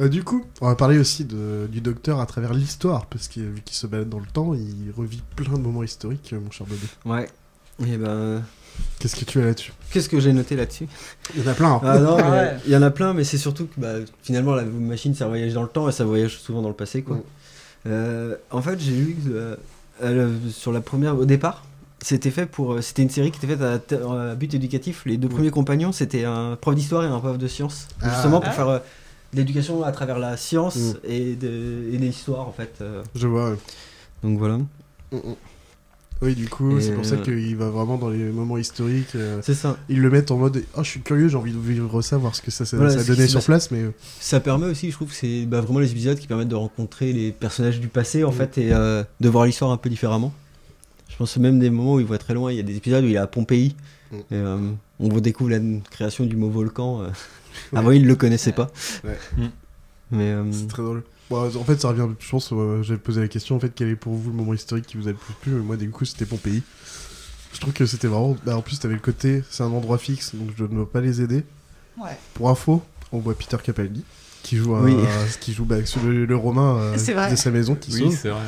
Euh, 0.00 0.08
du 0.08 0.24
coup, 0.24 0.44
on 0.62 0.68
va 0.68 0.74
parler 0.76 0.98
aussi 0.98 1.24
de- 1.26 1.68
du 1.70 1.80
docteur 1.82 2.18
à 2.20 2.24
travers 2.26 2.54
l'histoire, 2.54 3.04
parce 3.06 3.28
qu'il 3.28 3.42
vu 3.44 3.60
qu'il 3.62 3.76
se 3.76 3.86
balade 3.86 4.08
dans 4.08 4.20
le 4.20 4.26
temps, 4.26 4.54
il 4.54 4.90
revit 4.96 5.22
plein 5.36 5.52
de 5.52 5.58
moments 5.62 5.82
historiques, 5.82 6.32
mon 6.32 6.50
cher 6.50 6.66
bébé. 6.66 6.86
Ouais. 7.04 7.28
Et 7.86 7.98
ben. 7.98 8.42
Qu'est-ce 8.98 9.16
que 9.16 9.24
tu 9.24 9.40
as 9.40 9.44
là-dessus 9.44 9.72
Qu'est-ce 9.92 10.08
que 10.08 10.18
j'ai 10.20 10.32
noté 10.32 10.56
là-dessus 10.56 10.86
Il 11.36 11.42
y 11.42 11.46
en 11.46 11.50
a 11.50 11.54
plein. 11.54 11.72
hein. 11.74 11.80
Ah 11.84 11.98
non, 11.98 12.16
Ah 12.20 12.30
ouais. 12.32 12.56
il 12.66 12.72
y 12.72 12.76
en 12.76 12.82
a 12.82 12.90
plein, 12.90 13.14
mais 13.14 13.24
c'est 13.24 13.38
surtout 13.38 13.66
que 13.66 13.80
bah, 13.80 13.94
finalement 14.22 14.54
la 14.54 14.64
machine 14.64 15.14
ça 15.14 15.26
voyage 15.28 15.52
dans 15.54 15.62
le 15.62 15.68
temps 15.68 15.88
et 15.88 15.92
ça 15.92 16.04
voyage 16.04 16.38
souvent 16.38 16.62
dans 16.62 16.68
le 16.68 16.74
passé 16.74 17.02
quoi. 17.02 17.16
Mm. 17.16 17.22
Euh, 17.86 18.34
en 18.50 18.60
fait, 18.60 18.78
j'ai 18.80 18.90
lu 18.92 19.16
que, 19.24 19.30
euh, 19.30 19.56
euh, 20.02 20.36
sur 20.50 20.72
la 20.72 20.80
première 20.80 21.16
au 21.16 21.24
départ, 21.24 21.64
c'était 22.02 22.30
fait 22.32 22.46
pour 22.46 22.74
euh, 22.74 22.80
c'était 22.80 23.02
une 23.02 23.10
série 23.10 23.30
qui 23.30 23.38
était 23.44 23.56
faite 23.56 23.62
à, 23.92 24.34
but 24.34 24.52
éducatif. 24.54 25.02
Les 25.06 25.16
deux 25.16 25.28
Mm. 25.28 25.32
premiers 25.32 25.50
compagnons, 25.50 25.92
c'était 25.92 26.24
un 26.24 26.56
prof 26.60 26.74
d'histoire 26.74 27.04
et 27.04 27.06
un 27.06 27.18
prof 27.20 27.38
de 27.38 27.48
sciences, 27.48 27.88
Ah. 28.02 28.10
justement 28.12 28.40
pour 28.40 28.50
Ah. 28.50 28.52
faire 28.52 28.68
euh, 28.68 28.78
de 29.32 29.38
l'éducation 29.38 29.84
à 29.84 29.92
travers 29.92 30.18
la 30.18 30.36
science 30.36 30.76
Mm. 30.76 30.92
et 31.04 31.34
de 31.36 31.84
et 31.92 31.98
l'histoire 31.98 32.48
en 32.48 32.52
fait. 32.52 32.74
euh. 32.80 33.02
Je 33.14 33.26
vois. 33.28 33.50
ouais. 33.50 33.56
donc 34.24 34.38
voilà. 34.38 34.58
Oui, 36.20 36.34
du 36.34 36.48
coup, 36.48 36.80
c'est 36.80 36.92
pour 36.94 37.04
ça 37.04 37.14
euh, 37.14 37.22
qu'il 37.22 37.54
va 37.56 37.70
vraiment 37.70 37.96
dans 37.96 38.08
les 38.10 38.18
moments 38.18 38.58
historiques. 38.58 39.14
euh, 39.14 39.38
C'est 39.42 39.54
ça. 39.54 39.76
ils 39.88 40.00
le 40.00 40.10
mettent 40.10 40.32
en 40.32 40.36
mode 40.36 40.64
Oh, 40.76 40.82
je 40.82 40.88
suis 40.90 41.00
curieux, 41.00 41.28
j'ai 41.28 41.36
envie 41.36 41.52
de 41.52 41.58
vivre 41.58 42.02
ça, 42.02 42.16
voir 42.16 42.34
ce 42.34 42.42
que 42.42 42.50
ça, 42.50 42.64
ça, 42.64 42.76
Voilà, 42.76 42.92
ça 42.92 42.98
a 42.98 43.02
ce 43.02 43.06
donné 43.12 43.24
qui 43.26 43.30
sur 43.30 43.44
place. 43.44 43.70
Mais 43.70 43.82
euh, 43.82 43.94
Ça 44.18 44.40
permet 44.40 44.66
aussi, 44.66 44.88
je 44.90 44.96
trouve, 44.96 45.10
que 45.10 45.14
c'est 45.14 45.46
bah, 45.46 45.60
vraiment 45.60 45.78
les 45.78 45.92
épisodes 45.92 46.18
qui 46.18 46.26
permettent 46.26 46.48
de 46.48 46.56
rencontrer 46.56 47.12
les 47.12 47.30
personnages 47.30 47.78
du 47.78 47.86
passé, 47.88 48.24
en 48.24 48.30
Mm. 48.30 48.34
fait, 48.34 48.58
et 48.58 48.72
euh, 48.72 49.04
de 49.20 49.28
voir 49.28 49.44
l'histoire 49.46 49.70
un 49.70 49.76
peu 49.76 49.88
différemment. 49.88 50.32
Je 51.08 51.16
pense 51.16 51.36
même 51.36 51.58
des 51.60 51.70
moments 51.70 51.94
où 51.94 52.00
il 52.00 52.06
voit 52.06 52.18
très 52.18 52.34
loin. 52.34 52.50
Il 52.50 52.56
y 52.56 52.60
a 52.60 52.64
des 52.64 52.76
épisodes 52.76 53.04
où 53.04 53.06
il 53.08 53.14
est 53.14 53.18
à 53.18 53.26
Pompéi. 53.28 53.76
Mm. 54.10 54.16
Et, 54.16 54.22
euh, 54.32 54.58
on 54.98 55.08
redécouvre 55.10 55.50
la 55.50 55.60
création 55.90 56.26
du 56.26 56.34
mot 56.36 56.50
volcan. 56.50 57.02
euh. 57.02 57.08
Avant, 57.76 57.92
il 57.92 58.02
ne 58.02 58.08
le 58.08 58.16
connaissait 58.16 58.52
pas. 58.52 58.70
Ouais. 59.04 59.18
Mm. 59.36 59.46
Mais 60.10 60.34
c'est 60.52 60.66
très 60.68 60.82
drôle. 60.82 61.04
Bon, 61.30 61.44
en 61.44 61.64
fait, 61.64 61.80
ça 61.80 61.88
revient, 61.88 62.06
je 62.18 62.30
pense, 62.30 62.50
euh, 62.52 62.82
j'avais 62.82 62.98
posé 62.98 63.20
la 63.20 63.28
question, 63.28 63.56
en 63.56 63.60
fait, 63.60 63.72
quel 63.74 63.88
est 63.88 63.96
pour 63.96 64.14
vous 64.14 64.30
le 64.30 64.36
moment 64.36 64.54
historique 64.54 64.86
qui 64.86 64.96
vous 64.96 65.08
a 65.08 65.10
le 65.10 65.16
plus 65.16 65.34
plu? 65.34 65.52
Moi, 65.52 65.76
du 65.76 65.90
coup, 65.90 66.04
c'était 66.04 66.24
Pompéi. 66.24 66.62
Je 67.52 67.60
trouve 67.60 67.72
que 67.72 67.86
c'était 67.86 68.08
vraiment. 68.08 68.36
Bah, 68.44 68.56
en 68.56 68.62
plus, 68.62 68.78
t'avais 68.78 68.94
le 68.94 69.00
côté, 69.00 69.42
c'est 69.50 69.62
un 69.62 69.72
endroit 69.72 69.98
fixe, 69.98 70.34
donc 70.34 70.50
je 70.56 70.64
ne 70.64 70.68
dois 70.68 70.90
pas 70.90 71.00
les 71.00 71.20
aider. 71.22 71.44
Ouais. 71.98 72.16
Pour 72.34 72.48
info, 72.50 72.82
on 73.12 73.18
voit 73.18 73.34
Peter 73.34 73.56
Capaldi 73.62 74.04
qui 74.42 74.56
joue, 74.56 74.76
qui 75.40 75.52
joue 75.52 75.64
bah, 75.64 75.76
le, 76.04 76.24
le 76.24 76.36
Romain 76.36 76.76
euh, 76.78 77.30
de 77.30 77.36
sa 77.36 77.50
maison 77.50 77.74
qui 77.74 77.92
Oui, 78.02 78.12
c'est 78.12 78.30
vrai. 78.30 78.40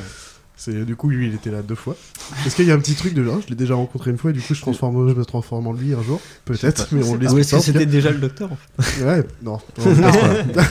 C'est 0.57 0.85
du 0.85 0.95
coup 0.95 1.09
lui 1.09 1.27
il 1.27 1.35
était 1.35 1.51
là 1.51 1.63
deux 1.63 1.75
fois. 1.75 1.97
Est-ce 2.45 2.55
qu'il 2.55 2.67
y 2.67 2.71
a 2.71 2.75
un 2.75 2.79
petit 2.79 2.95
truc 2.95 3.15
de 3.15 3.25
genre 3.25 3.41
je 3.41 3.49
l'ai 3.49 3.55
déjà 3.55 3.75
rencontré 3.75 4.11
une 4.11 4.19
fois 4.19 4.31
et 4.31 4.35
du 4.35 4.43
coup 4.43 4.53
je 4.53 4.61
transforme 4.61 5.09
je 5.09 5.15
me 5.15 5.25
transforme 5.25 5.67
en 5.67 5.73
lui 5.73 5.95
un 5.95 6.03
jour? 6.03 6.21
Peut-être 6.45 6.89
mais 6.93 7.03
on 7.03 7.15
ou 7.15 7.19
pas 7.19 7.33
est-ce 7.33 7.57
que 7.57 7.63
c'était 7.63 7.87
déjà 7.87 8.11
le 8.11 8.19
docteur 8.19 8.51
en 8.53 8.83
fait 8.83 9.03
Ouais 9.05 9.27
non. 9.43 9.59
on 9.79 9.85
le 9.89 9.95
laisse 9.95 10.53
pas. 10.55 10.63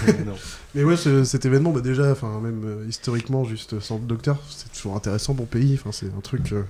Mais 0.76 0.84
ouais 0.84 0.97
ce- 0.97 1.24
cet 1.24 1.45
événement 1.45 1.72
bah 1.72 1.82
déjà 1.82 2.11
enfin 2.11 2.39
même 2.41 2.61
euh, 2.65 2.86
historiquement 2.88 3.43
juste 3.43 3.80
sans 3.80 3.97
le 3.97 4.05
docteur 4.05 4.38
c'est 4.49 4.72
toujours 4.72 4.95
intéressant 4.95 5.34
pour 5.34 5.47
pays 5.47 5.74
enfin 5.80 5.91
c'est 5.91 6.07
un 6.15 6.22
truc 6.22 6.51
euh, 6.53 6.63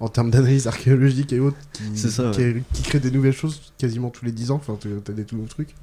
en 0.00 0.08
termes 0.08 0.30
d'analyse 0.30 0.66
archéologique 0.66 1.32
et 1.32 1.40
autres 1.40 1.56
qui, 1.72 1.82
C'est 1.96 2.10
ça, 2.10 2.30
qui, 2.34 2.62
qui 2.72 2.82
crée 2.82 3.00
des 3.00 3.10
nouvelles 3.10 3.32
choses 3.32 3.72
quasiment 3.78 4.10
tous 4.10 4.24
les 4.24 4.32
10 4.32 4.50
ans 4.50 4.56
enfin 4.56 4.76
t'as 4.80 4.88
t'as 5.04 5.12
des 5.12 5.24
tout 5.24 5.36
nouveaux 5.36 5.48
trucs 5.48 5.74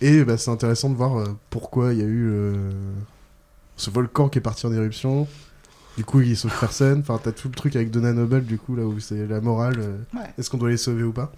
et 0.00 0.24
bah, 0.24 0.36
c'est 0.36 0.50
intéressant 0.50 0.90
de 0.90 0.96
voir 0.96 1.16
euh, 1.16 1.26
pourquoi 1.50 1.92
il 1.92 1.98
y 2.00 2.02
a 2.02 2.06
eu 2.06 2.28
euh, 2.30 2.70
ce 3.76 3.88
volcan 3.90 4.28
qui 4.28 4.38
est 4.38 4.42
parti 4.42 4.66
en 4.66 4.72
éruption 4.72 5.26
du 5.98 6.04
coup, 6.06 6.22
il 6.22 6.38
sauve 6.38 6.54
personne. 6.58 7.00
Enfin, 7.00 7.20
t'as 7.22 7.32
tout 7.32 7.48
le 7.48 7.54
truc 7.54 7.76
avec 7.76 7.90
Donna 7.90 8.14
Noble, 8.14 8.44
du 8.46 8.56
coup, 8.56 8.74
là 8.76 8.82
où 8.86 8.98
c'est 8.98 9.26
la 9.26 9.42
morale. 9.42 9.74
euh, 9.78 9.98
Ouais. 10.14 10.22
Est-ce 10.38 10.48
qu'on 10.48 10.56
doit 10.56 10.70
les 10.70 10.78
sauver 10.78 11.02
ou 11.02 11.12
pas? 11.12 11.30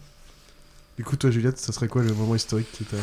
Du 0.96 1.02
coup, 1.02 1.16
toi, 1.16 1.32
Juliette, 1.32 1.58
ça 1.58 1.72
serait 1.72 1.88
quoi 1.88 2.04
le 2.04 2.14
moment 2.14 2.36
historique 2.36 2.70
qui 2.70 2.84
t'a. 2.84 2.96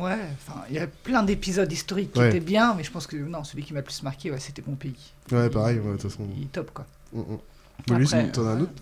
Ouais, 0.00 0.18
enfin, 0.34 0.62
il 0.68 0.74
y 0.74 0.78
a 0.78 0.86
plein 0.86 1.22
d'épisodes 1.22 1.70
historiques 1.70 2.12
qui 2.12 2.18
Ouais. 2.18 2.28
étaient 2.28 2.40
bien, 2.40 2.74
mais 2.74 2.82
je 2.84 2.90
pense 2.90 3.06
que 3.06 3.16
non, 3.16 3.44
celui 3.44 3.62
qui 3.62 3.72
m'a 3.72 3.80
le 3.80 3.84
plus 3.84 4.02
marqué, 4.02 4.30
ouais, 4.30 4.40
c'était 4.40 4.62
mon 4.66 4.74
pays. 4.74 5.12
Ouais, 5.30 5.48
pareil, 5.48 5.78
ouais, 5.78 5.92
de 5.92 5.98
toute 5.98 6.10
façon. 6.10 6.26
Il 6.36 6.44
est 6.44 6.52
top, 6.52 6.70
quoi. 6.72 6.86
Mm, 7.12 7.20
mm. 7.20 7.38
Bolus, 7.86 8.06
Après, 8.12 8.32
t'en 8.32 8.46
as 8.46 8.50
un 8.50 8.60
autre? 8.62 8.72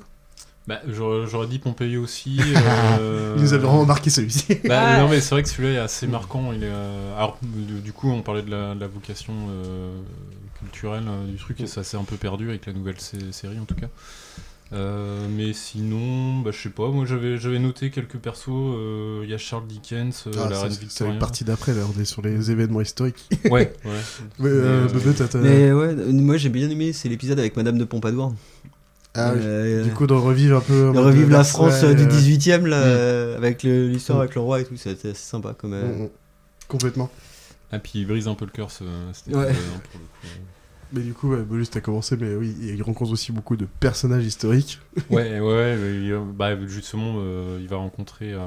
Bah, 0.67 0.81
j'aurais 0.89 1.47
dit 1.47 1.59
Pompéi 1.59 1.99
aussi. 1.99 2.39
euh, 2.57 3.35
Il 3.37 3.43
nous 3.43 3.53
avait 3.53 3.67
vraiment 3.67 3.85
marqué 3.85 4.09
celui-ci. 4.09 4.47
Bah, 4.65 4.83
Ouais. 4.83 4.99
Non, 4.99 5.09
mais 5.09 5.21
c'est 5.21 5.35
vrai 5.35 5.43
que 5.43 5.49
celui-là 5.51 5.75
est 5.75 5.79
assez 5.79 6.07
marquant. 6.07 6.53
Il 6.55 6.65
est, 6.65 6.69
euh, 6.71 7.17
Alors, 7.19 7.39
du, 7.43 7.93
coup, 7.93 8.11
on 8.11 8.23
parlait 8.23 8.43
de 8.43 8.51
la, 8.51 8.75
de 8.75 8.81
la 8.81 8.87
vocation 8.89 9.35
euh, 9.51 10.01
culturelle 10.59 11.05
euh, 11.07 11.27
du 11.27 11.37
truc, 11.37 11.61
et 11.61 11.67
ça 11.67 11.85
s'est 11.85 11.99
un 11.99 12.05
peu 12.05 12.17
perdu 12.17 12.49
avec 12.49 12.65
la 12.65 12.73
nouvelle 12.73 12.99
sé- 12.99 13.33
série 13.33 13.59
en 13.59 13.67
tout 13.67 13.75
cas. 13.75 13.89
Euh, 14.75 15.27
mais 15.31 15.53
sinon, 15.53 16.41
bah, 16.41 16.51
je 16.53 16.61
sais 16.61 16.68
pas, 16.70 16.89
moi 16.89 17.05
j'avais 17.07 17.39
j'avais 17.39 17.61
noté 17.61 17.91
quelques 17.91 18.16
persos. 18.16 18.49
euh, 18.49 19.20
Il 19.22 19.31
y 19.31 19.35
a 19.35 19.39
Charles 19.39 19.66
Dickens, 19.68 20.25
euh, 20.27 20.33
Ah, 20.37 20.49
la 20.49 20.61
reine 20.61 20.70
c'est- 20.70 20.77
c'est 20.79 20.85
Victoria. 20.87 21.12
une 21.12 21.18
partie 21.20 21.45
d'après, 21.45 21.72
là, 21.75 21.83
on 21.97 22.01
est 22.01 22.05
sur 22.05 22.22
les 22.22 22.51
événements 22.51 22.81
historiques. 22.81 23.29
Ouais, 23.45 23.51
ouais. 23.51 23.72
Euh, 24.41 24.89
euh, 24.89 25.27
Mais 25.43 25.70
ouais, 25.72 25.87
euh, 25.87 26.12
moi 26.12 26.37
j'ai 26.39 26.49
bien 26.49 26.68
aimé, 26.68 26.93
c'est 26.93 27.09
l'épisode 27.09 27.39
avec 27.39 27.57
Madame 27.57 27.79
de 27.79 27.85
Pompadour. 27.85 28.35
Ah. 29.14 29.31
Euh, 29.31 29.85
Du 29.85 29.93
coup, 29.93 30.09
de 30.09 30.12
revivre 30.12 30.57
un 30.57 30.61
peu. 30.61 30.91
de 30.93 30.99
revivre 30.99 31.31
la 31.31 31.45
France 31.45 31.85
euh, 31.85 31.95
du 31.95 32.03
euh, 32.03 32.07
18ème 32.09 32.66
là, 32.66 32.81
Mm. 32.81 32.83
euh, 32.85 33.37
avec 33.37 33.62
le- 33.62 33.87
l'histoire 33.89 34.18
Mm. 34.18 34.22
avec 34.22 34.35
le 34.35 34.41
roi 34.41 34.61
et 34.61 34.64
tout, 34.64 34.77
c'était 34.77 35.11
assez 35.11 35.14
sympa 35.22 35.55
comme. 35.57 35.75
euh, 35.75 36.07
mm. 36.07 36.09
Complètement. 36.66 37.11
Ah, 37.70 37.79
puis 37.79 37.93
il 38.01 38.07
brise 38.09 38.27
un 38.27 38.35
peu 38.35 38.45
le 38.45 38.51
cœur, 38.51 38.72
ce, 38.72 38.83
cet 39.12 39.29
Ouais. 39.35 39.51
hein, 39.51 39.55
pour 39.93 40.01
le 40.01 40.07
coup. 40.07 40.29
Mais 40.95 41.01
du 41.01 41.13
coup, 41.13 41.31
ouais, 41.33 41.43
Bolus, 41.43 41.67
t'as 41.71 41.81
commencé, 41.81 42.17
mais 42.17 42.35
oui, 42.37 42.55
il 42.63 42.83
rencontre 42.83 43.11
aussi 43.11 43.33
beaucoup 43.33 43.57
de 43.57 43.67
personnages 43.81 44.25
historiques. 44.25 44.81
Ouais, 45.11 45.41
ouais, 45.41 45.41
ouais, 45.41 45.77
mais, 45.77 46.11
euh, 46.11 46.21
bah, 46.35 46.51
justement, 46.67 47.15
euh, 47.19 47.59
il 47.61 47.69
va 47.69 47.77
rencontrer 47.77 48.33
euh, 48.33 48.39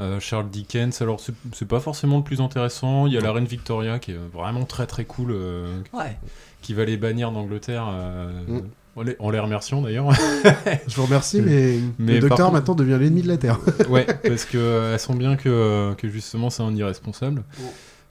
euh, 0.00 0.18
Charles 0.20 0.50
Dickens. 0.50 1.00
Alors, 1.02 1.20
c'est 1.52 1.68
pas 1.68 1.80
forcément 1.80 2.18
le 2.18 2.24
plus 2.24 2.40
intéressant. 2.40 3.06
Il 3.06 3.12
y 3.12 3.18
a 3.18 3.20
la 3.20 3.32
reine 3.32 3.44
Victoria 3.44 3.98
qui 3.98 4.10
est 4.12 4.18
vraiment 4.32 4.64
très 4.64 4.86
très 4.86 5.04
cool, 5.04 5.30
euh, 5.32 5.78
Ouais. 5.92 6.16
qui 6.62 6.74
va 6.74 6.84
les 6.84 6.96
bannir 6.96 7.30
d'Angleterre. 7.32 7.86
euh, 7.90 8.30
Mm. 8.48 8.60
en, 8.96 9.02
les, 9.02 9.16
en 9.20 9.30
les 9.30 9.38
remerciant 9.38 9.80
d'ailleurs. 9.82 10.12
Je 10.88 10.96
vous 10.96 11.04
remercie, 11.04 11.40
mais, 11.40 11.78
Mais 11.98 12.14
le 12.14 12.20
docteur 12.20 12.38
contre- 12.48 12.52
maintenant 12.52 12.74
devient 12.74 12.98
l'ennemi 13.00 13.22
de 13.22 13.28
la 13.28 13.38
Terre. 13.38 13.58
ouais, 13.88 14.04
parce 14.26 14.44
que 14.44 14.58
euh, 14.58 14.92
elles 14.94 15.00
sont 15.00 15.14
bien 15.14 15.36
que, 15.36 15.94
que 15.94 16.08
justement 16.08 16.50
c'est 16.50 16.62
un 16.62 16.74
irresponsable. 16.74 17.42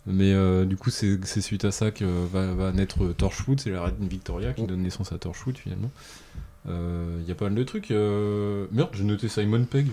Mais 0.08 0.34
euh, 0.34 0.66
du 0.66 0.78
coup, 0.78 0.90
c'est 0.90 1.20
suite 1.42 1.64
à 1.66 1.72
ça 1.72 1.92
que 1.92 2.06
va, 2.06 2.54
va 2.54 2.72
naître 2.72 3.14
Torchwood. 3.14 3.60
C'est 3.60 3.70
la 3.70 3.84
reine 3.84 3.96
Victoria 4.10 4.54
qui 4.54 4.64
Mm. 4.64 4.68
donne 4.68 4.82
naissance 4.82 5.12
à 5.12 5.18
Torchwood 5.18 5.58
finalement. 5.58 5.92
Euh, 6.70 7.18
Il 7.22 7.28
y 7.28 7.32
a 7.32 7.36
pas 7.36 7.46
mal 7.46 7.56
de 7.56 7.64
trucs. 7.64 7.92
Euh... 7.92 8.66
Merde, 8.72 8.90
j'ai 8.94 9.04
noté 9.04 9.28
Simon 9.30 9.64
Pegg. 9.66 9.88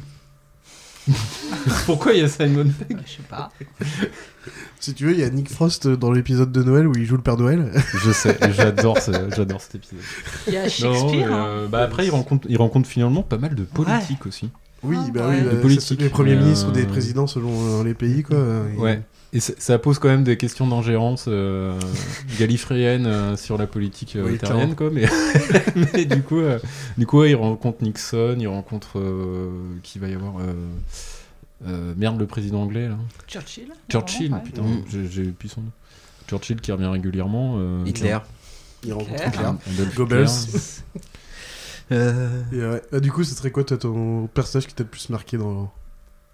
Pourquoi 1.87 2.13
il 2.13 2.21
y 2.21 2.23
a 2.23 2.29
Simon 2.29 2.65
Pegg 2.79 2.97
Ouais, 2.97 3.03
Je 3.07 3.11
sais 3.13 3.23
pas. 3.29 3.51
Si 4.81 4.95
tu 4.95 5.07
veux, 5.07 5.13
il 5.13 5.19
y 5.19 5.25
a 5.25 5.29
Nick 5.31 5.51
Frost 5.51 5.89
dans 5.89 6.13
l'épisode 6.13 6.53
de 6.53 6.63
Noël 6.63 6.87
où 6.87 6.93
il 6.97 7.05
joue 7.05 7.17
le 7.17 7.23
Père 7.23 7.37
Noël. 7.37 7.73
Je 8.05 8.13
sais, 8.13 8.39
j'adore 8.53 8.99
ce- 8.99 9.11
j'adore 9.35 9.61
cet 9.61 9.75
épisode. 9.75 9.99
Il 10.47 10.53
y 10.55 10.57
a 10.57 10.63
Non, 10.63 10.69
Shakespeare. 10.69 11.11
mais, 11.13 11.25
hein. 11.25 11.47
euh, 11.47 11.69
bah 11.69 11.81
après, 11.83 12.07
il 12.07 12.11
rencontre, 12.11 12.47
il 12.49 12.57
rencontre 12.57 12.89
finalement 12.89 13.23
pas 13.23 13.39
mal 13.39 13.55
de 13.57 13.65
politiques 13.65 14.25
aussi. 14.27 14.51
Oui, 14.85 14.97
Ah, 15.01 15.11
bah 15.13 15.29
ouais. 15.29 15.37
oui, 15.39 15.43
De 15.43 15.79
bah, 15.79 15.97
les 16.03 16.09
premiers 16.09 16.37
ministres 16.37 16.69
ou 16.69 16.71
euh, 16.71 16.75
des 16.75 16.87
présidents 16.87 17.27
selon 17.27 17.81
euh, 17.81 17.85
les 17.85 17.95
pays, 17.95 18.23
quoi. 18.23 18.37
Et- 18.73 18.79
Ouais. 18.79 19.03
Et 19.35 19.41
ça, 19.41 19.79
pose 19.79 19.99
quand 19.99 20.09
même 20.09 20.25
des 20.25 20.39
questions 20.39 20.67
d'ingérence 20.67 21.27
euh, 21.29 21.79
gallifréenne 22.39 23.07
euh, 23.07 23.37
sur 23.37 23.59
la 23.59 23.67
politique 23.67 24.17
euh, 24.17 24.25
Oui, 24.25 24.37
italienne, 24.37 24.75
quoi. 24.75 24.89
Mais, 24.91 25.05
mais 25.93 26.07
du 26.07 26.23
coup, 26.23 26.39
euh, 26.39 26.59
du 26.97 27.07
coup, 27.07 27.19
ouais, 27.21 27.31
il 27.33 27.35
rencontre 27.37 27.83
Nixon, 27.85 28.37
il 28.39 28.49
rencontre 28.49 28.99
euh, 28.99 29.51
qui 29.83 29.99
va 29.99 30.09
y 30.09 30.15
avoir 30.15 30.39
euh, 30.39 30.55
euh, 31.67 31.93
merde 31.99 32.19
le 32.19 32.27
président 32.27 32.63
anglais 32.63 32.89
là. 32.89 32.97
Churchill. 33.27 33.69
Churchill, 33.91 34.33
ouais. 34.33 34.41
putain, 34.43 34.63
Mm. 34.63 34.85
j'ai 35.11 35.25
plus 35.25 35.51
son 35.51 35.61
nom. 35.61 35.71
Churchill 36.27 36.61
qui 36.63 36.73
revient 36.73 36.87
régulièrement. 36.87 37.57
euh, 37.59 37.85
Hitler. 37.85 38.17
Il 38.85 38.95
rencontre 38.95 39.27
Hitler. 39.27 39.49
Hitler. 39.67 39.87
Goebbels. 39.95 40.27
Hitler. 40.27 40.61
Euh, 41.91 42.43
Et. 42.53 42.81
Bah, 42.93 43.01
du 43.01 43.11
coup, 43.11 43.25
ce 43.25 43.35
serait 43.35 43.51
quoi 43.51 43.65
toi, 43.65 43.79
ton 43.79 44.27
personnage 44.27 44.67
qui 44.67 44.75
t'a 44.75 44.83
le 44.85 44.91
plus 44.91 45.09
marqué 45.09 45.39
dans, 45.39 45.73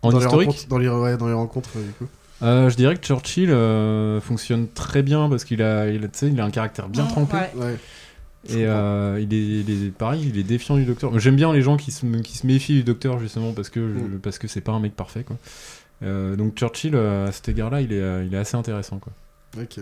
En 0.02 0.10
dans 0.10 0.18
les 0.18 0.26
rencontres, 0.26 0.66
dans 0.66 0.78
les, 0.78 0.88
ouais, 0.88 1.16
dans 1.16 1.28
les 1.28 1.32
rencontres 1.32 1.70
du 1.78 1.92
coup? 1.92 2.06
Euh, 2.44 2.68
je 2.70 2.76
dirais 2.76 2.94
que 2.96 3.04
Churchill 3.04 3.50
euh, 3.50 4.20
fonctionne 4.20 4.68
très 4.68 5.02
bien 5.02 5.28
parce 5.28 5.44
qu'il 5.44 5.62
a, 5.62 5.88
il 5.88 6.04
a, 6.04 6.08
tu 6.08 6.18
sais, 6.18 6.28
il 6.28 6.40
a 6.40 6.44
un 6.44 6.50
caractère 6.50 6.88
bien 6.88 7.06
trempé. 7.06 7.36
ouais. 7.36 7.50
Ouais. 7.56 7.76
Je 8.48 8.58
Et 8.58 8.66
euh, 8.66 9.18
il, 9.22 9.32
est, 9.32 9.60
il 9.60 9.86
est 9.86 9.90
pareil, 9.90 10.26
il 10.28 10.38
est 10.38 10.42
défiant 10.42 10.76
du 10.76 10.84
docteur. 10.84 11.18
J'aime 11.18 11.36
bien 11.36 11.50
les 11.52 11.62
gens 11.62 11.78
qui 11.78 11.90
se, 11.90 12.04
qui 12.20 12.36
se 12.36 12.46
méfient 12.46 12.74
du 12.74 12.84
docteur 12.84 13.18
justement 13.18 13.52
parce 13.52 13.70
que 13.70 13.80
Mm. 13.80 14.18
parce 14.22 14.38
que 14.38 14.48
c'est 14.48 14.60
pas 14.60 14.72
un 14.72 14.80
mec 14.80 14.94
parfait 14.94 15.24
quoi. 15.24 15.36
Euh, 16.02 16.36
donc 16.36 16.54
Churchill 16.54 16.94
euh, 16.94 17.28
à 17.28 17.32
cet 17.32 17.48
égard-là, 17.48 17.80
il 17.80 17.90
est 17.92 18.26
il 18.26 18.34
est 18.34 18.38
assez 18.38 18.56
intéressant 18.56 18.98
quoi. 18.98 19.12
Ok. 19.58 19.78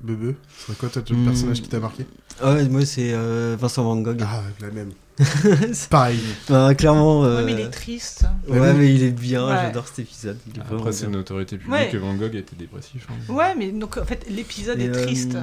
Bebe, 0.00 0.34
ce 0.58 0.66
serait 0.66 0.76
quoi 0.78 0.88
toi, 0.88 1.02
le 1.10 1.14
Hmm. 1.16 1.24
personnage 1.26 1.60
qui 1.62 1.68
t'a 1.68 1.78
marqué? 1.80 2.06
Ah 2.40 2.54
ouais, 2.54 2.68
moi 2.68 2.84
c'est 2.86 3.12
euh, 3.12 3.56
Vincent 3.60 3.84
Van 3.84 3.96
Gogh. 4.00 4.22
Ah, 4.24 4.40
la 4.60 4.70
même. 4.70 4.90
Pareil. 5.90 6.18
Ah, 6.50 6.74
clairement. 6.74 7.24
euh, 7.24 7.38
Ouais, 7.38 7.44
mais 7.44 7.52
il 7.52 7.60
est 7.66 7.70
triste. 7.70 8.24
Ouais, 8.48 8.58
Ouais, 8.58 8.72
mais 8.74 8.94
il 8.94 9.02
est 9.02 9.10
bien, 9.10 9.46
Ouais. 9.46 9.54
j'adore 9.62 9.86
cet 9.86 10.00
épisode. 10.00 10.38
il 10.46 10.58
est 10.58 10.62
vraiment 10.64 10.80
Après 10.80 10.92
c'est 10.92 11.06
bien. 11.06 11.14
une 11.14 11.20
autorité 11.20 11.56
publique 11.58 11.72
Ouais. 11.72 11.88
que 11.90 11.96
Van 11.98 12.14
Gogh 12.14 12.34
était 12.34 12.56
dépressif. 12.56 13.06
hein. 13.10 13.32
Ouais, 13.32 13.54
mais 13.56 13.70
donc 13.72 13.96
en 13.98 14.04
fait, 14.04 14.26
l'épisode 14.30 14.80
Et, 14.80 14.84
est 14.84 14.88
euh, 14.96 15.02
triste. 15.04 15.34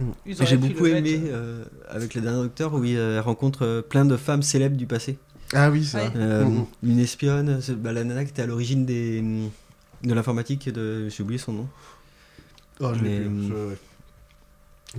mm. 0.00 0.04
Auraient 0.34 0.46
J'ai 0.46 0.56
beaucoup 0.56 0.86
aimé 0.86 1.20
euh, 1.26 1.64
avec 1.88 2.14
le 2.14 2.20
dernier 2.20 2.42
docteur 2.42 2.72
où 2.74 2.84
il 2.84 2.96
euh, 2.96 3.20
rencontre 3.20 3.64
euh, 3.64 3.82
plein 3.82 4.04
de 4.04 4.16
femmes 4.16 4.42
célèbres 4.42 4.76
du 4.76 4.86
passé. 4.86 5.18
Ah 5.54 5.70
oui, 5.70 5.80
vrai. 5.80 6.12
Euh, 6.16 6.44
Mhm. 6.44 6.66
Une 6.84 6.98
espionne, 7.00 7.60
c'est- 7.60 7.74
bah, 7.74 7.92
la 7.92 8.04
nana 8.04 8.24
qui 8.24 8.30
était 8.30 8.42
à 8.42 8.46
l'origine 8.46 8.84
des, 8.86 9.20
de 10.04 10.14
l'informatique, 10.14 10.70
de... 10.72 11.08
j'ai 11.08 11.22
oublié 11.22 11.38
son 11.38 11.52
nom. 11.52 11.68
Oh, 12.80 12.92
je 12.94 13.02
l'ai 13.02 13.18
Mais- 13.18 13.24
plus, 13.24 13.48
je-. 13.48 13.76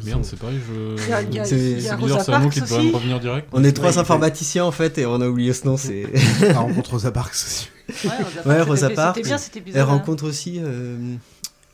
Merde, 0.05 0.23
c'est 0.23 0.37
pareil, 0.39 0.59
je. 0.67 1.43
C'est- 1.45 1.73
bizarre, 1.97 2.23
c'est 2.23 2.31
un 2.31 2.39
nom 2.39 2.49
qui 2.49 2.61
devrait 2.61 2.77
aussi. 2.79 2.87
me 2.89 2.95
revenir 2.95 3.19
direct. 3.19 3.47
On 3.51 3.63
est 3.63 3.71
trois 3.71 3.91
Ouais, 3.91 3.97
informaticiens 3.97 4.63
en 4.65 4.71
fait 4.71 4.97
et 4.99 5.05
on 5.05 5.19
a 5.19 5.27
oublié 5.27 5.51
ce 5.51 5.65
nom. 5.65 5.77
C'est... 5.77 6.05
La 6.41 6.59
rencontre 6.59 6.91
Rosa 6.91 7.11
Parks 7.11 7.33
aussi. 7.33 7.69
Ouais, 7.89 7.95
Rosa 7.95 8.19
Parks, 8.21 8.45
Ouais, 8.45 8.53
c'était- 8.53 8.69
Rosa 8.69 8.89
Parks. 8.91 9.15
C'était 9.17 9.27
bien 9.27 9.37
cet 9.39 9.57
épisode. 9.57 9.77
Elle 9.81 9.83
rencontre 9.87 10.25
aussi 10.25 10.59
euh, 10.63 11.15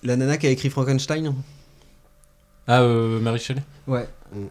la 0.04 0.16
nana 0.16 0.38
qui 0.38 0.48
a 0.48 0.50
écrit 0.50 0.70
Frankenstein. 0.70 1.34
Ah, 2.68 2.82
euh, 2.82 3.20
Marie 3.20 3.40
Shelley 3.40 3.62
Ouais. 3.86 4.08
Mm. 4.34 4.46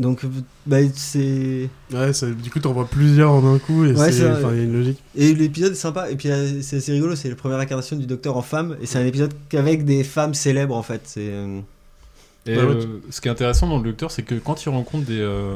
Donc, 0.00 0.20
bah, 0.64 0.76
c'est. 0.94 1.68
Ouais, 1.92 2.12
ça- 2.12 2.26
du 2.30 2.50
coup, 2.50 2.60
t'en 2.60 2.72
vois 2.72 2.86
plusieurs 2.86 3.32
en 3.32 3.54
un 3.54 3.58
coup 3.58 3.84
et 3.84 3.92
Ouais, 3.94 4.12
c'est- 4.12 4.30
enfin, 4.30 4.50
il 4.52 4.58
y 4.58 4.60
a 4.60 4.64
une 4.64 4.72
logique. 4.74 5.02
Et 5.16 5.34
l'épisode 5.34 5.72
est 5.72 5.74
sympa. 5.74 6.08
Et 6.08 6.14
puis 6.14 6.30
euh, 6.30 6.62
c'est 6.62 6.76
assez 6.76 6.92
rigolo. 6.92 7.16
C'est 7.16 7.28
la 7.28 7.34
première 7.34 7.58
incarnation 7.58 7.96
du 7.96 8.06
docteur 8.06 8.36
en 8.36 8.42
femme. 8.42 8.76
Et 8.80 8.86
c'est 8.86 8.98
un 9.00 9.04
épisode 9.06 9.34
qu'avec 9.48 9.84
des 9.84 10.04
femmes 10.04 10.34
célèbres 10.34 10.76
en 10.76 10.84
fait. 10.84 11.00
C'est. 11.04 11.32
Et 12.50 12.56
Bah 12.56 12.64
ouais, 12.64 12.76
euh, 12.76 13.00
ce 13.10 13.20
qui 13.20 13.28
est 13.28 13.30
intéressant 13.30 13.68
dans 13.68 13.76
le 13.76 13.84
docteur, 13.84 14.10
c'est 14.10 14.22
que 14.22 14.34
quand 14.34 14.64
il 14.64 14.70
rencontre 14.70 15.04
des, 15.04 15.20
euh, 15.20 15.54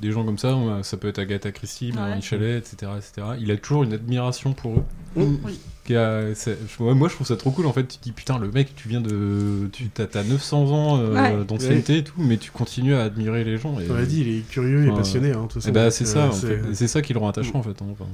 des 0.00 0.12
gens 0.12 0.24
comme 0.24 0.38
ça, 0.38 0.56
ça 0.82 0.96
peut 0.96 1.08
être 1.08 1.18
Agatha 1.18 1.50
Christie, 1.50 1.90
Marie 1.92 2.14
Ouais. 2.14 2.20
Shelley, 2.20 2.56
etc., 2.58 2.92
etc., 2.96 3.26
il 3.40 3.50
a 3.50 3.56
toujours 3.56 3.82
une 3.82 3.92
admiration 3.92 4.52
pour 4.52 4.76
eux. 4.78 4.84
Mm. 5.16 5.36
Oui. 5.44 5.58
Qui 5.84 5.96
a- 5.96 6.34
c'est- 6.34 6.56
je- 6.68 6.82
ouais, 6.82 6.94
moi, 6.94 7.08
je 7.08 7.14
trouve 7.14 7.26
ça 7.26 7.36
trop 7.36 7.50
cool. 7.50 7.66
En 7.66 7.72
fait, 7.72 7.84
tu 7.86 7.98
te 7.98 8.02
dis 8.04 8.12
putain, 8.12 8.38
le 8.38 8.50
mec, 8.50 8.74
tu 8.76 8.88
viens 8.88 9.00
de, 9.00 9.68
tu 9.72 9.88
t'as, 9.88 10.06
t'as 10.06 10.22
900 10.22 10.70
ans 10.70 10.98
euh, 10.98 11.14
Ouais. 11.14 11.44
d'ancienneté 11.44 11.98
et 11.98 12.04
tout, 12.04 12.14
mais 12.16 12.36
tu 12.38 12.50
continues 12.52 12.94
à 12.94 13.02
admirer 13.02 13.42
les 13.44 13.58
gens. 13.58 13.78
Et, 13.80 13.90
On 13.90 13.94
l'a 13.94 14.06
dit, 14.06 14.20
il 14.20 14.28
est 14.38 14.48
curieux 14.48 14.86
et 14.86 14.90
passionné. 14.92 15.32
Hein, 15.32 15.48
et 15.66 15.70
bah, 15.72 15.82
Donc, 15.84 15.92
c'est 15.92 16.04
euh, 16.04 16.06
ça. 16.06 16.28
en 16.28 16.32
c'est- 16.32 16.74
fait. 16.74 16.86
Ça 16.86 17.02
qui 17.02 17.12
le 17.12 17.18
rend 17.18 17.28
attachant 17.28 17.58
en 17.58 17.62
fait. 17.62 17.82
hein, 17.82 17.86
enfin. 17.92 18.06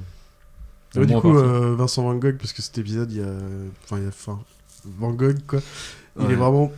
Ouais, 0.98 1.06
du 1.06 1.14
coup, 1.16 1.36
euh, 1.36 1.76
Vincent 1.76 2.02
Van 2.02 2.14
Gogh, 2.16 2.36
parce 2.38 2.52
que 2.52 2.62
cet 2.62 2.76
épisode, 2.78 3.12
il 3.12 3.18
y 3.18 3.22
a. 3.22 3.26
Enfin, 3.84 3.98
il 3.98 4.02
y 4.02 4.06
a. 4.06 4.08
Enfin, 4.08 4.40
Van 4.98 5.10
Gogh, 5.12 5.36
quoi. 5.46 5.60
Il 6.18 6.26
Ouais. 6.26 6.32
est 6.32 6.36
vraiment 6.36 6.72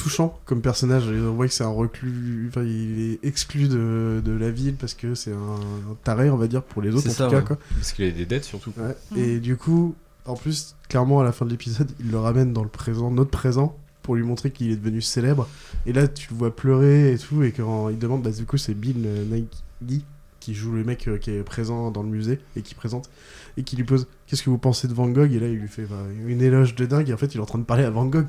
touchant 0.00 0.38
comme 0.46 0.62
personnage. 0.62 1.04
On 1.08 1.32
voit 1.32 1.46
que 1.46 1.52
c'est 1.52 1.64
un 1.64 1.68
reclus. 1.68 2.46
Enfin, 2.48 2.62
il 2.62 3.00
est 3.12 3.24
exclu 3.26 3.68
de, 3.68 4.22
de 4.24 4.32
la 4.32 4.50
ville 4.50 4.74
parce 4.74 4.94
que 4.94 5.14
c'est 5.14 5.32
un, 5.32 5.34
un 5.34 5.94
taré, 6.04 6.30
on 6.30 6.36
va 6.36 6.46
dire, 6.46 6.62
pour 6.62 6.80
les 6.80 6.94
autres, 6.94 7.08
en 7.08 7.12
ça, 7.12 7.26
tout 7.26 7.32
cas, 7.32 7.42
quoi. 7.42 7.58
Parce 7.74 7.92
qu'il 7.92 8.06
a 8.06 8.10
des 8.10 8.26
dettes 8.26 8.44
surtout. 8.44 8.72
Ouais. 8.78 8.96
Mhm. 9.10 9.18
Et 9.18 9.40
du 9.40 9.56
coup, 9.56 9.94
en 10.24 10.36
plus, 10.36 10.76
clairement, 10.88 11.20
à 11.20 11.24
la 11.24 11.32
fin 11.32 11.44
de 11.44 11.50
l'épisode, 11.50 11.90
il 12.00 12.10
le 12.10 12.18
ramène 12.18 12.52
dans 12.52 12.62
le 12.62 12.68
présent, 12.68 13.10
notre 13.10 13.30
présent, 13.30 13.76
pour 14.02 14.14
lui 14.14 14.22
montrer 14.22 14.50
qu'il 14.50 14.70
est 14.70 14.76
devenu 14.76 15.02
célèbre. 15.02 15.46
Et 15.86 15.92
là, 15.92 16.08
tu 16.08 16.28
le 16.30 16.36
vois 16.36 16.54
pleurer 16.54 17.12
et 17.12 17.18
tout, 17.18 17.42
et 17.42 17.52
quand 17.52 17.90
il 17.90 17.98
demande, 17.98 18.22
bah, 18.22 18.30
du 18.30 18.46
coup, 18.46 18.56
c'est 18.56 18.74
Bill 18.74 19.02
euh, 19.04 19.24
Nighy 19.82 20.04
qui 20.40 20.54
joue 20.54 20.72
le 20.72 20.84
mec 20.84 21.06
euh, 21.06 21.18
qui 21.18 21.30
est 21.30 21.42
présent 21.42 21.90
dans 21.90 22.02
le 22.02 22.08
musée 22.08 22.40
et 22.56 22.62
qui 22.62 22.74
présente, 22.74 23.10
et 23.58 23.62
qui 23.62 23.76
lui 23.76 23.84
pose 23.84 24.06
Qu'est-ce 24.26 24.42
que 24.42 24.50
vous 24.50 24.58
pensez 24.58 24.86
de 24.88 24.94
Van 24.94 25.08
Gogh? 25.08 25.32
Et 25.32 25.40
là, 25.40 25.48
il 25.48 25.56
lui 25.56 25.68
fait 25.68 25.82
bah, 25.82 26.04
une 26.26 26.40
éloge 26.40 26.76
de 26.76 26.86
dingue, 26.86 27.10
et 27.10 27.12
en 27.12 27.16
fait, 27.16 27.34
il 27.34 27.38
est 27.38 27.40
en 27.40 27.46
train 27.46 27.58
de 27.58 27.64
parler 27.64 27.84
à 27.84 27.90
Van 27.90 28.06
Gogh. 28.06 28.26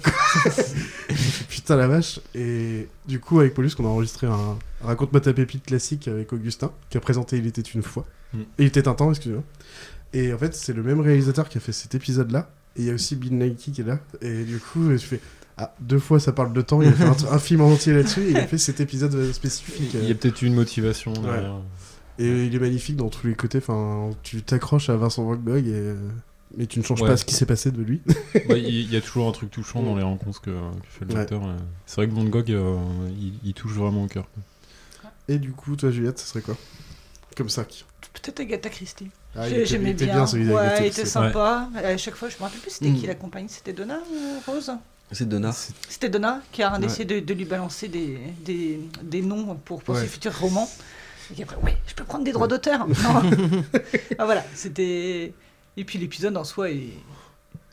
Putain 1.49 1.75
la 1.75 1.87
vache. 1.87 2.19
Et 2.35 2.87
du 3.07 3.19
coup, 3.19 3.39
avec 3.39 3.53
Paulus, 3.53 3.71
on 3.79 3.85
a 3.85 3.89
enregistré 3.89 4.27
un, 4.27 4.57
Raconte-moi 4.83 5.21
ta 5.21 5.33
pépite 5.33 5.65
classique 5.65 6.07
avec 6.07 6.33
Augustin, 6.33 6.71
qui 6.89 6.97
a 6.97 7.01
présenté 7.01 7.37
Il 7.37 7.47
était 7.47 7.61
une 7.61 7.83
fois. 7.83 8.05
Mm. 8.33 8.39
Et 8.39 8.45
il 8.59 8.65
était 8.65 8.87
un 8.87 8.93
temps, 8.93 9.09
excusez-moi. 9.09 9.43
Et 10.13 10.33
en 10.33 10.37
fait, 10.37 10.53
c'est 10.55 10.73
le 10.73 10.83
même 10.83 10.99
réalisateur 10.99 11.49
qui 11.49 11.57
a 11.57 11.61
fait 11.61 11.71
cet 11.71 11.95
épisode-là. 11.95 12.49
Et 12.75 12.81
il 12.81 12.85
y 12.85 12.89
a 12.89 12.93
aussi 12.93 13.15
Bill 13.15 13.37
Nighy 13.37 13.71
qui 13.71 13.81
est 13.81 13.85
là. 13.85 13.99
Et 14.21 14.43
du 14.43 14.59
coup, 14.59 14.89
je 14.91 14.97
fais 14.97 15.19
Ah, 15.57 15.73
deux 15.79 15.99
fois 15.99 16.19
ça 16.19 16.31
parle 16.31 16.53
de 16.53 16.61
temps. 16.61 16.81
Il 16.81 16.87
a 16.87 16.93
fait 16.93 17.03
un, 17.03 17.33
un 17.33 17.39
film 17.39 17.61
entier 17.61 17.93
là-dessus. 17.93 18.21
Et 18.21 18.31
il 18.31 18.37
a 18.37 18.47
fait 18.47 18.57
cet 18.57 18.79
épisode 18.79 19.31
spécifique. 19.31 19.93
Il 19.93 20.07
y 20.07 20.11
a 20.11 20.15
peut-être 20.15 20.41
une 20.41 20.55
motivation 20.55 21.13
derrière. 21.13 21.57
Et 22.19 22.45
il 22.45 22.55
est 22.55 22.59
magnifique 22.59 22.97
dans 22.97 23.09
tous 23.09 23.27
les 23.27 23.35
côtés. 23.35 23.59
Enfin, 23.59 24.11
tu 24.23 24.41
t'accroches 24.41 24.89
à 24.89 24.95
Vincent 24.95 25.23
Van 25.23 25.35
Gogh. 25.35 25.67
Et... 25.67 25.93
euh, 26.51 26.55
Mais 26.57 26.65
tu 26.67 26.79
ne 26.79 26.83
changes 26.83 27.01
Ouais. 27.01 27.09
pas 27.09 27.17
ce 27.17 27.25
qui 27.25 27.33
s'est 27.33 27.45
passé 27.45 27.71
de 27.71 27.81
lui. 27.81 28.01
Il 28.49 28.91
y 28.91 28.95
a 28.95 29.01
toujours 29.01 29.27
un 29.27 29.31
truc 29.31 29.51
touchant 29.51 29.81
dans 29.83 29.95
les 29.95 30.03
rencontres 30.03 30.41
que, 30.41 30.49
que 30.51 30.87
fait 30.89 31.05
le 31.05 31.13
Ouais. 31.13 31.19
docteur. 31.21 31.43
euh. 31.45 31.55
C'est 31.85 31.95
vrai 31.97 32.07
que 32.07 32.13
Van 32.13 32.23
Gogh, 32.25 32.51
euh, 32.51 32.77
il, 33.19 33.33
il 33.43 33.53
touche 33.53 33.73
vraiment 33.73 34.03
au 34.03 34.07
cœur. 34.07 34.27
Et 35.27 35.37
du 35.39 35.51
coup, 35.51 35.75
toi, 35.75 35.91
Juliette, 35.91 36.19
ce 36.19 36.27
serait 36.27 36.41
quoi? 36.41 36.57
Comme 37.37 37.49
ça. 37.49 37.63
qui- 37.63 37.85
Peut-être 38.13 38.39
Agatha 38.41 38.69
Christie. 38.69 39.09
Ah, 39.35 39.47
J'aimais 39.63 39.91
était 39.91 40.05
bien. 40.05 40.27
celui 40.27 40.49
ouais, 40.51 40.79
il 40.81 40.85
était 40.87 41.05
sympa. 41.05 41.69
À 41.75 41.95
chaque 41.97 42.15
fois, 42.15 42.27
je 42.27 42.35
me 42.35 42.41
rappelle 42.41 42.59
plus 42.59 42.71
c'était 42.71 42.89
Mm. 42.89 42.95
qui 42.99 43.07
l'accompagne. 43.07 43.45
C'était 43.47 43.71
Donna 43.73 43.99
ou 44.11 44.51
Rose? 44.51 44.71
C'est 45.13 45.27
Donna. 45.27 45.53
C'était 45.89 46.09
Donna 46.09 46.41
qui 46.51 46.63
a 46.63 46.77
Ouais. 46.77 46.85
essayé 46.85 47.05
de, 47.05 47.19
de 47.19 47.33
lui 47.33 47.45
balancer 47.45 47.87
des, 47.87 48.17
des, 48.45 48.79
des 49.03 49.21
noms 49.21 49.55
pour, 49.63 49.81
pour 49.81 49.95
Ouais. 49.95 50.01
ses 50.01 50.07
futurs 50.07 50.37
romans. 50.37 50.69
Et 51.31 51.35
qui 51.35 51.43
après, 51.43 51.55
ouais, 51.63 51.77
je 51.87 51.93
peux 51.95 52.03
prendre 52.03 52.23
des 52.25 52.31
droits 52.33 52.47
d'auteur. 52.47 52.85
Ah, 54.19 54.25
voilà, 54.25 54.43
c'était. 54.53 55.33
Et 55.77 55.83
puis 55.85 55.97
l'épisode 55.99 56.35
en 56.37 56.43
soi 56.43 56.71
est. 56.71 56.89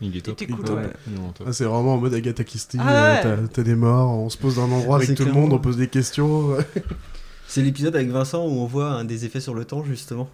Il 0.00 0.16
est 0.16 0.20
top. 0.20 0.38
Cool, 0.38 0.46
Il 0.48 0.66
est 0.66 0.70
ouais. 0.70 0.90
Ah, 1.46 1.52
c'est 1.52 1.64
vraiment 1.64 1.94
en 1.94 1.98
mode 1.98 2.14
Agatha 2.14 2.44
Christie. 2.44 2.78
Ah 2.80 2.88
euh, 2.88 3.14
ouais. 3.16 3.22
t'as- 3.42 3.48
T'as 3.48 3.62
des 3.62 3.74
morts, 3.74 4.10
on 4.10 4.28
se 4.30 4.36
pose 4.38 4.56
dans 4.56 4.64
un 4.66 4.70
endroit 4.72 4.96
avec 4.96 5.14
tout 5.16 5.24
le 5.24 5.32
monde, 5.32 5.52
on 5.52 5.58
pose 5.58 5.76
des 5.76 5.88
questions. 5.88 6.56
C'est 7.48 7.62
l'épisode 7.62 7.96
avec 7.96 8.08
Vincent 8.10 8.44
où 8.46 8.50
on 8.50 8.66
voit 8.66 8.90
un 8.90 9.04
des 9.04 9.24
effets 9.24 9.40
sur 9.40 9.54
le 9.54 9.64
temps 9.64 9.82
justement. 9.82 10.28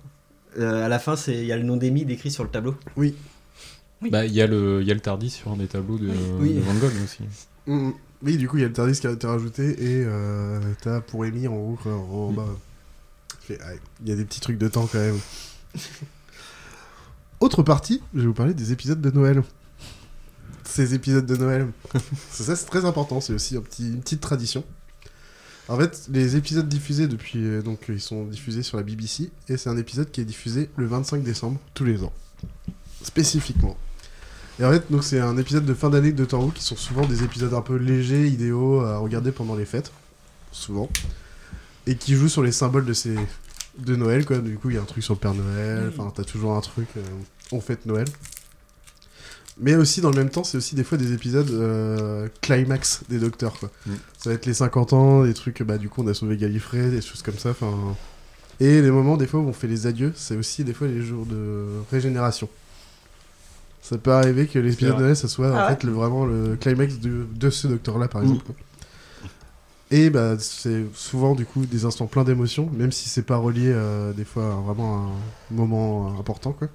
Euh, 0.58 0.84
à 0.84 0.88
la 0.88 0.98
fin, 0.98 1.14
il 1.28 1.44
y 1.44 1.52
a 1.52 1.56
le 1.56 1.62
nom 1.62 1.76
d'Amy 1.76 2.04
décrit 2.04 2.30
sur 2.30 2.42
le 2.44 2.50
tableau. 2.50 2.74
Oui. 2.96 3.14
Bah, 4.10 4.26
il 4.26 4.32
y, 4.32 4.42
a 4.42 4.46
le- 4.46 4.82
il 4.82 4.86
y 4.86 4.90
a 4.90 4.94
le 4.94 5.00
Tardis 5.00 5.30
sur 5.30 5.50
un 5.52 5.56
des 5.56 5.66
tableaux 5.66 5.96
de, 5.98 6.10
Oui. 6.40 6.54
de 6.54 6.60
Van 6.60 6.74
Gogh 6.74 6.92
aussi. 7.02 7.20
Mm. 7.66 7.92
Oui, 8.22 8.36
du 8.36 8.48
coup, 8.48 8.58
il 8.58 8.60
y 8.60 8.64
a 8.64 8.68
le 8.68 8.72
Tardis 8.74 9.00
qui 9.00 9.06
a 9.06 9.12
été 9.12 9.26
rajouté 9.26 9.62
et 9.82 10.04
euh, 10.06 10.60
t'as 10.82 11.00
pour 11.00 11.24
Amy 11.24 11.48
en 11.48 11.54
haut, 11.54 11.78
Mm. 12.30 12.34
bas. 12.34 12.46
Fait, 13.40 13.58
ah, 13.62 13.70
Il 14.02 14.08
y 14.10 14.12
a 14.12 14.16
des 14.16 14.24
petits 14.26 14.40
trucs 14.40 14.58
de 14.58 14.68
temps 14.68 14.86
quand 14.90 14.98
même. 14.98 15.18
Autre 17.45 17.62
partie, 17.62 18.01
je 18.14 18.20
vais 18.20 18.26
vous 18.26 18.32
parler 18.32 18.55
des 18.55 18.72
épisodes 18.72 19.03
de 19.03 19.11
Noël. 19.11 19.42
Ces 20.64 20.95
épisodes 20.95 21.26
de 21.26 21.36
Noël. 21.36 21.68
c'est 22.30 22.42
ça, 22.45 22.57
c'est 22.57 22.64
très 22.64 22.86
important, 22.86 23.20
c'est 23.20 23.34
aussi 23.34 23.55
un 23.55 23.61
petit, 23.61 23.86
une 23.86 24.01
petite 24.01 24.22
tradition. 24.22 24.64
En 25.68 25.76
fait, 25.76 26.07
les 26.11 26.36
épisodes 26.36 26.66
diffusés 26.66 27.07
depuis. 27.07 27.45
euh, 27.45 27.61
donc, 27.61 27.80
ils 27.90 28.01
sont 28.01 28.24
diffusés 28.24 28.62
sur 28.62 28.78
la 28.78 28.82
BBC 28.82 29.30
et 29.51 29.59
c'est 29.59 29.68
un 29.68 29.76
épisode 29.76 30.11
qui 30.11 30.22
est 30.22 30.24
diffusé 30.24 30.70
le 30.78 30.86
25 30.86 31.22
décembre 31.22 31.61
tous 31.74 31.84
les 31.84 32.03
ans. 32.03 32.14
Spécifiquement. 33.03 33.76
Et 34.59 34.64
en 34.64 34.70
fait, 34.70 34.90
donc 34.90 35.05
c'est 35.05 35.20
un 35.20 35.36
épisode 35.36 35.66
de 35.66 35.74
fin 35.74 35.90
d'année 35.90 36.12
de 36.12 36.16
Doctor 36.16 36.42
Who 36.42 36.51
qui 36.51 36.64
sont 36.64 36.76
souvent 36.76 37.05
des 37.05 37.24
épisodes 37.24 37.53
un 37.53 37.61
peu 37.61 37.76
légers, 37.76 38.26
idéaux 38.26 38.80
à 38.80 38.97
regarder 38.97 39.32
pendant 39.32 39.55
les 39.55 39.66
fêtes, 39.66 39.92
souvent, 40.51 40.88
et 41.86 41.97
qui 41.97 42.14
jouent 42.14 42.30
sur 42.30 42.42
les 42.42 42.53
symboles 42.53 42.86
de 42.86 42.95
ces 42.95 43.14
de 43.78 43.97
Noël 43.97 44.24
quoi. 44.24 44.38
Du 44.38 44.57
coup, 44.57 44.70
il 44.70 44.76
y 44.76 44.78
a 44.78 44.82
un 44.82 44.86
truc 44.86 45.03
sur 45.03 45.14
le 45.14 45.20
Père 45.20 45.34
Noël. 45.34 45.92
Enfin, 45.92 46.12
t'as 46.14 46.24
toujours 46.24 46.55
un 46.55 46.61
truc. 46.61 46.88
euh, 46.97 47.03
on 47.53 47.61
fête 47.61 47.86
Noël. 47.86 48.07
Mais 49.61 49.76
aussi 49.76 50.01
dans 50.01 50.11
le 50.11 50.16
même 50.16 50.30
temps, 50.30 50.42
c'est 50.42 50.57
aussi 50.59 50.74
des 50.74 50.82
fois 50.82 50.99
des 50.99 51.12
épisodes 51.12 51.49
euh, 51.51 52.28
climax 52.40 53.03
des 53.09 53.18
Docteurs 53.20 53.57
quoi. 53.59 53.70
Mm. 53.86 53.92
Ça 54.18 54.30
va 54.30 54.34
être 54.34 54.47
les 54.47 54.55
50 54.55 54.92
ans, 54.92 55.24
des 55.24 55.34
trucs. 55.34 55.62
Bah 55.62 55.78
du 55.78 55.88
coup, 55.88 56.03
on 56.03 56.07
a 56.09 56.14
sauvé 56.14 56.36
Gallifrey, 56.36 56.90
des 56.90 57.01
choses 57.01 57.22
comme 57.22 57.38
ça. 57.38 57.51
Enfin. 57.51 57.72
Et 58.61 58.80
les 58.82 58.90
moments, 58.90 59.16
des 59.16 59.26
fois, 59.26 59.40
où 59.40 59.49
on 59.49 59.53
fait 59.53 59.66
les 59.68 59.86
adieux, 59.86 60.12
c'est 60.16 60.36
aussi 60.36 60.64
des 60.64 60.72
fois 60.74 60.86
les 60.88 61.03
jours 61.03 61.26
de 61.26 61.66
régénération. 61.92 62.49
Ça 63.82 63.99
peut 63.99 64.12
arriver 64.12 64.47
que 64.47 64.59
l'épisode 64.59 64.97
de 64.97 65.03
Noël, 65.03 65.16
ça 65.16 65.28
soit 65.28 65.49
Ah 65.49 65.53
en 65.53 65.68
ouais 65.68 65.76
fait 65.76 65.84
le, 65.84 65.92
vraiment 65.92 66.24
le 66.24 66.57
climax 66.57 66.99
de, 66.99 67.26
de 67.34 67.51
ce 67.51 67.66
docteur-là, 67.68 68.09
par 68.09 68.22
Mm. 68.22 68.24
exemple. 68.24 68.45
quoi. 68.47 68.55
Et 69.90 70.11
bah, 70.11 70.36
c'est 70.40 70.84
souvent 70.95 71.34
du 71.36 71.45
coup 71.45 71.66
des 71.66 71.84
instants 71.84 72.07
pleins 72.07 72.24
d'émotions, 72.24 72.68
même 72.72 72.90
si 72.90 73.09
c'est 73.09 73.22
pas 73.22 73.36
relié 73.36 73.70
euh, 73.72 74.12
des 74.12 74.24
fois 74.24 74.45
à 74.47 74.57
vraiment 74.57 75.09
un 75.51 75.55
moment 75.55 76.18
important, 76.18 76.53
quoi. 76.53 76.68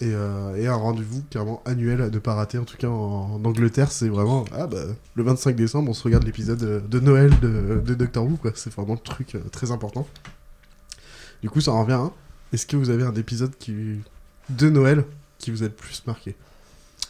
Et, 0.00 0.10
euh, 0.12 0.56
et 0.56 0.66
un 0.66 0.74
rendez-vous 0.74 1.22
carrément 1.30 1.62
annuel 1.64 2.02
à 2.02 2.10
ne 2.10 2.18
pas 2.18 2.34
rater, 2.34 2.58
en 2.58 2.64
tout 2.64 2.76
cas 2.76 2.88
en, 2.88 3.34
en 3.36 3.44
Angleterre, 3.44 3.92
c'est 3.92 4.08
vraiment 4.08 4.44
ah 4.52 4.66
bah 4.66 4.82
le 5.14 5.22
25 5.22 5.54
décembre, 5.54 5.90
on 5.90 5.94
se 5.94 6.02
regarde 6.02 6.24
l'épisode 6.24 6.58
de, 6.88 7.00
Noël 7.00 7.30
de, 7.40 7.80
de 7.84 7.94
Doctor 7.94 8.24
Who, 8.24 8.36
quoi. 8.36 8.50
C'est 8.56 8.72
vraiment 8.72 8.94
le 8.94 8.98
truc 8.98 9.36
euh, 9.36 9.40
très 9.52 9.70
important. 9.70 10.06
Du 11.42 11.48
coup, 11.50 11.60
ça 11.60 11.72
en 11.72 11.82
revient 11.82 11.92
à. 11.94 12.10
Est-ce 12.52 12.66
que 12.66 12.76
vous 12.76 12.90
avez 12.90 13.04
un 13.04 13.14
épisode 13.14 13.56
qui 13.58 14.00
de 14.48 14.68
Noël 14.70 15.04
qui 15.38 15.50
vous 15.50 15.62
a 15.62 15.66
le 15.66 15.72
plus 15.72 16.02
marqué? 16.06 16.34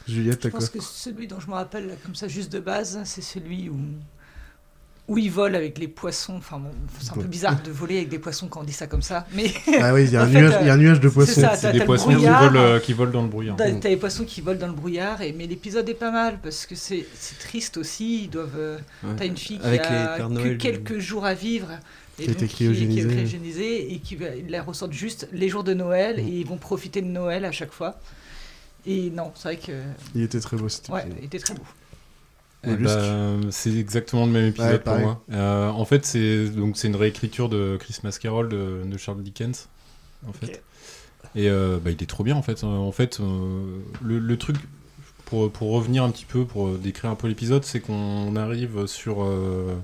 Juliette, 0.07 0.43
Je 0.45 0.49
quoi? 0.49 0.61
pense 0.61 0.69
que 0.69 0.81
celui 0.83 1.27
dont 1.27 1.41
je 1.41 1.47
me 1.49 1.55
rappelle, 1.55 1.97
comme 2.05 2.15
ça, 2.15 2.29
juste 2.29 2.53
de 2.53 2.61
base, 2.61 3.01
c'est 3.05 3.23
celui 3.23 3.71
où. 3.71 3.77
Où 5.07 5.19
il 5.19 5.31
vole 5.31 5.55
avec 5.55 5.77
les 5.79 5.87
poissons. 5.89 6.37
Enfin, 6.39 6.59
bon, 6.59 6.71
c'est 6.99 7.11
un 7.11 7.15
peu 7.15 7.21
Ouais. 7.21 7.27
bizarre 7.27 7.63
de 7.63 7.71
voler 7.71 7.99
avec 7.99 8.09
des 8.09 8.19
poissons 8.19 8.49
quand 8.49 8.61
on 8.61 8.65
dit 8.65 8.73
ça 8.73 8.87
comme 8.87 9.03
ça. 9.03 9.27
Mais 9.35 9.53
Ah 9.83 9.93
oui, 9.93 10.05
il 10.05 10.13
y 10.13 10.17
a 10.17 10.23
un 10.23 10.27
nuage, 10.29 10.53
euh, 10.55 10.59
il 10.63 10.67
y 10.67 10.71
a 10.71 10.73
un 10.73 10.77
nuage 10.79 10.99
de 11.01 11.09
c'est 11.09 11.15
poissons. 11.15 11.49
C'est 11.57 11.73
des 11.73 11.85
poissons 11.85 12.09
qui 12.09 12.25
volent, 12.25 12.55
euh, 12.57 12.81
qui 12.81 12.93
volent 12.95 13.11
dans 13.13 13.23
le 13.23 13.29
brouillard. 13.29 13.57
T'as 13.57 13.71
t'as 13.73 13.91
les 13.91 13.99
poissons 13.99 14.25
qui 14.25 14.41
volent 14.41 14.59
dans 14.61 14.67
le 14.69 14.73
brouillard, 14.73 15.21
et, 15.21 15.33
mais 15.35 15.47
l'épisode 15.47 15.87
est 15.91 15.95
pas 15.95 16.11
mal 16.11 16.39
parce 16.43 16.65
que 16.65 16.75
c'est 16.75 17.05
c'est 17.19 17.39
triste 17.39 17.77
aussi. 17.77 18.23
Ils 18.25 18.31
doivent. 18.31 18.57
euh, 18.57 18.79
Ouais. 19.03 19.11
T'as 19.19 19.27
une 19.27 19.37
fille 19.37 19.59
qui 19.59 19.67
Avec 19.67 19.83
a 19.83 20.17
que 20.19 20.23
Noël. 20.23 20.57
quelques 20.57 20.99
jours 20.99 21.27
à 21.27 21.35
vivre. 21.35 21.69
Et 22.19 22.23
Qui 22.25 22.29
a 22.31 22.33
été 22.33 22.41
donc 22.47 22.49
qui 22.55 22.65
est- 22.65 22.69
Qui 22.69 22.75
cryogénisée. 22.75 23.01
est 23.03 23.13
cryogénisée 23.13 23.93
et 23.93 23.99
qui 23.99 24.17
va, 24.17 24.27
ils 24.37 24.49
la 24.49 24.63
ressortent 24.63 24.93
juste 24.93 25.29
les 25.33 25.49
jours 25.51 25.65
de 25.65 25.75
Noël 25.75 26.17
Mm. 26.17 26.27
et 26.29 26.31
ils 26.31 26.47
vont 26.47 26.57
profiter 26.57 27.03
de 27.03 27.09
Noël 27.09 27.45
à 27.45 27.53
chaque 27.53 27.73
fois. 27.73 27.99
Et 28.87 29.11
non, 29.11 29.33
c'est 29.35 29.49
vrai 29.49 29.57
que. 29.59 29.73
Il 30.15 30.23
était 30.23 30.41
très 30.41 30.57
beau 30.57 30.69
cet 30.71 30.89
Ouais, 30.89 31.01
épisode. 31.03 31.19
il 31.21 31.25
était 31.27 31.39
très 31.41 31.55
beau. 31.55 31.63
Eh 32.67 32.77
ben, 32.77 33.41
c'est 33.51 33.75
exactement 33.75 34.27
le 34.27 34.33
même 34.33 34.47
épisode 34.47 34.71
Ouais, 34.73 34.79
pour 34.79 34.99
moi. 34.99 35.23
Euh, 35.33 35.69
en 35.71 35.85
fait, 35.85 36.05
c'est 36.07 36.49
donc 36.51 36.77
c'est 36.77 36.89
une 36.89 36.97
réécriture 36.97 37.49
de 37.49 37.77
Christmas 37.81 38.17
Carol 38.21 38.49
de, 38.49 38.83
de 38.85 38.97
Charles 38.99 39.23
Dickens. 39.23 39.69
en 40.29 40.33
fait. 40.33 40.63
Et 41.37 41.49
euh, 41.51 41.79
bah, 41.83 41.91
il 41.91 42.03
est 42.03 42.07
trop 42.07 42.23
bien 42.25 42.37
en 42.37 42.43
fait. 42.43 42.63
Euh, 42.63 42.67
En 42.67 42.93
fait, 42.93 43.19
euh, 43.21 43.79
le, 44.03 44.19
le 44.19 44.37
truc 44.39 44.57
pour, 45.25 45.51
pour 45.51 45.71
revenir 45.73 46.05
un 46.05 46.11
petit 46.11 46.27
peu, 46.27 46.45
pour 46.45 46.69
décrire 46.79 47.11
un 47.11 47.15
peu 47.17 47.27
l'épisode, 47.29 47.65
c'est 47.65 47.81
qu'on 47.81 48.37
arrive 48.37 48.87
sur 48.87 49.23
euh, 49.25 49.75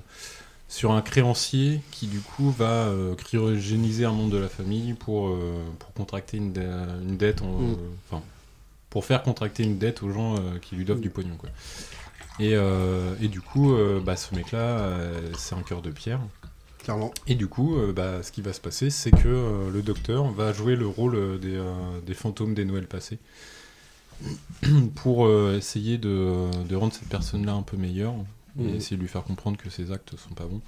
sur 0.69 0.91
un 0.93 1.01
créancier 1.01 1.81
qui 1.91 2.07
du 2.07 2.19
coup 2.21 2.51
va 2.51 2.69
euh, 2.87 3.13
cryogéniser 3.15 4.05
un 4.05 4.11
membre 4.13 4.31
de 4.31 4.37
la 4.37 4.47
famille 4.47 4.93
pour 4.93 5.27
euh, 5.27 5.61
pour 5.79 5.91
contracter 5.93 6.37
une, 6.37 6.53
une 7.03 7.17
dette, 7.17 7.41
Mm. 7.41 7.75
enfin 8.09 8.23
pour 8.89 9.03
faire 9.05 9.23
contracter 9.23 9.63
une 9.63 9.77
dette 9.77 10.03
aux 10.03 10.11
gens 10.11 10.35
euh, 10.35 10.39
qui 10.61 10.75
lui 10.75 10.85
doivent 10.85 10.99
Mm. 10.99 11.01
du 11.01 11.09
pognon 11.09 11.35
quoi. 11.37 11.49
Et, 12.41 12.55
euh, 12.55 13.13
et 13.21 13.27
du 13.27 13.39
coup, 13.39 13.73
euh, 13.73 13.99
bah, 14.03 14.15
ce 14.15 14.33
mec-là, 14.35 14.57
euh, 14.79 15.21
c'est 15.37 15.55
un 15.55 15.61
cœur 15.61 15.81
de 15.81 15.91
pierre. 15.91 16.19
Clairement. 16.83 17.11
Et 17.27 17.35
du 17.35 17.47
coup, 17.47 17.77
euh, 17.77 17.93
bah, 17.93 18.23
ce 18.23 18.31
qui 18.31 18.41
va 18.41 18.51
se 18.53 18.59
passer, 18.61 18.89
c'est 18.89 19.11
que 19.11 19.27
euh, 19.27 19.69
le 19.71 19.81
docteur 19.83 20.31
va 20.31 20.51
jouer 20.51 20.75
le 20.75 20.87
rôle 20.87 21.39
des, 21.39 21.55
euh, 21.55 21.71
des 22.05 22.15
fantômes 22.15 22.55
des 22.55 22.65
Noëls 22.65 22.87
passés 22.87 23.19
pour 24.95 25.29
essayer 25.53 25.97
de, 25.97 26.49
de 26.67 26.75
rendre 26.75 26.93
cette 26.93 27.09
personne-là 27.09 27.53
un 27.53 27.61
peu 27.63 27.77
meilleure 27.77 28.13
et 28.59 28.63
Mhm. 28.63 28.75
essayer 28.75 28.97
de 28.97 29.01
lui 29.01 29.07
faire 29.07 29.23
comprendre 29.23 29.57
que 29.57 29.69
ses 29.69 29.91
actes 29.91 30.17
sont 30.17 30.33
pas 30.35 30.45
bons. 30.45 30.61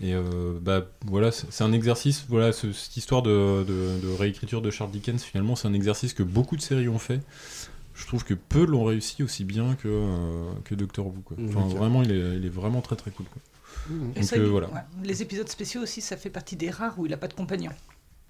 Et 0.00 0.14
bah 0.62 0.86
voilà, 1.06 1.32
c'est 1.32 1.48
c'est 1.50 1.64
un 1.64 1.72
exercice, 1.72 2.24
voilà, 2.28 2.52
ce- 2.52 2.72
cette 2.72 2.96
histoire 2.96 3.22
de, 3.22 3.64
de- 3.66 3.98
de 4.06 4.14
réécriture 4.16 4.62
de 4.62 4.70
Charles 4.70 4.92
Dickens, 4.92 5.20
finalement, 5.24 5.56
c'est 5.56 5.66
un 5.66 5.72
exercice 5.74 6.12
que 6.14 6.22
beaucoup 6.22 6.56
de 6.56 6.60
séries 6.62 6.88
ont 6.88 7.00
fait. 7.00 7.20
Je 8.00 8.06
trouve 8.06 8.24
que 8.24 8.34
peu 8.34 8.64
l'ont 8.64 8.84
réussi 8.84 9.22
aussi 9.22 9.44
bien 9.44 9.74
que, 9.74 9.88
euh, 9.88 10.50
que 10.64 10.74
Doctor 10.74 11.06
Who. 11.06 11.14
Quoi. 11.24 11.36
Enfin, 11.48 11.66
Ok. 11.68 11.76
vraiment, 11.76 12.02
il 12.02 12.12
est, 12.12 12.36
il 12.36 12.46
est 12.46 12.50
vraiment 12.50 12.80
très 12.80 12.96
très 12.96 13.10
cool. 13.10 13.26
Quoi. 13.26 13.42
Donc, 14.14 14.24
ça, 14.24 14.36
euh, 14.36 14.44
il- 14.44 14.50
voilà. 14.50 14.68
ouais. 14.68 14.80
Les 15.04 15.20
épisodes 15.22 15.48
spéciaux 15.48 15.82
aussi, 15.82 16.00
ça 16.00 16.16
fait 16.16 16.30
partie 16.30 16.56
des 16.56 16.70
rares 16.70 16.98
où 16.98 17.06
il 17.06 17.12
a 17.12 17.16
pas 17.16 17.26
de 17.28 17.34
compagnon. 17.34 17.70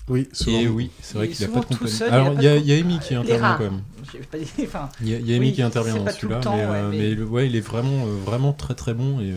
Oui, 0.09 0.27
souvent. 0.33 0.59
Et 0.59 0.69
oui, 0.69 0.91
c'est 1.03 1.19
vrai 1.19 1.29
qu'il 1.29 1.45
a 1.45 1.49
pas 1.49 1.61
de 1.61 1.87
seul, 1.87 2.11
a 2.11 2.15
Alors, 2.15 2.33
il 2.35 2.43
y, 2.43 2.49
a- 2.49 2.57
y 2.57 2.73
Amy 2.73 2.99
qui 2.99 3.15
intervient 3.15 3.55
quand 3.59 3.65
même. 3.65 3.83
Je 4.11 4.13
vais 4.19 4.25
pas 4.25 4.39
dire. 4.39 4.49
Enfin, 4.63 4.89
Il 5.03 5.09
y 5.11 5.15
a, 5.15 5.19
il 5.19 5.29
y 5.29 5.35
a 5.35 5.37
Amy 5.37 5.49
Oui, 5.49 5.53
qui 5.53 5.61
intervient 5.63 5.97
dans 5.97 6.11
celui-là, 6.11 6.41
mais, 6.45 6.51
euh, 6.63 6.71
ouais, 6.73 6.91
mais- 6.91 6.99
mais 7.11 7.15
le- 7.15 7.27
ouais, 7.27 7.47
il 7.47 7.55
est 7.55 7.61
vraiment, 7.61 8.07
euh, 8.07 8.17
vraiment 8.25 8.55
très 8.55 8.75
très 8.75 8.95
bon. 8.95 9.21
Et 9.21 9.33
euh, 9.33 9.37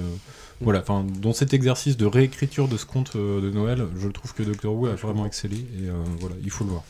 voilà, 0.62 0.80
enfin, 0.80 1.06
dans 1.22 1.34
cet 1.34 1.54
exercice 1.54 1.98
de 1.98 2.06
réécriture 2.06 2.70
de 2.70 2.78
ce 2.78 2.86
conte 2.86 3.18
euh, 3.18 3.42
de 3.42 3.50
Noël, 3.50 3.86
je 3.98 4.08
trouve 4.08 4.34
que 4.34 4.44
Doctor 4.44 4.74
Who 4.74 4.86
a 4.88 4.96
vraiment 4.96 5.26
excellé. 5.26 5.58
Et 5.58 5.90
euh, 5.90 5.94
voilà, 6.22 6.36
il 6.42 6.50
faut 6.50 6.64
le 6.64 6.70
voir. 6.70 6.84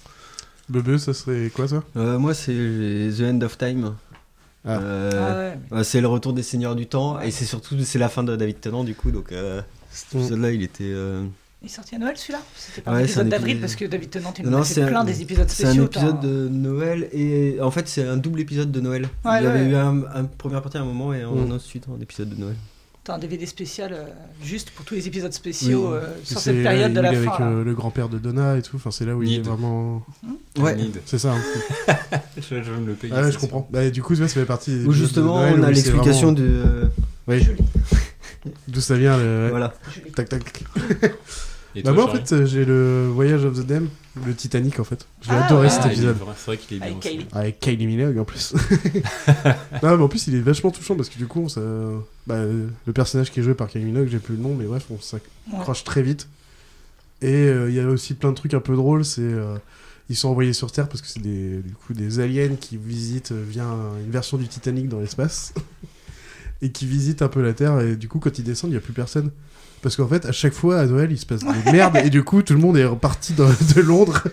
Bebe, 0.72 0.97
ça 0.97 1.13
serait 1.13 1.49
quoi 1.49 1.67
ça? 1.67 1.84
Euh, 1.97 2.17
moi, 2.17 2.34
c'est 2.34 2.53
The 2.53 3.22
End 3.22 3.41
of 3.41 3.57
Time. 3.57 3.93
Ah. 4.63 4.78
Euh, 4.80 5.11
ah 5.72 5.74
ouais, 5.74 5.78
ouais, 5.80 5.84
c'est 5.84 6.01
le 6.01 6.07
retour 6.07 6.34
des 6.34 6.43
Seigneurs 6.43 6.76
du 6.76 6.86
Temps 6.86 7.19
et 7.19 7.32
c'est 7.32 7.45
surtout 7.45 7.76
c'est 7.84 7.97
la 7.97 8.09
fin 8.09 8.22
de 8.24 8.36
David 8.36 8.59
Tennant 8.61 8.84
du 8.84 8.93
coup 8.93 9.09
donc 9.09 9.32
euh, 9.32 9.59
cet 9.89 10.13
Mm. 10.13 10.17
épisode-là 10.19 10.51
il 10.51 10.61
était 10.61 10.84
euh, 10.84 11.26
Il 11.63 11.65
est 11.65 11.69
sorti 11.69 11.95
à 11.95 11.97
Noël 11.97 12.15
celui-là? 12.15 12.41
C'était 12.55 12.82
pas 12.82 12.91
Ouais, 12.91 12.97
un 12.97 12.99
c'est 12.99 13.05
épisode 13.05 13.30
d'avril 13.30 13.49
épisode- 13.57 13.61
parce 13.61 13.76
que 13.76 13.86
David 13.86 14.09
Tennant 14.11 14.34
il 14.38 14.45
Non, 14.47 14.59
nous 14.59 14.63
fait 14.63 14.84
un- 14.84 14.88
plein 14.88 15.03
des 15.03 15.19
épisodes 15.24 15.49
c'est 15.49 15.63
un 15.65 15.69
spéciaux. 15.69 15.86
épisode 15.86 16.19
de 16.19 16.47
Noël 16.49 17.09
et 17.11 17.57
en 17.59 17.72
fait 17.72 17.88
c'est 17.88 18.07
un 18.07 18.17
double 18.17 18.39
épisode 18.41 18.72
de 18.72 18.80
Noël. 18.82 19.09
Ouais, 19.26 19.39
il 19.39 19.45
y 19.45 19.47
avait 19.47 19.61
ouais. 19.63 19.69
eu 19.72 19.76
un, 19.76 20.03
un 20.13 20.26
première 20.26 20.61
partie 20.61 20.78
à 20.78 20.82
un 20.82 20.86
moment 20.86 21.11
et 21.11 21.24
un, 21.24 21.32
Mm. 21.32 21.51
ensuite 21.53 21.86
un 21.89 21.99
épisode 21.99 22.30
de 22.30 22.36
Noël. 22.39 22.55
T'as 23.04 23.16
un 23.16 23.18
DVD 23.18 23.47
spécial 23.47 23.93
euh, 23.93 24.04
juste 24.43 24.70
pour 24.70 24.86
tous 24.86 24.93
les 24.93 25.08
épisodes 25.08 25.34
spéciaux 25.34 25.89
Oui. 25.93 25.97
euh, 26.04 26.08
sur 26.24 26.39
cette 26.39 26.62
période 26.62 26.93
de 26.93 26.99
la 26.99 27.10
avec 27.10 27.24
fin. 27.32 27.39
là. 27.39 27.45
euh, 27.47 27.64
le 27.64 27.74
grand-père 27.74 28.10
de 28.10 28.20
Donna 28.20 28.58
et 28.58 28.62
tout. 28.62 28.76
Enfin, 28.76 28.91
c'est 28.91 29.06
là 29.06 29.16
où 29.16 29.24
il 29.24 29.34
est 29.39 29.41
vraiment. 29.41 30.06
Ouais. 30.60 30.76
Need. 30.76 31.02
C'est 31.08 31.18
ça. 31.18 31.34
hein. 31.34 31.95
Je, 32.38 32.62
je 32.62 32.72
vais 32.72 32.78
me 32.80 32.86
le 32.86 32.93
payer. 32.93 33.12
Ah 33.18 33.24
ouais, 33.24 33.32
je 33.32 33.39
comprends. 33.39 33.68
Bah, 33.72 33.89
du 33.89 34.04
coup, 34.04 34.14
tu 34.14 34.20
vois, 34.20 34.28
ça 34.28 34.36
fait 34.36 34.45
partie. 34.45 34.84
de 34.86 34.91
justement 34.91 35.39
Noël 35.39 35.56
on 35.60 35.64
a 35.64 35.72
l'explication 35.72 36.32
vraiment- 36.34 36.47
de 36.47 36.64
euh, 36.66 36.86
Oui. 37.28 37.41
Joli. 37.41 37.58
D'où 38.68 38.82
ça 38.82 38.95
vient. 38.97 39.18
Le... 39.18 39.47
voilà. 39.49 39.74
Joli. 39.95 40.12
Tac 40.12 40.30
tac. 40.30 40.64
Et 41.76 41.84
Bah 41.84 41.93
toi, 41.93 42.03
moi 42.05 42.11
en 42.11 42.15
fait 42.15 42.45
j'ai 42.45 42.65
le 42.65 43.07
Voyage 43.13 43.45
of 43.45 43.57
the 43.57 43.65
Dam, 43.65 43.88
le 44.26 44.34
Titanic 44.36 44.80
en 44.80 44.84
fait. 44.84 45.07
J'ai 45.22 45.32
Ah, 45.32 45.45
adoré 45.45 45.67
ouais. 45.67 45.69
cet 45.69 45.82
Ah, 45.84 45.88
est 45.88 45.91
épisode. 45.93 46.17
C'est 46.36 46.45
vrai 46.47 46.57
qu'il 46.57 46.78
est 46.78 46.80
bien. 46.80 46.88
Avec 46.89 46.97
aussi. 46.99 47.09
Kylie. 47.17 47.26
Avec 47.32 47.59
Kylie 47.59 47.88
Minogue 47.88 48.17
en 48.17 48.26
plus. 48.26 48.53
non 49.84 49.97
mais 49.97 50.03
en 50.03 50.07
plus 50.07 50.28
il 50.28 50.36
est 50.36 50.41
vachement 50.41 50.72
touchant 50.72 50.95
parce 50.95 51.07
que 51.09 51.17
du 51.17 51.28
coup 51.28 51.47
ça... 51.49 51.61
bah, 52.28 52.43
le 52.43 52.93
personnage 52.93 53.32
qui 53.32 53.39
est 53.39 53.43
joué 53.43 53.53
par 53.53 53.67
Kylie 53.69 53.86
Minogue, 53.86 54.07
j'ai 54.11 54.19
plus 54.19 54.36
le 54.36 54.41
nom 54.41 54.53
mais 54.53 54.65
bref 54.65 54.86
on 54.89 54.99
s'accroche 54.99 55.84
très 55.84 56.01
vite. 56.01 56.28
Et 57.22 57.28
euh, 57.34 57.69
il 57.69 57.76
y 57.76 57.80
a 57.80 57.88
aussi 57.88 58.15
plein 58.15 58.32
de 58.32 58.36
trucs 58.36 58.53
un 58.53 58.59
peu 58.59 58.76
drôles, 58.76 59.05
c'est... 59.05 59.22
euh, 59.22 59.55
ils 60.09 60.15
sont 60.17 60.28
envoyés 60.30 60.53
sur 60.53 60.72
Terre 60.72 60.89
parce 60.89 61.01
que 61.01 61.07
c'est 61.07 61.22
des, 61.22 61.59
du 61.61 61.74
coup, 61.74 61.93
des 61.93 62.19
aliens 62.19 62.55
qui 62.59 62.76
visitent 62.76 63.32
euh, 63.32 63.43
via 63.47 63.63
un- 63.63 63.97
une 64.03 64.11
version 64.11 64.38
du 64.38 64.47
Titanic 64.47 64.89
dans 64.89 64.99
l'espace. 64.99 65.53
et 66.63 66.72
qui 66.72 66.86
visitent 66.86 67.22
un 67.22 67.28
peu 67.28 67.41
la 67.41 67.53
Terre 67.53 67.80
et 67.80 67.95
du 67.95 68.07
coup 68.07 68.19
quand 68.19 68.38
ils 68.38 68.43
descendent 68.43 68.72
il 68.72 68.74
n'y 68.74 68.78
a 68.78 68.82
plus 68.82 68.93
personne. 68.93 69.32
Parce 69.82 69.95
qu'en 69.95 70.07
fait, 70.07 70.25
à 70.25 70.32
chaque 70.32 70.53
fois, 70.53 70.79
à 70.79 70.86
Noël, 70.86 71.11
il 71.11 71.17
se 71.17 71.25
passe 71.25 71.41
des 71.41 71.71
merdes, 71.71 71.97
et 71.97 72.09
du 72.11 72.23
coup, 72.23 72.41
tout 72.43 72.53
le 72.53 72.59
monde 72.59 72.77
est 72.77 72.86
reparti 72.86 73.34
de, 73.34 73.45
de 73.75 73.82
Londres. 73.82 74.23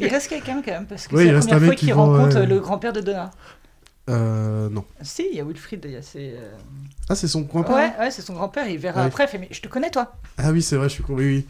Il 0.00 0.08
reste 0.08 0.28
quelqu'un 0.28 0.60
quand 0.64 0.72
même 0.72 0.86
parce 0.86 1.06
que 1.06 1.14
Ouais, 1.14 1.24
c'est 1.26 1.30
la 1.32 1.36
reste 1.36 1.48
première 1.48 1.56
un 1.62 1.64
fois 1.66 1.70
mec 1.70 1.78
qui 1.78 1.84
qu'il 1.86 1.94
vend, 1.94 2.06
rencontre 2.06 2.36
ouais. 2.36 2.42
euh, 2.42 2.46
le 2.46 2.60
grand-père 2.60 2.92
de 2.92 3.00
Donna. 3.00 3.30
Euh, 4.08 4.68
non. 4.68 4.84
Si, 5.02 5.26
il 5.32 5.36
y 5.36 5.40
a 5.40 5.44
Wilfried, 5.44 5.80
il 5.84 5.90
y 5.92 5.96
a 5.96 6.02
ses. 6.02 6.32
euh, 6.36 6.50
Ah, 7.08 7.14
c'est 7.14 7.28
son 7.28 7.44
coin 7.44 7.62
Ouais, 7.62 7.92
ouais, 7.98 8.10
c'est 8.10 8.22
son 8.22 8.34
grand-père. 8.34 8.68
Il 8.68 8.78
verra 8.78 9.00
Ouais. 9.02 9.06
après. 9.06 9.24
Il 9.24 9.28
fait, 9.28 9.38
mais 9.38 9.48
je 9.50 9.60
te 9.60 9.68
connais 9.68 9.90
toi. 9.90 10.12
Ah 10.38 10.52
oui, 10.52 10.62
c'est 10.62 10.76
vrai, 10.76 10.88
je 10.88 10.94
suis 10.94 11.02
con. 11.02 11.14
Oui, 11.14 11.24
oui. 11.24 11.46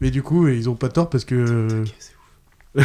Mais 0.00 0.10
du 0.10 0.22
coup, 0.22 0.48
ils 0.48 0.68
ont 0.68 0.74
pas 0.74 0.88
tort 0.88 1.08
parce 1.10 1.24
que 1.24 1.84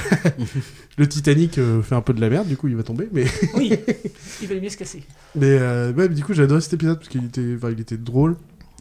le 0.97 1.07
Titanic 1.07 1.57
euh, 1.57 1.81
fait 1.81 1.95
un 1.95 2.01
peu 2.01 2.13
de 2.13 2.21
la 2.21 2.29
merde, 2.29 2.47
du 2.47 2.57
coup, 2.57 2.67
il 2.67 2.75
va 2.75 2.83
tomber. 2.83 3.07
Mais, 3.11 3.25
Oui, 3.55 3.73
il 4.41 4.47
valait 4.47 4.61
mieux 4.61 4.69
se 4.69 4.77
casser. 4.77 5.03
mais 5.35 5.45
euh, 5.59 5.93
ouais, 5.93 6.07
mais 6.09 6.15
du 6.15 6.23
coup, 6.23 6.33
j'ai 6.33 6.43
adoré 6.43 6.61
cet 6.61 6.73
épisode 6.73 6.97
parce 6.97 7.09
qu'il 7.09 7.25
était, 7.25 7.53
enfin, 7.55 7.69
il 7.71 7.79
était 7.79 7.97
drôle, 7.97 8.35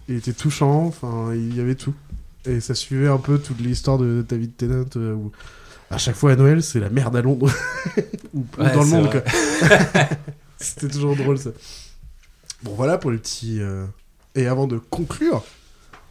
il 0.09 0.17
était 0.17 0.33
touchant, 0.33 0.85
enfin, 0.87 1.33
il 1.35 1.57
y 1.57 1.61
avait 1.61 1.75
tout. 1.75 1.95
Et 2.45 2.61
ça 2.61 2.75
suivait 2.75 3.09
un 3.09 3.19
peu 3.19 3.39
toute 3.39 3.61
l'histoire 3.61 3.99
de 3.99 4.25
David 4.29 4.57
Tennant 4.57 4.85
euh, 4.97 5.15
où 5.15 5.33
à 5.91 5.99
chaque 5.99 6.15
fois 6.17 6.33
à 6.33 6.37
Noël, 6.37 6.63
c'est 6.63 6.79
la 6.81 6.91
merde 6.91 7.17
à 7.17 7.23
Londres 7.23 7.51
ou, 8.35 8.45
Ouais, 8.59 8.73
dans 8.73 8.83
le 8.83 8.89
monde. 8.89 9.07
vrai. 9.07 9.23
quoi. 9.25 10.03
C'était 10.59 10.89
toujours 10.89 11.17
drôle 11.17 11.39
ça. 11.39 11.51
Bon, 12.63 12.75
voilà 12.75 12.99
pour 12.99 13.11
les 13.11 13.19
petits. 13.19 13.61
euh, 13.61 13.85
Et 14.35 14.47
avant 14.47 14.67
de 14.67 14.79
conclure, 14.79 15.45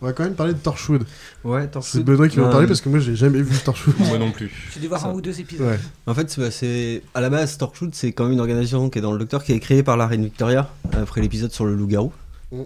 on 0.02 0.06
va 0.06 0.14
quand 0.14 0.24
même 0.24 0.36
parler 0.36 0.54
de 0.54 0.60
Torchwood. 0.60 1.06
Ouais, 1.44 1.70
C'est 1.82 2.04
Benoît 2.04 2.28
qui 2.28 2.38
va 2.38 2.48
en 2.48 2.52
parler 2.52 2.68
parce 2.68 2.82
que 2.82 2.90
moi 2.90 3.00
j'ai 3.00 3.16
jamais 3.16 3.42
vu 3.42 3.58
Torchwood. 3.64 3.96
Moi 4.00 4.18
non 4.18 4.32
plus. 4.32 4.52
J'ai 4.74 4.80
dû 4.82 4.88
voir 4.88 5.02
Ça. 5.02 5.08
un 5.08 5.14
ou 5.14 5.22
deux 5.22 5.40
épisodes. 5.40 5.66
Ouais. 5.68 5.80
En 6.06 6.14
fait, 6.14 6.30
c'est- 6.30 6.42
bah, 6.42 6.52
c'est 6.52 7.02
à 7.14 7.22
la 7.22 7.30
base 7.30 7.58
Torchwood, 7.58 7.96
c'est 7.96 8.12
quand 8.12 8.26
même 8.26 8.34
une 8.34 8.40
organisation 8.42 8.90
qui 8.90 9.00
est 9.00 9.02
dans 9.02 9.14
le 9.14 9.20
Docteur 9.20 9.44
qui 9.44 9.54
est 9.54 9.60
créée 9.60 9.84
par 9.84 9.96
la 9.98 10.06
reine 10.06 10.24
Victoria 10.26 10.70
après 10.94 11.22
l'épisode 11.22 11.52
sur 11.52 11.66
le 11.66 11.76
loup-garou. 11.76 12.12
Ouais. 12.52 12.66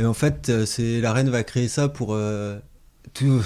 Et 0.00 0.04
en 0.04 0.14
fait, 0.14 0.48
euh, 0.48 0.66
c'est 0.66 1.00
la 1.00 1.12
reine 1.12 1.28
va 1.28 1.44
créer 1.44 1.68
ça 1.68 1.88
pour 1.88 2.14
euh, 2.14 2.58
tout, 3.14 3.42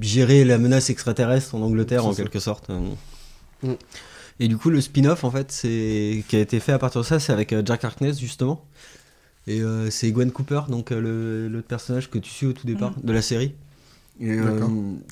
gérer 0.00 0.44
la 0.44 0.58
menace 0.58 0.90
extraterrestre 0.90 1.54
en 1.54 1.62
Angleterre 1.62 2.04
en 2.04 2.12
ça. 2.12 2.22
quelque 2.22 2.40
sorte. 2.40 2.68
Mm. 3.62 3.72
Et 4.40 4.48
du 4.48 4.56
coup, 4.56 4.70
le 4.70 4.80
spin-off 4.80 5.24
en 5.24 5.30
fait, 5.30 5.52
c'est 5.52 6.24
qui 6.28 6.36
a 6.36 6.40
été 6.40 6.60
fait 6.60 6.72
à 6.72 6.78
partir 6.78 7.02
de 7.02 7.06
ça, 7.06 7.20
c'est 7.20 7.32
avec 7.32 7.52
euh, 7.52 7.62
Jack 7.64 7.84
Harkness 7.84 8.18
justement. 8.18 8.64
Et 9.46 9.62
euh, 9.62 9.90
c'est 9.90 10.10
Gwen 10.12 10.30
Cooper, 10.30 10.62
donc 10.68 10.92
euh, 10.92 11.00
le, 11.00 11.48
le 11.48 11.62
personnage 11.62 12.10
que 12.10 12.18
tu 12.18 12.30
suis 12.30 12.46
au 12.46 12.52
tout 12.52 12.66
départ 12.66 12.92
de 13.02 13.12
la 13.12 13.22
série, 13.22 13.54
Et, 14.20 14.30
euh, 14.30 14.60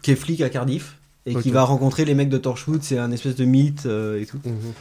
qui 0.02 0.10
est 0.12 0.16
flic 0.16 0.40
à 0.42 0.48
Cardiff 0.48 0.98
et 1.26 1.34
qui 1.34 1.50
va 1.50 1.62
rencontrer 1.64 2.04
les 2.04 2.14
mecs 2.14 2.28
de 2.28 2.38
Torchwood. 2.38 2.82
C'est 2.82 2.98
un 2.98 3.10
espèce 3.10 3.36
de 3.36 3.44
mythe 3.44 3.86
euh, 3.86 4.20
et 4.20 4.26
tout. 4.26 4.40
Mhm. 4.44 4.72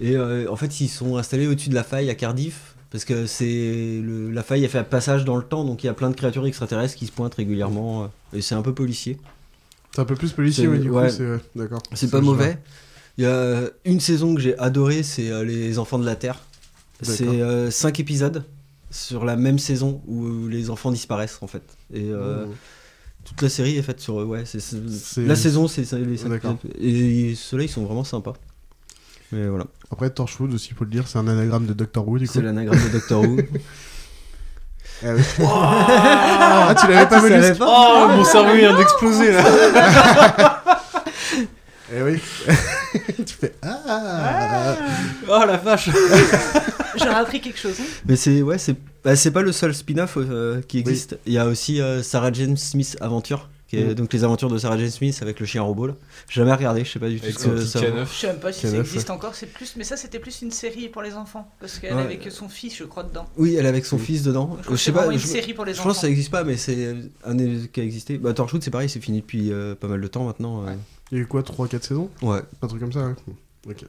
Et 0.00 0.16
euh, 0.16 0.50
en 0.50 0.56
fait, 0.56 0.80
ils 0.80 0.88
sont 0.88 1.16
installés 1.16 1.46
au-dessus 1.46 1.70
de 1.70 1.74
la 1.74 1.84
faille 1.84 2.10
à 2.10 2.14
Cardiff. 2.14 2.75
Parce 2.90 3.04
que 3.04 3.26
c'est 3.26 4.00
le- 4.02 4.30
la 4.30 4.42
faille 4.42 4.64
a 4.64 4.68
fait 4.68 4.78
un 4.78 4.84
passage 4.84 5.24
dans 5.24 5.36
le 5.36 5.42
temps, 5.42 5.64
donc 5.64 5.82
il 5.82 5.86
y 5.86 5.90
a 5.90 5.94
plein 5.94 6.08
de 6.10 6.14
créatures 6.14 6.46
extraterrestres 6.46 6.94
qui 6.94 7.06
se 7.06 7.12
pointent 7.12 7.34
régulièrement. 7.34 8.04
euh, 8.04 8.06
et 8.38 8.42
c'est 8.42 8.54
un 8.54 8.62
peu 8.62 8.72
policier. 8.74 9.18
C'est 9.94 10.00
un 10.00 10.04
peu 10.04 10.14
plus 10.14 10.32
policier, 10.32 10.68
ouais, 10.68 10.78
du 10.78 10.90
ouais. 10.90 11.08
coup, 11.08 11.12
c'est 11.12 11.58
d'accord. 11.58 11.82
Pas 12.10 12.20
mauvais. 12.20 12.58
Il 13.18 13.24
y 13.24 13.26
a 13.26 13.62
une 13.86 13.98
saison 14.00 14.34
que 14.34 14.40
j'ai 14.40 14.56
adoré, 14.58 15.02
c'est 15.02 15.30
euh, 15.30 15.42
Les 15.42 15.78
Enfants 15.78 15.98
de 15.98 16.04
la 16.04 16.16
Terre. 16.16 16.40
C'est 17.02 17.24
D'accord. 17.24 17.40
euh, 17.40 17.70
cinq 17.70 17.98
épisodes 18.00 18.44
sur 18.90 19.24
la 19.24 19.36
même 19.36 19.58
saison 19.58 20.00
où 20.06 20.46
les 20.48 20.70
enfants 20.70 20.90
disparaissent 20.92 21.38
en 21.42 21.46
fait. 21.46 21.62
Et 21.92 22.10
euh, 22.10 22.46
Mhm. 22.46 22.52
toute 23.24 23.42
la 23.42 23.48
série 23.48 23.76
est 23.76 23.82
faite 23.82 24.00
sur. 24.00 24.16
Ouais, 24.16 24.44
c'est, 24.46 24.60
c'est- 24.60 24.76
C'est- 24.90 25.24
la 25.26 25.34
saison, 25.36 25.66
c'est 25.66 25.90
les 25.92 26.16
cinq 26.16 26.28
D'accord. 26.28 26.52
épisodes. 26.62 26.76
Et 26.80 27.34
ceux-là, 27.34 27.64
ils 27.64 27.68
sont 27.70 27.84
vraiment 27.84 28.04
sympas. 28.04 28.34
Mais 29.32 29.46
voilà, 29.48 29.64
Après, 29.90 30.08
Torchwood 30.10 30.52
aussi, 30.54 30.72
faut 30.72 30.84
le 30.84 30.90
dire, 30.90 31.08
c'est 31.08 31.18
un 31.18 31.26
anagramme 31.26 31.66
de 31.66 31.72
Doctor 31.72 32.06
Who, 32.06 32.18
c'est 32.26 32.42
l'anagramme 32.42 32.82
de 32.82 32.88
Doctor 32.90 33.22
Who. 33.22 33.38
Ah, 35.04 35.08
oui. 35.14 35.22
Ah, 35.44 36.74
tu 36.80 36.86
l'avais 36.90 37.06
pas 37.08 37.20
savais 37.20 37.54
pas 37.54 37.66
Oh, 37.68 38.08
mon 38.16 38.24
cerveau 38.24 38.54
vient 38.54 38.76
d'exploser 38.76 39.32
là. 39.32 39.42
Eh 41.94 42.02
oui. 42.02 42.20
tu 43.24 43.34
fais 43.34 43.54
Ah 43.62 44.74
Oh 45.28 45.44
la 45.46 45.56
vache 45.56 45.88
J'aurais 46.96 47.14
appris 47.14 47.40
quelque 47.40 47.58
chose. 47.60 47.76
hein. 47.80 47.84
Mais 48.06 48.16
c'est 48.16 48.42
ouais, 48.42 48.58
c'est 48.58 48.74
bah, 49.04 49.14
c'est 49.14 49.30
pas 49.30 49.42
le 49.42 49.52
seul 49.52 49.72
spin-off 49.72 50.14
euh, 50.16 50.60
qui 50.66 50.78
existe. 50.78 51.16
Il 51.26 51.32
y 51.32 51.38
a 51.38 51.46
aussi 51.46 51.80
euh, 51.80 52.02
Sarah 52.02 52.32
Jane 52.32 52.56
Smith 52.56 52.96
Aventure, 53.00 53.48
qui 53.76 53.82
est 53.82 53.86
Mm. 53.92 53.94
donc 53.94 54.12
les 54.12 54.24
aventures 54.24 54.48
de 54.50 54.58
Sarah 54.58 54.76
Jane 54.78 54.90
Smith 54.90 55.18
avec 55.22 55.40
le 55.40 55.46
chien 55.46 55.62
robot. 55.62 55.86
Là. 55.88 55.94
J'ai 56.28 56.40
jamais 56.40 56.52
regardé, 56.52 56.84
je 56.84 56.90
sais 56.92 56.98
pas 56.98 57.08
du 57.08 57.18
tout 57.18 57.24
Avec 57.26 57.38
ce 57.38 57.44
que 57.48 57.60
ça. 57.64 57.80
Je 57.80 58.04
sais 58.14 58.26
même 58.28 58.38
pas 58.40 58.52
si 58.52 58.66
ça 58.66 58.76
existe 58.76 59.10
encore. 59.10 59.34
C'est 59.34 59.46
plus, 59.46 59.74
mais 59.76 59.84
ça 59.84 59.96
c'était 59.96 60.18
plus 60.18 60.42
une 60.42 60.50
série 60.50 60.88
pour 60.88 61.02
les 61.02 61.14
enfants 61.14 61.50
parce 61.60 61.78
qu'elle 61.78 61.94
Ouais. 61.94 62.02
avait 62.02 62.16
que 62.18 62.30
son 62.30 62.48
fils, 62.48 62.76
je 62.76 62.84
crois, 62.84 63.02
dedans. 63.04 63.26
Oui, 63.36 63.54
elle 63.56 63.66
est 63.66 63.68
avec 63.68 63.86
son 63.86 63.98
fils 63.98 64.22
dedans. 64.22 64.56
Je 64.62 64.70
sais 64.76 64.84
c'est 64.86 64.92
pas. 64.92 64.98
vraiment 65.00 65.12
une 65.12 65.18
Je, 65.18 65.26
série 65.26 65.54
pour 65.54 65.64
les 65.64 65.74
je 65.74 65.80
enfants. 65.80 65.88
pense 65.90 65.96
que 65.98 66.02
ça 66.02 66.08
existe 66.08 66.30
pas, 66.30 66.44
mais 66.44 66.56
c'est 66.56 66.94
un 67.24 67.34
des 67.34 67.68
qui 67.72 67.80
a 67.80 67.84
existé. 67.84 68.18
Bah, 68.18 68.32
Torchwood, 68.34 68.62
c'est 68.62 68.70
pareil, 68.70 68.88
c'est 68.88 69.00
fini 69.00 69.20
depuis 69.20 69.52
euh, 69.52 69.74
pas 69.74 69.88
mal 69.88 70.00
de 70.00 70.06
temps 70.06 70.24
maintenant. 70.24 70.62
euh. 70.62 70.66
Ouais. 70.66 70.76
Il 71.12 71.18
y 71.18 71.20
a 71.20 71.24
eu 71.24 71.26
quoi 71.26 71.42
3-4 71.42 71.82
saisons? 71.82 72.10
Ouais. 72.22 72.40
Pas 72.60 72.66
un 72.66 72.68
truc 72.68 72.80
comme 72.80 72.92
ça, 72.92 73.06
ouais. 73.06 73.14
Ok. 73.68 73.84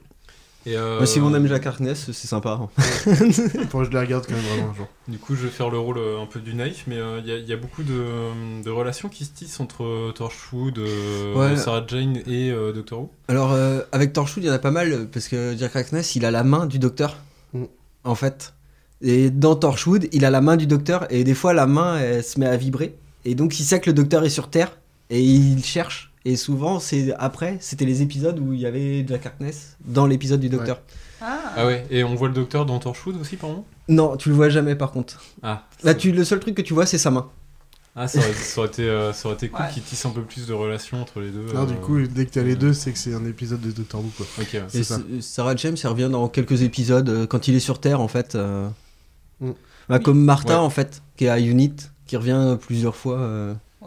Et 0.68 0.76
euh, 0.76 0.98
Bah, 1.00 1.06
si 1.06 1.18
on 1.20 1.34
aime 1.34 1.46
Jack 1.46 1.66
Harkness, 1.66 2.10
c'est 2.12 2.26
sympa. 2.26 2.60
hein. 2.60 2.68
Que 3.06 3.84
je 3.84 3.90
les 3.90 3.98
regarde 3.98 4.26
quand 4.26 4.34
même 4.34 4.44
vraiment 4.44 4.70
un 4.72 4.74
jour. 4.74 4.86
Du 5.06 5.18
coup, 5.18 5.34
je 5.34 5.44
vais 5.44 5.48
faire 5.48 5.70
le 5.70 5.78
rôle 5.78 5.96
euh, 5.98 6.20
un 6.20 6.26
peu 6.26 6.40
du 6.40 6.54
naïf, 6.54 6.84
mais 6.86 6.96
euh, 6.98 7.20
il 7.24 7.28
y, 7.28 7.32
a- 7.32 7.38
il 7.38 7.48
y 7.48 7.52
a 7.52 7.56
beaucoup 7.56 7.82
de, 7.82 8.62
de 8.62 8.70
relations 8.70 9.08
qui 9.08 9.24
se 9.24 9.30
tissent 9.32 9.60
entre 9.60 9.84
euh, 9.84 10.12
Torchwood, 10.12 10.78
euh, 10.78 11.34
Ouais. 11.34 11.56
Sarah 11.56 11.84
Jane 11.86 12.18
et 12.26 12.50
euh, 12.50 12.72
Doctor 12.72 13.00
Who. 13.00 13.10
Alors, 13.28 13.52
euh, 13.52 13.80
avec 13.92 14.12
Torchwood, 14.12 14.44
il 14.44 14.48
y 14.48 14.50
en 14.50 14.54
a 14.54 14.58
pas 14.58 14.70
mal, 14.70 15.08
parce 15.12 15.28
que 15.28 15.56
Jack 15.56 15.74
Harkness, 15.76 16.16
il 16.16 16.24
a 16.26 16.30
la 16.30 16.44
main 16.44 16.66
du 16.66 16.78
docteur, 16.78 17.16
Mm. 17.54 17.64
en 18.04 18.14
fait. 18.14 18.52
Et 19.00 19.30
dans 19.30 19.54
Torchwood, 19.56 20.08
il 20.12 20.24
a 20.26 20.30
la 20.30 20.40
main 20.42 20.56
du 20.56 20.66
docteur, 20.66 21.06
et 21.10 21.24
des 21.24 21.34
fois, 21.34 21.54
la 21.54 21.66
main, 21.66 21.98
elle 21.98 22.22
se 22.24 22.38
met 22.38 22.46
à 22.46 22.56
vibrer. 22.58 22.94
Et 23.24 23.34
donc, 23.34 23.58
il 23.58 23.64
sait 23.64 23.80
que 23.80 23.88
le 23.88 23.94
docteur 23.94 24.24
est 24.24 24.30
sur 24.30 24.50
Terre, 24.50 24.76
et 25.08 25.22
il 25.22 25.64
cherche. 25.64 26.07
Et 26.30 26.36
souvent, 26.36 26.78
c'est 26.78 27.14
après, 27.18 27.56
c'était 27.60 27.86
les 27.86 28.02
épisodes 28.02 28.38
où 28.38 28.52
il 28.52 28.60
y 28.60 28.66
avait 28.66 29.04
Jack 29.08 29.24
Harkness 29.26 29.76
dans 29.84 30.06
l'épisode 30.06 30.40
du 30.40 30.48
docteur. 30.50 30.80
Ah, 31.22 31.38
Ah 31.56 31.66
ouais, 31.66 31.86
et 31.90 32.04
on 32.04 32.14
voit 32.14 32.28
le 32.28 32.34
Docteur 32.34 32.66
dans 32.66 32.78
Torchwood 32.78 33.16
aussi, 33.20 33.36
par 33.36 33.48
moment 33.50 33.64
Non, 33.88 34.16
tu 34.16 34.28
le 34.28 34.34
vois 34.34 34.50
jamais, 34.50 34.74
par 34.74 34.90
contre. 34.92 35.22
Ah, 35.42 35.64
Là, 35.84 35.94
tu, 35.94 36.12
le 36.12 36.24
seul 36.24 36.38
truc 36.38 36.54
que 36.54 36.62
tu 36.62 36.74
vois, 36.74 36.84
c'est 36.86 36.98
sa 36.98 37.10
main. 37.10 37.28
ah 37.96 38.06
ça, 38.06 38.18
aurait, 38.18 38.32
ça 38.34 38.60
aurait 38.60 38.68
été, 38.68 38.82
euh, 38.88 39.12
ça 39.14 39.26
aurait 39.28 39.36
été 39.36 39.48
cool 39.48 39.64
Ouais. 39.64 39.70
qu'ils 39.72 39.82
tissent 39.82 40.04
un 40.06 40.10
peu 40.10 40.22
plus 40.22 40.46
de 40.46 40.52
relations 40.52 41.00
entre 41.00 41.20
les 41.20 41.30
deux. 41.30 41.46
Non, 41.54 41.64
du 41.64 41.72
euh, 41.72 41.76
coup, 41.78 41.98
dès 42.06 42.26
que 42.26 42.30
t'as 42.30 42.42
les 42.42 42.54
deux, 42.56 42.72
c'est 42.74 42.92
que 42.92 42.98
c'est 42.98 43.14
un 43.14 43.24
épisode 43.24 43.60
de 43.62 43.70
Doctor 43.72 44.00
Who, 44.00 44.10
quoi. 44.16 44.26
Ok, 44.40 44.48
ouais. 44.52 44.64
C'est 44.68 44.78
Et 44.80 44.84
ça. 44.84 45.00
Sarah 45.20 45.56
James, 45.56 45.76
elle 45.82 45.90
revient 45.90 46.08
dans 46.12 46.28
quelques 46.28 46.60
épisodes 46.62 47.08
euh, 47.08 47.26
quand 47.26 47.48
il 47.48 47.54
est 47.56 47.60
sur 47.60 47.80
Terre, 47.80 48.00
en 48.00 48.08
fait. 48.08 48.34
euh. 48.34 48.68
Mm. 49.40 49.50
Bah, 49.88 49.96
Oui. 49.96 50.02
Comme 50.02 50.22
Martha, 50.22 50.58
Ouais. 50.58 50.66
en 50.66 50.70
fait, 50.70 51.02
qui 51.16 51.24
est 51.24 51.28
à 51.30 51.40
Unit, 51.40 51.74
qui 52.06 52.16
revient 52.16 52.56
plusieurs 52.60 52.94
fois. 52.94 53.18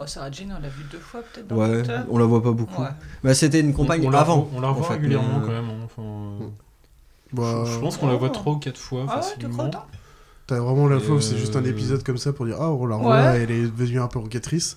Oh, 0.02 0.06
Sarah 0.06 0.30
Jane, 0.30 0.54
on 0.58 0.62
l'a 0.62 0.68
vu 0.68 0.84
deux 0.90 0.98
fois 0.98 1.20
peut-être 1.22 1.46
dans 1.48 1.56
Ouais, 1.56 1.82
le 1.82 1.94
on 2.10 2.18
la 2.18 2.24
voit 2.24 2.42
pas 2.42 2.52
beaucoup. 2.52 2.82
Ouais. 2.82 2.88
Bah, 3.24 3.34
c'était 3.34 3.60
une 3.60 3.72
compagne 3.72 4.02
on, 4.04 4.08
on 4.08 4.10
la 4.10 4.20
avant. 4.20 4.48
on 4.54 4.60
la 4.60 4.68
revoit 4.68 4.84
en 4.84 4.88
fait, 4.88 4.94
régulièrement 4.94 5.38
mais, 5.38 5.44
euh, 5.44 5.46
quand 5.46 5.52
même. 5.52 5.70
hein, 5.70 5.84
enfin, 5.84 6.02
euh, 6.02 6.48
Bah, 7.32 7.64
je, 7.66 7.72
je 7.72 7.78
pense 7.78 7.96
qu'on 7.96 8.08
la 8.08 8.16
voit 8.16 8.28
Oh. 8.28 8.34
trois 8.34 8.52
ou 8.54 8.58
quatre 8.58 8.78
fois 8.78 9.06
Ah 9.08 9.16
ouais, 9.16 9.22
tu 9.38 9.48
crois 9.48 9.64
facilement. 9.66 9.86
T'as 10.46 10.58
vraiment 10.60 10.88
la 10.88 10.98
fois 11.00 11.16
où 11.16 11.20
c'est 11.20 11.38
juste 11.38 11.54
un 11.56 11.64
euh, 11.64 11.68
épisode 11.70 12.02
comme 12.02 12.18
ça 12.18 12.32
pour 12.32 12.46
dire 12.46 12.56
Ah, 12.60 12.70
on 12.70 12.86
la 12.86 12.96
revoit, 12.96 13.14
Ouais. 13.32 13.40
elle 13.42 13.50
est 13.50 13.62
devenue 13.62 14.00
un 14.00 14.08
peu 14.08 14.18
rogatrice. 14.18 14.76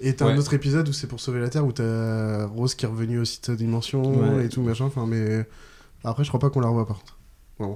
Et 0.00 0.14
t'as 0.14 0.26
un 0.26 0.32
Ouais. 0.34 0.38
autre 0.38 0.52
épisode 0.52 0.88
où 0.88 0.92
c'est 0.92 1.06
pour 1.06 1.20
sauver 1.20 1.40
la 1.40 1.48
Terre 1.48 1.64
où 1.64 1.72
t'as 1.72 2.44
Rose 2.46 2.74
qui 2.74 2.84
est 2.84 2.88
revenue 2.88 3.18
aussi 3.18 3.40
de 3.40 3.46
sa 3.46 3.54
dimension 3.56 4.02
Ouais. 4.36 4.44
et 4.44 4.48
tout 4.50 4.60
machin. 4.62 4.84
Enfin, 4.84 5.06
mais 5.06 5.46
après, 6.04 6.22
je 6.22 6.28
crois 6.28 6.38
pas 6.38 6.50
qu'on 6.50 6.60
la 6.60 6.68
revoit 6.68 6.86
par 6.86 6.98
contre. 6.98 7.16
Ouais. 7.58 7.74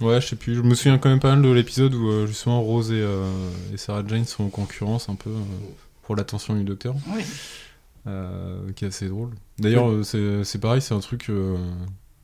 Ouais, 0.00 0.20
je 0.20 0.28
sais 0.28 0.36
plus. 0.36 0.54
Je 0.54 0.62
me 0.62 0.76
souviens 0.76 0.96
quand 0.98 1.08
même 1.08 1.18
pas 1.18 1.30
mal 1.34 1.42
de 1.42 1.50
l'épisode 1.50 1.92
où 1.94 2.08
euh, 2.08 2.26
justement 2.28 2.62
Rose 2.62 2.92
et, 2.92 3.00
euh, 3.02 3.28
et 3.74 3.76
Sarah 3.76 4.04
Jane 4.06 4.24
sont 4.24 4.44
en 4.44 4.48
concurrence 4.48 5.08
un 5.08 5.16
peu 5.16 5.30
euh, 5.30 5.42
pour 6.10 6.16
l'attention 6.16 6.56
du 6.56 6.64
docteur, 6.64 6.96
Oui. 7.14 7.22
euh, 8.08 8.72
qui 8.74 8.84
est 8.84 8.88
assez 8.88 9.08
drôle. 9.08 9.30
D'ailleurs, 9.60 9.88
euh, 9.88 10.02
c'est- 10.02 10.42
c'est 10.42 10.58
pareil, 10.58 10.82
c'est 10.82 10.92
un 10.92 10.98
truc 10.98 11.30
euh, 11.30 11.56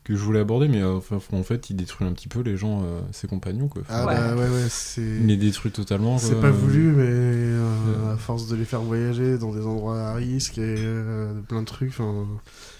que 0.03 0.16
je 0.16 0.20
voulais 0.20 0.41
aborder, 0.41 0.66
mais 0.66 0.82
euh, 0.82 0.97
enfin, 0.97 1.18
en 1.37 1.43
fait, 1.45 1.70
il 1.70 1.76
détruit 1.76 2.05
un 2.05 2.11
petit 2.12 2.26
peu 2.26 2.41
les 2.41 2.57
gens, 2.57 2.82
euh, 2.82 2.99
ses 3.12 3.28
compagnons. 3.28 3.68
Quoi. 3.68 3.82
Ah, 3.89 4.05
Ouais. 4.07 4.14
bah 4.16 4.34
ouais, 4.34 4.49
ouais, 4.49 4.66
c'est. 4.68 5.03
Il 5.03 5.26
les 5.26 5.37
détruit 5.37 5.70
totalement. 5.70 6.18
C'est 6.18 6.32
quoi. 6.32 6.43
pas 6.43 6.51
voulu, 6.51 6.91
mais 6.97 8.11
à 8.12 8.16
force 8.16 8.49
de 8.49 8.57
les 8.57 8.64
faire 8.64 8.80
voyager 8.82 9.39
dans 9.39 9.53
des 9.55 9.64
endroits 9.64 10.01
à 10.01 10.14
risque 10.14 10.59
et 10.59 10.62
euh, 10.78 11.32
plein 11.43 11.61
de 11.61 11.66
trucs, 11.66 11.91
enfin. 11.91 12.26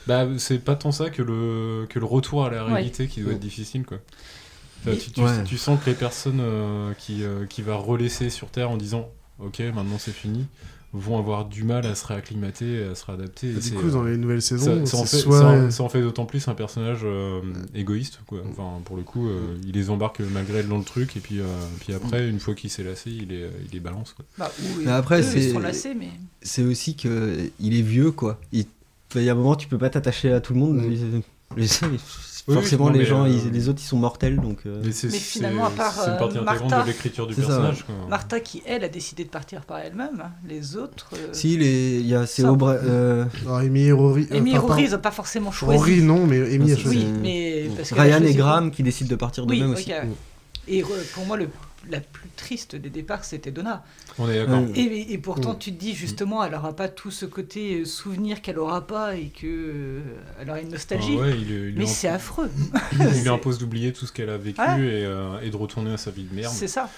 Bah, 0.09 0.27
c'est 0.39 0.59
pas 0.59 0.75
tant 0.75 0.91
ça 0.91 1.09
que 1.11 1.23
le, 1.23 1.87
que 1.89 2.01
le 2.01 2.05
retour 2.05 2.45
à 2.45 2.51
la 2.51 2.65
Ouais. 2.67 2.73
réalité 2.73 3.07
qui 3.07 3.21
doit 3.21 3.33
être 3.35 3.39
difficile, 3.39 3.85
quoi. 3.87 3.99
Enfin, 4.85 4.97
tu, 5.01 5.13
tu- 5.13 5.21
Ouais. 5.21 5.45
tu 5.45 5.57
sens 5.57 5.79
que 5.81 5.89
les 5.89 5.95
personnes 5.97 6.41
euh, 6.41 6.95
qui, 6.99 7.23
euh, 7.23 7.47
qui 7.47 7.63
va 7.63 7.77
relaisser 7.77 8.29
sur 8.29 8.49
Terre 8.51 8.71
en 8.73 8.77
disant 8.77 9.09
Ok, 9.39 9.61
maintenant 9.75 9.99
c'est 9.99 10.13
fini, 10.15 10.47
vont 10.93 11.19
avoir 11.19 11.45
du 11.45 11.63
mal 11.65 11.85
à 11.85 11.95
se 11.95 12.07
réacclimater, 12.07 12.85
à 12.85 12.95
se 12.95 13.05
réadapter. 13.05 13.49
et 13.51 13.55
Du 13.55 13.73
coup, 13.73 13.89
euh, 13.89 13.91
dans 13.91 14.03
les 14.05 14.17
nouvelles 14.17 14.41
saisons, 14.41 14.87
ça 14.87 14.97
en 14.97 15.05
fait, 15.05 15.19
soit. 15.19 15.39
ça 15.41 15.47
en- 15.47 15.71
ça 15.71 15.83
en 15.83 15.89
fait 15.89 16.01
d'autant 16.01 16.25
plus 16.25 16.47
un 16.49 16.55
personnage 16.55 17.01
euh, 17.05 17.41
égoïste, 17.75 18.21
quoi. 18.27 18.39
Enfin, 18.51 18.81
pour 18.85 18.97
le 18.97 19.03
coup, 19.03 19.29
euh, 19.29 19.57
il 19.67 19.73
les 19.73 19.91
embarque 19.91 20.21
malgré 20.21 20.63
dans 20.63 20.79
le 20.79 20.85
truc, 20.85 21.17
et 21.17 21.21
puis, 21.21 21.41
euh, 21.41 21.45
puis 21.81 21.93
après, 21.93 22.29
une 22.29 22.41
fois 22.41 22.55
qu'il 22.55 22.71
s'est 22.71 22.85
lassé, 22.85 23.11
il 23.11 23.29
les, 23.29 23.47
il 23.67 23.73
les 23.73 23.81
balance, 23.81 24.13
quoi. 24.15 24.25
Bah, 24.39 24.51
Mais 24.85 24.91
après, 24.91 25.23
c'est- 25.23 25.95
mais. 25.95 26.09
C'est 26.43 26.63
aussi 26.65 26.97
que 26.97 27.51
il 27.61 27.77
est 27.79 27.83
vieux, 27.83 28.11
quoi. 28.13 28.41
Il 28.53 28.65
il 29.15 29.23
y 29.23 29.29
a 29.29 29.33
un 29.33 29.37
moment, 29.37 29.55
tu 29.55 29.69
peux 29.69 29.79
pas 29.79 29.89
t'attacher 29.89 30.33
à 30.33 30.41
tout 30.41 30.53
le 30.53 30.59
monde. 30.61 30.77
Mm. 30.77 31.19
Oui, 32.49 32.55
forcément, 32.55 32.91
les 32.91 33.05
gens, 33.05 33.25
euh, 33.25 33.29
ils- 33.29 33.51
les 33.51 33.69
autres, 33.69 33.81
ils 33.83 33.87
sont 33.89 33.97
mortels, 33.97 34.37
donc. 34.37 34.59
euh, 34.67 34.81
Mais, 34.85 34.93
c'est, 34.93 35.09
Mais 35.09 35.13
c'est- 35.15 35.19
finalement, 35.19 35.67
à 35.67 35.71
part, 35.71 35.95
une 36.07 36.17
partie 36.17 36.39
euh, 36.39 36.41
intégrante 36.43 36.71
Martha- 36.71 36.83
de 36.83 36.87
l'écriture 36.87 37.27
du 37.27 37.35
personnage, 37.35 37.85
quoi. 37.85 37.95
Martha 38.09 38.39
qui, 38.39 38.63
elle, 38.67 38.85
a 38.85 38.89
décidé 38.89 39.25
de 39.25 39.29
partir 39.31 39.63
par 39.63 39.79
elle-même. 39.79 40.21
hein. 40.23 40.31
Les 40.49 40.77
autres. 40.77 41.11
euh, 41.15 41.29
Si, 41.33 41.57
les- 41.57 41.99
il 41.99 42.07
y 42.07 42.15
a 42.15 42.25
c'est. 42.25 42.45
Aubrey. 42.45 42.79
euh, 42.85 43.25
Alors, 43.45 43.57
Amy 43.59 43.87
et 43.87 43.93
Rory. 43.93 44.29
euh, 44.31 44.37
Amy 44.37 44.53
et 44.55 44.59
Rory, 44.59 44.83
pas- 44.85 44.89
ils 44.89 44.95
ont 44.95 44.99
pas 45.01 45.11
forcément 45.11 45.51
choisi. 45.51 45.77
Rory, 45.77 46.03
non, 46.03 46.25
mais 46.27 46.55
Amy 46.55 46.71
a 46.73 46.77
choisi. 46.77 46.99
Oui, 46.99 47.07
mais. 47.21 47.69
Parce 47.77 47.93
a 47.93 48.01
Ryan 48.03 48.23
et 48.23 48.35
Graham 48.35 48.71
qui 48.71 48.83
décident 48.85 49.11
de 49.11 49.17
partir 49.17 49.45
Oui, 49.45 49.59
d'eux-mêmes 49.59 49.73
ok. 49.73 49.79
aussi. 49.79 49.91
Mm. 49.91 50.13
Et 50.69 50.85
pour 51.15 51.27
moi, 51.27 51.37
le, 51.37 51.49
la 51.91 52.01
plus 52.01 52.29
triste 52.37 52.77
des 52.77 52.91
départs, 52.91 53.25
c'était 53.25 53.51
Donna. 53.51 53.85
On 54.19 54.29
est 54.29 54.39
d'accord. 54.39 54.63
Et, 54.75 55.13
et 55.13 55.19
pourtant, 55.19 55.55
tu 55.55 55.73
te 55.73 55.79
dis 55.79 55.95
justement, 55.95 56.45
elle 56.45 56.55
aura 56.55 56.75
pas 56.75 56.89
tout 56.89 57.11
ce 57.11 57.27
côté 57.27 57.81
euh, 57.81 57.85
souvenir 57.85 58.43
qu'elle 58.43 58.59
aura 58.59 58.87
pas 58.87 59.17
et 59.17 59.27
que 59.29 59.47
euh, 59.47 60.01
elle 60.41 60.51
aura 60.51 60.61
une 60.61 60.71
nostalgie. 60.71 61.17
Ah 61.19 61.23
ouais, 61.23 61.31
il, 61.39 61.51
il 61.51 61.65
lui 61.71 61.75
Mais 61.79 61.87
c'est 61.87 62.09
affreux. 62.09 62.51
il 62.93 63.23
lui 63.23 63.29
impose 63.29 63.59
d'oublier 63.59 63.93
tout 63.93 64.07
ce 64.07 64.13
qu'elle 64.13 64.31
a 64.31 64.39
vécu 64.39 64.61
et, 64.61 65.05
euh, 65.05 65.41
et 65.41 65.51
de 65.51 65.57
retourner 65.57 65.93
à 65.93 65.97
sa 65.97 66.11
vie 66.11 66.25
de 66.25 66.35
merde. 66.35 66.53
C'est 66.55 66.69
ça. 66.69 66.89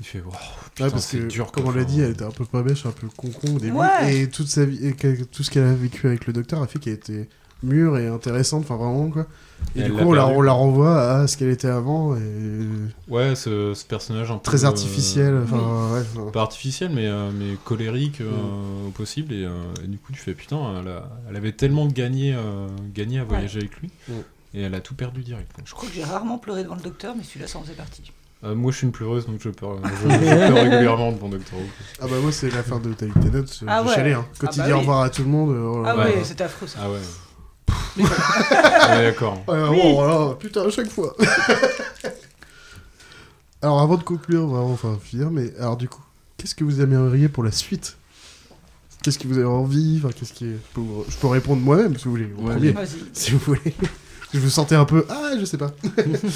Il 0.00 0.06
fait, 0.06 0.20
wow, 0.20 0.30
Ouais, 0.32 0.36
putain, 0.74 0.90
parce 0.90 1.06
c'est 1.06 1.18
que, 1.18 1.24
dur. 1.26 1.52
comme 1.52 1.66
on 1.66 1.70
l'a 1.70 1.84
dit, 1.84 2.00
elle 2.00 2.10
était 2.12 2.24
un 2.24 2.30
peu 2.30 2.44
pas 2.44 2.62
bêche, 2.62 2.86
un 2.86 2.90
peu 2.90 3.06
con-con 3.16 3.54
au 3.54 3.58
début. 3.60 3.76
Ouais. 3.76 4.16
Et 4.22 4.28
toute 4.28 4.48
sa 4.48 4.64
vie, 4.64 4.84
et 4.86 4.94
tout 5.26 5.42
ce 5.44 5.50
qu'elle 5.50 5.64
a 5.66 5.74
vécu 5.74 6.08
avec 6.08 6.26
le 6.26 6.32
docteur 6.32 6.60
a 6.60 6.66
fait 6.66 6.78
qu'elle 6.80 6.94
était 6.94 7.28
mûre 7.62 7.98
et 7.98 8.06
intéressante, 8.08 8.62
enfin 8.68 8.76
vraiment 8.76 9.08
quoi. 9.10 9.26
Et, 9.76 9.80
Et 9.80 9.84
du 9.84 9.92
coup, 9.92 9.98
on 10.00 10.12
la, 10.12 10.22
perdu. 10.22 10.36
on 10.38 10.40
la 10.42 10.52
renvoie 10.52 11.00
à 11.00 11.26
ce 11.28 11.36
qu'elle 11.36 11.50
était 11.50 11.68
avant, 11.68 12.16
et 12.16 12.20
Ouais, 13.08 13.36
ce, 13.36 13.74
ce 13.74 13.84
personnage 13.84 14.30
un 14.32 14.34
peu. 14.38 14.42
très 14.42 14.64
euh, 14.64 14.68
artificiel. 14.68 15.40
Enfin, 15.44 15.92
ouais, 15.94 16.00
enfin, 16.16 16.30
Pas 16.32 16.42
artificiel, 16.42 16.90
mais, 16.92 17.06
euh, 17.06 17.30
mais 17.32 17.56
colérique 17.64 18.20
euh, 18.20 18.30
Mm. 18.30 18.88
au 18.88 18.90
possible. 18.90 19.32
Et, 19.32 19.44
euh, 19.44 19.50
et 19.84 19.86
du 19.86 19.98
coup, 19.98 20.12
tu 20.12 20.18
fais 20.18 20.34
putain, 20.34 20.58
elle, 20.80 20.88
a- 20.88 21.08
elle 21.30 21.36
avait 21.36 21.52
tellement 21.52 21.86
gagné, 21.86 22.34
euh, 22.34 22.66
gagné 22.92 23.20
à 23.20 23.24
voyager 23.24 23.60
avec 23.60 23.76
lui. 23.80 23.90
Mm. 24.08 24.12
Et 24.54 24.62
elle 24.62 24.74
a 24.74 24.80
tout 24.80 24.94
perdu 24.94 25.22
direct. 25.22 25.52
quoi. 25.52 25.62
Je 25.64 25.72
crois 25.72 25.88
que 25.88 25.94
j'ai 25.94 26.02
rarement 26.04 26.38
pleuré 26.38 26.64
devant 26.64 26.74
le 26.74 26.82
docteur, 26.82 27.14
mais 27.16 27.22
celui-là, 27.22 27.46
ça 27.46 27.58
en 27.58 27.62
faisait 27.62 27.72
partie. 27.74 28.10
Euh, 28.44 28.56
moi, 28.56 28.72
je 28.72 28.78
suis 28.78 28.86
une 28.88 28.92
pleureuse, 28.92 29.26
donc 29.26 29.36
je 29.40 29.48
pleure, 29.50 29.76
je, 29.84 30.10
je 30.10 30.16
pleure 30.18 30.56
régulièrement 30.64 31.12
devant 31.12 31.28
Doctor 31.28 31.56
Who. 31.60 31.64
Ah 32.00 32.06
bah 32.08 32.16
moi 32.20 32.32
c'est 32.32 32.50
l'affaire 32.50 32.80
de 32.80 32.92
Tennant, 32.92 33.14
j'ai 33.22 33.64
Ah 33.68 33.84
ouais. 33.84 33.92
chialé, 33.94 34.12
hein. 34.14 34.26
Quand 34.40 34.48
Ah 34.48 34.52
il 34.54 34.58
bah 34.58 34.66
dit 34.66 34.72
au 34.72 34.78
revoir 34.80 35.02
à 35.02 35.10
tout 35.10 35.22
le 35.22 35.28
monde, 35.28 35.50
oh 35.56 35.82
là 35.84 35.90
Ah 35.92 35.96
là. 35.96 36.04
ouais, 36.06 36.24
c'était 36.24 36.42
affreux 36.42 36.66
ça. 36.66 36.80
Ah 36.82 36.90
ouais. 36.90 36.98
Mais 37.96 38.04
ouais 38.04 39.04
d'accord. 39.04 39.42
Oui. 39.48 39.54
bon, 39.68 39.94
voilà, 39.94 40.34
putain, 40.36 40.66
à 40.66 40.70
chaque 40.70 40.90
fois. 40.90 41.14
alors, 43.62 43.80
avant 43.80 43.96
de 43.96 44.02
conclure, 44.02 44.46
vraiment, 44.46 44.72
enfin, 44.72 44.98
finir, 45.02 45.30
mais 45.30 45.54
alors, 45.58 45.76
du 45.76 45.88
coup, 45.88 46.02
qu'est-ce 46.36 46.54
que 46.54 46.64
vous 46.64 46.80
aimeriez 46.80 47.28
pour 47.28 47.44
la 47.44 47.52
suite? 47.52 47.96
Qu'est-ce 49.02 49.18
que 49.18 49.26
vous 49.28 49.38
avez 49.38 49.46
envie? 49.46 50.00
Enfin, 50.02 50.12
qu'est-ce 50.14 50.32
qui 50.32 50.46
est... 50.46 50.52
je, 50.52 50.74
peux, 50.74 50.80
vous- 50.80 51.04
je 51.08 51.16
peux 51.16 51.26
répondre 51.26 51.60
moi-même, 51.60 51.96
si 51.98 52.04
vous 52.04 52.12
voulez, 52.12 52.32
Ouais, 52.38 52.52
premier, 52.54 52.74
si 53.12 53.32
vous 53.32 53.38
voulez. 53.38 53.74
je 54.32 54.38
vous 54.38 54.50
sentais 54.50 54.76
un 54.76 54.84
peu. 54.84 55.04
Ah, 55.08 55.32
je 55.38 55.44
sais 55.44 55.58
pas. 55.58 55.72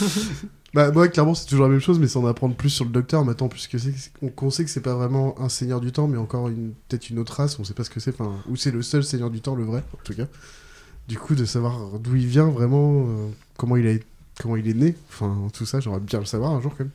bah, 0.75 0.91
moi, 0.91 1.07
clairement, 1.09 1.35
c'est 1.35 1.47
toujours 1.47 1.67
la 1.67 1.71
même 1.71 1.81
chose, 1.81 1.99
mais 1.99 2.09
c'est 2.09 2.19
en 2.19 2.27
apprendre 2.27 2.57
plus 2.57 2.71
sur 2.71 2.85
le 2.85 2.91
docteur 2.91 3.25
maintenant, 3.25 3.49
puisque 3.49 3.79
c'est, 3.79 3.93
qu'on 4.35 4.51
sait 4.51 4.65
que 4.65 4.71
c'est 4.71 4.81
pas 4.81 4.95
vraiment 4.95 5.41
un 5.41 5.49
seigneur 5.49 5.81
du 5.81 5.93
temps, 5.93 6.09
mais 6.09 6.19
encore 6.19 6.49
une, 6.49 6.73
peut-être 6.89 7.09
une 7.11 7.19
autre 7.21 7.35
race, 7.35 7.59
on 7.59 7.65
sait 7.65 7.75
pas 7.75 7.85
ce 7.85 7.91
que 7.91 8.01
c'est, 8.01 8.19
enfin, 8.21 8.33
ou 8.49 8.57
c'est 8.57 8.73
le 8.73 8.83
seul 8.83 9.05
seigneur 9.05 9.31
du 9.31 9.41
temps, 9.41 9.55
le 9.55 9.65
vrai, 9.65 9.83
en 9.95 9.99
tout 10.05 10.15
cas. 10.15 10.27
Du 11.09 11.19
coup, 11.19 11.35
de 11.35 11.45
savoir 11.45 11.99
d'où 12.01 12.17
il 12.17 12.27
vient 12.27 12.49
vraiment, 12.49 13.05
euh, 13.07 13.29
comment, 13.57 13.77
il 13.77 13.87
a, 13.87 13.93
comment 14.41 14.57
il 14.57 14.67
est 14.69 14.75
né, 14.75 14.97
enfin, 15.09 15.49
tout 15.53 15.65
ça, 15.67 15.79
j'aimerais 15.81 16.01
bien 16.01 16.19
le 16.19 16.25
savoir 16.25 16.53
un 16.53 16.61
jour 16.61 16.73
quand 16.77 16.85
même. 16.85 16.91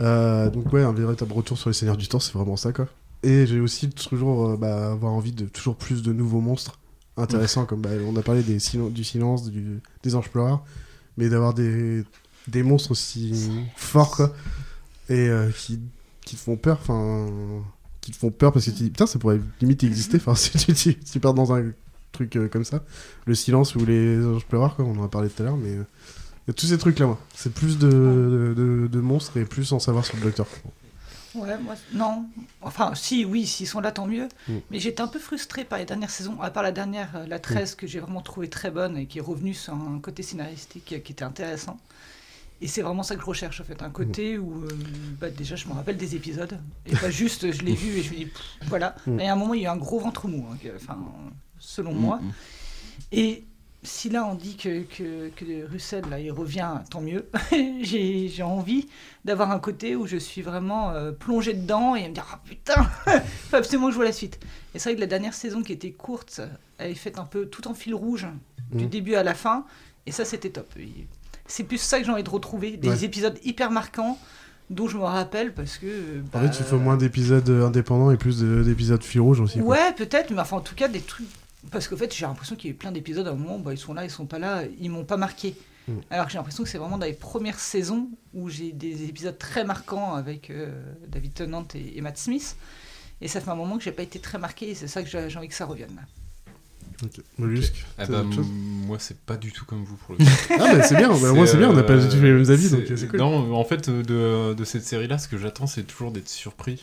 Euh, 0.00 0.50
donc, 0.50 0.72
ouais, 0.72 0.82
un 0.82 0.92
véritable 0.92 1.32
retour 1.32 1.58
sur 1.58 1.68
les 1.70 1.74
seigneurs 1.74 1.96
du 1.96 2.08
temps, 2.08 2.20
c'est 2.20 2.32
vraiment 2.32 2.56
ça, 2.56 2.72
quoi. 2.72 2.86
Et 3.22 3.46
j'ai 3.46 3.60
aussi 3.60 3.88
toujours 3.90 4.48
euh, 4.50 4.56
bah, 4.56 4.92
avoir 4.92 5.12
envie 5.12 5.32
de 5.32 5.44
toujours 5.46 5.76
plus 5.76 6.02
de 6.02 6.12
nouveaux 6.12 6.40
monstres 6.40 6.78
intéressants, 7.16 7.66
comme 7.66 7.82
bah, 7.82 7.90
on 8.06 8.16
a 8.16 8.22
parlé 8.22 8.42
des 8.42 8.58
silen- 8.58 8.90
du 8.90 9.04
silence, 9.04 9.50
du- 9.50 9.80
des 10.02 10.14
anges 10.16 10.30
pleureurs, 10.30 10.64
mais 11.18 11.28
d'avoir 11.28 11.54
des, 11.54 12.04
des 12.48 12.62
monstres 12.62 12.92
aussi 12.92 13.50
forts, 13.76 14.16
quoi, 14.16 14.34
et 15.08 15.28
euh, 15.28 15.50
qui, 15.50 15.78
qui 16.24 16.36
te 16.36 16.40
font 16.40 16.56
peur, 16.56 16.78
enfin, 16.80 17.28
qui 18.00 18.10
te 18.12 18.16
font 18.16 18.30
peur 18.30 18.50
parce 18.52 18.64
que 18.64 18.70
tu 18.70 18.78
dis, 18.84 18.90
putain, 18.90 19.06
ça 19.06 19.18
pourrait 19.18 19.40
limite 19.60 19.84
exister, 19.84 20.16
enfin, 20.16 20.34
si 20.36 20.50
tu, 20.56 20.72
tu, 20.74 20.98
tu 20.98 21.20
pars 21.20 21.34
dans 21.34 21.52
un 21.52 21.70
truc 22.12 22.36
euh, 22.36 22.48
comme 22.48 22.64
ça, 22.64 22.82
le 23.26 23.34
silence 23.34 23.74
ou 23.74 23.84
les 23.84 24.24
anges 24.24 24.44
pleureurs, 24.46 24.76
quoi, 24.76 24.84
on 24.84 24.98
en 24.98 25.04
a 25.04 25.08
parlé 25.08 25.28
tout 25.28 25.42
à 25.42 25.46
l'heure, 25.46 25.56
mais 25.56 25.70
euh, 25.70 25.84
il 26.46 26.48
y 26.48 26.50
a 26.50 26.54
tous 26.54 26.66
ces 26.66 26.78
trucs-là, 26.78 27.06
moi. 27.06 27.18
C'est 27.34 27.52
plus 27.52 27.78
de, 27.78 27.88
de, 27.88 28.54
de- 28.56 28.86
de 28.88 29.00
monstres 29.00 29.36
et 29.36 29.44
plus 29.44 29.72
en 29.72 29.78
savoir 29.78 30.04
sur 30.04 30.16
le 30.16 30.22
docteur. 30.22 30.46
Ouais, 31.34 31.56
moi, 31.58 31.74
non. 31.94 32.26
Enfin, 32.60 32.92
si, 32.94 33.24
oui, 33.24 33.46
s'ils 33.46 33.66
sont 33.66 33.80
là, 33.80 33.90
tant 33.90 34.06
mieux. 34.06 34.28
Mm. 34.48 34.52
Mais 34.70 34.78
j'étais 34.80 35.00
un 35.00 35.08
peu 35.08 35.18
frustrée 35.18 35.64
par 35.64 35.78
les 35.78 35.86
dernières 35.86 36.10
saisons, 36.10 36.38
à 36.42 36.50
part 36.50 36.62
la 36.62 36.72
dernière, 36.72 37.08
euh, 37.16 37.26
la 37.26 37.38
13, 37.38 37.74
que 37.74 37.86
j'ai 37.86 38.00
vraiment 38.00 38.20
trouvé 38.20 38.48
très 38.50 38.70
bonne 38.70 38.98
et 38.98 39.06
qui 39.06 39.16
est 39.18 39.22
revenue 39.22 39.54
sur 39.54 39.72
un 39.72 39.98
côté 40.02 40.22
scénaristique 40.22 40.92
euh, 40.92 40.98
qui 40.98 41.12
était 41.12 41.24
intéressant. 41.24 41.78
Et 42.60 42.68
c'est 42.68 42.82
vraiment 42.82 43.02
ça 43.02 43.14
que 43.16 43.22
je 43.22 43.26
recherche, 43.26 43.60
en 43.60 43.64
fait. 43.64 43.82
Un 43.82 43.88
côté 43.90 44.36
où, 44.36 44.62
euh, 44.64 44.68
bah, 45.20 45.30
déjà, 45.30 45.56
je 45.56 45.66
me 45.68 45.72
rappelle 45.72 45.96
des 45.96 46.14
épisodes. 46.16 46.58
Et 46.86 46.94
pas 46.94 47.08
juste, 47.10 47.50
je 47.50 47.62
l'ai 47.62 47.74
vu 47.82 47.96
et 47.98 48.02
je 48.02 48.10
me 48.10 48.16
dis, 48.16 48.26
pff, 48.26 48.42
voilà. 48.68 48.94
Mm. 49.06 49.12
Mais 49.14 49.28
à 49.28 49.32
un 49.32 49.36
moment, 49.36 49.54
il 49.54 49.62
y 49.62 49.66
a 49.66 49.70
eu 49.70 49.72
un 49.72 49.78
gros 49.78 50.00
ventre 50.00 50.28
mou. 50.28 50.46
hein, 50.52 50.58
que- 50.62 50.68
Enfin, 50.76 50.98
selon 51.62 51.92
Mm, 51.94 51.98
moi. 51.98 52.16
mm. 52.20 52.32
Et 53.12 53.44
si 53.84 54.10
là 54.10 54.24
on 54.26 54.34
dit 54.34 54.56
que, 54.56 54.82
que, 54.82 55.28
que 55.30 55.66
Russell 55.70 56.04
là, 56.10 56.20
il 56.20 56.30
revient, 56.30 56.70
tant 56.90 57.00
mieux. 57.00 57.26
j'ai 57.82 58.28
j'ai 58.28 58.42
envie 58.42 58.88
d'avoir 59.24 59.50
un 59.50 59.58
côté 59.58 59.96
où 59.96 60.06
je 60.06 60.16
suis 60.16 60.42
vraiment 60.42 60.90
euh, 60.90 61.10
plongé 61.12 61.52
dedans 61.54 61.94
et 61.96 62.08
me 62.08 62.14
dire 62.14 62.26
ah 62.32 62.40
putain, 62.44 62.82
faut 63.50 63.56
absolument 63.56 63.86
que 63.86 63.92
je 63.92 63.96
vois 63.96 64.04
la 64.04 64.12
suite. 64.12 64.38
Et 64.74 64.78
c'est 64.78 64.90
vrai 64.90 64.96
que 64.96 65.00
la 65.00 65.06
dernière 65.06 65.34
saison 65.34 65.62
qui 65.62 65.72
était 65.72 65.90
courte, 65.92 66.40
elle 66.78 66.90
est 66.92 66.94
faite 66.94 67.18
un 67.18 67.24
peu 67.24 67.46
tout 67.46 67.66
en 67.68 67.74
fil 67.74 67.94
rouge 67.94 68.26
du 68.72 68.84
Mhm. 68.84 68.90
début 68.90 69.14
à 69.16 69.22
la 69.22 69.34
fin 69.34 69.64
et 70.06 70.12
ça 70.12 70.24
c'était 70.24 70.50
top. 70.50 70.72
C'est 71.46 71.64
plus 71.64 71.78
ça 71.78 71.98
que 71.98 72.06
j'ai 72.06 72.12
envie 72.12 72.22
de 72.22 72.30
retrouver, 72.30 72.76
des 72.76 72.88
Ouais. 72.88 73.04
épisodes 73.04 73.38
hyper 73.44 73.70
marquants 73.70 74.16
dont 74.70 74.86
je 74.88 74.96
me 74.96 75.02
rappelle 75.02 75.52
parce 75.52 75.76
que. 75.76 76.20
En 76.20 76.24
bah, 76.32 76.48
fait, 76.48 76.58
il 76.60 76.64
faut 76.64 76.78
moins 76.78 76.96
d'épisodes 76.96 77.48
indépendants 77.50 78.10
et 78.12 78.16
plus 78.16 78.38
de- 78.38 78.62
d'épisodes 78.62 79.02
fil 79.02 79.20
rouge 79.20 79.40
aussi. 79.40 79.60
Ouais, 79.60 79.92
peut-être, 79.94 80.30
mais 80.30 80.40
enfin, 80.40 80.56
en 80.58 80.60
tout 80.60 80.74
cas, 80.76 80.86
des 80.88 81.00
trucs. 81.00 81.26
Parce 81.70 81.86
qu'en 81.88 81.96
fait, 81.96 82.14
j'ai 82.14 82.26
l'impression 82.26 82.56
qu'il 82.56 82.68
y 82.70 82.72
a 82.72 82.74
eu 82.74 82.78
plein 82.78 82.92
d'épisodes 82.92 83.26
à 83.26 83.30
un 83.30 83.34
moment, 83.34 83.58
bah, 83.58 83.72
ils 83.72 83.78
sont 83.78 83.94
là, 83.94 84.04
ils 84.04 84.10
sont 84.10 84.26
pas 84.26 84.38
là, 84.38 84.64
ils 84.80 84.90
m'ont 84.90 85.04
pas 85.04 85.16
marqué. 85.16 85.54
Mm. 85.88 85.92
Alors 86.10 86.26
que 86.26 86.32
j'ai 86.32 86.38
l'impression 86.38 86.64
que 86.64 86.68
c'est 86.70 86.78
vraiment 86.78 86.98
dans 86.98 87.06
les 87.06 87.12
premières 87.12 87.58
saisons 87.60 88.08
où 88.34 88.48
j'ai 88.48 88.72
des 88.72 89.04
épisodes 89.04 89.38
très 89.38 89.64
marquants 89.64 90.14
avec 90.14 90.50
euh, 90.50 90.70
David 91.08 91.34
Tennant 91.34 91.66
et, 91.74 91.98
et 91.98 92.00
Matt 92.00 92.18
Smith. 92.18 92.56
Et 93.20 93.28
ça 93.28 93.40
fait 93.40 93.50
un 93.50 93.54
moment 93.54 93.78
que 93.78 93.84
j'ai 93.84 93.92
pas 93.92 94.02
été 94.02 94.18
très 94.18 94.38
marqué, 94.38 94.70
et 94.70 94.74
c'est 94.74 94.88
ça 94.88 95.02
que 95.02 95.08
j'ai 95.08 95.36
envie 95.38 95.48
que 95.48 95.54
ça 95.54 95.64
revienne. 95.66 95.94
là. 95.94 96.02
Ok. 97.04 97.20
Mollusque, 97.38 97.84
Ah 97.98 98.06
t'as 98.06 98.22
bah, 98.22 98.36
moi, 98.86 98.96
c'est 99.00 99.18
pas 99.18 99.36
du 99.36 99.50
tout 99.52 99.64
comme 99.64 99.84
vous 99.84 99.96
pour 99.96 100.14
le 100.16 100.18
coup. 100.24 100.30
Ah, 100.50 100.74
bah 100.74 100.82
c'est 100.82 100.96
bien, 100.96 101.08
bah, 101.08 101.32
moi 101.32 101.46
c'est 101.48 101.56
bien, 101.56 101.68
on 101.70 101.72
n'a 101.72 101.82
pas 101.82 101.96
du 101.96 102.08
tout 102.08 102.16
les 102.22 102.32
mêmes 102.32 102.48
avis, 102.50 102.70
donc 102.70 102.82
c'est- 102.86 102.96
c'est 102.96 103.08
cool. 103.08 103.18
Non, 103.18 103.54
en 103.54 103.64
fait, 103.64 103.88
de, 103.90 104.54
de 104.54 104.64
cette 104.64 104.84
série-là, 104.84 105.18
ce 105.18 105.26
que 105.28 105.36
j'attends, 105.38 105.66
c'est 105.66 105.82
toujours 105.84 106.10
d'être 106.12 106.28
surpris, 106.28 106.82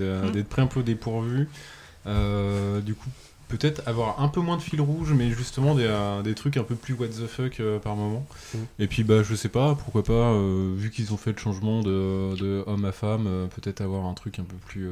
euh, 0.00 0.30
d'être 0.32 0.48
pris 0.48 0.62
un 0.62 0.66
peu 0.66 0.80
au 0.80 0.82
dépourvu. 0.84 1.48
Euh, 2.06 2.80
du 2.80 2.94
coup, 2.94 3.08
peut-être 3.50 3.82
avoir 3.86 4.20
un 4.20 4.28
peu 4.28 4.40
moins 4.40 4.56
de 4.56 4.62
fil 4.62 4.80
rouge, 4.80 5.12
mais 5.14 5.30
justement 5.30 5.74
des, 5.74 5.84
euh, 5.86 6.22
des 6.22 6.34
trucs 6.34 6.56
un 6.56 6.62
peu 6.62 6.74
plus 6.76 6.94
what 6.94 7.08
the 7.08 7.26
fuck 7.26 7.60
euh, 7.60 7.78
par 7.78 7.96
moment. 7.96 8.24
Mhm. 8.54 8.60
Et 8.78 8.86
puis, 8.86 9.04
bah, 9.04 9.22
je 9.22 9.34
sais 9.34 9.48
pas, 9.50 9.74
pourquoi 9.74 10.02
pas, 10.04 10.12
euh, 10.12 10.72
vu 10.76 10.90
qu'ils 10.90 11.12
ont 11.12 11.16
fait 11.16 11.32
le 11.32 11.38
changement 11.38 11.80
de, 11.82 12.36
de 12.36 12.64
homme 12.66 12.84
à 12.84 12.92
femme, 12.92 13.28
peut-être 13.54 13.80
avoir 13.80 14.06
un 14.06 14.14
truc 14.14 14.38
un 14.38 14.44
peu 14.44 14.56
plus. 14.66 14.88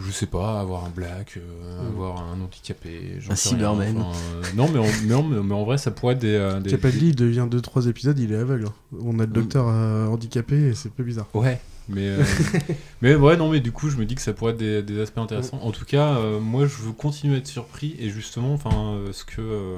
je 0.00 0.12
sais 0.12 0.26
pas, 0.26 0.60
avoir 0.60 0.84
un 0.84 0.90
black, 0.90 1.36
Mhm. 1.38 1.88
avoir 1.88 2.20
un 2.22 2.40
handicapé, 2.40 3.16
j'en 3.18 3.32
Un 3.32 3.36
Cyberman. 3.36 3.98
enfin, 3.98 4.18
non, 4.54 4.68
mais 4.72 4.78
en, 4.78 4.84
mais, 5.04 5.14
en, 5.14 5.22
mais 5.24 5.54
en 5.54 5.64
vrai, 5.64 5.76
ça 5.76 5.90
pourrait 5.90 6.14
être 6.14 6.20
des. 6.20 6.60
des- 6.62 6.70
Capaldi, 6.70 7.08
il 7.08 7.16
devient 7.16 7.48
2-3 7.50 7.88
épisodes, 7.88 8.16
il 8.18 8.32
est 8.32 8.36
aveugle. 8.36 8.66
On 9.00 9.18
a 9.18 9.22
le 9.24 9.28
Mm. 9.28 9.32
docteur 9.32 9.66
handicapé 9.66 10.68
et 10.68 10.74
c'est 10.74 10.90
peu 10.92 11.02
bizarre. 11.02 11.26
Ouais, 11.34 11.60
mais, 11.88 12.08
euh, 12.08 12.24
mais 13.02 13.14
ouais, 13.14 13.36
non, 13.36 13.50
mais 13.50 13.60
du 13.60 13.72
coup, 13.72 13.88
je 13.88 13.96
me 13.96 14.04
dis 14.04 14.14
que 14.14 14.20
ça 14.20 14.32
pourrait 14.32 14.52
être 14.52 14.58
des, 14.58 14.82
des 14.82 15.00
aspects 15.00 15.18
intéressants. 15.18 15.58
En 15.62 15.70
tout 15.70 15.84
cas, 15.84 16.16
euh, 16.16 16.38
moi, 16.38 16.66
je 16.66 16.76
veux 16.82 16.92
continuer 16.92 17.36
à 17.36 17.38
être 17.38 17.46
surpris 17.46 17.96
et 17.98 18.10
justement, 18.10 18.52
enfin, 18.52 18.94
euh, 18.94 19.12
ce 19.12 19.24
que, 19.24 19.76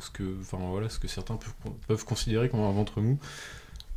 ce 0.00 0.10
que, 0.10 0.22
enfin 0.40 0.58
voilà, 0.70 0.88
ce 0.88 0.98
que 0.98 1.08
certains 1.08 1.36
peuvent, 1.36 1.72
peuvent 1.86 2.04
considérer 2.04 2.48
comme 2.48 2.60
un 2.60 2.72
ventre 2.72 3.00
mou, 3.00 3.18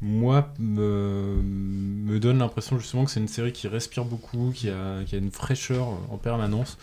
moi, 0.01 0.49
me, 0.59 1.41
me 1.41 2.19
donne 2.19 2.39
l'impression 2.39 2.77
justement 2.77 3.05
que 3.05 3.11
c'est 3.11 3.21
une 3.21 3.29
série 3.29 3.53
qui 3.53 3.69
respire 3.69 4.03
beaucoup, 4.03 4.51
qui 4.53 4.69
a, 4.69 5.01
qui 5.05 5.15
a 5.15 5.17
une 5.17 5.31
fraîcheur 5.31 5.87
en 6.09 6.17
permanence, 6.17 6.77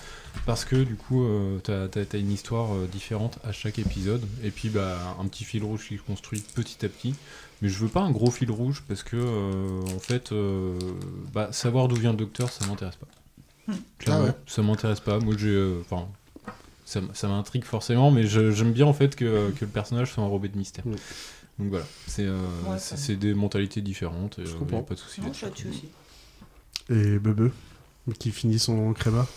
parce 0.47 0.64
que 0.64 0.76
du 0.76 0.95
coup, 0.95 1.26
t'as 1.62 1.85
as, 1.85 2.16
une 2.16 2.33
histoire 2.33 2.70
différente 2.91 3.39
à 3.45 3.53
chaque 3.53 3.78
épisode, 3.78 4.22
et 4.43 4.51
puis 4.51 4.70
bah, 4.70 4.97
un 5.20 5.26
petit 5.26 5.45
fil 5.45 5.62
rouge 5.62 5.87
qui 5.87 5.99
se 5.99 6.03
construit 6.03 6.43
petit 6.55 6.83
à 6.87 6.89
petit. 6.89 7.14
Mais 7.63 7.69
je 7.69 7.79
veux 7.79 7.89
pas 7.89 8.01
un 8.01 8.11
gros 8.11 8.31
fil 8.31 8.51
rouge 8.51 8.83
parce 8.89 9.03
que 9.03 9.17
euh, 9.17 9.81
en 9.95 9.99
fait, 9.99 10.33
euh, 10.33 10.79
bah, 11.33 11.49
savoir 11.53 11.89
d'où 11.89 11.97
vient 11.97 12.13
le 12.13 12.17
docteur, 12.17 12.51
ça 12.51 12.67
m'intéresse 12.67 12.97
pas. 12.97 13.07
Hmm. 13.73 13.77
Clairement, 13.99 14.25
Ah 14.25 14.29
ouais. 14.29 14.35
ça 14.47 14.63
m'intéresse 14.63 15.01
pas. 15.01 15.19
Moi, 15.19 15.35
j'ai, 15.37 15.49
euh, 15.49 15.81
enfin, 15.83 16.09
ça, 16.87 17.01
ça 17.13 17.29
m'intrigue 17.29 17.65
forcément, 17.65 18.11
mais 18.11 18.27
j'aime 18.27 18.73
bien 18.73 18.87
en 18.87 18.95
fait 18.95 19.15
que, 19.15 19.51
que 19.51 19.65
le 19.65 19.71
personnage 19.71 20.13
soit 20.13 20.25
enrobé 20.25 20.49
de 20.49 20.57
mystère. 20.57 20.87
Hmm. 20.87 20.95
Donc 21.59 21.69
voilà, 21.69 21.85
c'est 22.07 22.25
euh, 22.25 22.39
Ouais, 22.67 22.79
ça- 22.79 22.97
des 23.15 23.35
mentalités 23.35 23.83
différentes. 23.83 24.39
Et, 24.39 24.47
Je 24.47 24.55
euh, 24.55 24.59
comprends. 24.59 24.79
y 24.79 24.81
a 24.81 24.85
pas 24.85 24.95
de 24.95 25.01
souci. 25.01 25.21
Et 26.89 27.19
Bebe, 27.19 27.51
qui 28.19 28.31
finit 28.31 28.59
son 28.59 28.95
créma. 28.95 29.27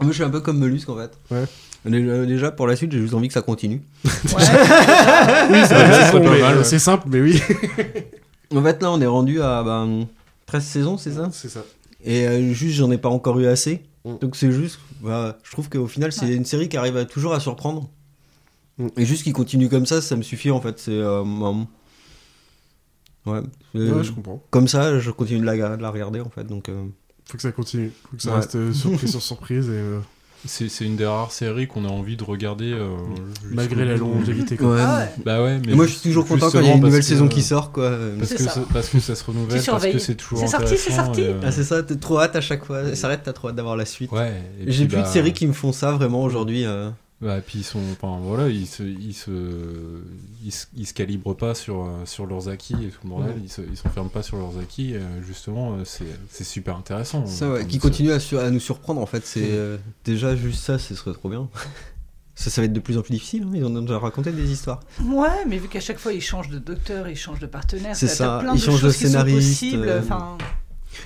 Moi, 0.00 0.08
je 0.08 0.12
suis 0.12 0.22
un 0.22 0.30
peu 0.30 0.40
comme 0.40 0.58
Mollusque 0.58 0.88
en 0.88 0.96
fait. 0.96 1.10
Ouais. 1.30 1.44
Déjà, 1.86 2.26
déjà, 2.26 2.50
pour 2.50 2.66
la 2.66 2.76
suite, 2.76 2.92
j'ai 2.92 3.00
juste 3.00 3.14
envie 3.14 3.28
que 3.28 3.34
ça 3.34 3.42
continue. 3.42 3.80
Ouais. 4.04 4.10
oui, 5.50 5.58
c'est 5.66 5.74
euh, 6.74 6.78
simple, 6.78 7.06
mais 7.08 7.20
oui. 7.20 7.40
En 8.54 8.62
fait, 8.62 8.82
là, 8.82 8.90
on 8.90 9.00
est 9.00 9.06
rendu 9.06 9.40
à 9.40 9.62
bah, 9.62 9.86
13 10.46 10.64
saisons, 10.64 10.98
c'est 10.98 11.12
ça 11.12 11.28
C'est 11.32 11.48
ça. 11.48 11.64
Et 12.04 12.26
euh, 12.26 12.52
juste, 12.52 12.76
j'en 12.76 12.90
ai 12.90 12.98
pas 12.98 13.08
encore 13.08 13.38
eu 13.40 13.46
assez. 13.46 13.82
Mm. 14.04 14.18
Donc, 14.20 14.36
c'est 14.36 14.52
juste, 14.52 14.78
bah, 15.00 15.38
je 15.42 15.50
trouve 15.50 15.68
qu'au 15.68 15.86
final, 15.86 16.12
c'est 16.12 16.26
Ouais. 16.26 16.34
une 16.34 16.44
série 16.44 16.68
qui 16.68 16.76
arrive 16.76 16.96
à, 16.96 17.04
toujours 17.04 17.34
à 17.34 17.40
surprendre. 17.40 17.88
Mm. 18.78 18.88
Et 18.96 19.04
juste 19.06 19.22
qu'il 19.24 19.32
continue 19.32 19.68
comme 19.68 19.86
ça, 19.86 20.00
ça 20.02 20.16
me 20.16 20.22
suffit 20.22 20.50
en 20.50 20.60
fait. 20.60 20.78
C'est. 20.78 20.92
euh, 20.92 21.20
um, 21.22 21.66
ouais. 23.26 23.40
Euh, 23.74 23.92
Ouais, 23.98 24.04
je 24.04 24.12
comprends. 24.12 24.42
Comme 24.50 24.68
ça, 24.68 24.98
je 24.98 25.10
continue 25.10 25.40
de 25.40 25.46
la, 25.46 25.76
de 25.76 25.82
la 25.82 25.90
regarder 25.90 26.20
en 26.20 26.30
fait. 26.30 26.44
Donc, 26.44 26.68
euh, 26.68 26.84
Faut 27.28 27.36
que 27.36 27.42
ça 27.42 27.52
continue. 27.52 27.90
Faut 28.10 28.16
que 28.16 28.22
ça 28.22 28.30
Ouais. 28.30 28.36
reste 28.36 28.54
euh, 28.56 28.72
surprise 28.72 29.10
sur 29.12 29.22
surprise. 29.22 29.66
Et, 29.68 29.72
euh, 29.72 29.98
C'est 30.46 30.84
une 30.84 30.96
des 30.96 31.06
rares 31.06 31.32
séries 31.32 31.66
qu'on 31.66 31.84
a 31.84 31.88
envie 31.88 32.16
de 32.16 32.24
regarder. 32.24 32.72
euh, 32.72 32.88
malgré 33.50 33.84
la 33.84 33.96
longévité. 33.96 34.56
quoi. 34.56 34.74
ouais. 34.74 34.80
Ah 34.80 34.98
ouais. 35.00 35.22
Bah 35.24 35.42
ouais, 35.42 35.60
mais 35.64 35.72
Et 35.72 35.74
moi, 35.74 35.86
je 35.86 35.92
suis 35.92 36.00
toujours 36.00 36.26
content 36.26 36.50
quand 36.50 36.60
il 36.60 36.66
y 36.66 36.70
a 36.70 36.74
une 36.74 36.80
nouvelle 36.80 36.92
parce 37.00 37.06
que- 37.08 37.14
saison 37.14 37.28
qui 37.28 37.42
sort, 37.42 37.72
quoi. 37.72 37.90
Parce 38.18 38.30
C'est 38.30 38.36
que, 38.36 38.42
ça. 38.42 38.50
ça, 38.50 38.60
parce 38.72 38.88
que 38.88 39.00
ça 39.00 39.14
se 39.14 39.24
renouvelle, 39.24 39.62
parce 39.64 39.86
que 39.86 39.98
c'est 39.98 40.14
toujours 40.14 40.38
C'est 40.40 40.46
sorti, 40.48 40.76
c'est 40.76 40.92
sorti. 40.92 41.22
euh, 41.22 41.40
Ah, 41.42 41.52
c'est 41.52 41.64
ça, 41.64 41.82
t'es 41.82 41.96
trop 41.96 42.18
hâte 42.20 42.36
à 42.36 42.40
chaque 42.40 42.64
fois. 42.64 42.94
Ça 42.94 43.06
arrête, 43.08 43.20
t'as 43.24 43.32
trop 43.32 43.48
hâte 43.48 43.56
d'avoir 43.56 43.76
la 43.76 43.84
suite. 43.86 44.10
Ouais. 44.12 44.32
J'ai 44.66 44.86
plus 44.86 44.96
de 44.96 45.02
bah, 45.02 45.08
séries 45.08 45.32
qui 45.32 45.46
me 45.46 45.52
font 45.52 45.72
ça 45.72 45.92
vraiment 45.92 46.22
aujourd'hui. 46.22 46.64
euh. 46.64 46.90
Bah, 47.22 47.40
puis 47.40 47.60
ils 47.60 47.64
sont, 47.64 47.80
enfin 47.92 48.18
voilà, 48.22 48.48
ils 48.48 48.66
se, 48.66 48.82
ils 48.82 49.14
se, 49.14 49.30
ils 50.44 50.52
se, 50.52 50.66
ils 50.76 50.86
se 50.86 50.92
calibrent 50.92 51.34
pas 51.34 51.54
sur, 51.54 51.80
euh, 51.86 52.04
sur 52.04 52.26
leurs 52.26 52.50
acquis 52.50 52.74
et 52.74 52.88
tout 52.88 52.98
le 53.04 53.08
bordel, 53.08 53.36
ils 53.42 53.48
se, 53.50 53.62
ils 53.62 53.76
s'enferment 53.76 54.10
pas 54.10 54.22
sur 54.22 54.36
leurs 54.36 54.58
acquis, 54.58 54.92
et, 54.92 54.96
euh, 54.96 55.22
justement, 55.26 55.76
euh, 55.76 55.84
c'est, 55.86 56.04
c'est 56.30 56.44
super 56.44 56.76
intéressant. 56.76 57.24
Ça, 57.26 57.50
ouais, 57.50 57.66
qui 57.66 57.78
continue 57.78 58.12
à, 58.12 58.20
sur- 58.20 58.40
à 58.40 58.50
nous 58.50 58.60
surprendre 58.60 59.00
en 59.00 59.06
fait. 59.06 59.24
C'est 59.24 59.48
euh, 59.50 59.78
déjà 60.04 60.36
juste 60.36 60.62
ça, 60.62 60.78
ce 60.78 60.94
serait 60.94 61.14
trop 61.14 61.30
bien. 61.30 61.48
ça, 62.34 62.50
ça 62.50 62.60
va 62.60 62.66
être 62.66 62.74
de 62.74 62.80
plus 62.80 62.98
en 62.98 63.02
plus 63.02 63.12
difficile. 63.14 63.44
hein. 63.44 63.52
Ils 63.54 63.64
ont 63.64 63.80
déjà 63.80 63.98
raconté 63.98 64.30
des 64.30 64.52
histoires. 64.52 64.80
Ouais, 65.02 65.46
mais 65.48 65.56
vu 65.56 65.68
qu'à 65.68 65.80
chaque 65.80 65.98
fois 65.98 66.12
ils 66.12 66.20
changent 66.20 66.50
de 66.50 66.58
docteur, 66.58 67.08
ils 67.08 67.16
changent 67.16 67.40
de 67.40 67.46
partenaire, 67.46 67.96
C'est 67.96 68.08
ça, 68.08 68.40
plein 68.42 68.52
ils 68.54 68.60
de 68.60 68.62
changent 68.64 68.74
de 68.82 68.88
choses 68.88 68.96
qui 68.98 69.04
sont 69.04 69.08
scénariste, 69.12 69.48
possibles. 69.48 69.88
euh, 69.88 70.02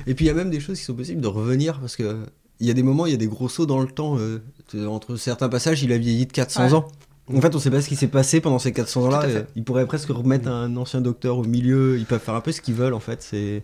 Et 0.09 0.15
puis 0.17 0.25
il 0.25 0.29
y 0.29 0.31
a 0.33 0.35
même 0.35 0.51
des 0.51 0.59
choses 0.59 0.77
qui 0.77 0.85
sont 0.85 0.95
possibles 0.95 1.21
de 1.21 1.29
revenir 1.29 1.79
parce 1.79 1.95
que 1.95 2.27
il 2.61 2.67
y 2.67 2.71
a 2.71 2.75
des 2.75 2.83
moments, 2.83 3.07
il 3.07 3.13
y 3.13 3.15
a 3.15 3.19
des 3.19 3.27
gros 3.27 3.49
sauts 3.49 3.67
dans 3.67 3.81
le 3.81 3.89
temps. 3.89 4.17
euh, 4.19 4.39
entre 4.87 5.17
certains 5.17 5.49
passages, 5.49 5.83
il 5.83 5.93
a 5.93 5.99
vieilli 5.99 6.27
de 6.27 6.33
400 6.33 6.63
Ouais. 6.67 6.73
ans. 6.75 6.87
En 7.35 7.41
fait, 7.41 7.55
on 7.55 7.59
sait 7.59 7.71
pas 7.71 7.81
ce 7.81 7.89
qui 7.89 7.97
s'est 7.97 8.09
passé 8.09 8.41
pendant 8.41 8.59
ces 8.59 8.73
400 8.73 9.01
Tout 9.01 9.07
ans-là. 9.07 9.29
et 9.29 9.45
Ils 9.57 9.65
pourraient 9.65 9.87
presque 9.87 10.09
remettre 10.11 10.49
un 10.49 10.77
ancien 10.77 11.01
docteur 11.01 11.39
au 11.39 11.45
milieu. 11.45 11.97
Ils 11.99 12.07
peuvent 12.07 12.21
faire 12.21 12.35
un 12.35 12.41
peu 12.41 12.53
ce 12.53 12.61
qu'ils 12.61 12.75
veulent 12.75 12.95
en 12.95 13.01
fait. 13.01 13.23
C'est 13.23 13.63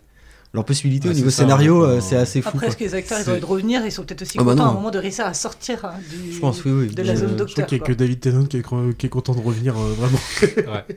leur 0.54 0.64
possibilité 0.64 1.08
Ouais, 1.08 1.14
au 1.14 1.16
niveau 1.16 1.30
ça, 1.30 1.38
scénario, 1.42 1.82
ouais, 1.82 1.88
euh, 1.88 1.94
ouais. 1.96 2.00
c'est 2.00 2.16
assez 2.16 2.40
fou. 2.42 2.48
après, 2.48 2.68
est-ce 2.68 2.76
que 2.76 2.84
les 2.84 2.94
acteurs 2.94 3.18
ils 3.20 3.28
ont 3.28 3.32
envie 3.32 3.40
de 3.40 3.46
revenir 3.46 3.84
Ils 3.84 3.90
sont 3.92 4.04
peut-être 4.04 4.22
aussi 4.22 4.36
Ah 4.40 4.44
bah 4.44 4.52
contents 4.52 4.62
à 4.64 4.66
un 4.66 4.68
non. 4.70 4.74
moment 4.76 4.90
de 4.92 4.98
réussir 4.98 5.26
à 5.26 5.34
sortir 5.34 5.84
hein, 5.84 5.94
du, 6.10 6.32
Je 6.32 6.38
pense, 6.40 6.64
oui, 6.64 6.70
oui. 6.72 6.86
de 6.94 7.02
la 7.02 7.14
zone 7.16 7.28
je 7.30 7.34
crois 7.34 7.36
docteur. 7.46 7.66
qu'il 7.66 7.78
y 7.78 7.80
a 7.80 7.84
que 7.84 7.92
David 7.92 8.20
Tennant 8.20 8.44
qui 8.46 8.56
est, 8.56 8.60
cro- 8.66 8.94
qui 8.94 9.06
est 9.06 9.10
content 9.10 9.34
de 9.34 9.40
revenir 9.42 9.76
euh, 9.76 9.92
vraiment. 9.96 10.18
Ouais. 10.72 10.96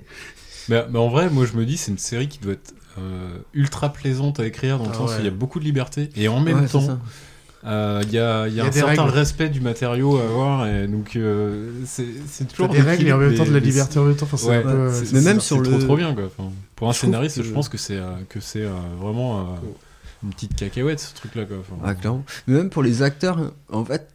mais, 0.69 0.85
mais 0.91 0.99
en 0.99 1.09
vrai, 1.09 1.29
moi 1.29 1.45
je 1.45 1.57
me 1.57 1.65
dis, 1.65 1.75
c'est 1.77 1.91
une 1.91 1.97
série 1.97 2.27
qui 2.27 2.37
doit 2.39 2.53
être 2.53 2.73
euh, 2.99 3.37
ultra 3.53 3.91
plaisante 3.91 4.39
à 4.39 4.45
écrire 4.45 4.77
dans 4.77 4.85
le 4.85 4.91
Ah 4.93 4.97
sens 4.97 5.09
ouais. 5.11 5.15
où 5.17 5.19
il 5.19 5.25
y 5.25 5.29
a 5.29 5.31
beaucoup 5.31 5.59
de 5.59 5.65
liberté 5.65 6.09
et 6.15 6.27
en 6.27 6.39
même 6.39 6.67
temps, 6.67 6.99
euh, 7.65 8.01
il 8.05 8.13
y 8.13 8.17
a, 8.19 8.47
il 8.47 8.53
y 8.55 8.59
a 8.61 8.63
y 8.63 8.65
a 8.65 8.69
un 8.69 8.71
certain 8.71 9.03
règles. 9.03 9.17
respect 9.17 9.49
du 9.49 9.59
matériau 9.59 10.17
à 10.17 10.23
avoir 10.23 10.67
et 10.67 10.87
donc 10.87 11.15
euh, 11.15 11.71
c'est, 11.85 12.05
toujours 12.47 12.69
des 12.69 12.79
règles 12.81 13.07
et 13.07 13.11
en 13.11 13.17
même 13.17 13.35
temps 13.35 13.45
de 13.45 13.51
la 13.53 13.59
liberté 13.59 13.99
en 13.99 14.05
même 14.05 14.15
temps. 14.15 14.25
Enfin, 14.25 14.37
c'est 14.37 14.47
Ouais, 14.47 14.55
un 14.57 14.61
peu, 14.61 14.69
euh, 14.69 15.01
Mais 15.13 15.21
même 15.21 15.39
sur 15.41 15.59
le- 15.59 15.69
trop 15.69 15.79
trop 15.79 15.97
bien 15.97 16.13
quoi. 16.15 16.23
Enfin, 16.25 16.49
pour 16.75 16.87
un 16.89 16.93
Je 16.93 16.99
scénariste, 16.99 17.37
que- 17.37 17.43
je 17.43 17.51
pense 17.51 17.67
que 17.67 17.77
c'est 17.77 17.97
euh, 17.97 18.11
que 18.29 18.39
c'est 18.39 18.61
euh, 18.63 18.71
vraiment 19.01 19.39
euh, 19.41 19.43
une 20.23 20.29
petite 20.29 20.55
cacahuète 20.55 20.99
ce 21.01 21.13
truc 21.13 21.35
là 21.35 21.43
quoi. 21.45 21.57
Enfin, 21.59 21.75
Ah, 21.83 21.95
clairement. 21.95 22.23
Mais 22.47 22.55
même 22.55 22.69
pour 22.69 22.81
les 22.83 23.01
acteurs, 23.03 23.51
en 23.71 23.83
fait, 23.83 24.07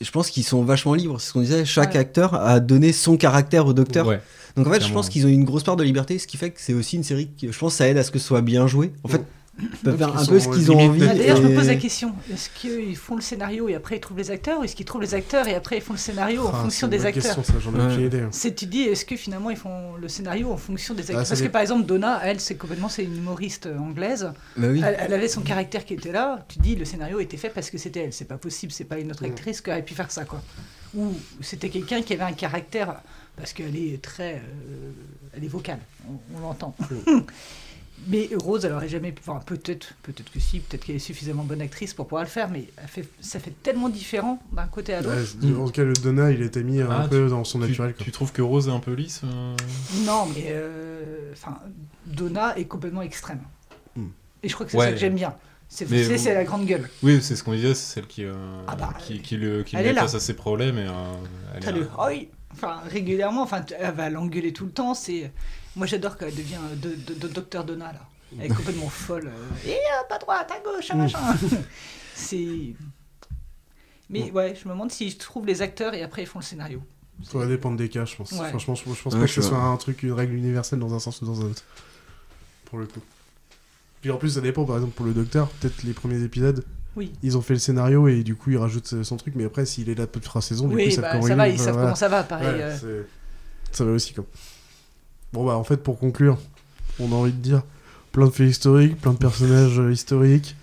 je 0.00 0.10
pense 0.10 0.30
qu'ils 0.30 0.44
sont 0.44 0.62
vachement 0.64 0.94
libres. 0.94 1.20
C'est 1.20 1.28
ce 1.28 1.32
qu'on 1.32 1.40
disait, 1.40 1.64
chaque 1.64 1.94
Ouais. 1.94 2.00
acteur 2.00 2.34
a 2.34 2.58
donné 2.60 2.92
son 2.92 3.16
caractère 3.16 3.66
au 3.66 3.72
docteur. 3.72 4.06
Ouais. 4.08 4.20
Donc 4.56 4.66
en 4.66 4.70
fait, 4.72 4.84
je 4.84 4.92
pense 4.92 5.08
qu'ils 5.08 5.24
ont 5.24 5.28
une 5.28 5.44
grosse 5.44 5.62
part 5.62 5.76
de 5.76 5.84
liberté, 5.84 6.18
ce 6.18 6.26
qui 6.26 6.36
fait 6.36 6.50
que 6.50 6.60
c'est 6.60 6.74
aussi 6.74 6.96
une 6.96 7.04
série 7.04 7.28
qui, 7.36 7.46
je 7.52 7.56
pense, 7.58 7.74
ça 7.74 7.86
aide 7.86 7.96
à 7.96 8.02
ce 8.02 8.10
que 8.10 8.18
ce 8.18 8.26
soit 8.26 8.40
bien 8.42 8.66
joué. 8.66 8.92
En 9.04 9.08
fait, 9.08 9.18
ils 9.18 9.37
peuvent 9.82 9.98
faire 9.98 10.12
parce 10.12 10.22
un 10.22 10.24
qu'ils 10.26 10.32
peu 10.34 10.40
ce 10.40 10.48
qu'ils 10.48 10.72
ont 10.72 10.78
envie. 10.80 11.02
Ah, 11.08 11.14
D'ailleurs, 11.14 11.36
je 11.36 11.42
me 11.42 11.54
pose 11.54 11.66
la 11.66 11.76
question 11.76 12.14
est-ce 12.32 12.48
qu'ils 12.50 12.96
font 12.96 13.16
le 13.16 13.20
scénario 13.20 13.68
et 13.68 13.74
après 13.74 13.96
ils 13.96 14.00
trouvent 14.00 14.16
les 14.18 14.30
acteurs 14.30 14.60
ou 14.60 14.64
est-ce 14.64 14.76
qu'ils 14.76 14.86
trouvent 14.86 15.00
les 15.02 15.14
acteurs 15.14 15.48
et 15.48 15.54
après 15.54 15.76
ils 15.78 15.82
font 15.82 15.94
le 15.94 15.98
scénario 15.98 16.42
en 16.46 16.50
Ah, 16.54 16.62
fonction 16.62 16.70
c'est 16.88 16.96
une 16.96 17.02
des 17.02 17.06
acteurs 17.06 17.34
question, 17.36 17.42
ça, 17.42 17.54
j'en 17.60 17.74
ai 17.74 17.78
Ouais. 17.86 17.92
aucune 17.92 18.06
idée. 18.06 18.20
hein. 18.20 18.28
C'est 18.32 18.54
tu 18.54 18.66
dis 18.66 18.82
est-ce 18.82 19.04
que 19.04 19.16
finalement 19.16 19.50
ils 19.50 19.56
font 19.56 19.94
le 20.00 20.08
scénario 20.08 20.50
en 20.52 20.56
fonction 20.56 20.94
des 20.94 21.02
acteurs 21.02 21.18
Ah, 21.20 21.24
ça 21.24 21.30
Parce 21.30 21.42
que 21.42 21.48
par 21.48 21.62
exemple 21.62 21.86
Donna, 21.86 22.20
elle 22.24 22.40
c'est 22.40 22.54
complètement 22.56 22.88
c'est 22.88 23.04
une 23.04 23.16
humoriste 23.16 23.66
euh, 23.66 23.78
anglaise. 23.78 24.30
Bah 24.56 24.68
oui. 24.70 24.80
Elle, 24.84 24.96
elle 24.98 25.12
avait 25.14 25.28
son 25.28 25.40
caractère 25.42 25.84
qui 25.84 25.94
était 25.94 26.12
là. 26.12 26.44
Tu 26.48 26.58
dis 26.60 26.76
le 26.76 26.84
scénario 26.84 27.18
était 27.20 27.36
fait 27.36 27.50
parce 27.50 27.70
que 27.70 27.78
c'était 27.78 28.00
elle. 28.04 28.12
C'est 28.12 28.24
pas 28.26 28.38
possible. 28.38 28.72
C'est 28.72 28.84
pas 28.84 28.98
une 28.98 29.10
autre 29.10 29.22
Mm. 29.22 29.30
actrice 29.30 29.60
qui 29.60 29.70
aurait 29.70 29.82
pu 29.84 29.94
faire 29.94 30.10
ça 30.10 30.24
quoi. 30.24 30.40
Ou 30.96 31.12
c'était 31.40 31.68
quelqu'un 31.68 32.00
qui 32.02 32.12
avait 32.14 32.22
un 32.22 32.32
caractère 32.32 32.94
parce 33.36 33.52
qu'elle 33.52 33.76
est 33.76 34.00
très, 34.02 34.34
euh, 34.36 34.90
elle 35.36 35.44
est 35.44 35.48
vocale. 35.48 35.78
On, 36.08 36.36
on 36.36 36.40
l'entend. 36.40 36.74
Mais 38.06 38.30
Rose, 38.36 38.64
elle 38.64 38.72
aurait 38.72 38.88
jamais. 38.88 39.12
Enfin, 39.20 39.40
peut-être, 39.44 39.94
peut-être 40.02 40.30
que 40.32 40.40
si, 40.40 40.60
peut-être 40.60 40.84
qu'elle 40.84 40.96
est 40.96 41.00
suffisamment 41.00 41.44
bonne 41.44 41.60
actrice 41.60 41.92
pour 41.92 42.06
pouvoir 42.06 42.22
le 42.24 42.28
faire, 42.30 42.48
mais 42.48 42.64
elle 42.76 42.88
fait, 42.88 43.06
ça 43.20 43.38
fait 43.40 43.52
tellement 43.62 43.88
différent 43.88 44.40
d'un 44.52 44.66
côté 44.66 44.94
à 44.94 45.02
l'autre. 45.02 45.16
Ouais, 45.42 45.54
en 45.54 45.66
tout 45.66 45.72
cas, 45.72 45.84
le 45.84 45.92
Donna, 45.92 46.30
il 46.30 46.40
était 46.42 46.62
mis 46.62 46.80
un 46.80 46.88
Ah, 46.90 47.06
peu 47.08 47.28
dans 47.28 47.44
son 47.44 47.58
Tu, 47.60 47.66
naturel. 47.68 47.94
tu 47.98 48.10
trouves 48.12 48.32
que 48.32 48.40
Rose 48.40 48.68
est 48.68 48.72
un 48.72 48.80
peu 48.80 48.92
lisse 48.94 49.22
euh 49.24 49.54
Non, 50.06 50.26
mais 50.34 50.46
euh, 50.48 51.32
enfin, 51.32 51.58
Donna 52.06 52.56
est 52.56 52.64
complètement 52.66 53.02
extrême. 53.02 53.40
Hmm. 53.96 54.06
Et 54.42 54.48
je 54.48 54.54
crois 54.54 54.64
que 54.64 54.72
c'est 54.72 54.78
Ouais. 54.78 54.86
ça 54.86 54.92
que 54.92 54.98
j'aime 54.98 55.14
bien. 55.16 55.34
C'est 55.68 55.84
vous- 55.84 56.16
c'est 56.16 56.32
la 56.32 56.44
grande 56.44 56.64
gueule. 56.64 56.88
Oui, 57.02 57.18
c'est 57.20 57.36
ce 57.36 57.44
qu'on 57.44 57.52
disait, 57.52 57.74
c'est 57.74 57.94
celle 57.94 58.06
qui, 58.06 58.24
euh, 58.24 58.32
Ah 58.66 58.74
bah, 58.74 58.94
qui, 58.98 59.20
qui 59.20 59.36
le, 59.36 59.62
qui 59.64 59.76
elle 59.76 59.82
le 59.84 59.90
est 59.90 59.92
met 59.92 60.00
face 60.00 60.14
à 60.14 60.20
ses 60.20 60.32
problèmes. 60.34 60.78
Et, 60.78 60.86
euh, 60.86 60.92
elle 61.54 61.62
T'as 61.62 61.70
est- 61.70 61.74
le 61.74 61.88
oi 61.98 62.10
enfin 62.54 62.80
régulièrement, 62.86 63.42
enfin 63.42 63.62
elle 63.78 63.94
va 63.94 64.08
l'engueuler 64.08 64.54
tout 64.54 64.64
le 64.64 64.70
temps. 64.70 64.94
C'est 64.94 65.30
moi 65.78 65.86
j'adore 65.86 66.16
quand 66.18 66.26
elle 66.26 66.34
devient 66.34 66.56
euh, 66.72 66.74
de, 66.76 66.94
de, 66.94 67.18
de 67.18 67.28
Docteur 67.28 67.64
Donna 67.64 67.92
là. 67.92 68.00
Elle 68.38 68.44
est 68.50 68.54
complètement 68.54 68.90
folle. 68.90 69.28
euh, 69.28 69.66
Et 69.68 69.72
euh, 69.72 70.06
pas 70.08 70.18
droite, 70.18 70.50
à 70.54 70.60
gauche, 70.62 70.90
à 70.90 70.94
Mm. 70.94 70.98
machin. 70.98 71.18
c'est. 72.14 72.74
Mais 74.10 74.30
ouais, 74.32 74.54
je 74.60 74.68
me 74.68 74.74
demande 74.74 74.90
si 74.90 75.08
je 75.10 75.16
trouve 75.16 75.46
les 75.46 75.62
acteurs 75.62 75.94
et 75.94 76.02
après 76.02 76.22
ils 76.22 76.26
font 76.26 76.38
le 76.40 76.44
scénario. 76.44 76.82
Ça 77.22 77.38
va 77.38 77.46
dépendre 77.46 77.76
des 77.76 77.88
cas, 77.88 78.04
je 78.04 78.14
pense. 78.16 78.30
Ouais. 78.32 78.48
Franchement, 78.50 78.74
je, 78.74 78.82
je 78.84 79.02
pense 79.02 79.12
Ouais, 79.14 79.20
pas 79.20 79.26
que 79.26 79.32
ce 79.32 79.42
soit 79.42 79.58
un 79.58 79.76
truc, 79.76 80.02
une 80.02 80.12
règle 80.12 80.34
universelle 80.34 80.78
dans 80.78 80.94
un 80.94 80.98
sens 81.00 81.20
ou 81.22 81.26
dans 81.26 81.40
un 81.40 81.46
autre. 81.46 81.64
Pour 82.66 82.78
le 82.78 82.86
coup. 82.86 83.00
Puis 84.00 84.10
en 84.12 84.16
plus, 84.18 84.30
ça 84.34 84.40
dépend, 84.40 84.64
par 84.64 84.76
exemple, 84.76 84.92
pour 84.94 85.04
le 85.06 85.12
docteur, 85.12 85.48
peut-être 85.48 85.82
les 85.82 85.92
premiers 85.94 86.22
épisodes, 86.22 86.64
Oui. 86.94 87.12
ils 87.22 87.36
ont 87.36 87.40
fait 87.42 87.54
le 87.54 87.58
scénario 87.58 88.06
et 88.06 88.22
du 88.22 88.36
coup, 88.36 88.50
ils 88.50 88.56
rajoutent 88.58 89.02
son 89.02 89.16
truc, 89.16 89.34
mais 89.36 89.44
après, 89.44 89.66
s'il 89.66 89.88
est 89.90 89.96
là 89.96 90.06
toute 90.06 90.32
la 90.32 90.40
saison, 90.40 90.66
du 90.68 90.74
coup, 90.74 90.76
Oui, 90.76 90.86
ils 90.86 90.92
savent 90.92 91.02
bah, 91.04 91.20
ça 91.20 91.28
il 91.28 91.34
va, 91.36 91.48
ils 91.48 91.58
savent 91.58 91.72
voilà. 91.72 91.82
comment 91.88 91.96
ça 91.96 92.08
va, 92.08 92.22
pareil. 92.22 92.46
Ouais, 92.56 92.78
euh. 92.84 93.02
Ça 93.72 93.84
va 93.84 93.90
aussi, 93.92 94.14
comme. 94.14 94.26
Bon, 95.32 95.44
bah, 95.44 95.56
en 95.56 95.64
fait, 95.64 95.78
pour 95.78 95.98
conclure, 95.98 96.38
on 96.98 97.12
a 97.12 97.14
envie 97.14 97.32
de 97.32 97.36
dire 97.38 97.62
plein 98.12 98.26
de 98.26 98.30
faits 98.30 98.48
historiques, 98.48 99.00
plein 99.00 99.12
de 99.12 99.18
personnages 99.18 99.78
euh, 99.78 99.92
historiques, 99.92 100.56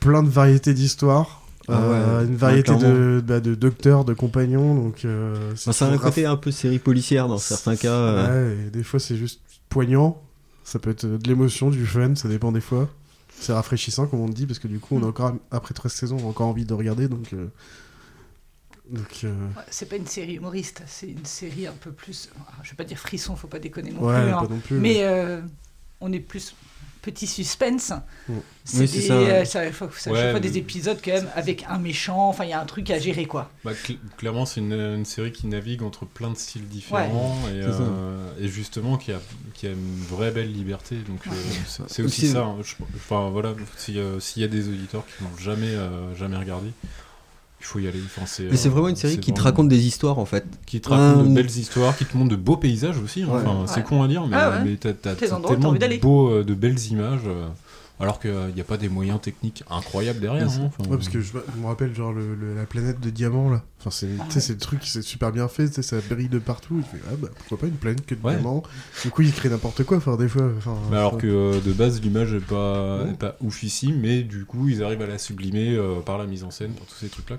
plein 0.00 0.22
de 0.22 0.28
variétés 0.28 0.74
d'histoires. 0.74 1.42
Ah 1.70 1.82
euh, 1.82 2.20
ouais, 2.22 2.26
une 2.26 2.36
variété 2.36 2.70
ouais, 2.72 2.78
de, 2.78 3.22
bah, 3.26 3.40
de 3.40 3.54
docteurs, 3.54 4.04
de 4.06 4.14
compagnons, 4.14 4.74
donc 4.74 5.04
euh, 5.04 5.52
Enfin, 5.52 5.72
ça 5.72 5.86
a 5.86 5.90
un 5.90 5.98
côté 5.98 6.24
un 6.24 6.36
peu 6.36 6.50
série 6.50 6.78
policière 6.78 7.28
dans 7.28 7.36
certains 7.38 7.76
cas. 7.76 7.92
euh. 7.92 8.56
Ouais, 8.56 8.66
et 8.66 8.70
des 8.70 8.82
fois 8.82 8.98
c'est 8.98 9.16
juste 9.16 9.40
poignant. 9.68 10.18
Ça 10.64 10.78
peut 10.78 10.88
être 10.90 11.04
de 11.06 11.28
l'émotion, 11.28 11.68
du 11.70 11.84
fun, 11.84 12.14
ça 12.14 12.28
dépend 12.28 12.52
des 12.52 12.60
fois. 12.62 12.88
C'est 13.40 13.52
rafraîchissant, 13.52 14.06
comme 14.06 14.20
on 14.20 14.28
dit, 14.28 14.46
parce 14.46 14.58
que 14.58 14.66
du 14.68 14.78
coup, 14.80 14.96
on 14.96 15.02
a 15.02 15.06
Mm. 15.06 15.08
encore, 15.08 15.32
après 15.50 15.72
13 15.74 15.92
saisons, 15.92 16.16
on 16.22 16.26
a 16.26 16.30
encore 16.30 16.46
envie 16.48 16.64
de 16.64 16.74
regarder. 16.74 17.06
Donc, 17.08 17.34
euh, 18.92 18.96
donc 18.96 19.20
euh, 19.24 19.28
Ouais, 19.56 19.62
C'est 19.70 19.88
pas 19.88 19.96
une 19.96 20.06
série 20.06 20.34
humoriste, 20.34 20.82
c'est 20.86 21.08
une 21.08 21.24
série 21.24 21.66
un 21.66 21.72
peu 21.72 21.92
plus. 21.92 22.30
ah, 22.40 22.52
Je 22.62 22.70
vais 22.70 22.76
pas 22.76 22.84
dire 22.84 22.98
frisson, 22.98 23.36
faut 23.36 23.48
pas 23.48 23.58
déconner 23.58 23.90
non 23.92 24.02
ouais, 24.02 24.20
plus. 24.22 24.30
pas 24.30 24.38
hein. 24.38 24.46
non 24.50 24.58
plus. 24.60 24.78
Mais 24.78 25.02
euh, 25.02 25.40
on 26.00 26.12
est 26.12 26.20
plus 26.20 26.54
petit 27.00 27.28
suspense. 27.28 27.92
Mm. 28.28 28.34
C'est 28.64 28.80
Oui, 28.80 28.88
c'est 28.88 28.98
des, 29.00 29.06
ça, 29.06 29.14
euh, 29.14 29.44
ça, 29.44 29.72
faut- 29.72 30.10
Ouais, 30.10 30.32
mais- 30.34 30.40
des 30.40 30.58
épisodes 30.58 30.98
quand 31.02 31.12
même 31.12 31.28
avec 31.36 31.64
un 31.68 31.78
méchant. 31.78 32.28
Enfin, 32.28 32.44
il 32.44 32.50
y 32.50 32.52
a 32.52 32.60
un 32.60 32.66
truc 32.66 32.90
à 32.90 32.98
gérer 32.98 33.24
quoi. 33.24 33.50
Bah, 33.64 33.72
cl- 33.72 33.96
clairement, 34.18 34.44
c'est 34.44 34.60
une, 34.60 34.72
une 34.74 35.04
série 35.06 35.32
qui 35.32 35.46
navigue 35.46 35.82
entre 35.82 36.04
plein 36.04 36.30
de 36.30 36.36
styles 36.36 36.66
différents 36.68 37.38
et, 37.48 37.62
euh, 37.62 38.32
et 38.40 38.48
justement 38.48 38.98
qui 38.98 39.12
a, 39.12 39.20
qui 39.54 39.68
a 39.68 39.70
une 39.70 40.02
vraie 40.10 40.32
belle 40.32 40.52
liberté. 40.52 40.96
Donc 40.96 41.20
Ouais. 41.26 41.32
c'est- 41.66 41.82
c'est 41.86 42.02
aussi 42.02 42.28
ça. 42.28 42.42
hein. 42.42 42.56
Je- 42.62 42.74
enfin 42.96 43.30
voilà, 43.30 43.54
si, 43.76 43.98
euh, 43.98 44.20
s'il 44.20 44.42
y 44.42 44.44
a 44.44 44.48
des 44.48 44.68
auditeurs 44.68 45.04
qui 45.06 45.22
n'ont 45.24 45.36
jamais 45.38 45.68
euh, 45.74 46.14
jamais 46.16 46.36
regardé, 46.36 46.68
il 47.60 47.64
faut 47.64 47.78
y 47.78 47.88
aller. 47.88 48.00
Enfin, 48.04 48.22
Mais 48.50 48.56
c'est 48.56 48.68
euh, 48.68 48.70
vraiment 48.70 48.88
une 48.88 48.96
série 48.96 49.18
qui 49.18 49.32
te 49.32 49.40
raconte 49.40 49.68
des 49.68 49.86
histoires 49.86 50.18
en 50.18 50.24
fait. 50.24 50.44
qui 50.66 50.80
te 50.80 50.88
raconte 50.88 51.24
de 51.24 51.30
Euh, 51.30 51.34
belles 51.34 51.50
histoires, 51.58 51.96
qui 51.96 52.04
te 52.04 52.16
montre 52.16 52.30
de 52.30 52.36
beaux 52.36 52.56
paysages 52.56 52.98
aussi. 52.98 53.22
hein. 53.22 53.28
Ouais. 53.30 53.42
Enfin, 53.44 53.72
c'est 53.72 53.82
con 53.84 54.02
à 54.02 54.08
dire, 54.08 54.26
mais, 54.26 54.36
Ah 54.38 54.50
ouais. 54.50 54.64
mais 54.64 54.76
t'as, 54.76 54.92
tellement 55.14 55.68
envie 55.70 55.78
de, 55.78 56.00
beaux, 56.00 56.30
euh, 56.30 56.44
de 56.44 56.54
belles 56.54 56.78
images. 56.90 57.20
Euh, 58.00 58.02
alors 58.04 58.20
qu'il 58.20 58.54
n'y 58.54 58.60
a 58.60 58.64
pas 58.64 58.76
des 58.76 58.88
moyens 58.88 59.20
techniques 59.20 59.64
incroyables 59.70 60.20
derrière. 60.20 60.50
C'est- 60.50 60.60
hein. 60.60 60.66
Enfin, 60.78 60.84
Ouais, 60.90 60.96
parce 60.96 61.08
que 61.08 61.20
je, 61.20 61.32
je 61.32 61.60
me 61.60 61.66
rappelle, 61.66 61.94
genre, 61.94 62.12
le, 62.12 62.34
le- 62.34 62.54
la 62.54 62.64
planète 62.66 63.00
de 63.00 63.10
diamants, 63.10 63.50
là. 63.50 63.62
Enfin, 63.80 63.90
c'est, 63.90 64.08
Ah 64.18 64.24
ouais. 64.24 64.40
le 64.48 64.56
truc, 64.58 64.80
c'est 64.84 65.02
super 65.02 65.32
bien 65.32 65.48
fait, 65.48 65.82
ça 65.82 65.96
brille 66.08 66.28
de 66.28 66.38
partout. 66.38 66.76
Il 66.78 66.84
fait, 66.84 67.04
ah 67.10 67.14
bah, 67.16 67.28
pourquoi 67.36 67.58
pas 67.58 67.66
une 67.66 67.76
planète 67.76 68.04
que 68.06 68.14
de 68.14 68.22
Ouais. 68.24 68.34
diamants? 68.34 68.62
Du 69.04 69.10
coup, 69.10 69.22
il 69.22 69.32
crée 69.32 69.48
n'importe 69.48 69.84
quoi, 69.84 69.96
enfin, 69.98 70.16
des 70.16 70.28
fois. 70.28 70.50
Enfin, 70.56 70.76
Mais 70.90 70.96
alors 70.96 71.18
que 71.18 71.26
euh, 71.26 71.60
de 71.60 71.72
base 71.72 72.00
l'image 72.00 72.32
est 72.34 72.40
pas, 72.40 73.04
est 73.10 73.18
pas 73.18 73.36
oufissime, 73.40 73.98
mais 74.00 74.22
du 74.22 74.44
coup 74.44 74.68
ils 74.68 74.82
arrivent 74.82 75.02
à 75.02 75.06
la 75.06 75.18
sublimer 75.18 75.74
euh, 75.74 76.00
par 76.00 76.18
la 76.18 76.26
mise 76.26 76.44
en 76.44 76.50
scène, 76.50 76.72
par 76.72 76.86
tous 76.86 76.94
ces 76.96 77.08
trucs 77.08 77.30
là. 77.30 77.38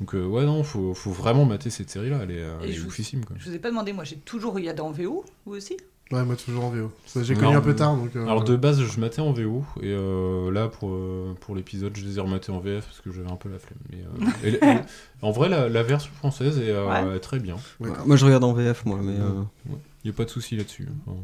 Donc 0.00 0.14
euh, 0.14 0.24
ouais 0.26 0.44
non, 0.44 0.62
faut, 0.62 0.92
faut 0.94 1.10
vraiment 1.10 1.44
mater 1.46 1.70
cette 1.70 1.90
série 1.90 2.10
là, 2.10 2.20
elle 2.22 2.30
est, 2.30 2.40
euh, 2.40 2.54
elle 2.62 2.70
est 2.70 2.72
je- 2.74 2.86
oufissime 2.86 3.24
quoi. 3.24 3.36
Je 3.38 3.48
vous 3.48 3.54
ai 3.54 3.58
pas 3.58 3.70
demandé, 3.70 3.92
moi 3.92 4.04
j'ai 4.04 4.16
toujours 4.16 4.52
regardé 4.54 4.80
en 4.82 4.90
VO, 4.90 5.24
vous 5.46 5.54
aussi? 5.54 5.76
Ouais, 6.12 6.24
moi, 6.24 6.36
toujours 6.36 6.64
en 6.66 6.70
VO. 6.70 6.92
J'ai 7.20 7.34
connu 7.34 7.56
un 7.56 7.60
peu 7.60 7.74
tard, 7.74 7.96
donc. 7.96 8.14
euh, 8.14 8.22
Alors 8.26 8.44
de 8.44 8.54
base 8.54 8.80
je 8.80 9.00
matais 9.00 9.20
en 9.20 9.32
VO 9.32 9.64
et 9.82 9.86
euh, 9.86 10.52
là 10.52 10.68
pour, 10.68 10.90
euh, 10.92 11.34
pour 11.40 11.56
l'épisode 11.56 11.96
je 11.96 12.04
les 12.04 12.18
ai 12.18 12.20
rematés 12.20 12.52
en 12.52 12.60
VF 12.60 12.84
parce 12.86 13.00
que 13.00 13.10
j'avais 13.10 13.28
un 13.30 13.34
peu 13.34 13.48
la 13.48 13.58
flemme. 13.58 13.78
Mais, 13.90 13.98
euh, 14.04 14.30
et 14.44 14.50
la- 14.52 14.74
et- 14.74 14.84
en 15.22 15.32
vrai 15.32 15.48
la, 15.48 15.68
la 15.68 15.82
version 15.82 16.12
française 16.18 16.58
est, 16.60 16.70
euh, 16.70 16.86
Ouais. 16.86 17.16
est 17.16 17.20
très 17.20 17.40
bien, 17.40 17.56
ouais. 17.80 17.90
Moi 18.06 18.14
je 18.16 18.24
regarde 18.24 18.44
en 18.44 18.52
VF 18.52 18.84
moi, 18.84 19.00
mais. 19.02 19.14
euh, 19.18 19.42
il 19.68 19.74
n'y 20.04 20.10
a 20.10 20.16
pas 20.16 20.24
de 20.24 20.30
souci 20.30 20.56
là-dessus. 20.56 20.86
Enfin, 21.08 21.18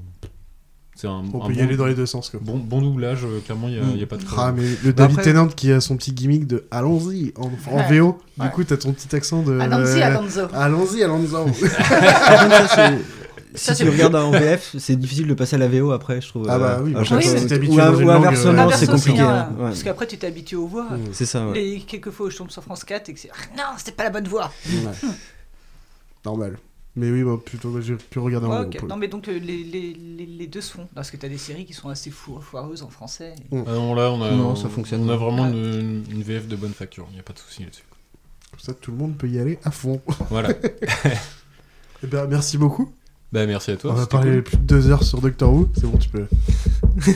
c'est 0.96 1.06
un, 1.06 1.22
On 1.32 1.42
un 1.42 1.46
peut 1.46 1.52
y 1.52 1.58
bon, 1.58 1.62
aller 1.62 1.76
dans 1.76 1.86
les 1.86 1.94
deux 1.94 2.04
sens, 2.06 2.28
quoi. 2.30 2.40
bon, 2.42 2.56
bon 2.58 2.82
doublage, 2.82 3.24
euh, 3.24 3.38
clairement 3.38 3.68
il 3.68 3.74
n'y 3.80 3.80
a, 3.80 3.96
y 3.98 4.02
a 4.02 4.06
pas 4.08 4.16
de 4.16 4.24
Ah, 4.32 4.34
problème. 4.34 4.56
mais 4.64 4.76
le 4.84 4.92
David 4.92 5.18
après- 5.20 5.30
Tennant 5.30 5.46
qui 5.46 5.70
a 5.70 5.80
son 5.80 5.96
petit 5.96 6.12
gimmick 6.12 6.48
de 6.48 6.64
Allons-y 6.72 7.32
en, 7.36 7.50
en 7.70 7.76
Ouais. 7.76 7.98
VO, 8.00 8.18
du 8.36 8.42
Ouais. 8.44 8.50
coup, 8.52 8.64
t'as 8.64 8.76
ton 8.78 8.92
petit 8.92 9.14
accent 9.14 9.42
de. 9.44 9.60
Alonso, 9.60 9.96
euh, 9.96 10.02
Alonso. 10.02 10.40
Allons-y, 10.52 11.04
allons-y. 11.04 11.32
si 13.54 13.74
tu 13.74 13.88
regardes 13.88 14.14
en 14.16 14.30
VF, 14.32 14.76
c'est 14.78 14.96
difficile 14.96 15.26
de 15.26 15.34
passer 15.34 15.56
à 15.56 15.58
la 15.58 15.68
VO 15.68 15.90
après, 15.92 16.20
je 16.20 16.28
trouve. 16.28 16.46
Ah 16.48 16.58
bah 16.58 16.80
oui, 16.82 16.94
à 16.96 17.04
chaque 17.04 17.18
oui, 17.18 17.24
si 17.24 17.46
t'es 17.46 17.58
ou, 17.58 17.62
une 17.74 18.04
ou 18.04 18.10
inversement, 18.10 18.68
euh, 18.68 18.72
c'est 18.74 18.86
compliqué. 18.90 19.20
hein. 19.20 19.50
Ouais. 19.58 19.64
Parce 19.64 19.82
qu'après 19.82 20.06
tu 20.06 20.18
t'es 20.18 20.26
habitué 20.26 20.56
aux 20.56 20.66
voix. 20.66 20.84
Mm. 20.90 21.08
C'est 21.12 21.26
ça, 21.26 21.46
ouais. 21.46 21.54
Les 21.54 21.80
quelques 21.80 22.10
fois 22.10 22.26
où 22.26 22.30
je 22.30 22.36
tombe 22.36 22.50
sur 22.50 22.62
France 22.62 22.84
4 22.84 23.08
et 23.08 23.14
que 23.14 23.20
c'est 23.20 23.30
Ah, 23.32 23.56
non, 23.56 23.64
c'était 23.78 23.92
pas 23.92 24.04
la 24.04 24.10
bonne 24.10 24.28
voix. 24.28 24.50
Ouais. 24.66 25.08
Normal. 26.24 26.58
Mais 26.94 27.10
oui, 27.10 27.22
bah, 27.24 27.38
plutôt, 27.42 27.70
bah, 27.70 27.80
j'ai 27.82 27.94
pu 27.96 28.18
regarder 28.18 28.46
Ouais, 28.46 28.56
en 28.56 28.62
ok. 28.64 28.80
VO. 28.82 28.86
Non, 28.86 28.96
mais 28.96 29.08
donc 29.08 29.26
euh, 29.28 29.38
les, 29.38 29.64
les, 29.64 29.94
les, 29.94 30.26
les 30.26 30.46
deux 30.46 30.60
se 30.60 30.72
font. 30.72 30.86
Parce 30.94 31.10
que 31.10 31.16
t'as 31.16 31.28
des 31.28 31.38
séries 31.38 31.64
qui 31.64 31.72
sont 31.72 31.88
assez 31.88 32.10
fou- 32.10 32.38
foireuses 32.40 32.82
en 32.82 32.88
français. 32.90 33.34
Mm. 33.50 33.62
Ah 33.66 33.72
non, 33.72 33.94
là, 33.94 34.10
on 34.10 34.20
a, 34.22 34.30
Non, 34.30 34.54
ça 34.56 34.68
fonctionne 34.68 35.08
on 35.08 35.12
a 35.12 35.16
vraiment 35.16 35.44
Ouais. 35.44 35.50
une, 35.52 36.04
une 36.10 36.22
VF 36.22 36.46
de 36.48 36.56
bonne 36.56 36.74
facture, 36.74 37.06
il 37.10 37.14
n'y 37.14 37.20
a 37.20 37.22
pas 37.22 37.32
de 37.32 37.38
souci 37.38 37.62
là-dessus. 37.64 37.84
Comme 38.50 38.60
ça, 38.60 38.74
tout 38.74 38.90
le 38.90 38.98
monde 38.98 39.16
peut 39.16 39.28
y 39.28 39.38
aller 39.38 39.58
à 39.64 39.70
fond. 39.70 40.00
Voilà. 40.30 40.50
Eh 42.04 42.08
ben, 42.08 42.26
merci 42.26 42.58
beaucoup. 42.58 42.92
Bah, 43.32 43.46
merci 43.46 43.70
à 43.72 43.76
toi. 43.76 43.94
On 43.96 44.06
parler 44.06 44.32
cool. 44.34 44.42
plus 44.42 44.56
de 44.58 44.62
deux 44.62 44.90
heures 44.90 45.02
sur 45.04 45.20
Doctor 45.20 45.52
Who. 45.52 45.68
C'est 45.74 45.86
bon, 45.90 45.96
tu 45.98 46.08
peux. 46.08 46.26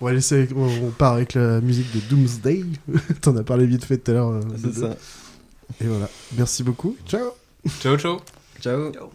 on 0.00 0.04
va 0.06 0.12
laisser. 0.12 0.34
avec- 0.36 0.52
On 0.56 0.90
part 0.90 1.14
avec 1.14 1.34
la 1.34 1.60
musique 1.60 1.86
de 1.94 2.00
Doomsday. 2.08 2.64
T'en 3.20 3.36
as 3.36 3.42
parlé 3.42 3.66
vite 3.66 3.84
fait 3.84 3.98
tout 3.98 4.10
à 4.10 4.14
l'heure. 4.14 4.28
euh, 4.30 4.40
C'est 4.62 4.74
ça. 4.74 4.96
Et 5.80 5.86
voilà. 5.86 6.08
Merci 6.36 6.62
beaucoup. 6.62 6.96
Ciao. 7.06 7.30
Ciao, 7.80 7.96
ciao. 7.96 8.20
Ciao. 8.60 8.92
Ciao. 8.92 9.10